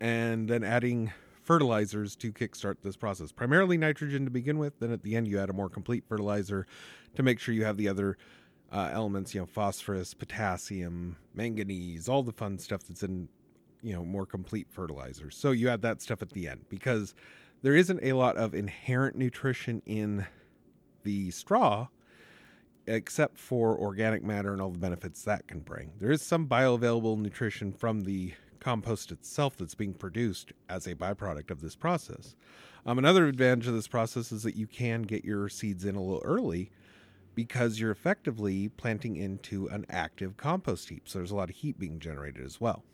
and 0.00 0.48
then 0.48 0.62
adding 0.62 1.12
fertilizers 1.42 2.14
to 2.16 2.32
kickstart 2.32 2.76
this 2.82 2.96
process. 2.96 3.32
Primarily 3.32 3.76
nitrogen 3.76 4.24
to 4.24 4.30
begin 4.30 4.58
with, 4.58 4.78
then 4.78 4.92
at 4.92 5.02
the 5.02 5.16
end 5.16 5.26
you 5.26 5.38
add 5.38 5.50
a 5.50 5.52
more 5.52 5.68
complete 5.68 6.04
fertilizer 6.06 6.66
to 7.14 7.22
make 7.22 7.40
sure 7.40 7.54
you 7.54 7.64
have 7.64 7.76
the 7.76 7.88
other 7.88 8.16
uh, 8.70 8.90
elements, 8.92 9.34
you 9.34 9.40
know, 9.40 9.46
phosphorus, 9.46 10.14
potassium, 10.14 11.16
manganese, 11.34 12.08
all 12.08 12.22
the 12.22 12.32
fun 12.32 12.58
stuff 12.58 12.84
that's 12.84 13.02
in, 13.02 13.28
you 13.82 13.92
know, 13.92 14.04
more 14.04 14.24
complete 14.24 14.66
fertilizers. 14.70 15.36
So 15.36 15.50
you 15.50 15.68
add 15.68 15.82
that 15.82 16.00
stuff 16.00 16.22
at 16.22 16.30
the 16.30 16.48
end 16.48 16.64
because 16.68 17.14
there 17.62 17.76
isn't 17.76 18.00
a 18.02 18.12
lot 18.12 18.36
of 18.36 18.54
inherent 18.54 19.16
nutrition 19.16 19.82
in 19.86 20.26
the 21.04 21.30
straw 21.30 21.88
except 22.86 23.38
for 23.38 23.78
organic 23.78 24.24
matter 24.24 24.52
and 24.52 24.60
all 24.60 24.70
the 24.70 24.78
benefits 24.78 25.22
that 25.22 25.46
can 25.46 25.60
bring. 25.60 25.92
There 26.00 26.10
is 26.10 26.20
some 26.20 26.48
bioavailable 26.48 27.16
nutrition 27.18 27.72
from 27.72 28.02
the 28.02 28.34
compost 28.58 29.12
itself 29.12 29.56
that's 29.56 29.74
being 29.74 29.94
produced 29.94 30.52
as 30.68 30.86
a 30.86 30.94
byproduct 30.94 31.50
of 31.50 31.60
this 31.60 31.76
process. 31.76 32.34
Um, 32.84 32.98
another 32.98 33.26
advantage 33.26 33.68
of 33.68 33.74
this 33.74 33.88
process 33.88 34.32
is 34.32 34.42
that 34.42 34.56
you 34.56 34.66
can 34.66 35.02
get 35.02 35.24
your 35.24 35.48
seeds 35.48 35.84
in 35.84 35.94
a 35.94 36.02
little 36.02 36.22
early 36.24 36.70
because 37.34 37.78
you're 37.78 37.90
effectively 37.92 38.68
planting 38.68 39.16
into 39.16 39.68
an 39.68 39.86
active 39.88 40.36
compost 40.36 40.88
heap. 40.88 41.08
So 41.08 41.18
there's 41.18 41.30
a 41.30 41.36
lot 41.36 41.50
of 41.50 41.56
heat 41.56 41.78
being 41.78 41.98
generated 42.00 42.44
as 42.44 42.60
well. 42.60 42.84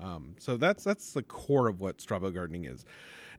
Um, 0.00 0.36
so 0.38 0.58
that's 0.58 0.84
that's 0.84 1.12
the 1.12 1.22
core 1.22 1.68
of 1.68 1.80
what 1.80 2.00
straw 2.00 2.18
gardening 2.18 2.66
is. 2.66 2.84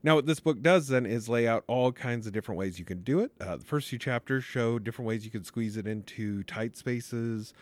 Now, 0.04 0.16
what 0.16 0.26
this 0.26 0.40
book 0.40 0.62
does 0.62 0.88
then 0.88 1.06
is 1.06 1.28
lay 1.28 1.48
out 1.48 1.64
all 1.68 1.92
kinds 1.92 2.28
of 2.28 2.34
different 2.34 2.60
ways 2.60 2.80
you 2.80 2.86
can 2.86 3.02
do 3.02 3.20
it. 3.20 3.32
Uh, 3.42 3.58
the 3.58 3.66
first 3.66 3.90
few 3.90 4.00
chapters 4.00 4.44
show 4.44 4.80
different 4.80 5.08
ways 5.08 5.26
you 5.26 5.32
can 5.32 5.44
squeeze 5.44 5.78
it 5.78 5.88
into 5.88 6.44
tight 6.44 6.78
spaces, 6.78 7.54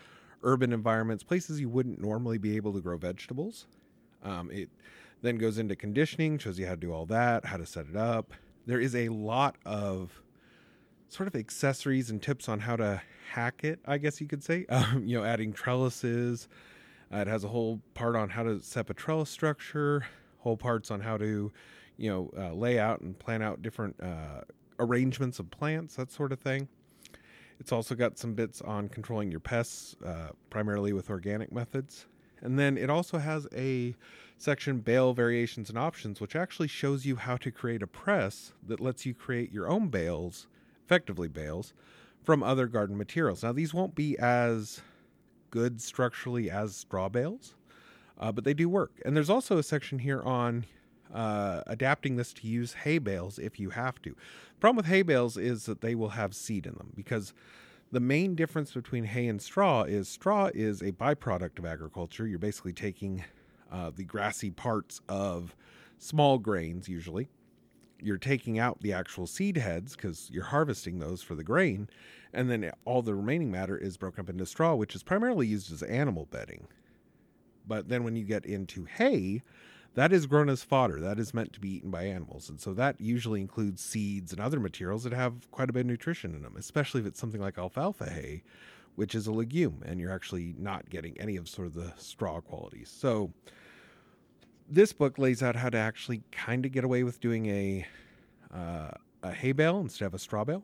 urban 0.42 0.72
environments, 0.72 1.22
places 1.22 1.60
you 1.60 1.68
wouldn't 1.68 2.00
normally 2.00 2.38
be 2.38 2.56
able 2.56 2.72
to 2.72 2.80
grow 2.80 2.96
vegetables. 2.96 3.66
Um, 4.22 4.50
it 4.50 4.70
then 5.22 5.38
goes 5.38 5.58
into 5.58 5.76
conditioning, 5.76 6.38
shows 6.38 6.58
you 6.58 6.66
how 6.66 6.72
to 6.72 6.80
do 6.80 6.92
all 6.92 7.06
that, 7.06 7.46
how 7.46 7.56
to 7.56 7.66
set 7.66 7.86
it 7.88 7.96
up. 7.96 8.32
There 8.66 8.80
is 8.80 8.94
a 8.94 9.08
lot 9.08 9.56
of 9.64 10.22
sort 11.08 11.28
of 11.28 11.36
accessories 11.36 12.10
and 12.10 12.22
tips 12.22 12.48
on 12.48 12.60
how 12.60 12.76
to 12.76 13.00
hack 13.30 13.64
it, 13.64 13.80
I 13.86 13.98
guess 13.98 14.20
you 14.20 14.26
could 14.26 14.42
say. 14.42 14.66
Um, 14.70 15.04
you 15.06 15.18
know, 15.18 15.24
adding 15.24 15.52
trellises. 15.52 16.48
Uh, 17.12 17.18
it 17.18 17.28
has 17.28 17.44
a 17.44 17.48
whole 17.48 17.80
part 17.94 18.16
on 18.16 18.28
how 18.28 18.42
to 18.42 18.60
set 18.60 18.80
up 18.80 18.90
a 18.90 18.94
trellis 18.94 19.30
structure, 19.30 20.04
whole 20.38 20.56
parts 20.56 20.90
on 20.90 21.00
how 21.00 21.16
to, 21.16 21.52
you 21.96 22.10
know, 22.10 22.30
uh, 22.38 22.52
lay 22.52 22.78
out 22.78 23.00
and 23.00 23.18
plan 23.18 23.42
out 23.42 23.62
different 23.62 23.96
uh, 24.02 24.42
arrangements 24.78 25.38
of 25.38 25.50
plants, 25.50 25.96
that 25.96 26.10
sort 26.10 26.32
of 26.32 26.40
thing. 26.40 26.68
It's 27.58 27.72
also 27.72 27.94
got 27.94 28.18
some 28.18 28.34
bits 28.34 28.60
on 28.60 28.88
controlling 28.88 29.30
your 29.30 29.40
pests, 29.40 29.96
uh, 30.04 30.28
primarily 30.50 30.92
with 30.92 31.08
organic 31.08 31.50
methods. 31.52 32.06
And 32.42 32.58
then 32.58 32.76
it 32.76 32.90
also 32.90 33.18
has 33.18 33.48
a 33.54 33.94
section 34.36 34.80
bale 34.80 35.14
variations 35.14 35.70
and 35.70 35.78
options, 35.78 36.20
which 36.20 36.36
actually 36.36 36.68
shows 36.68 37.06
you 37.06 37.16
how 37.16 37.36
to 37.38 37.50
create 37.50 37.82
a 37.82 37.86
press 37.86 38.52
that 38.66 38.80
lets 38.80 39.06
you 39.06 39.14
create 39.14 39.52
your 39.52 39.68
own 39.68 39.88
bales, 39.88 40.46
effectively 40.84 41.28
bales, 41.28 41.72
from 42.22 42.42
other 42.42 42.66
garden 42.66 42.98
materials. 42.98 43.42
Now, 43.42 43.52
these 43.52 43.72
won't 43.72 43.94
be 43.94 44.18
as 44.18 44.82
good 45.50 45.80
structurally 45.80 46.50
as 46.50 46.76
straw 46.76 47.08
bales, 47.08 47.54
uh, 48.18 48.32
but 48.32 48.44
they 48.44 48.52
do 48.52 48.68
work. 48.68 49.00
And 49.04 49.16
there's 49.16 49.30
also 49.30 49.56
a 49.56 49.62
section 49.62 50.00
here 50.00 50.22
on 50.22 50.66
uh, 51.12 51.62
adapting 51.66 52.16
this 52.16 52.32
to 52.34 52.46
use 52.46 52.72
hay 52.72 52.98
bales 52.98 53.38
if 53.38 53.58
you 53.58 53.70
have 53.70 54.00
to. 54.02 54.10
The 54.10 54.60
problem 54.60 54.76
with 54.76 54.86
hay 54.86 55.02
bales 55.02 55.36
is 55.36 55.66
that 55.66 55.80
they 55.80 55.94
will 55.94 56.10
have 56.10 56.34
seed 56.34 56.66
in 56.66 56.74
them 56.74 56.92
because 56.94 57.32
the 57.92 58.00
main 58.00 58.34
difference 58.34 58.72
between 58.72 59.04
hay 59.04 59.28
and 59.28 59.40
straw 59.40 59.82
is 59.82 60.08
straw 60.08 60.50
is 60.54 60.82
a 60.82 60.92
byproduct 60.92 61.58
of 61.58 61.66
agriculture. 61.66 62.26
You're 62.26 62.38
basically 62.38 62.72
taking 62.72 63.24
uh, 63.70 63.90
the 63.94 64.04
grassy 64.04 64.50
parts 64.50 65.00
of 65.08 65.54
small 65.98 66.38
grains, 66.38 66.88
usually. 66.88 67.28
You're 68.00 68.18
taking 68.18 68.58
out 68.58 68.80
the 68.80 68.92
actual 68.92 69.26
seed 69.26 69.56
heads 69.56 69.96
because 69.96 70.28
you're 70.30 70.44
harvesting 70.44 70.98
those 70.98 71.22
for 71.22 71.34
the 71.34 71.44
grain. 71.44 71.88
And 72.32 72.50
then 72.50 72.70
all 72.84 73.02
the 73.02 73.14
remaining 73.14 73.50
matter 73.50 73.78
is 73.78 73.96
broken 73.96 74.20
up 74.20 74.28
into 74.28 74.44
straw, 74.44 74.74
which 74.74 74.94
is 74.94 75.02
primarily 75.02 75.46
used 75.46 75.72
as 75.72 75.82
animal 75.82 76.26
bedding. 76.26 76.66
But 77.66 77.88
then 77.88 78.04
when 78.04 78.14
you 78.14 78.24
get 78.24 78.44
into 78.44 78.84
hay, 78.84 79.42
that 79.96 80.12
is 80.12 80.26
grown 80.26 80.50
as 80.50 80.62
fodder. 80.62 81.00
That 81.00 81.18
is 81.18 81.32
meant 81.32 81.54
to 81.54 81.60
be 81.60 81.76
eaten 81.76 81.90
by 81.90 82.04
animals. 82.04 82.50
And 82.50 82.60
so 82.60 82.74
that 82.74 83.00
usually 83.00 83.40
includes 83.40 83.82
seeds 83.82 84.30
and 84.30 84.40
other 84.40 84.60
materials 84.60 85.04
that 85.04 85.14
have 85.14 85.50
quite 85.50 85.70
a 85.70 85.72
bit 85.72 85.80
of 85.80 85.86
nutrition 85.86 86.34
in 86.34 86.42
them, 86.42 86.54
especially 86.58 87.00
if 87.00 87.06
it's 87.06 87.18
something 87.18 87.40
like 87.40 87.56
alfalfa 87.56 88.10
hay, 88.10 88.42
which 88.94 89.14
is 89.14 89.26
a 89.26 89.32
legume, 89.32 89.82
and 89.86 89.98
you're 89.98 90.12
actually 90.12 90.54
not 90.58 90.90
getting 90.90 91.18
any 91.18 91.36
of 91.36 91.48
sort 91.48 91.66
of 91.66 91.72
the 91.72 91.94
straw 91.96 92.42
qualities. 92.42 92.94
So 92.94 93.32
this 94.68 94.92
book 94.92 95.16
lays 95.18 95.42
out 95.42 95.56
how 95.56 95.70
to 95.70 95.78
actually 95.78 96.22
kind 96.30 96.66
of 96.66 96.72
get 96.72 96.84
away 96.84 97.02
with 97.02 97.18
doing 97.18 97.46
a 97.46 97.86
uh, 98.54 98.90
a 99.22 99.32
hay 99.32 99.52
bale 99.52 99.80
instead 99.80 100.04
of 100.04 100.14
a 100.14 100.18
straw 100.18 100.44
bale, 100.44 100.62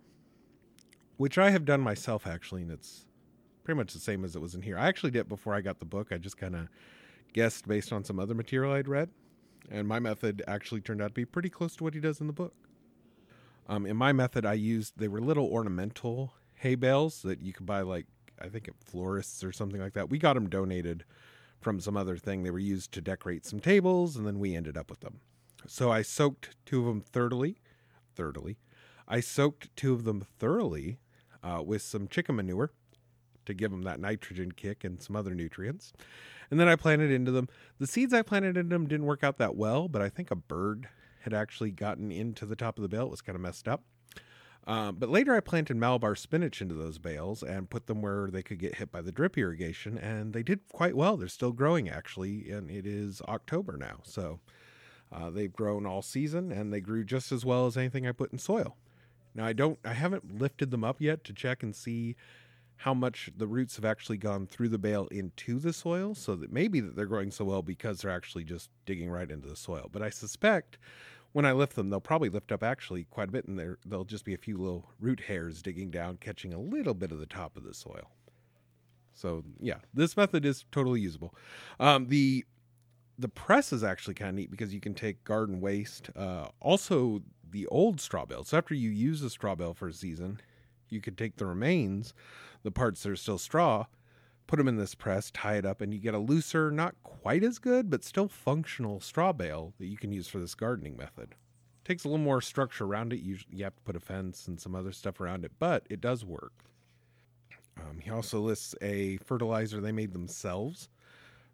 which 1.17 1.39
I 1.39 1.51
have 1.51 1.65
done 1.65 1.81
myself 1.81 2.27
actually, 2.27 2.63
and 2.63 2.71
it's 2.71 3.07
pretty 3.65 3.79
much 3.79 3.95
the 3.95 3.99
same 3.99 4.27
as 4.27 4.37
it 4.37 4.43
was 4.43 4.55
in 4.55 4.61
here. 4.61 4.77
I 4.77 4.89
actually 4.89 5.11
did 5.11 5.21
it 5.21 5.29
before 5.31 5.55
I 5.55 5.63
got 5.63 5.79
the 5.79 5.87
book. 5.87 6.09
I 6.13 6.19
just 6.19 6.37
kind 6.37 6.55
of 6.55 6.69
guessed 7.33 7.67
based 7.67 7.95
on 7.95 8.05
some 8.05 8.19
other 8.19 8.35
material 8.35 8.73
I'd 8.73 8.89
read 8.89 9.09
and 9.71 9.87
my 9.87 9.99
method 9.99 10.43
actually 10.47 10.81
turned 10.81 11.03
out 11.03 11.09
to 11.09 11.15
be 11.15 11.25
pretty 11.25 11.49
close 11.49 11.77
to 11.77 11.85
what 11.85 11.95
he 11.95 12.01
does 12.01 12.21
in 12.21 12.27
the 12.27 12.33
book. 12.33 12.55
Um, 13.69 13.87
in 13.87 13.97
my 13.97 14.13
method, 14.13 14.45
I 14.45 14.55
used 14.55 14.95
they 14.97 15.09
were 15.09 15.21
little 15.21 15.47
ornamental 15.47 16.35
hay 16.55 16.75
bales 16.75 17.23
that 17.23 17.43
you 17.43 17.53
could 17.53 17.67
buy 17.67 17.81
like 17.81 18.07
I 18.41 18.49
think 18.49 18.69
at 18.69 18.75
florists 18.79 19.45
or 19.45 19.53
something 19.53 19.81
like 19.81 19.93
that. 19.95 20.11
We 20.11 20.19
got 20.19 20.35
them 20.35 20.49
donated 20.49 21.05
from 21.61 21.81
some 21.81 21.97
other 21.97 22.17
thing. 22.17 22.43
They 22.43 22.51
were 22.51 22.59
used 22.59 22.93
to 22.93 23.01
decorate 23.01 23.47
some 23.47 23.61
tables, 23.61 24.17
and 24.17 24.27
then 24.27 24.39
we 24.39 24.57
ended 24.57 24.77
up 24.77 24.91
with 24.91 25.01
them. 25.01 25.21
So 25.67 25.93
I 25.93 26.03
soaked 26.03 26.57
two 26.67 26.81
of 26.81 26.87
them 26.87 27.01
thoroughly, 27.01 27.59
thoroughly. 28.15 28.59
I 29.07 29.21
soaked 29.21 29.75
two 29.77 29.93
of 29.93 30.05
them 30.05 30.27
thoroughly 30.39 30.99
uh, 31.43 31.63
with 31.65 31.83
some 31.83 32.09
chicken 32.09 32.37
manure 32.37 32.73
to 33.47 33.55
give 33.55 33.71
them 33.71 33.83
that 33.83 34.01
nitrogen 34.01 34.53
kick 34.53 34.85
and 34.85 35.03
some 35.03 35.17
other 35.17 35.35
nutrients. 35.35 35.93
And 36.51 36.61
then 36.61 36.69
I 36.69 36.77
planted 36.77 37.11
into 37.11 37.31
them. 37.31 37.49
The 37.79 37.87
seeds 37.87 38.13
I 38.13 38.23
planted 38.23 38.57
into 38.57 38.75
them 38.75 38.87
didn't 38.87 39.07
work 39.07 39.25
out 39.25 39.39
that 39.39 39.57
well, 39.57 39.89
but 39.89 40.03
I 40.03 40.09
think 40.09 40.31
a 40.31 40.37
bird 40.37 40.89
had 41.21 41.33
actually 41.33 41.71
gotten 41.71 42.11
into 42.13 42.45
the 42.47 42.57
top 42.57 42.79
of 42.79 42.83
the 42.83 42.89
bale. 42.89 43.07
It 43.07 43.11
was 43.11 43.23
kind 43.23 43.37
of 43.37 43.43
messed 43.43 43.69
up. 43.69 43.85
Um, 44.65 44.97
but 44.97 45.09
later 45.09 45.35
I 45.35 45.41
planted 45.41 45.77
Malabar 45.77 46.15
spinach 46.15 46.63
into 46.63 46.75
those 46.75 46.99
bales 46.99 47.43
and 47.43 47.71
put 47.71 47.87
them 47.87 48.01
where 48.01 48.31
they 48.31 48.43
could 48.43 48.59
get 48.59 48.77
hit 48.77 48.93
by 48.93 49.01
the 49.01 49.11
drip 49.11 49.37
irrigation, 49.37 49.99
and 49.99 50.33
they 50.33 50.45
did 50.45 50.61
quite 50.73 50.97
well. 50.97 51.17
They're 51.17 51.29
still 51.29 51.53
growing 51.53 51.89
actually, 51.89 52.49
and 52.51 52.71
it 52.71 52.87
is 52.87 53.21
October 53.23 53.77
now. 53.77 54.01
So 54.05 54.39
uh, 55.13 55.31
they've 55.31 55.53
grown 55.53 55.85
all 55.85 56.03
season 56.03 56.51
and 56.51 56.73
they 56.73 56.81
grew 56.81 57.05
just 57.05 57.33
as 57.33 57.45
well 57.45 57.67
as 57.67 57.77
anything 57.77 58.07
I 58.07 58.13
put 58.13 58.33
in 58.33 58.39
soil. 58.39 58.77
Now 59.35 59.47
I 59.47 59.53
don't 59.53 59.79
I 59.85 59.93
haven't 59.95 60.41
lifted 60.41 60.71
them 60.71 60.85
up 60.85 61.01
yet 61.01 61.25
to 61.25 61.33
check 61.33 61.63
and 61.63 61.75
see 61.75 62.17
how 62.77 62.95
much 62.95 63.31
the 63.37 63.47
roots 63.47 63.77
have 63.77 63.85
actually 63.85 64.17
gone 64.17 64.47
through 64.47 64.69
the 64.69 64.79
bale 64.79 65.07
into 65.09 65.59
the 65.59 65.73
soil 65.73 66.15
so 66.15 66.35
that 66.35 66.53
maybe 66.53 66.81
that 66.81 66.97
they're 66.97 67.07
growing 67.07 67.31
so 67.31 67.45
well 67.45 67.63
because 67.63 68.01
they're 68.01 68.11
actually 68.11 68.45
just 68.45 68.71
digging 68.87 69.11
right 69.11 69.31
into 69.31 69.49
the 69.49 69.57
soil. 69.57 69.89
But 69.93 70.03
i 70.03 70.11
suspect 70.11 70.79
when 71.33 71.47
i 71.47 71.53
lift 71.53 71.77
them 71.77 71.89
they'll 71.89 72.01
probably 72.01 72.29
lift 72.29 72.53
up 72.53 72.63
actually 72.63 73.05
quite 73.05 73.29
a 73.29 73.33
bit 73.33 73.47
and 73.47 73.59
there 73.59 73.79
there'll 73.87 74.05
just 74.05 74.25
be 74.25 74.35
a 74.35 74.39
few 74.39 74.59
little 74.59 74.91
root 75.01 75.21
hairs 75.21 75.63
digging 75.63 75.91
down 75.91 76.17
catching 76.17 76.53
a 76.53 76.61
little 76.61 76.95
bit 76.95 77.13
of 77.13 77.19
the 77.19 77.27
top 77.27 77.57
of 77.57 77.63
the 77.63 77.75
soil. 77.75 78.11
So 79.15 79.45
yeah 79.61 79.79
this 79.95 80.17
method 80.17 80.45
is 80.45 80.65
totally 80.73 81.01
usable. 81.01 81.35
Um, 81.79 82.09
the 82.09 82.45
the 83.19 83.29
press 83.29 83.73
is 83.73 83.85
actually 83.85 84.15
kind 84.15 84.31
of 84.31 84.35
neat 84.35 84.51
because 84.51 84.75
you 84.75 84.81
can 84.81 84.95
take 84.95 85.23
garden 85.23 85.61
waste 85.61 86.11
uh, 86.17 86.49
also 86.61 87.23
the 87.49 87.67
old 87.67 88.01
straw 88.01 88.25
bale. 88.25 88.43
So 88.43 88.59
after 88.59 88.75
you 88.75 88.91
use 88.91 89.21
the 89.21 89.31
straw 89.31 89.55
bale 89.55 89.75
for 89.75 89.89
a 89.89 89.93
season 89.93 90.41
you 90.93 91.01
could 91.01 91.19
take 91.19 91.37
the 91.37 91.47
remains 91.47 92.15
the 92.63 92.71
parts 92.71 93.03
that 93.03 93.11
are 93.11 93.17
still 93.17 93.39
straw, 93.39 93.87
put 94.47 94.57
them 94.57 94.69
in 94.69 94.77
this 94.77 94.95
press, 94.95 95.31
tie 95.31 95.57
it 95.57 95.67
up, 95.67 95.81
and 95.81 95.93
you 95.93 96.01
get 96.01 96.15
a 96.15 96.19
looser, 96.19 96.71
not 96.71 96.95
quite 97.03 97.43
as 97.43 97.59
good, 97.59 97.91
but 97.91 98.05
still 98.05 98.29
functional 98.29 99.01
straw 99.01 99.33
bale 99.33 99.73
that 99.79 99.87
you 99.87 99.97
can 99.97 100.13
use 100.13 100.29
for 100.29 100.39
this 100.39 100.55
gardening 100.55 100.97
method. 100.97 101.35
takes 101.85 102.05
a 102.05 102.09
little 102.09 102.25
more 102.25 102.41
structure 102.41 102.85
around 102.85 103.13
it. 103.13 103.21
You, 103.21 103.39
you 103.51 103.65
have 103.65 103.75
to 103.75 103.83
put 103.83 103.97
a 103.97 104.01
fence 104.01 104.47
and 104.47 104.61
some 104.61 104.75
other 104.75 104.93
stuff 104.93 105.21
around 105.21 105.45
it, 105.45 105.53
but 105.59 105.85
it 105.91 106.01
does 106.01 106.25
work. 106.25 106.53
Um, 107.79 107.99
he 107.99 108.11
also 108.11 108.41
lists 108.41 108.75
a 108.83 109.17
fertilizer 109.19 109.81
they 109.81 109.93
made 109.93 110.13
themselves 110.13 110.89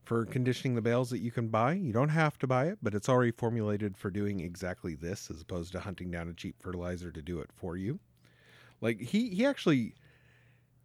for 0.02 0.24
conditioning 0.24 0.74
the 0.74 0.82
bales 0.82 1.10
that 1.10 1.20
you 1.20 1.30
can 1.30 1.48
buy. 1.48 1.74
You 1.74 1.92
don't 1.92 2.08
have 2.08 2.38
to 2.38 2.46
buy 2.46 2.66
it, 2.66 2.78
but 2.82 2.94
it's 2.94 3.08
already 3.08 3.30
formulated 3.30 3.96
for 3.96 4.10
doing 4.10 4.40
exactly 4.40 4.94
this 4.94 5.30
as 5.30 5.40
opposed 5.40 5.72
to 5.72 5.80
hunting 5.80 6.10
down 6.10 6.28
a 6.28 6.34
cheap 6.34 6.56
fertilizer 6.60 7.10
to 7.12 7.22
do 7.22 7.40
it 7.40 7.50
for 7.54 7.76
you. 7.76 8.00
Like 8.80 9.00
he 9.00 9.30
he 9.30 9.44
actually 9.44 9.94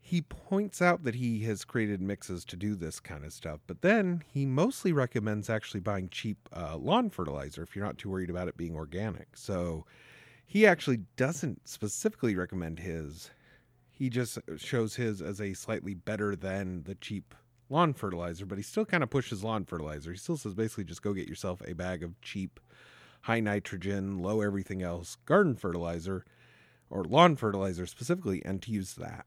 he 0.06 0.22
points 0.22 0.82
out 0.82 1.03
that 1.03 1.15
he 1.15 1.44
has 1.44 1.64
created 1.64 2.02
mixes 2.02 2.44
to 2.45 2.57
do 2.57 2.76
this 2.76 2.99
kind 2.99 3.24
of 3.24 3.32
stuff, 3.32 3.61
but 3.68 3.82
then 3.82 4.22
he 4.28 4.45
mostly 4.45 4.91
recommends 4.91 5.49
actually 5.49 5.80
buying 5.80 6.10
cheap 6.10 6.49
uh, 6.56 6.76
lawn 6.76 7.10
fertilizer 7.10 7.64
if 7.64 7.74
you're 7.76 7.86
not 7.86 7.98
too 7.98 8.10
worried 8.10 8.30
about 8.30 8.49
it 8.49 8.57
being 8.57 8.76
organic. 8.76 9.38
So 9.38 9.86
he 10.45 10.68
actually 10.68 11.02
doesn't 11.15 11.68
specifically 11.68 12.36
recommend 12.36 12.80
his. 12.80 13.32
He 13.90 14.10
just 14.10 14.40
shows 14.57 14.95
his 14.95 15.22
as 15.22 15.40
a 15.40 15.53
slightly 15.53 15.94
better 15.94 16.36
than 16.36 16.84
the 16.84 16.95
cheap 16.95 17.34
lawn 17.70 17.94
fertilizer, 17.94 18.45
but 18.45 18.57
he 18.57 18.64
still 18.64 18.86
kind 18.86 19.03
of 19.03 19.10
pushes 19.10 19.41
lawn 19.41 19.64
fertilizer. 19.64 20.11
He 20.11 20.18
still 20.18 20.38
says 20.38 20.53
basically 20.53 20.84
just 20.84 21.02
go 21.02 21.14
get 21.14 21.30
yourself 21.30 21.61
a 21.65 21.74
bag 21.74 22.03
of 22.03 22.20
cheap, 22.22 22.60
high 23.22 23.40
nitrogen, 23.40 24.22
low 24.22 24.41
everything 24.41 24.84
else 24.84 25.15
garden 25.26 25.56
fertilizer 25.56 26.26
or 26.94 27.03
lawn 27.03 27.36
fertilizer 27.36 27.88
specifically, 27.88 28.45
and 28.45 28.61
to 28.61 28.72
use 28.72 28.94
that. 28.94 29.26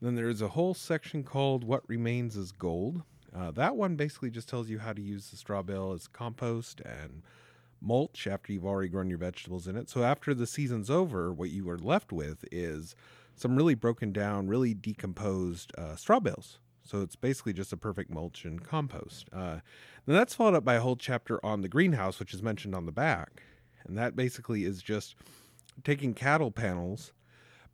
Then 0.00 0.14
there's 0.14 0.40
a 0.40 0.48
whole 0.48 0.72
section 0.72 1.22
called 1.22 1.64
What 1.64 1.86
Remains 1.86 2.34
is 2.34 2.50
Gold. 2.50 3.02
Uh, 3.36 3.50
that 3.50 3.76
one 3.76 3.94
basically 3.94 4.30
just 4.30 4.48
tells 4.48 4.70
you 4.70 4.78
how 4.78 4.94
to 4.94 5.02
use 5.02 5.28
the 5.28 5.36
straw 5.36 5.62
bale 5.62 5.92
as 5.92 6.08
compost 6.08 6.80
and 6.80 7.22
mulch 7.82 8.26
after 8.26 8.52
you've 8.52 8.64
already 8.64 8.88
grown 8.88 9.10
your 9.10 9.18
vegetables 9.18 9.68
in 9.68 9.76
it. 9.76 9.90
So 9.90 10.02
after 10.02 10.32
the 10.32 10.46
season's 10.46 10.88
over, 10.88 11.30
what 11.30 11.50
you 11.50 11.68
are 11.68 11.78
left 11.78 12.10
with 12.10 12.42
is 12.50 12.96
some 13.36 13.54
really 13.54 13.74
broken 13.74 14.10
down, 14.10 14.48
really 14.48 14.72
decomposed 14.72 15.72
uh, 15.76 15.94
straw 15.96 16.20
bales. 16.20 16.58
So 16.84 17.02
it's 17.02 17.16
basically 17.16 17.52
just 17.52 17.72
a 17.72 17.76
perfect 17.76 18.10
mulch 18.10 18.46
and 18.46 18.64
compost. 18.64 19.28
Uh, 19.30 19.58
then 20.06 20.16
that's 20.16 20.34
followed 20.34 20.54
up 20.54 20.64
by 20.64 20.74
a 20.74 20.80
whole 20.80 20.96
chapter 20.96 21.44
on 21.44 21.60
the 21.60 21.68
greenhouse, 21.68 22.18
which 22.18 22.32
is 22.32 22.42
mentioned 22.42 22.74
on 22.74 22.86
the 22.86 22.92
back. 22.92 23.42
And 23.86 23.98
that 23.98 24.16
basically 24.16 24.64
is 24.64 24.80
just 24.80 25.14
taking 25.84 26.14
cattle 26.14 26.50
panels 26.50 27.12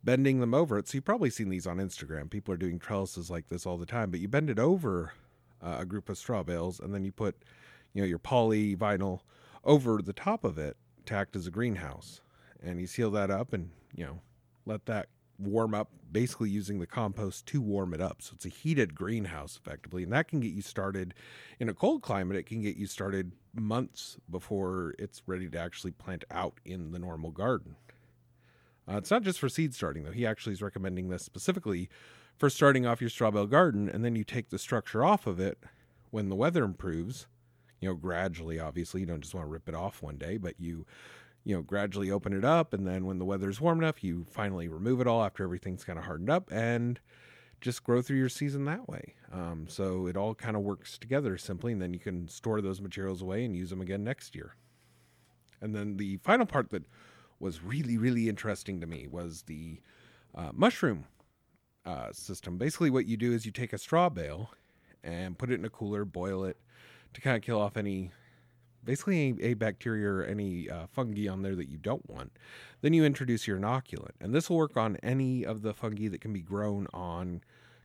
bending 0.03 0.39
them 0.39 0.53
over. 0.53 0.81
So 0.85 0.95
you've 0.95 1.05
probably 1.05 1.31
seen 1.31 1.49
these 1.49 1.65
on 1.65 1.77
Instagram. 1.77 2.29
People 2.29 2.53
are 2.53 2.57
doing 2.57 2.77
trellises 2.77 3.29
like 3.29 3.49
this 3.49 3.65
all 3.65 3.77
the 3.77 3.87
time, 3.87 4.11
but 4.11 4.19
you 4.19 4.27
bend 4.27 4.49
it 4.49 4.59
over 4.59 5.13
uh, 5.61 5.77
a 5.79 5.85
group 5.85 6.09
of 6.09 6.17
straw 6.17 6.43
bales, 6.43 6.79
and 6.79 6.93
then 6.93 7.03
you 7.03 7.11
put, 7.11 7.35
you 7.93 8.01
know, 8.01 8.07
your 8.07 8.19
poly 8.19 8.75
vinyl 8.75 9.21
over 9.63 10.01
the 10.01 10.13
top 10.13 10.43
of 10.43 10.59
it 10.59 10.77
to 11.07 11.15
act 11.15 11.35
as 11.35 11.47
a 11.47 11.51
greenhouse. 11.51 12.21
And 12.63 12.79
you 12.79 12.87
seal 12.87 13.11
that 13.11 13.31
up 13.31 13.51
and, 13.51 13.71
you 13.95 14.05
know, 14.05 14.19
let 14.65 14.85
that 14.85 15.09
warm 15.37 15.73
up, 15.73 15.89
basically 16.11 16.49
using 16.49 16.79
the 16.79 16.87
compost 16.87 17.45
to 17.47 17.61
warm 17.61 17.93
it 17.93 18.01
up. 18.01 18.21
So 18.21 18.33
it's 18.35 18.45
a 18.45 18.49
heated 18.49 18.95
greenhouse 18.95 19.59
effectively. 19.61 20.03
And 20.03 20.13
that 20.13 20.27
can 20.27 20.39
get 20.39 20.53
you 20.53 20.61
started 20.61 21.13
in 21.59 21.67
a 21.67 21.73
cold 21.73 22.01
climate. 22.01 22.37
It 22.37 22.45
can 22.45 22.61
get 22.61 22.77
you 22.77 22.87
started 22.87 23.31
months 23.53 24.17
before 24.29 24.93
it's 24.97 25.23
ready 25.25 25.49
to 25.49 25.59
actually 25.59 25.91
plant 25.91 26.23
out 26.31 26.59
in 26.63 26.91
the 26.91 26.99
normal 26.99 27.31
garden. 27.31 27.75
Uh, 28.87 28.97
it's 28.97 29.11
not 29.11 29.23
just 29.23 29.39
for 29.39 29.49
seed 29.49 29.73
starting, 29.73 30.03
though. 30.03 30.11
He 30.11 30.25
actually 30.25 30.53
is 30.53 30.61
recommending 30.61 31.09
this 31.09 31.23
specifically 31.23 31.89
for 32.37 32.49
starting 32.49 32.85
off 32.85 33.01
your 33.01 33.09
straw 33.09 33.31
bale 33.31 33.47
garden, 33.47 33.89
and 33.89 34.03
then 34.03 34.15
you 34.15 34.23
take 34.23 34.49
the 34.49 34.59
structure 34.59 35.03
off 35.03 35.25
of 35.25 35.39
it 35.39 35.57
when 36.11 36.29
the 36.29 36.35
weather 36.35 36.63
improves. 36.63 37.27
You 37.81 37.89
know, 37.89 37.95
gradually, 37.95 38.59
obviously, 38.59 39.01
you 39.01 39.07
don't 39.07 39.21
just 39.21 39.33
want 39.33 39.45
to 39.47 39.51
rip 39.51 39.67
it 39.67 39.75
off 39.75 40.01
one 40.01 40.17
day, 40.17 40.37
but 40.37 40.55
you, 40.59 40.85
you 41.43 41.55
know, 41.55 41.61
gradually 41.61 42.11
open 42.11 42.33
it 42.33 42.45
up, 42.45 42.73
and 42.73 42.87
then 42.87 43.05
when 43.05 43.19
the 43.19 43.25
weather's 43.25 43.61
warm 43.61 43.79
enough, 43.79 44.03
you 44.03 44.25
finally 44.29 44.67
remove 44.67 45.01
it 45.01 45.07
all 45.07 45.23
after 45.23 45.43
everything's 45.43 45.83
kind 45.83 45.99
of 45.99 46.05
hardened 46.05 46.29
up, 46.29 46.51
and 46.51 46.99
just 47.61 47.83
grow 47.83 48.01
through 48.01 48.17
your 48.17 48.29
season 48.29 48.65
that 48.65 48.87
way. 48.87 49.15
Um, 49.31 49.65
so 49.67 50.07
it 50.07 50.17
all 50.17 50.35
kind 50.35 50.55
of 50.55 50.61
works 50.61 50.97
together 50.97 51.37
simply, 51.37 51.73
and 51.73 51.81
then 51.81 51.93
you 51.93 51.99
can 51.99 52.27
store 52.27 52.61
those 52.61 52.81
materials 52.81 53.21
away 53.21 53.43
and 53.43 53.55
use 53.55 53.69
them 53.69 53.81
again 53.81 54.03
next 54.03 54.35
year. 54.35 54.55
And 55.61 55.73
then 55.75 55.97
the 55.97 56.17
final 56.17 56.45
part 56.45 56.69
that 56.71 56.83
was 57.39 57.63
really, 57.63 57.97
really 57.97 58.29
interesting 58.29 58.79
to 58.81 58.87
me 58.87 59.07
was 59.07 59.43
the 59.43 59.81
uh, 60.33 60.51
mushroom 60.53 61.05
uh, 61.85 62.11
system. 62.11 62.57
Basically, 62.57 62.89
what 62.89 63.05
you 63.05 63.17
do 63.17 63.33
is 63.33 63.45
you 63.45 63.51
take 63.51 63.73
a 63.73 63.77
straw 63.77 64.09
bale 64.09 64.51
and 65.03 65.37
put 65.37 65.51
it 65.51 65.55
in 65.55 65.65
a 65.65 65.69
cooler, 65.69 66.05
boil 66.05 66.43
it 66.43 66.57
to 67.13 67.21
kind 67.21 67.37
of 67.37 67.43
kill 67.43 67.61
off 67.61 67.77
any, 67.77 68.11
basically, 68.83 69.35
a, 69.41 69.51
a 69.51 69.53
bacteria 69.53 70.09
or 70.09 70.23
any 70.23 70.69
uh, 70.69 70.87
fungi 70.87 71.27
on 71.27 71.41
there 71.41 71.55
that 71.55 71.69
you 71.69 71.77
don't 71.77 72.09
want. 72.09 72.31
Then 72.81 72.93
you 72.93 73.05
introduce 73.05 73.47
your 73.47 73.59
inoculant, 73.59 74.15
and 74.19 74.33
this 74.33 74.49
will 74.49 74.57
work 74.57 74.77
on 74.77 74.97
any 74.97 75.45
of 75.45 75.61
the 75.61 75.73
fungi 75.73 76.07
that 76.09 76.21
can 76.21 76.33
be 76.33 76.41
grown 76.41 76.87
on 76.93 77.41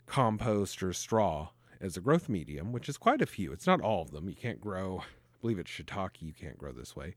compost 0.07 0.83
or 0.83 0.93
straw 0.93 1.51
as 1.81 1.97
a 1.97 2.01
growth 2.01 2.29
medium, 2.29 2.73
which 2.73 2.89
is 2.89 2.99
quite 2.99 3.23
a 3.23 3.27
few. 3.27 3.53
It's 3.53 3.67
not 3.67 3.81
all 3.81 4.03
of 4.03 4.11
them. 4.11 4.29
You 4.29 4.35
can't 4.35 4.61
grow 4.61 5.05
believe 5.41 5.59
it's 5.59 5.71
shiitake 5.71 6.21
you 6.21 6.33
can't 6.33 6.59
grow 6.59 6.73
this 6.73 6.95
way. 6.95 7.15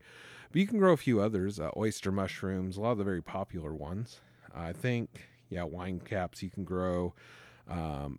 But 0.52 0.60
you 0.60 0.66
can 0.66 0.78
grow 0.78 0.92
a 0.92 0.96
few 0.96 1.20
others, 1.20 1.58
uh, 1.58 1.70
oyster 1.76 2.12
mushrooms, 2.12 2.76
a 2.76 2.80
lot 2.80 2.92
of 2.92 2.98
the 2.98 3.04
very 3.04 3.22
popular 3.22 3.74
ones. 3.74 4.20
I 4.54 4.72
think, 4.72 5.28
yeah, 5.50 5.64
wine 5.64 6.00
caps 6.00 6.42
you 6.42 6.50
can 6.50 6.64
grow. 6.64 7.14
Um, 7.68 8.18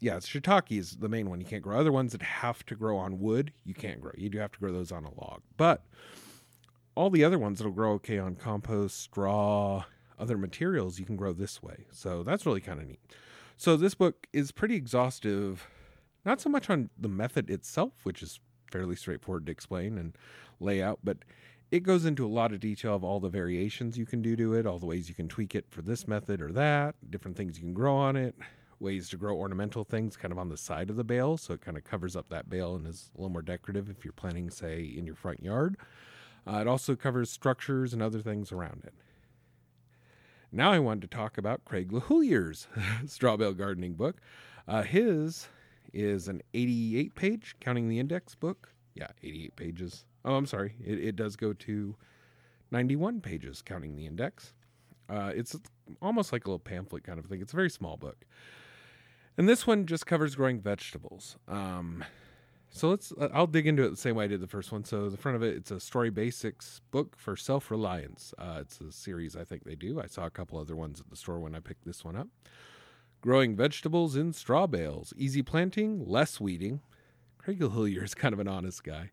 yeah, 0.00 0.16
shiitake 0.16 0.78
is 0.78 0.96
the 0.96 1.08
main 1.08 1.28
one 1.28 1.40
you 1.40 1.46
can't 1.46 1.62
grow. 1.62 1.78
Other 1.78 1.92
ones 1.92 2.12
that 2.12 2.22
have 2.22 2.64
to 2.66 2.74
grow 2.74 2.96
on 2.96 3.20
wood, 3.20 3.52
you 3.64 3.74
can't 3.74 4.00
grow. 4.00 4.12
You 4.16 4.28
do 4.28 4.38
have 4.38 4.52
to 4.52 4.58
grow 4.58 4.72
those 4.72 4.92
on 4.92 5.04
a 5.04 5.14
log. 5.14 5.42
But 5.56 5.84
all 6.94 7.10
the 7.10 7.24
other 7.24 7.38
ones 7.38 7.58
that'll 7.58 7.72
grow 7.72 7.92
okay 7.92 8.18
on 8.18 8.34
compost, 8.34 9.00
straw, 9.00 9.84
other 10.18 10.36
materials, 10.36 10.98
you 10.98 11.06
can 11.06 11.16
grow 11.16 11.32
this 11.32 11.62
way. 11.62 11.86
So 11.92 12.22
that's 12.22 12.44
really 12.44 12.60
kind 12.60 12.80
of 12.80 12.88
neat. 12.88 13.00
So 13.56 13.76
this 13.76 13.94
book 13.94 14.26
is 14.32 14.52
pretty 14.52 14.74
exhaustive, 14.74 15.66
not 16.24 16.40
so 16.40 16.48
much 16.48 16.70
on 16.70 16.90
the 16.98 17.08
method 17.08 17.50
itself, 17.50 17.92
which 18.02 18.22
is 18.22 18.40
fairly 18.70 18.96
straightforward 18.96 19.46
to 19.46 19.52
explain 19.52 19.98
and 19.98 20.16
lay 20.60 20.82
out, 20.82 21.00
but 21.02 21.18
it 21.70 21.80
goes 21.80 22.04
into 22.04 22.26
a 22.26 22.28
lot 22.28 22.52
of 22.52 22.60
detail 22.60 22.96
of 22.96 23.04
all 23.04 23.20
the 23.20 23.28
variations 23.28 23.96
you 23.96 24.06
can 24.06 24.22
do 24.22 24.34
to 24.36 24.54
it, 24.54 24.66
all 24.66 24.78
the 24.78 24.86
ways 24.86 25.08
you 25.08 25.14
can 25.14 25.28
tweak 25.28 25.54
it 25.54 25.66
for 25.70 25.82
this 25.82 26.08
method 26.08 26.42
or 26.42 26.50
that, 26.52 26.94
different 27.10 27.36
things 27.36 27.56
you 27.56 27.62
can 27.62 27.74
grow 27.74 27.94
on 27.94 28.16
it, 28.16 28.34
ways 28.80 29.08
to 29.10 29.16
grow 29.16 29.36
ornamental 29.36 29.84
things 29.84 30.16
kind 30.16 30.32
of 30.32 30.38
on 30.38 30.48
the 30.48 30.56
side 30.56 30.90
of 30.90 30.96
the 30.96 31.04
bale, 31.04 31.36
so 31.36 31.54
it 31.54 31.60
kind 31.60 31.76
of 31.76 31.84
covers 31.84 32.16
up 32.16 32.28
that 32.28 32.48
bale 32.48 32.74
and 32.74 32.86
is 32.86 33.10
a 33.14 33.18
little 33.18 33.30
more 33.30 33.42
decorative 33.42 33.88
if 33.88 34.04
you're 34.04 34.12
planting, 34.12 34.50
say, 34.50 34.82
in 34.82 35.06
your 35.06 35.14
front 35.14 35.42
yard. 35.42 35.76
Uh, 36.46 36.56
it 36.56 36.66
also 36.66 36.96
covers 36.96 37.30
structures 37.30 37.92
and 37.92 38.02
other 38.02 38.20
things 38.20 38.50
around 38.50 38.82
it. 38.84 38.94
Now 40.50 40.72
I 40.72 40.80
wanted 40.80 41.02
to 41.02 41.16
talk 41.16 41.38
about 41.38 41.64
Craig 41.64 41.92
LeHoullier's 41.92 42.66
straw 43.06 43.36
bale 43.36 43.52
gardening 43.52 43.94
book. 43.94 44.16
Uh, 44.66 44.82
his 44.82 45.48
is 45.92 46.28
an 46.28 46.42
88 46.54 47.14
page, 47.14 47.56
counting 47.60 47.88
the 47.88 47.98
index 47.98 48.34
book. 48.34 48.72
Yeah, 48.94 49.08
88 49.22 49.56
pages. 49.56 50.04
Oh, 50.24 50.34
I'm 50.34 50.46
sorry. 50.46 50.74
It, 50.84 50.98
it 50.98 51.16
does 51.16 51.36
go 51.36 51.52
to 51.52 51.96
91 52.70 53.20
pages, 53.20 53.62
counting 53.62 53.96
the 53.96 54.06
index. 54.06 54.52
Uh, 55.08 55.32
it's 55.34 55.56
almost 56.00 56.32
like 56.32 56.46
a 56.46 56.48
little 56.48 56.58
pamphlet 56.58 57.04
kind 57.04 57.18
of 57.18 57.26
thing. 57.26 57.40
It's 57.40 57.52
a 57.52 57.56
very 57.56 57.70
small 57.70 57.96
book. 57.96 58.24
And 59.36 59.48
this 59.48 59.66
one 59.66 59.86
just 59.86 60.06
covers 60.06 60.34
growing 60.34 60.60
vegetables. 60.60 61.36
Um, 61.48 62.04
so 62.70 62.90
let's, 62.90 63.12
uh, 63.20 63.28
I'll 63.32 63.46
dig 63.46 63.66
into 63.66 63.82
it 63.84 63.90
the 63.90 63.96
same 63.96 64.14
way 64.14 64.24
I 64.24 64.28
did 64.28 64.40
the 64.40 64.46
first 64.46 64.70
one. 64.70 64.84
So 64.84 65.08
the 65.08 65.16
front 65.16 65.36
of 65.36 65.42
it, 65.42 65.56
it's 65.56 65.70
a 65.70 65.80
Storey 65.80 66.10
basics 66.10 66.80
book 66.90 67.16
for 67.16 67.36
self 67.36 67.70
reliance. 67.70 68.32
Uh, 68.38 68.58
it's 68.60 68.80
a 68.80 68.92
series 68.92 69.36
I 69.36 69.44
think 69.44 69.64
they 69.64 69.74
do. 69.74 70.00
I 70.00 70.06
saw 70.06 70.26
a 70.26 70.30
couple 70.30 70.58
other 70.58 70.76
ones 70.76 71.00
at 71.00 71.10
the 71.10 71.16
store 71.16 71.40
when 71.40 71.54
I 71.54 71.60
picked 71.60 71.84
this 71.84 72.04
one 72.04 72.16
up. 72.16 72.28
Growing 73.20 73.54
vegetables 73.54 74.16
in 74.16 74.32
straw 74.32 74.66
bales. 74.66 75.12
Easy 75.16 75.42
planting, 75.42 76.04
less 76.06 76.40
weeding. 76.40 76.80
Craig 77.38 77.60
LeHoullier 77.60 78.02
is 78.02 78.14
kind 78.14 78.32
of 78.32 78.40
an 78.40 78.48
honest 78.48 78.82
guy. 78.82 79.10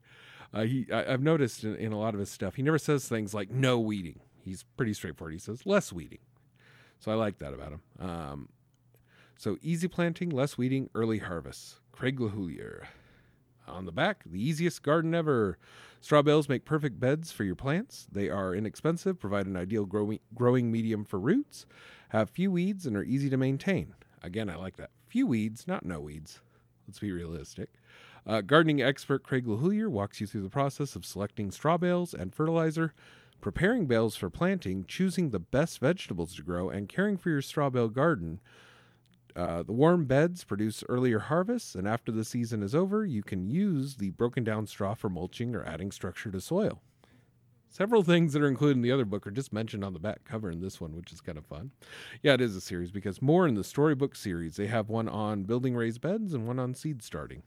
Uh, 0.54 0.64
he, 0.64 0.86
I, 0.94 1.12
have 1.12 1.22
noticed 1.22 1.64
in, 1.64 1.76
in, 1.76 1.92
a 1.92 2.00
lot 2.00 2.14
of 2.14 2.20
his 2.20 2.30
stuff, 2.30 2.56
he 2.56 2.64
never 2.64 2.78
says 2.78 3.08
things 3.08 3.34
like 3.34 3.50
no 3.50 3.80
weeding. 3.80 4.22
He's 4.44 4.64
pretty 4.78 4.94
straightforward. 4.94 5.34
He 5.34 5.40
says 5.40 5.66
less 5.66 5.92
weeding. 5.92 6.20
So 7.00 7.12
I 7.12 7.16
like 7.16 7.40
that 7.40 7.54
about 7.54 7.74
him. 7.74 7.82
Um, 8.00 8.50
so 9.38 9.58
easy 9.62 9.88
planting, 9.88 10.30
less 10.30 10.58
weeding, 10.58 10.90
early 10.96 11.20
harvest. 11.20 11.80
Craig 11.92 12.20
LeHoullier. 12.20 12.86
On 13.68 13.86
the 13.86 13.92
back, 13.92 14.24
the 14.26 14.42
easiest 14.42 14.82
garden 14.82 15.14
ever. 15.14 15.58
Straw 16.00 16.22
bales 16.22 16.48
make 16.48 16.64
perfect 16.64 17.00
beds 17.00 17.32
for 17.32 17.44
your 17.44 17.56
plants. 17.56 18.08
They 18.12 18.30
are 18.30 18.56
inexpensive, 18.56 19.20
provide 19.20 19.46
an 19.46 19.58
ideal 19.58 19.86
growing, 19.86 20.20
growing 20.34 20.72
medium 20.72 21.04
for 21.04 21.20
roots, 21.20 21.66
have 22.10 22.30
few 22.30 22.52
weeds, 22.52 22.86
and 22.86 22.96
are 22.96 23.04
easy 23.04 23.30
to 23.30 23.38
maintain. 23.38 23.94
Again, 24.24 24.50
I 24.50 24.56
like 24.56 24.78
that. 24.78 24.92
Few 25.08 25.28
weeds, 25.28 25.68
not 25.68 25.86
no 25.86 26.00
weeds. 26.00 26.40
Let's 26.88 27.00
be 27.00 27.12
realistic. 27.12 27.70
Uh, 28.26 28.42
gardening 28.42 28.82
expert 28.82 29.24
Craig 29.24 29.46
LeHoullier 29.46 29.90
walks 29.90 30.20
you 30.20 30.28
through 30.28 30.42
the 30.42 30.50
process 30.50 30.96
of 30.96 31.06
selecting 31.06 31.50
straw 31.52 31.78
bales 31.78 32.14
and 32.14 32.36
fertilizer, 32.36 32.94
preparing 33.40 33.86
bales 33.86 34.16
for 34.16 34.30
planting, 34.30 34.84
choosing 34.86 35.30
the 35.30 35.40
best 35.40 35.80
vegetables 35.80 36.36
to 36.36 36.44
grow, 36.44 36.70
and 36.70 36.90
caring 36.90 37.18
for 37.18 37.30
your 37.30 37.42
straw 37.42 37.70
bale 37.70 37.88
garden. 37.88 38.42
Uh, 39.36 39.64
the 39.64 39.72
warm 39.72 40.06
beds 40.06 40.44
produce 40.44 40.84
earlier 40.90 41.20
harvests, 41.20 41.76
and 41.76 41.88
after 41.88 42.12
the 42.12 42.26
season 42.26 42.64
is 42.64 42.74
over, 42.74 43.06
you 43.06 43.22
can 43.22 43.48
use 43.48 43.96
the 43.96 44.10
broken 44.12 44.44
down 44.44 44.66
straw 44.66 44.94
for 44.94 45.10
mulching 45.10 45.56
or 45.56 45.64
adding 45.64 45.92
structure 45.92 46.32
to 46.32 46.42
soil. 46.42 46.82
Several 47.70 48.02
things 48.02 48.34
that 48.34 48.42
are 48.42 48.48
included 48.48 48.78
in 48.78 48.82
the 48.82 48.92
other 48.92 49.06
book 49.06 49.28
are 49.28 49.32
just 49.32 49.54
mentioned 49.54 49.84
on 49.84 49.94
the 49.94 50.00
back 50.00 50.24
cover 50.24 50.50
in 50.50 50.62
this 50.62 50.82
one, 50.82 50.96
which 50.96 51.12
is 51.12 51.22
kind 51.22 51.38
of 51.38 51.46
fun. 51.46 51.72
Yeah, 52.24 52.34
it 52.34 52.42
is 52.42 52.56
a 52.56 52.62
series 52.62 52.92
because 52.92 53.22
more 53.22 53.48
in 53.48 53.56
the 53.56 53.64
Storey 53.64 53.94
book 53.94 54.16
series. 54.16 54.56
They 54.56 54.68
have 54.68 54.90
one 54.90 55.08
on 55.08 55.44
building 55.44 55.76
raised 55.76 56.02
beds 56.02 56.34
and 56.34 56.48
one 56.48 56.60
on 56.60 56.74
seed 56.74 57.04
starting. 57.04 57.44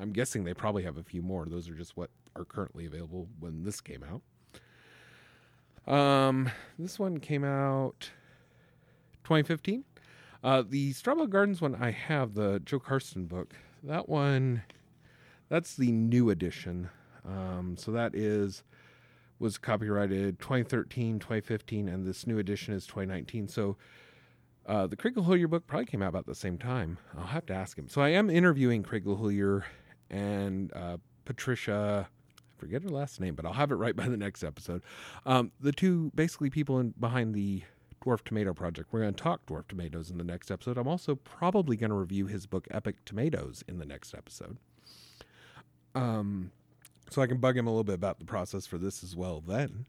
I'm 0.00 0.12
guessing 0.12 0.44
they 0.44 0.54
probably 0.54 0.82
have 0.82 0.96
a 0.96 1.02
few 1.02 1.22
more. 1.22 1.46
Those 1.46 1.68
are 1.68 1.74
just 1.74 1.96
what 1.96 2.10
are 2.34 2.44
currently 2.44 2.86
available 2.86 3.28
when 3.38 3.62
this 3.62 3.80
came 3.80 4.02
out. 4.02 4.22
Um, 5.92 6.50
this 6.78 6.98
one 6.98 7.18
came 7.18 7.44
out 7.44 8.10
2015. 9.24 9.84
Uh, 10.42 10.62
the 10.68 10.92
Straw 10.92 11.14
Bale 11.14 11.26
Gardens 11.26 11.60
one 11.60 11.76
I 11.76 11.90
have, 11.92 12.34
the 12.34 12.60
Joe 12.64 12.80
Karsten 12.80 13.26
book. 13.26 13.54
That 13.82 14.08
one, 14.08 14.62
that's 15.48 15.76
the 15.76 15.92
new 15.92 16.30
edition. 16.30 16.90
Um, 17.24 17.76
so 17.78 17.92
that 17.92 18.14
is 18.14 18.64
was 19.42 19.58
copyrighted 19.58 20.38
2013, 20.38 21.18
2015, 21.18 21.88
and 21.88 22.06
this 22.06 22.28
new 22.28 22.38
edition 22.38 22.72
is 22.72 22.86
2019. 22.86 23.48
So 23.48 23.76
uh, 24.66 24.86
the 24.86 24.94
Craig 24.94 25.16
LeHoullier 25.16 25.50
book 25.50 25.66
probably 25.66 25.86
came 25.86 26.00
out 26.00 26.10
about 26.10 26.26
the 26.26 26.34
same 26.34 26.56
time. 26.56 26.96
I'll 27.18 27.26
have 27.26 27.46
to 27.46 27.52
ask 27.52 27.76
him. 27.76 27.88
So 27.88 28.00
I 28.00 28.10
am 28.10 28.30
interviewing 28.30 28.84
Craig 28.84 29.04
LeHoullier 29.04 29.64
and 30.08 30.72
uh, 30.74 30.98
Patricia. 31.24 32.08
I 32.08 32.60
forget 32.60 32.84
her 32.84 32.88
last 32.88 33.20
name, 33.20 33.34
but 33.34 33.44
I'll 33.44 33.52
have 33.52 33.72
it 33.72 33.74
right 33.74 33.96
by 33.96 34.08
the 34.08 34.16
next 34.16 34.44
episode. 34.44 34.84
Um, 35.26 35.50
the 35.58 35.72
two 35.72 36.12
basically 36.14 36.48
people 36.48 36.78
in, 36.78 36.94
behind 37.00 37.34
the 37.34 37.64
Dwarf 38.04 38.22
Tomato 38.22 38.54
Project. 38.54 38.90
We're 38.92 39.00
going 39.00 39.14
to 39.14 39.22
talk 39.22 39.44
dwarf 39.46 39.66
tomatoes 39.66 40.08
in 40.08 40.18
the 40.18 40.24
next 40.24 40.52
episode. 40.52 40.78
I'm 40.78 40.88
also 40.88 41.16
probably 41.16 41.76
going 41.76 41.90
to 41.90 41.96
review 41.96 42.26
his 42.26 42.46
book 42.46 42.68
Epic 42.70 43.04
Tomatoes 43.04 43.64
in 43.66 43.78
the 43.78 43.86
next 43.86 44.14
episode. 44.14 44.58
Um, 45.96 46.52
so 47.12 47.22
I 47.22 47.26
can 47.26 47.38
bug 47.38 47.56
him 47.56 47.66
a 47.66 47.70
little 47.70 47.84
bit 47.84 47.94
about 47.94 48.18
the 48.18 48.24
process 48.24 48.66
for 48.66 48.78
this 48.78 49.02
as 49.04 49.14
well 49.14 49.40
then. 49.40 49.86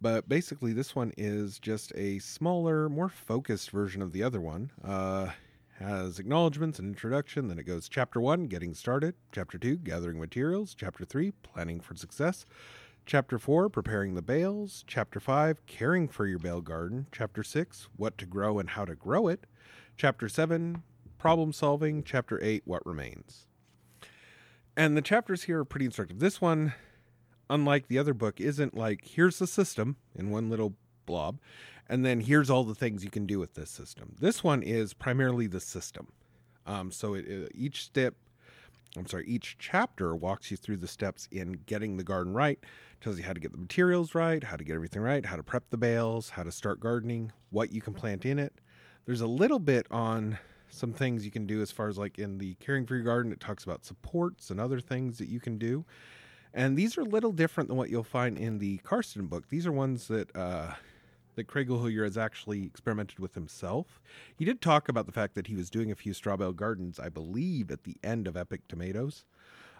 But 0.00 0.28
basically, 0.28 0.72
this 0.72 0.94
one 0.94 1.12
is 1.16 1.58
just 1.58 1.92
a 1.94 2.18
smaller, 2.18 2.88
more 2.88 3.08
focused 3.08 3.70
version 3.70 4.02
of 4.02 4.12
the 4.12 4.22
other 4.22 4.40
one. 4.40 4.70
Uh, 4.84 5.30
has 5.78 6.18
acknowledgments 6.18 6.78
and 6.78 6.88
introduction. 6.88 7.48
Then 7.48 7.58
it 7.58 7.64
goes 7.64 7.88
chapter 7.88 8.20
one, 8.20 8.44
getting 8.44 8.74
started. 8.74 9.14
Chapter 9.32 9.58
two, 9.58 9.76
gathering 9.76 10.18
materials. 10.18 10.74
Chapter 10.74 11.04
three, 11.04 11.32
planning 11.42 11.80
for 11.80 11.94
success. 11.94 12.46
Chapter 13.06 13.38
4, 13.38 13.68
Preparing 13.68 14.14
the 14.14 14.22
Bales. 14.22 14.82
Chapter 14.88 15.20
5, 15.20 15.64
Caring 15.66 16.08
for 16.08 16.26
Your 16.26 16.40
Bale 16.40 16.60
Garden. 16.60 17.06
Chapter 17.12 17.44
6, 17.44 17.88
What 17.96 18.18
to 18.18 18.26
Grow 18.26 18.58
and 18.58 18.70
How 18.70 18.84
to 18.84 18.96
Grow 18.96 19.28
It. 19.28 19.46
Chapter 19.96 20.28
7, 20.28 20.82
Problem 21.16 21.52
Solving. 21.52 22.02
Chapter 22.02 22.42
8, 22.42 22.62
What 22.64 22.84
Remains. 22.84 23.46
And 24.76 24.96
the 24.96 25.02
chapters 25.02 25.44
here 25.44 25.60
are 25.60 25.64
pretty 25.64 25.86
instructive. 25.86 26.18
This 26.18 26.40
one, 26.40 26.74
unlike 27.48 27.88
the 27.88 27.98
other 27.98 28.12
book, 28.12 28.40
isn't 28.40 28.76
like 28.76 29.06
here's 29.06 29.38
the 29.38 29.46
system 29.46 29.96
in 30.14 30.30
one 30.30 30.50
little 30.50 30.74
blob, 31.06 31.38
and 31.88 32.04
then 32.04 32.20
here's 32.20 32.50
all 32.50 32.64
the 32.64 32.74
things 32.74 33.02
you 33.02 33.10
can 33.10 33.26
do 33.26 33.38
with 33.38 33.54
this 33.54 33.70
system. 33.70 34.14
This 34.20 34.44
one 34.44 34.62
is 34.62 34.92
primarily 34.92 35.46
the 35.46 35.60
system. 35.60 36.08
Um, 36.66 36.90
so 36.90 37.14
it, 37.14 37.26
it, 37.26 37.52
each 37.54 37.84
step, 37.84 38.14
I'm 38.96 39.06
sorry, 39.06 39.26
each 39.26 39.56
chapter 39.58 40.14
walks 40.14 40.50
you 40.50 40.56
through 40.56 40.78
the 40.78 40.88
steps 40.88 41.28
in 41.30 41.60
getting 41.64 41.96
the 41.96 42.04
garden 42.04 42.34
right, 42.34 42.58
tells 43.00 43.16
you 43.16 43.24
how 43.24 43.32
to 43.32 43.40
get 43.40 43.52
the 43.52 43.58
materials 43.58 44.14
right, 44.14 44.42
how 44.42 44.56
to 44.56 44.64
get 44.64 44.74
everything 44.74 45.00
right, 45.00 45.24
how 45.24 45.36
to 45.36 45.42
prep 45.42 45.70
the 45.70 45.76
bales, 45.78 46.30
how 46.30 46.42
to 46.42 46.52
start 46.52 46.80
gardening, 46.80 47.32
what 47.50 47.72
you 47.72 47.80
can 47.80 47.94
plant 47.94 48.26
in 48.26 48.38
it. 48.38 48.52
There's 49.06 49.20
a 49.20 49.26
little 49.26 49.60
bit 49.60 49.86
on 49.90 50.38
some 50.70 50.92
things 50.92 51.24
you 51.24 51.30
can 51.30 51.46
do 51.46 51.62
as 51.62 51.70
far 51.70 51.88
as 51.88 51.98
like 51.98 52.18
in 52.18 52.38
the 52.38 52.54
caring 52.54 52.86
for 52.86 52.94
your 52.94 53.04
garden. 53.04 53.32
It 53.32 53.40
talks 53.40 53.64
about 53.64 53.84
supports 53.84 54.50
and 54.50 54.60
other 54.60 54.80
things 54.80 55.18
that 55.18 55.28
you 55.28 55.40
can 55.40 55.58
do. 55.58 55.84
And 56.52 56.76
these 56.76 56.96
are 56.96 57.02
a 57.02 57.04
little 57.04 57.32
different 57.32 57.68
than 57.68 57.76
what 57.76 57.90
you'll 57.90 58.02
find 58.02 58.38
in 58.38 58.58
the 58.58 58.78
Karsten 58.78 59.26
book. 59.26 59.48
These 59.48 59.66
are 59.66 59.72
ones 59.72 60.08
that 60.08 60.34
uh, 60.34 60.72
that 61.34 61.46
Craig 61.46 61.68
LeHoullier 61.68 62.04
has 62.04 62.16
actually 62.16 62.64
experimented 62.64 63.18
with 63.18 63.34
himself. 63.34 64.00
He 64.34 64.44
did 64.44 64.60
talk 64.60 64.88
about 64.88 65.04
the 65.06 65.12
fact 65.12 65.34
that 65.34 65.46
he 65.46 65.54
was 65.54 65.68
doing 65.68 65.90
a 65.90 65.94
few 65.94 66.14
straw 66.14 66.36
bale 66.36 66.52
gardens, 66.52 66.98
I 66.98 67.10
believe, 67.10 67.70
at 67.70 67.84
the 67.84 67.96
end 68.02 68.26
of 68.26 68.36
Epic 68.36 68.62
Tomatoes. 68.68 69.24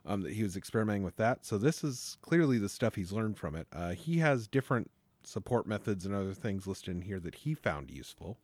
Um, 0.04 0.20
that 0.20 0.34
he 0.34 0.44
was 0.44 0.56
experimenting 0.56 1.02
with 1.02 1.16
that. 1.16 1.44
So 1.44 1.58
this 1.58 1.82
is 1.82 2.16
clearly 2.22 2.58
the 2.58 2.68
stuff 2.68 2.94
he's 2.94 3.10
learned 3.10 3.38
from 3.38 3.56
it. 3.56 3.66
Uh, 3.72 3.90
he 3.90 4.18
has 4.18 4.46
different 4.46 4.88
support 5.24 5.66
methods 5.66 6.06
and 6.06 6.14
other 6.14 6.32
things 6.32 6.68
listed 6.68 6.94
in 6.94 7.02
here 7.02 7.18
that 7.18 7.34
he 7.34 7.54
found 7.54 7.90
useful. 7.90 8.38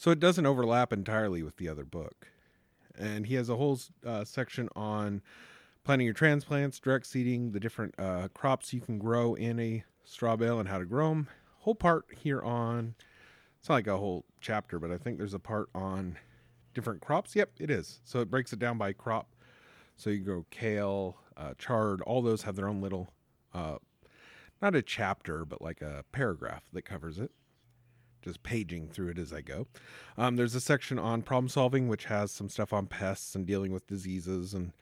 So 0.00 0.10
it 0.10 0.18
doesn't 0.18 0.46
overlap 0.46 0.94
entirely 0.94 1.42
with 1.42 1.58
the 1.58 1.68
other 1.68 1.84
book. 1.84 2.28
And 2.98 3.26
he 3.26 3.34
has 3.34 3.50
a 3.50 3.56
whole 3.56 3.78
uh, 4.02 4.24
section 4.24 4.70
on 4.74 5.20
planting 5.84 6.06
your 6.06 6.14
transplants, 6.14 6.80
direct 6.80 7.04
seeding, 7.04 7.52
the 7.52 7.60
different 7.60 7.94
uh, 7.98 8.28
crops 8.32 8.72
you 8.72 8.80
can 8.80 8.96
grow 8.96 9.34
in 9.34 9.60
a 9.60 9.84
straw 10.06 10.36
bale 10.36 10.58
and 10.58 10.70
how 10.70 10.78
to 10.78 10.86
grow 10.86 11.10
them, 11.10 11.28
whole 11.58 11.74
part 11.74 12.06
here 12.16 12.40
on 12.40 12.94
it's 13.58 13.68
not 13.68 13.74
like 13.74 13.88
a 13.88 13.98
whole 13.98 14.24
chapter, 14.40 14.78
but 14.78 14.90
I 14.90 14.96
think 14.96 15.18
there's 15.18 15.34
a 15.34 15.38
part 15.38 15.68
on 15.74 16.16
different 16.72 17.02
crops. 17.02 17.36
Yep, 17.36 17.50
it 17.60 17.70
is. 17.70 18.00
So 18.04 18.20
it 18.20 18.30
breaks 18.30 18.54
it 18.54 18.58
down 18.58 18.78
by 18.78 18.94
crop. 18.94 19.28
So 19.98 20.08
you 20.08 20.20
go 20.20 20.46
kale, 20.48 21.18
uh, 21.36 21.52
chard, 21.58 22.00
all 22.00 22.22
those 22.22 22.40
have 22.44 22.56
their 22.56 22.68
own 22.68 22.80
little, 22.80 23.12
uh, 23.52 23.76
not 24.62 24.74
a 24.74 24.80
chapter, 24.80 25.44
but 25.44 25.60
like 25.60 25.82
a 25.82 26.06
paragraph 26.10 26.62
that 26.72 26.86
covers 26.86 27.18
it. 27.18 27.32
Just 28.22 28.42
paging 28.42 28.88
through 28.88 29.08
it 29.08 29.18
as 29.18 29.32
I 29.32 29.40
go. 29.40 29.66
Um, 30.18 30.36
there's 30.36 30.54
a 30.54 30.60
section 30.60 30.98
on 30.98 31.22
problem 31.22 31.48
solving, 31.48 31.88
which 31.88 32.04
has 32.04 32.30
some 32.30 32.48
stuff 32.48 32.72
on 32.72 32.86
pests 32.86 33.34
and 33.34 33.46
dealing 33.46 33.72
with 33.72 33.86
diseases 33.86 34.54
and 34.54 34.72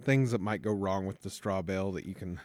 things 0.00 0.30
that 0.30 0.40
might 0.40 0.62
go 0.62 0.72
wrong 0.72 1.06
with 1.06 1.22
the 1.22 1.30
straw 1.30 1.62
bale 1.62 1.92
that 1.92 2.04
you 2.04 2.14
can 2.14 2.40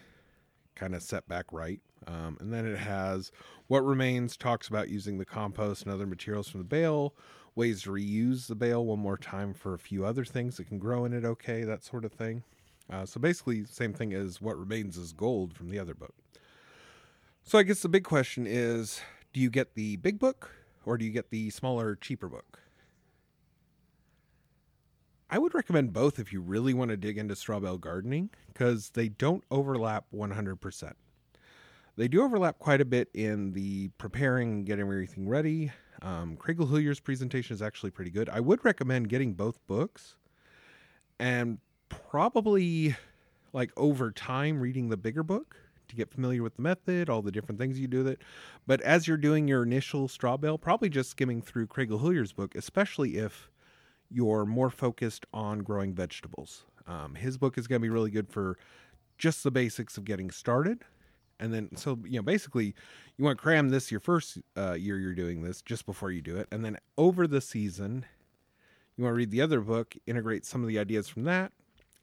kind 0.75 0.95
of 0.95 1.03
set 1.03 1.27
back 1.27 1.45
right. 1.51 1.81
Um, 2.07 2.37
and 2.39 2.51
then 2.51 2.65
it 2.65 2.77
has 2.77 3.31
what 3.67 3.85
remains, 3.85 4.35
talks 4.37 4.67
about 4.67 4.89
using 4.89 5.17
the 5.17 5.25
compost 5.25 5.83
and 5.83 5.93
other 5.93 6.07
materials 6.07 6.49
from 6.49 6.59
the 6.61 6.65
bale, 6.65 7.13
ways 7.55 7.83
to 7.83 7.91
reuse 7.91 8.47
the 8.47 8.55
bale 8.55 8.85
one 8.85 8.99
more 8.99 9.17
time 9.17 9.53
for 9.53 9.73
a 9.73 9.79
few 9.79 10.05
other 10.05 10.25
things 10.25 10.57
that 10.57 10.67
can 10.67 10.79
grow 10.79 11.05
in 11.05 11.13
it 11.13 11.25
okay, 11.25 11.63
that 11.63 11.83
sort 11.83 12.05
of 12.05 12.11
thing. 12.11 12.43
Uh, 12.89 13.05
so 13.05 13.19
basically, 13.19 13.63
same 13.65 13.93
thing 13.93 14.13
as 14.13 14.41
what 14.41 14.57
remains 14.57 14.97
is 14.97 15.13
gold 15.13 15.53
from 15.53 15.69
the 15.69 15.79
other 15.79 15.93
book. 15.93 16.13
So 17.43 17.57
I 17.57 17.63
guess 17.63 17.81
the 17.81 17.89
big 17.89 18.03
question 18.03 18.45
is 18.47 19.01
do 19.33 19.39
you 19.39 19.49
get 19.49 19.75
the 19.75 19.97
big 19.97 20.19
book 20.19 20.51
or 20.85 20.97
do 20.97 21.05
you 21.05 21.11
get 21.11 21.29
the 21.29 21.49
smaller, 21.49 21.95
cheaper 21.95 22.27
book? 22.27 22.59
I 25.29 25.37
would 25.37 25.53
recommend 25.53 25.93
both 25.93 26.19
if 26.19 26.33
you 26.33 26.41
really 26.41 26.73
want 26.73 26.91
to 26.91 26.97
dig 26.97 27.17
into 27.17 27.35
straw 27.37 27.59
bale 27.59 27.77
gardening 27.77 28.31
because 28.47 28.89
they 28.89 29.07
don't 29.07 29.43
overlap 29.49 30.05
100%. 30.13 30.93
They 31.95 32.07
do 32.07 32.21
overlap 32.23 32.59
quite 32.59 32.81
a 32.81 32.85
bit 32.85 33.09
in 33.13 33.53
the 33.53 33.89
preparing 33.97 34.65
getting 34.65 34.85
everything 34.85 35.29
ready. 35.29 35.71
Um, 36.01 36.35
Craig 36.35 36.57
LeHoullier's 36.57 36.99
presentation 36.99 37.53
is 37.53 37.61
actually 37.61 37.91
pretty 37.91 38.11
good. 38.11 38.27
I 38.27 38.39
would 38.41 38.65
recommend 38.65 39.07
getting 39.07 39.33
both 39.33 39.65
books 39.67 40.15
and 41.19 41.59
probably 41.87 42.95
like 43.53 43.71
over 43.77 44.11
time 44.11 44.59
reading 44.59 44.89
the 44.89 44.97
bigger 44.97 45.23
book 45.23 45.55
to 45.91 45.95
get 45.95 46.09
familiar 46.09 46.41
with 46.41 46.55
the 46.55 46.61
method, 46.61 47.09
all 47.09 47.21
the 47.21 47.31
different 47.31 47.59
things 47.59 47.79
you 47.79 47.87
do 47.87 47.99
with 47.99 48.07
it. 48.07 48.21
But 48.65 48.81
as 48.81 49.07
you're 49.07 49.17
doing 49.17 49.47
your 49.47 49.63
initial 49.63 50.07
straw 50.07 50.37
bale, 50.37 50.57
probably 50.57 50.89
just 50.89 51.11
skimming 51.11 51.41
through 51.41 51.67
Craig 51.67 51.89
LeHoullier's 51.89 52.33
book, 52.33 52.55
especially 52.55 53.17
if 53.17 53.49
you're 54.09 54.45
more 54.45 54.69
focused 54.69 55.25
on 55.33 55.59
growing 55.59 55.93
vegetables. 55.93 56.65
Um, 56.87 57.15
his 57.15 57.37
book 57.37 57.57
is 57.57 57.67
going 57.67 57.79
to 57.79 57.83
be 57.83 57.89
really 57.89 58.11
good 58.11 58.29
for 58.29 58.57
just 59.17 59.43
the 59.43 59.51
basics 59.51 59.97
of 59.97 60.03
getting 60.03 60.31
started. 60.31 60.83
And 61.39 61.53
then, 61.53 61.75
so, 61.75 61.97
you 62.05 62.17
know, 62.17 62.21
basically, 62.23 62.75
you 63.17 63.25
want 63.25 63.37
to 63.37 63.41
cram 63.41 63.69
this 63.69 63.89
your 63.89 63.99
first 63.99 64.37
uh, 64.57 64.73
year 64.73 64.99
you're 64.99 65.15
doing 65.15 65.41
this 65.41 65.61
just 65.61 65.85
before 65.85 66.11
you 66.11 66.21
do 66.21 66.37
it. 66.37 66.47
And 66.51 66.63
then 66.63 66.77
over 66.97 67.25
the 67.25 67.41
season, 67.41 68.05
you 68.95 69.03
want 69.03 69.13
to 69.13 69.17
read 69.17 69.31
the 69.31 69.41
other 69.41 69.61
book, 69.61 69.95
integrate 70.05 70.45
some 70.45 70.61
of 70.61 70.67
the 70.67 70.77
ideas 70.77 71.07
from 71.07 71.23
that. 71.23 71.51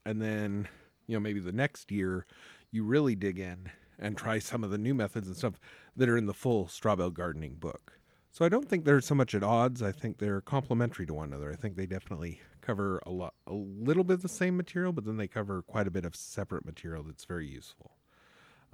And 0.05 0.20
then, 0.20 0.69
you 1.06 1.15
know, 1.15 1.20
maybe 1.20 1.40
the 1.40 1.52
next 1.52 1.93
year, 1.93 2.27
you 2.70 2.85
really 2.85 3.15
dig 3.15 3.39
in 3.39 3.70
and 3.98 4.16
try 4.16 4.38
some 4.38 4.62
of 4.64 4.70
the 4.70 4.78
new 4.78 4.94
methods 4.94 5.26
and 5.26 5.36
stuff 5.36 5.54
that 5.96 6.08
are 6.08 6.16
in 6.16 6.26
the 6.26 6.34
full 6.34 6.68
straw 6.68 6.94
bale 6.94 7.10
gardening 7.10 7.54
book. 7.54 7.98
So 8.30 8.44
I 8.44 8.48
don't 8.48 8.68
think 8.68 8.84
they're 8.84 9.00
so 9.00 9.14
much 9.14 9.34
at 9.34 9.42
odds. 9.42 9.82
I 9.82 9.90
think 9.90 10.18
they're 10.18 10.40
complementary 10.40 11.06
to 11.06 11.14
one 11.14 11.28
another. 11.28 11.50
I 11.50 11.56
think 11.56 11.76
they 11.76 11.86
definitely 11.86 12.40
cover 12.60 13.02
a 13.06 13.10
lot, 13.10 13.34
a 13.46 13.54
little 13.54 14.04
bit 14.04 14.14
of 14.14 14.22
the 14.22 14.28
same 14.28 14.56
material, 14.56 14.92
but 14.92 15.04
then 15.04 15.16
they 15.16 15.26
cover 15.26 15.62
quite 15.62 15.86
a 15.86 15.90
bit 15.90 16.04
of 16.04 16.14
separate 16.14 16.64
material 16.64 17.02
that's 17.02 17.24
very 17.24 17.48
useful. 17.48 17.92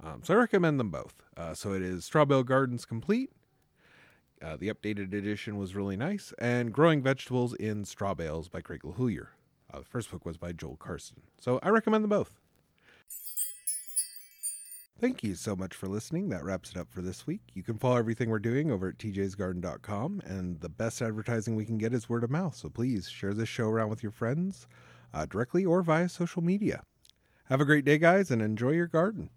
Um, 0.03 0.21
so 0.23 0.33
I 0.33 0.37
recommend 0.37 0.79
them 0.79 0.89
both. 0.89 1.23
Uh, 1.37 1.53
so 1.53 1.73
it 1.73 1.81
is 1.81 2.05
Straw 2.05 2.25
Bale 2.25 2.43
Gardens 2.43 2.85
Complete. 2.85 3.31
Uh, 4.41 4.57
the 4.57 4.67
updated 4.67 5.13
edition 5.13 5.57
was 5.57 5.73
really 5.73 5.95
nice, 5.95 6.33
and 6.37 6.73
Growing 6.73 7.01
Vegetables 7.01 7.53
in 7.53 7.85
Straw 7.85 8.13
Bales 8.13 8.49
by 8.49 8.59
Craig 8.59 8.81
LeHoullier. 8.83 9.27
Uh, 9.73 9.79
the 9.79 9.85
first 9.85 10.11
book 10.11 10.25
was 10.25 10.37
by 10.37 10.51
Joel 10.51 10.75
Karsten. 10.75 11.21
So 11.39 11.59
I 11.63 11.69
recommend 11.69 12.03
them 12.03 12.09
both. 12.09 12.37
Thank 14.97 15.23
you 15.23 15.35
so 15.35 15.57
much 15.57 15.75
for 15.75 15.89
listening. 15.89 16.29
That 16.29 16.45
wraps 16.45 16.71
it 16.71 16.77
up 16.77 16.89
for 16.89 17.01
this 17.01 17.27
week. 17.27 17.41
You 17.53 17.63
can 17.63 17.77
follow 17.77 17.97
everything 17.97 18.29
we're 18.29 18.39
doing 18.39 18.71
over 18.71 18.87
at 18.87 18.97
teajaysgarden.com, 18.97 20.21
and 20.25 20.61
the 20.61 20.69
best 20.69 21.01
advertising 21.01 21.57
we 21.57 21.65
can 21.65 21.77
get 21.77 21.93
is 21.93 22.07
word 22.07 22.23
of 22.23 22.31
mouth. 22.31 22.55
So 22.55 22.69
please 22.69 23.09
share 23.09 23.33
this 23.33 23.49
show 23.49 23.67
around 23.67 23.89
with 23.89 24.03
your 24.03 24.13
friends 24.13 24.67
uh, 25.13 25.25
directly 25.25 25.65
or 25.65 25.81
via 25.81 26.07
social 26.07 26.41
media. 26.41 26.83
Have 27.49 27.59
a 27.59 27.65
great 27.65 27.83
day, 27.83 27.97
guys, 27.97 28.31
and 28.31 28.41
enjoy 28.41 28.71
your 28.71 28.87
garden. 28.87 29.29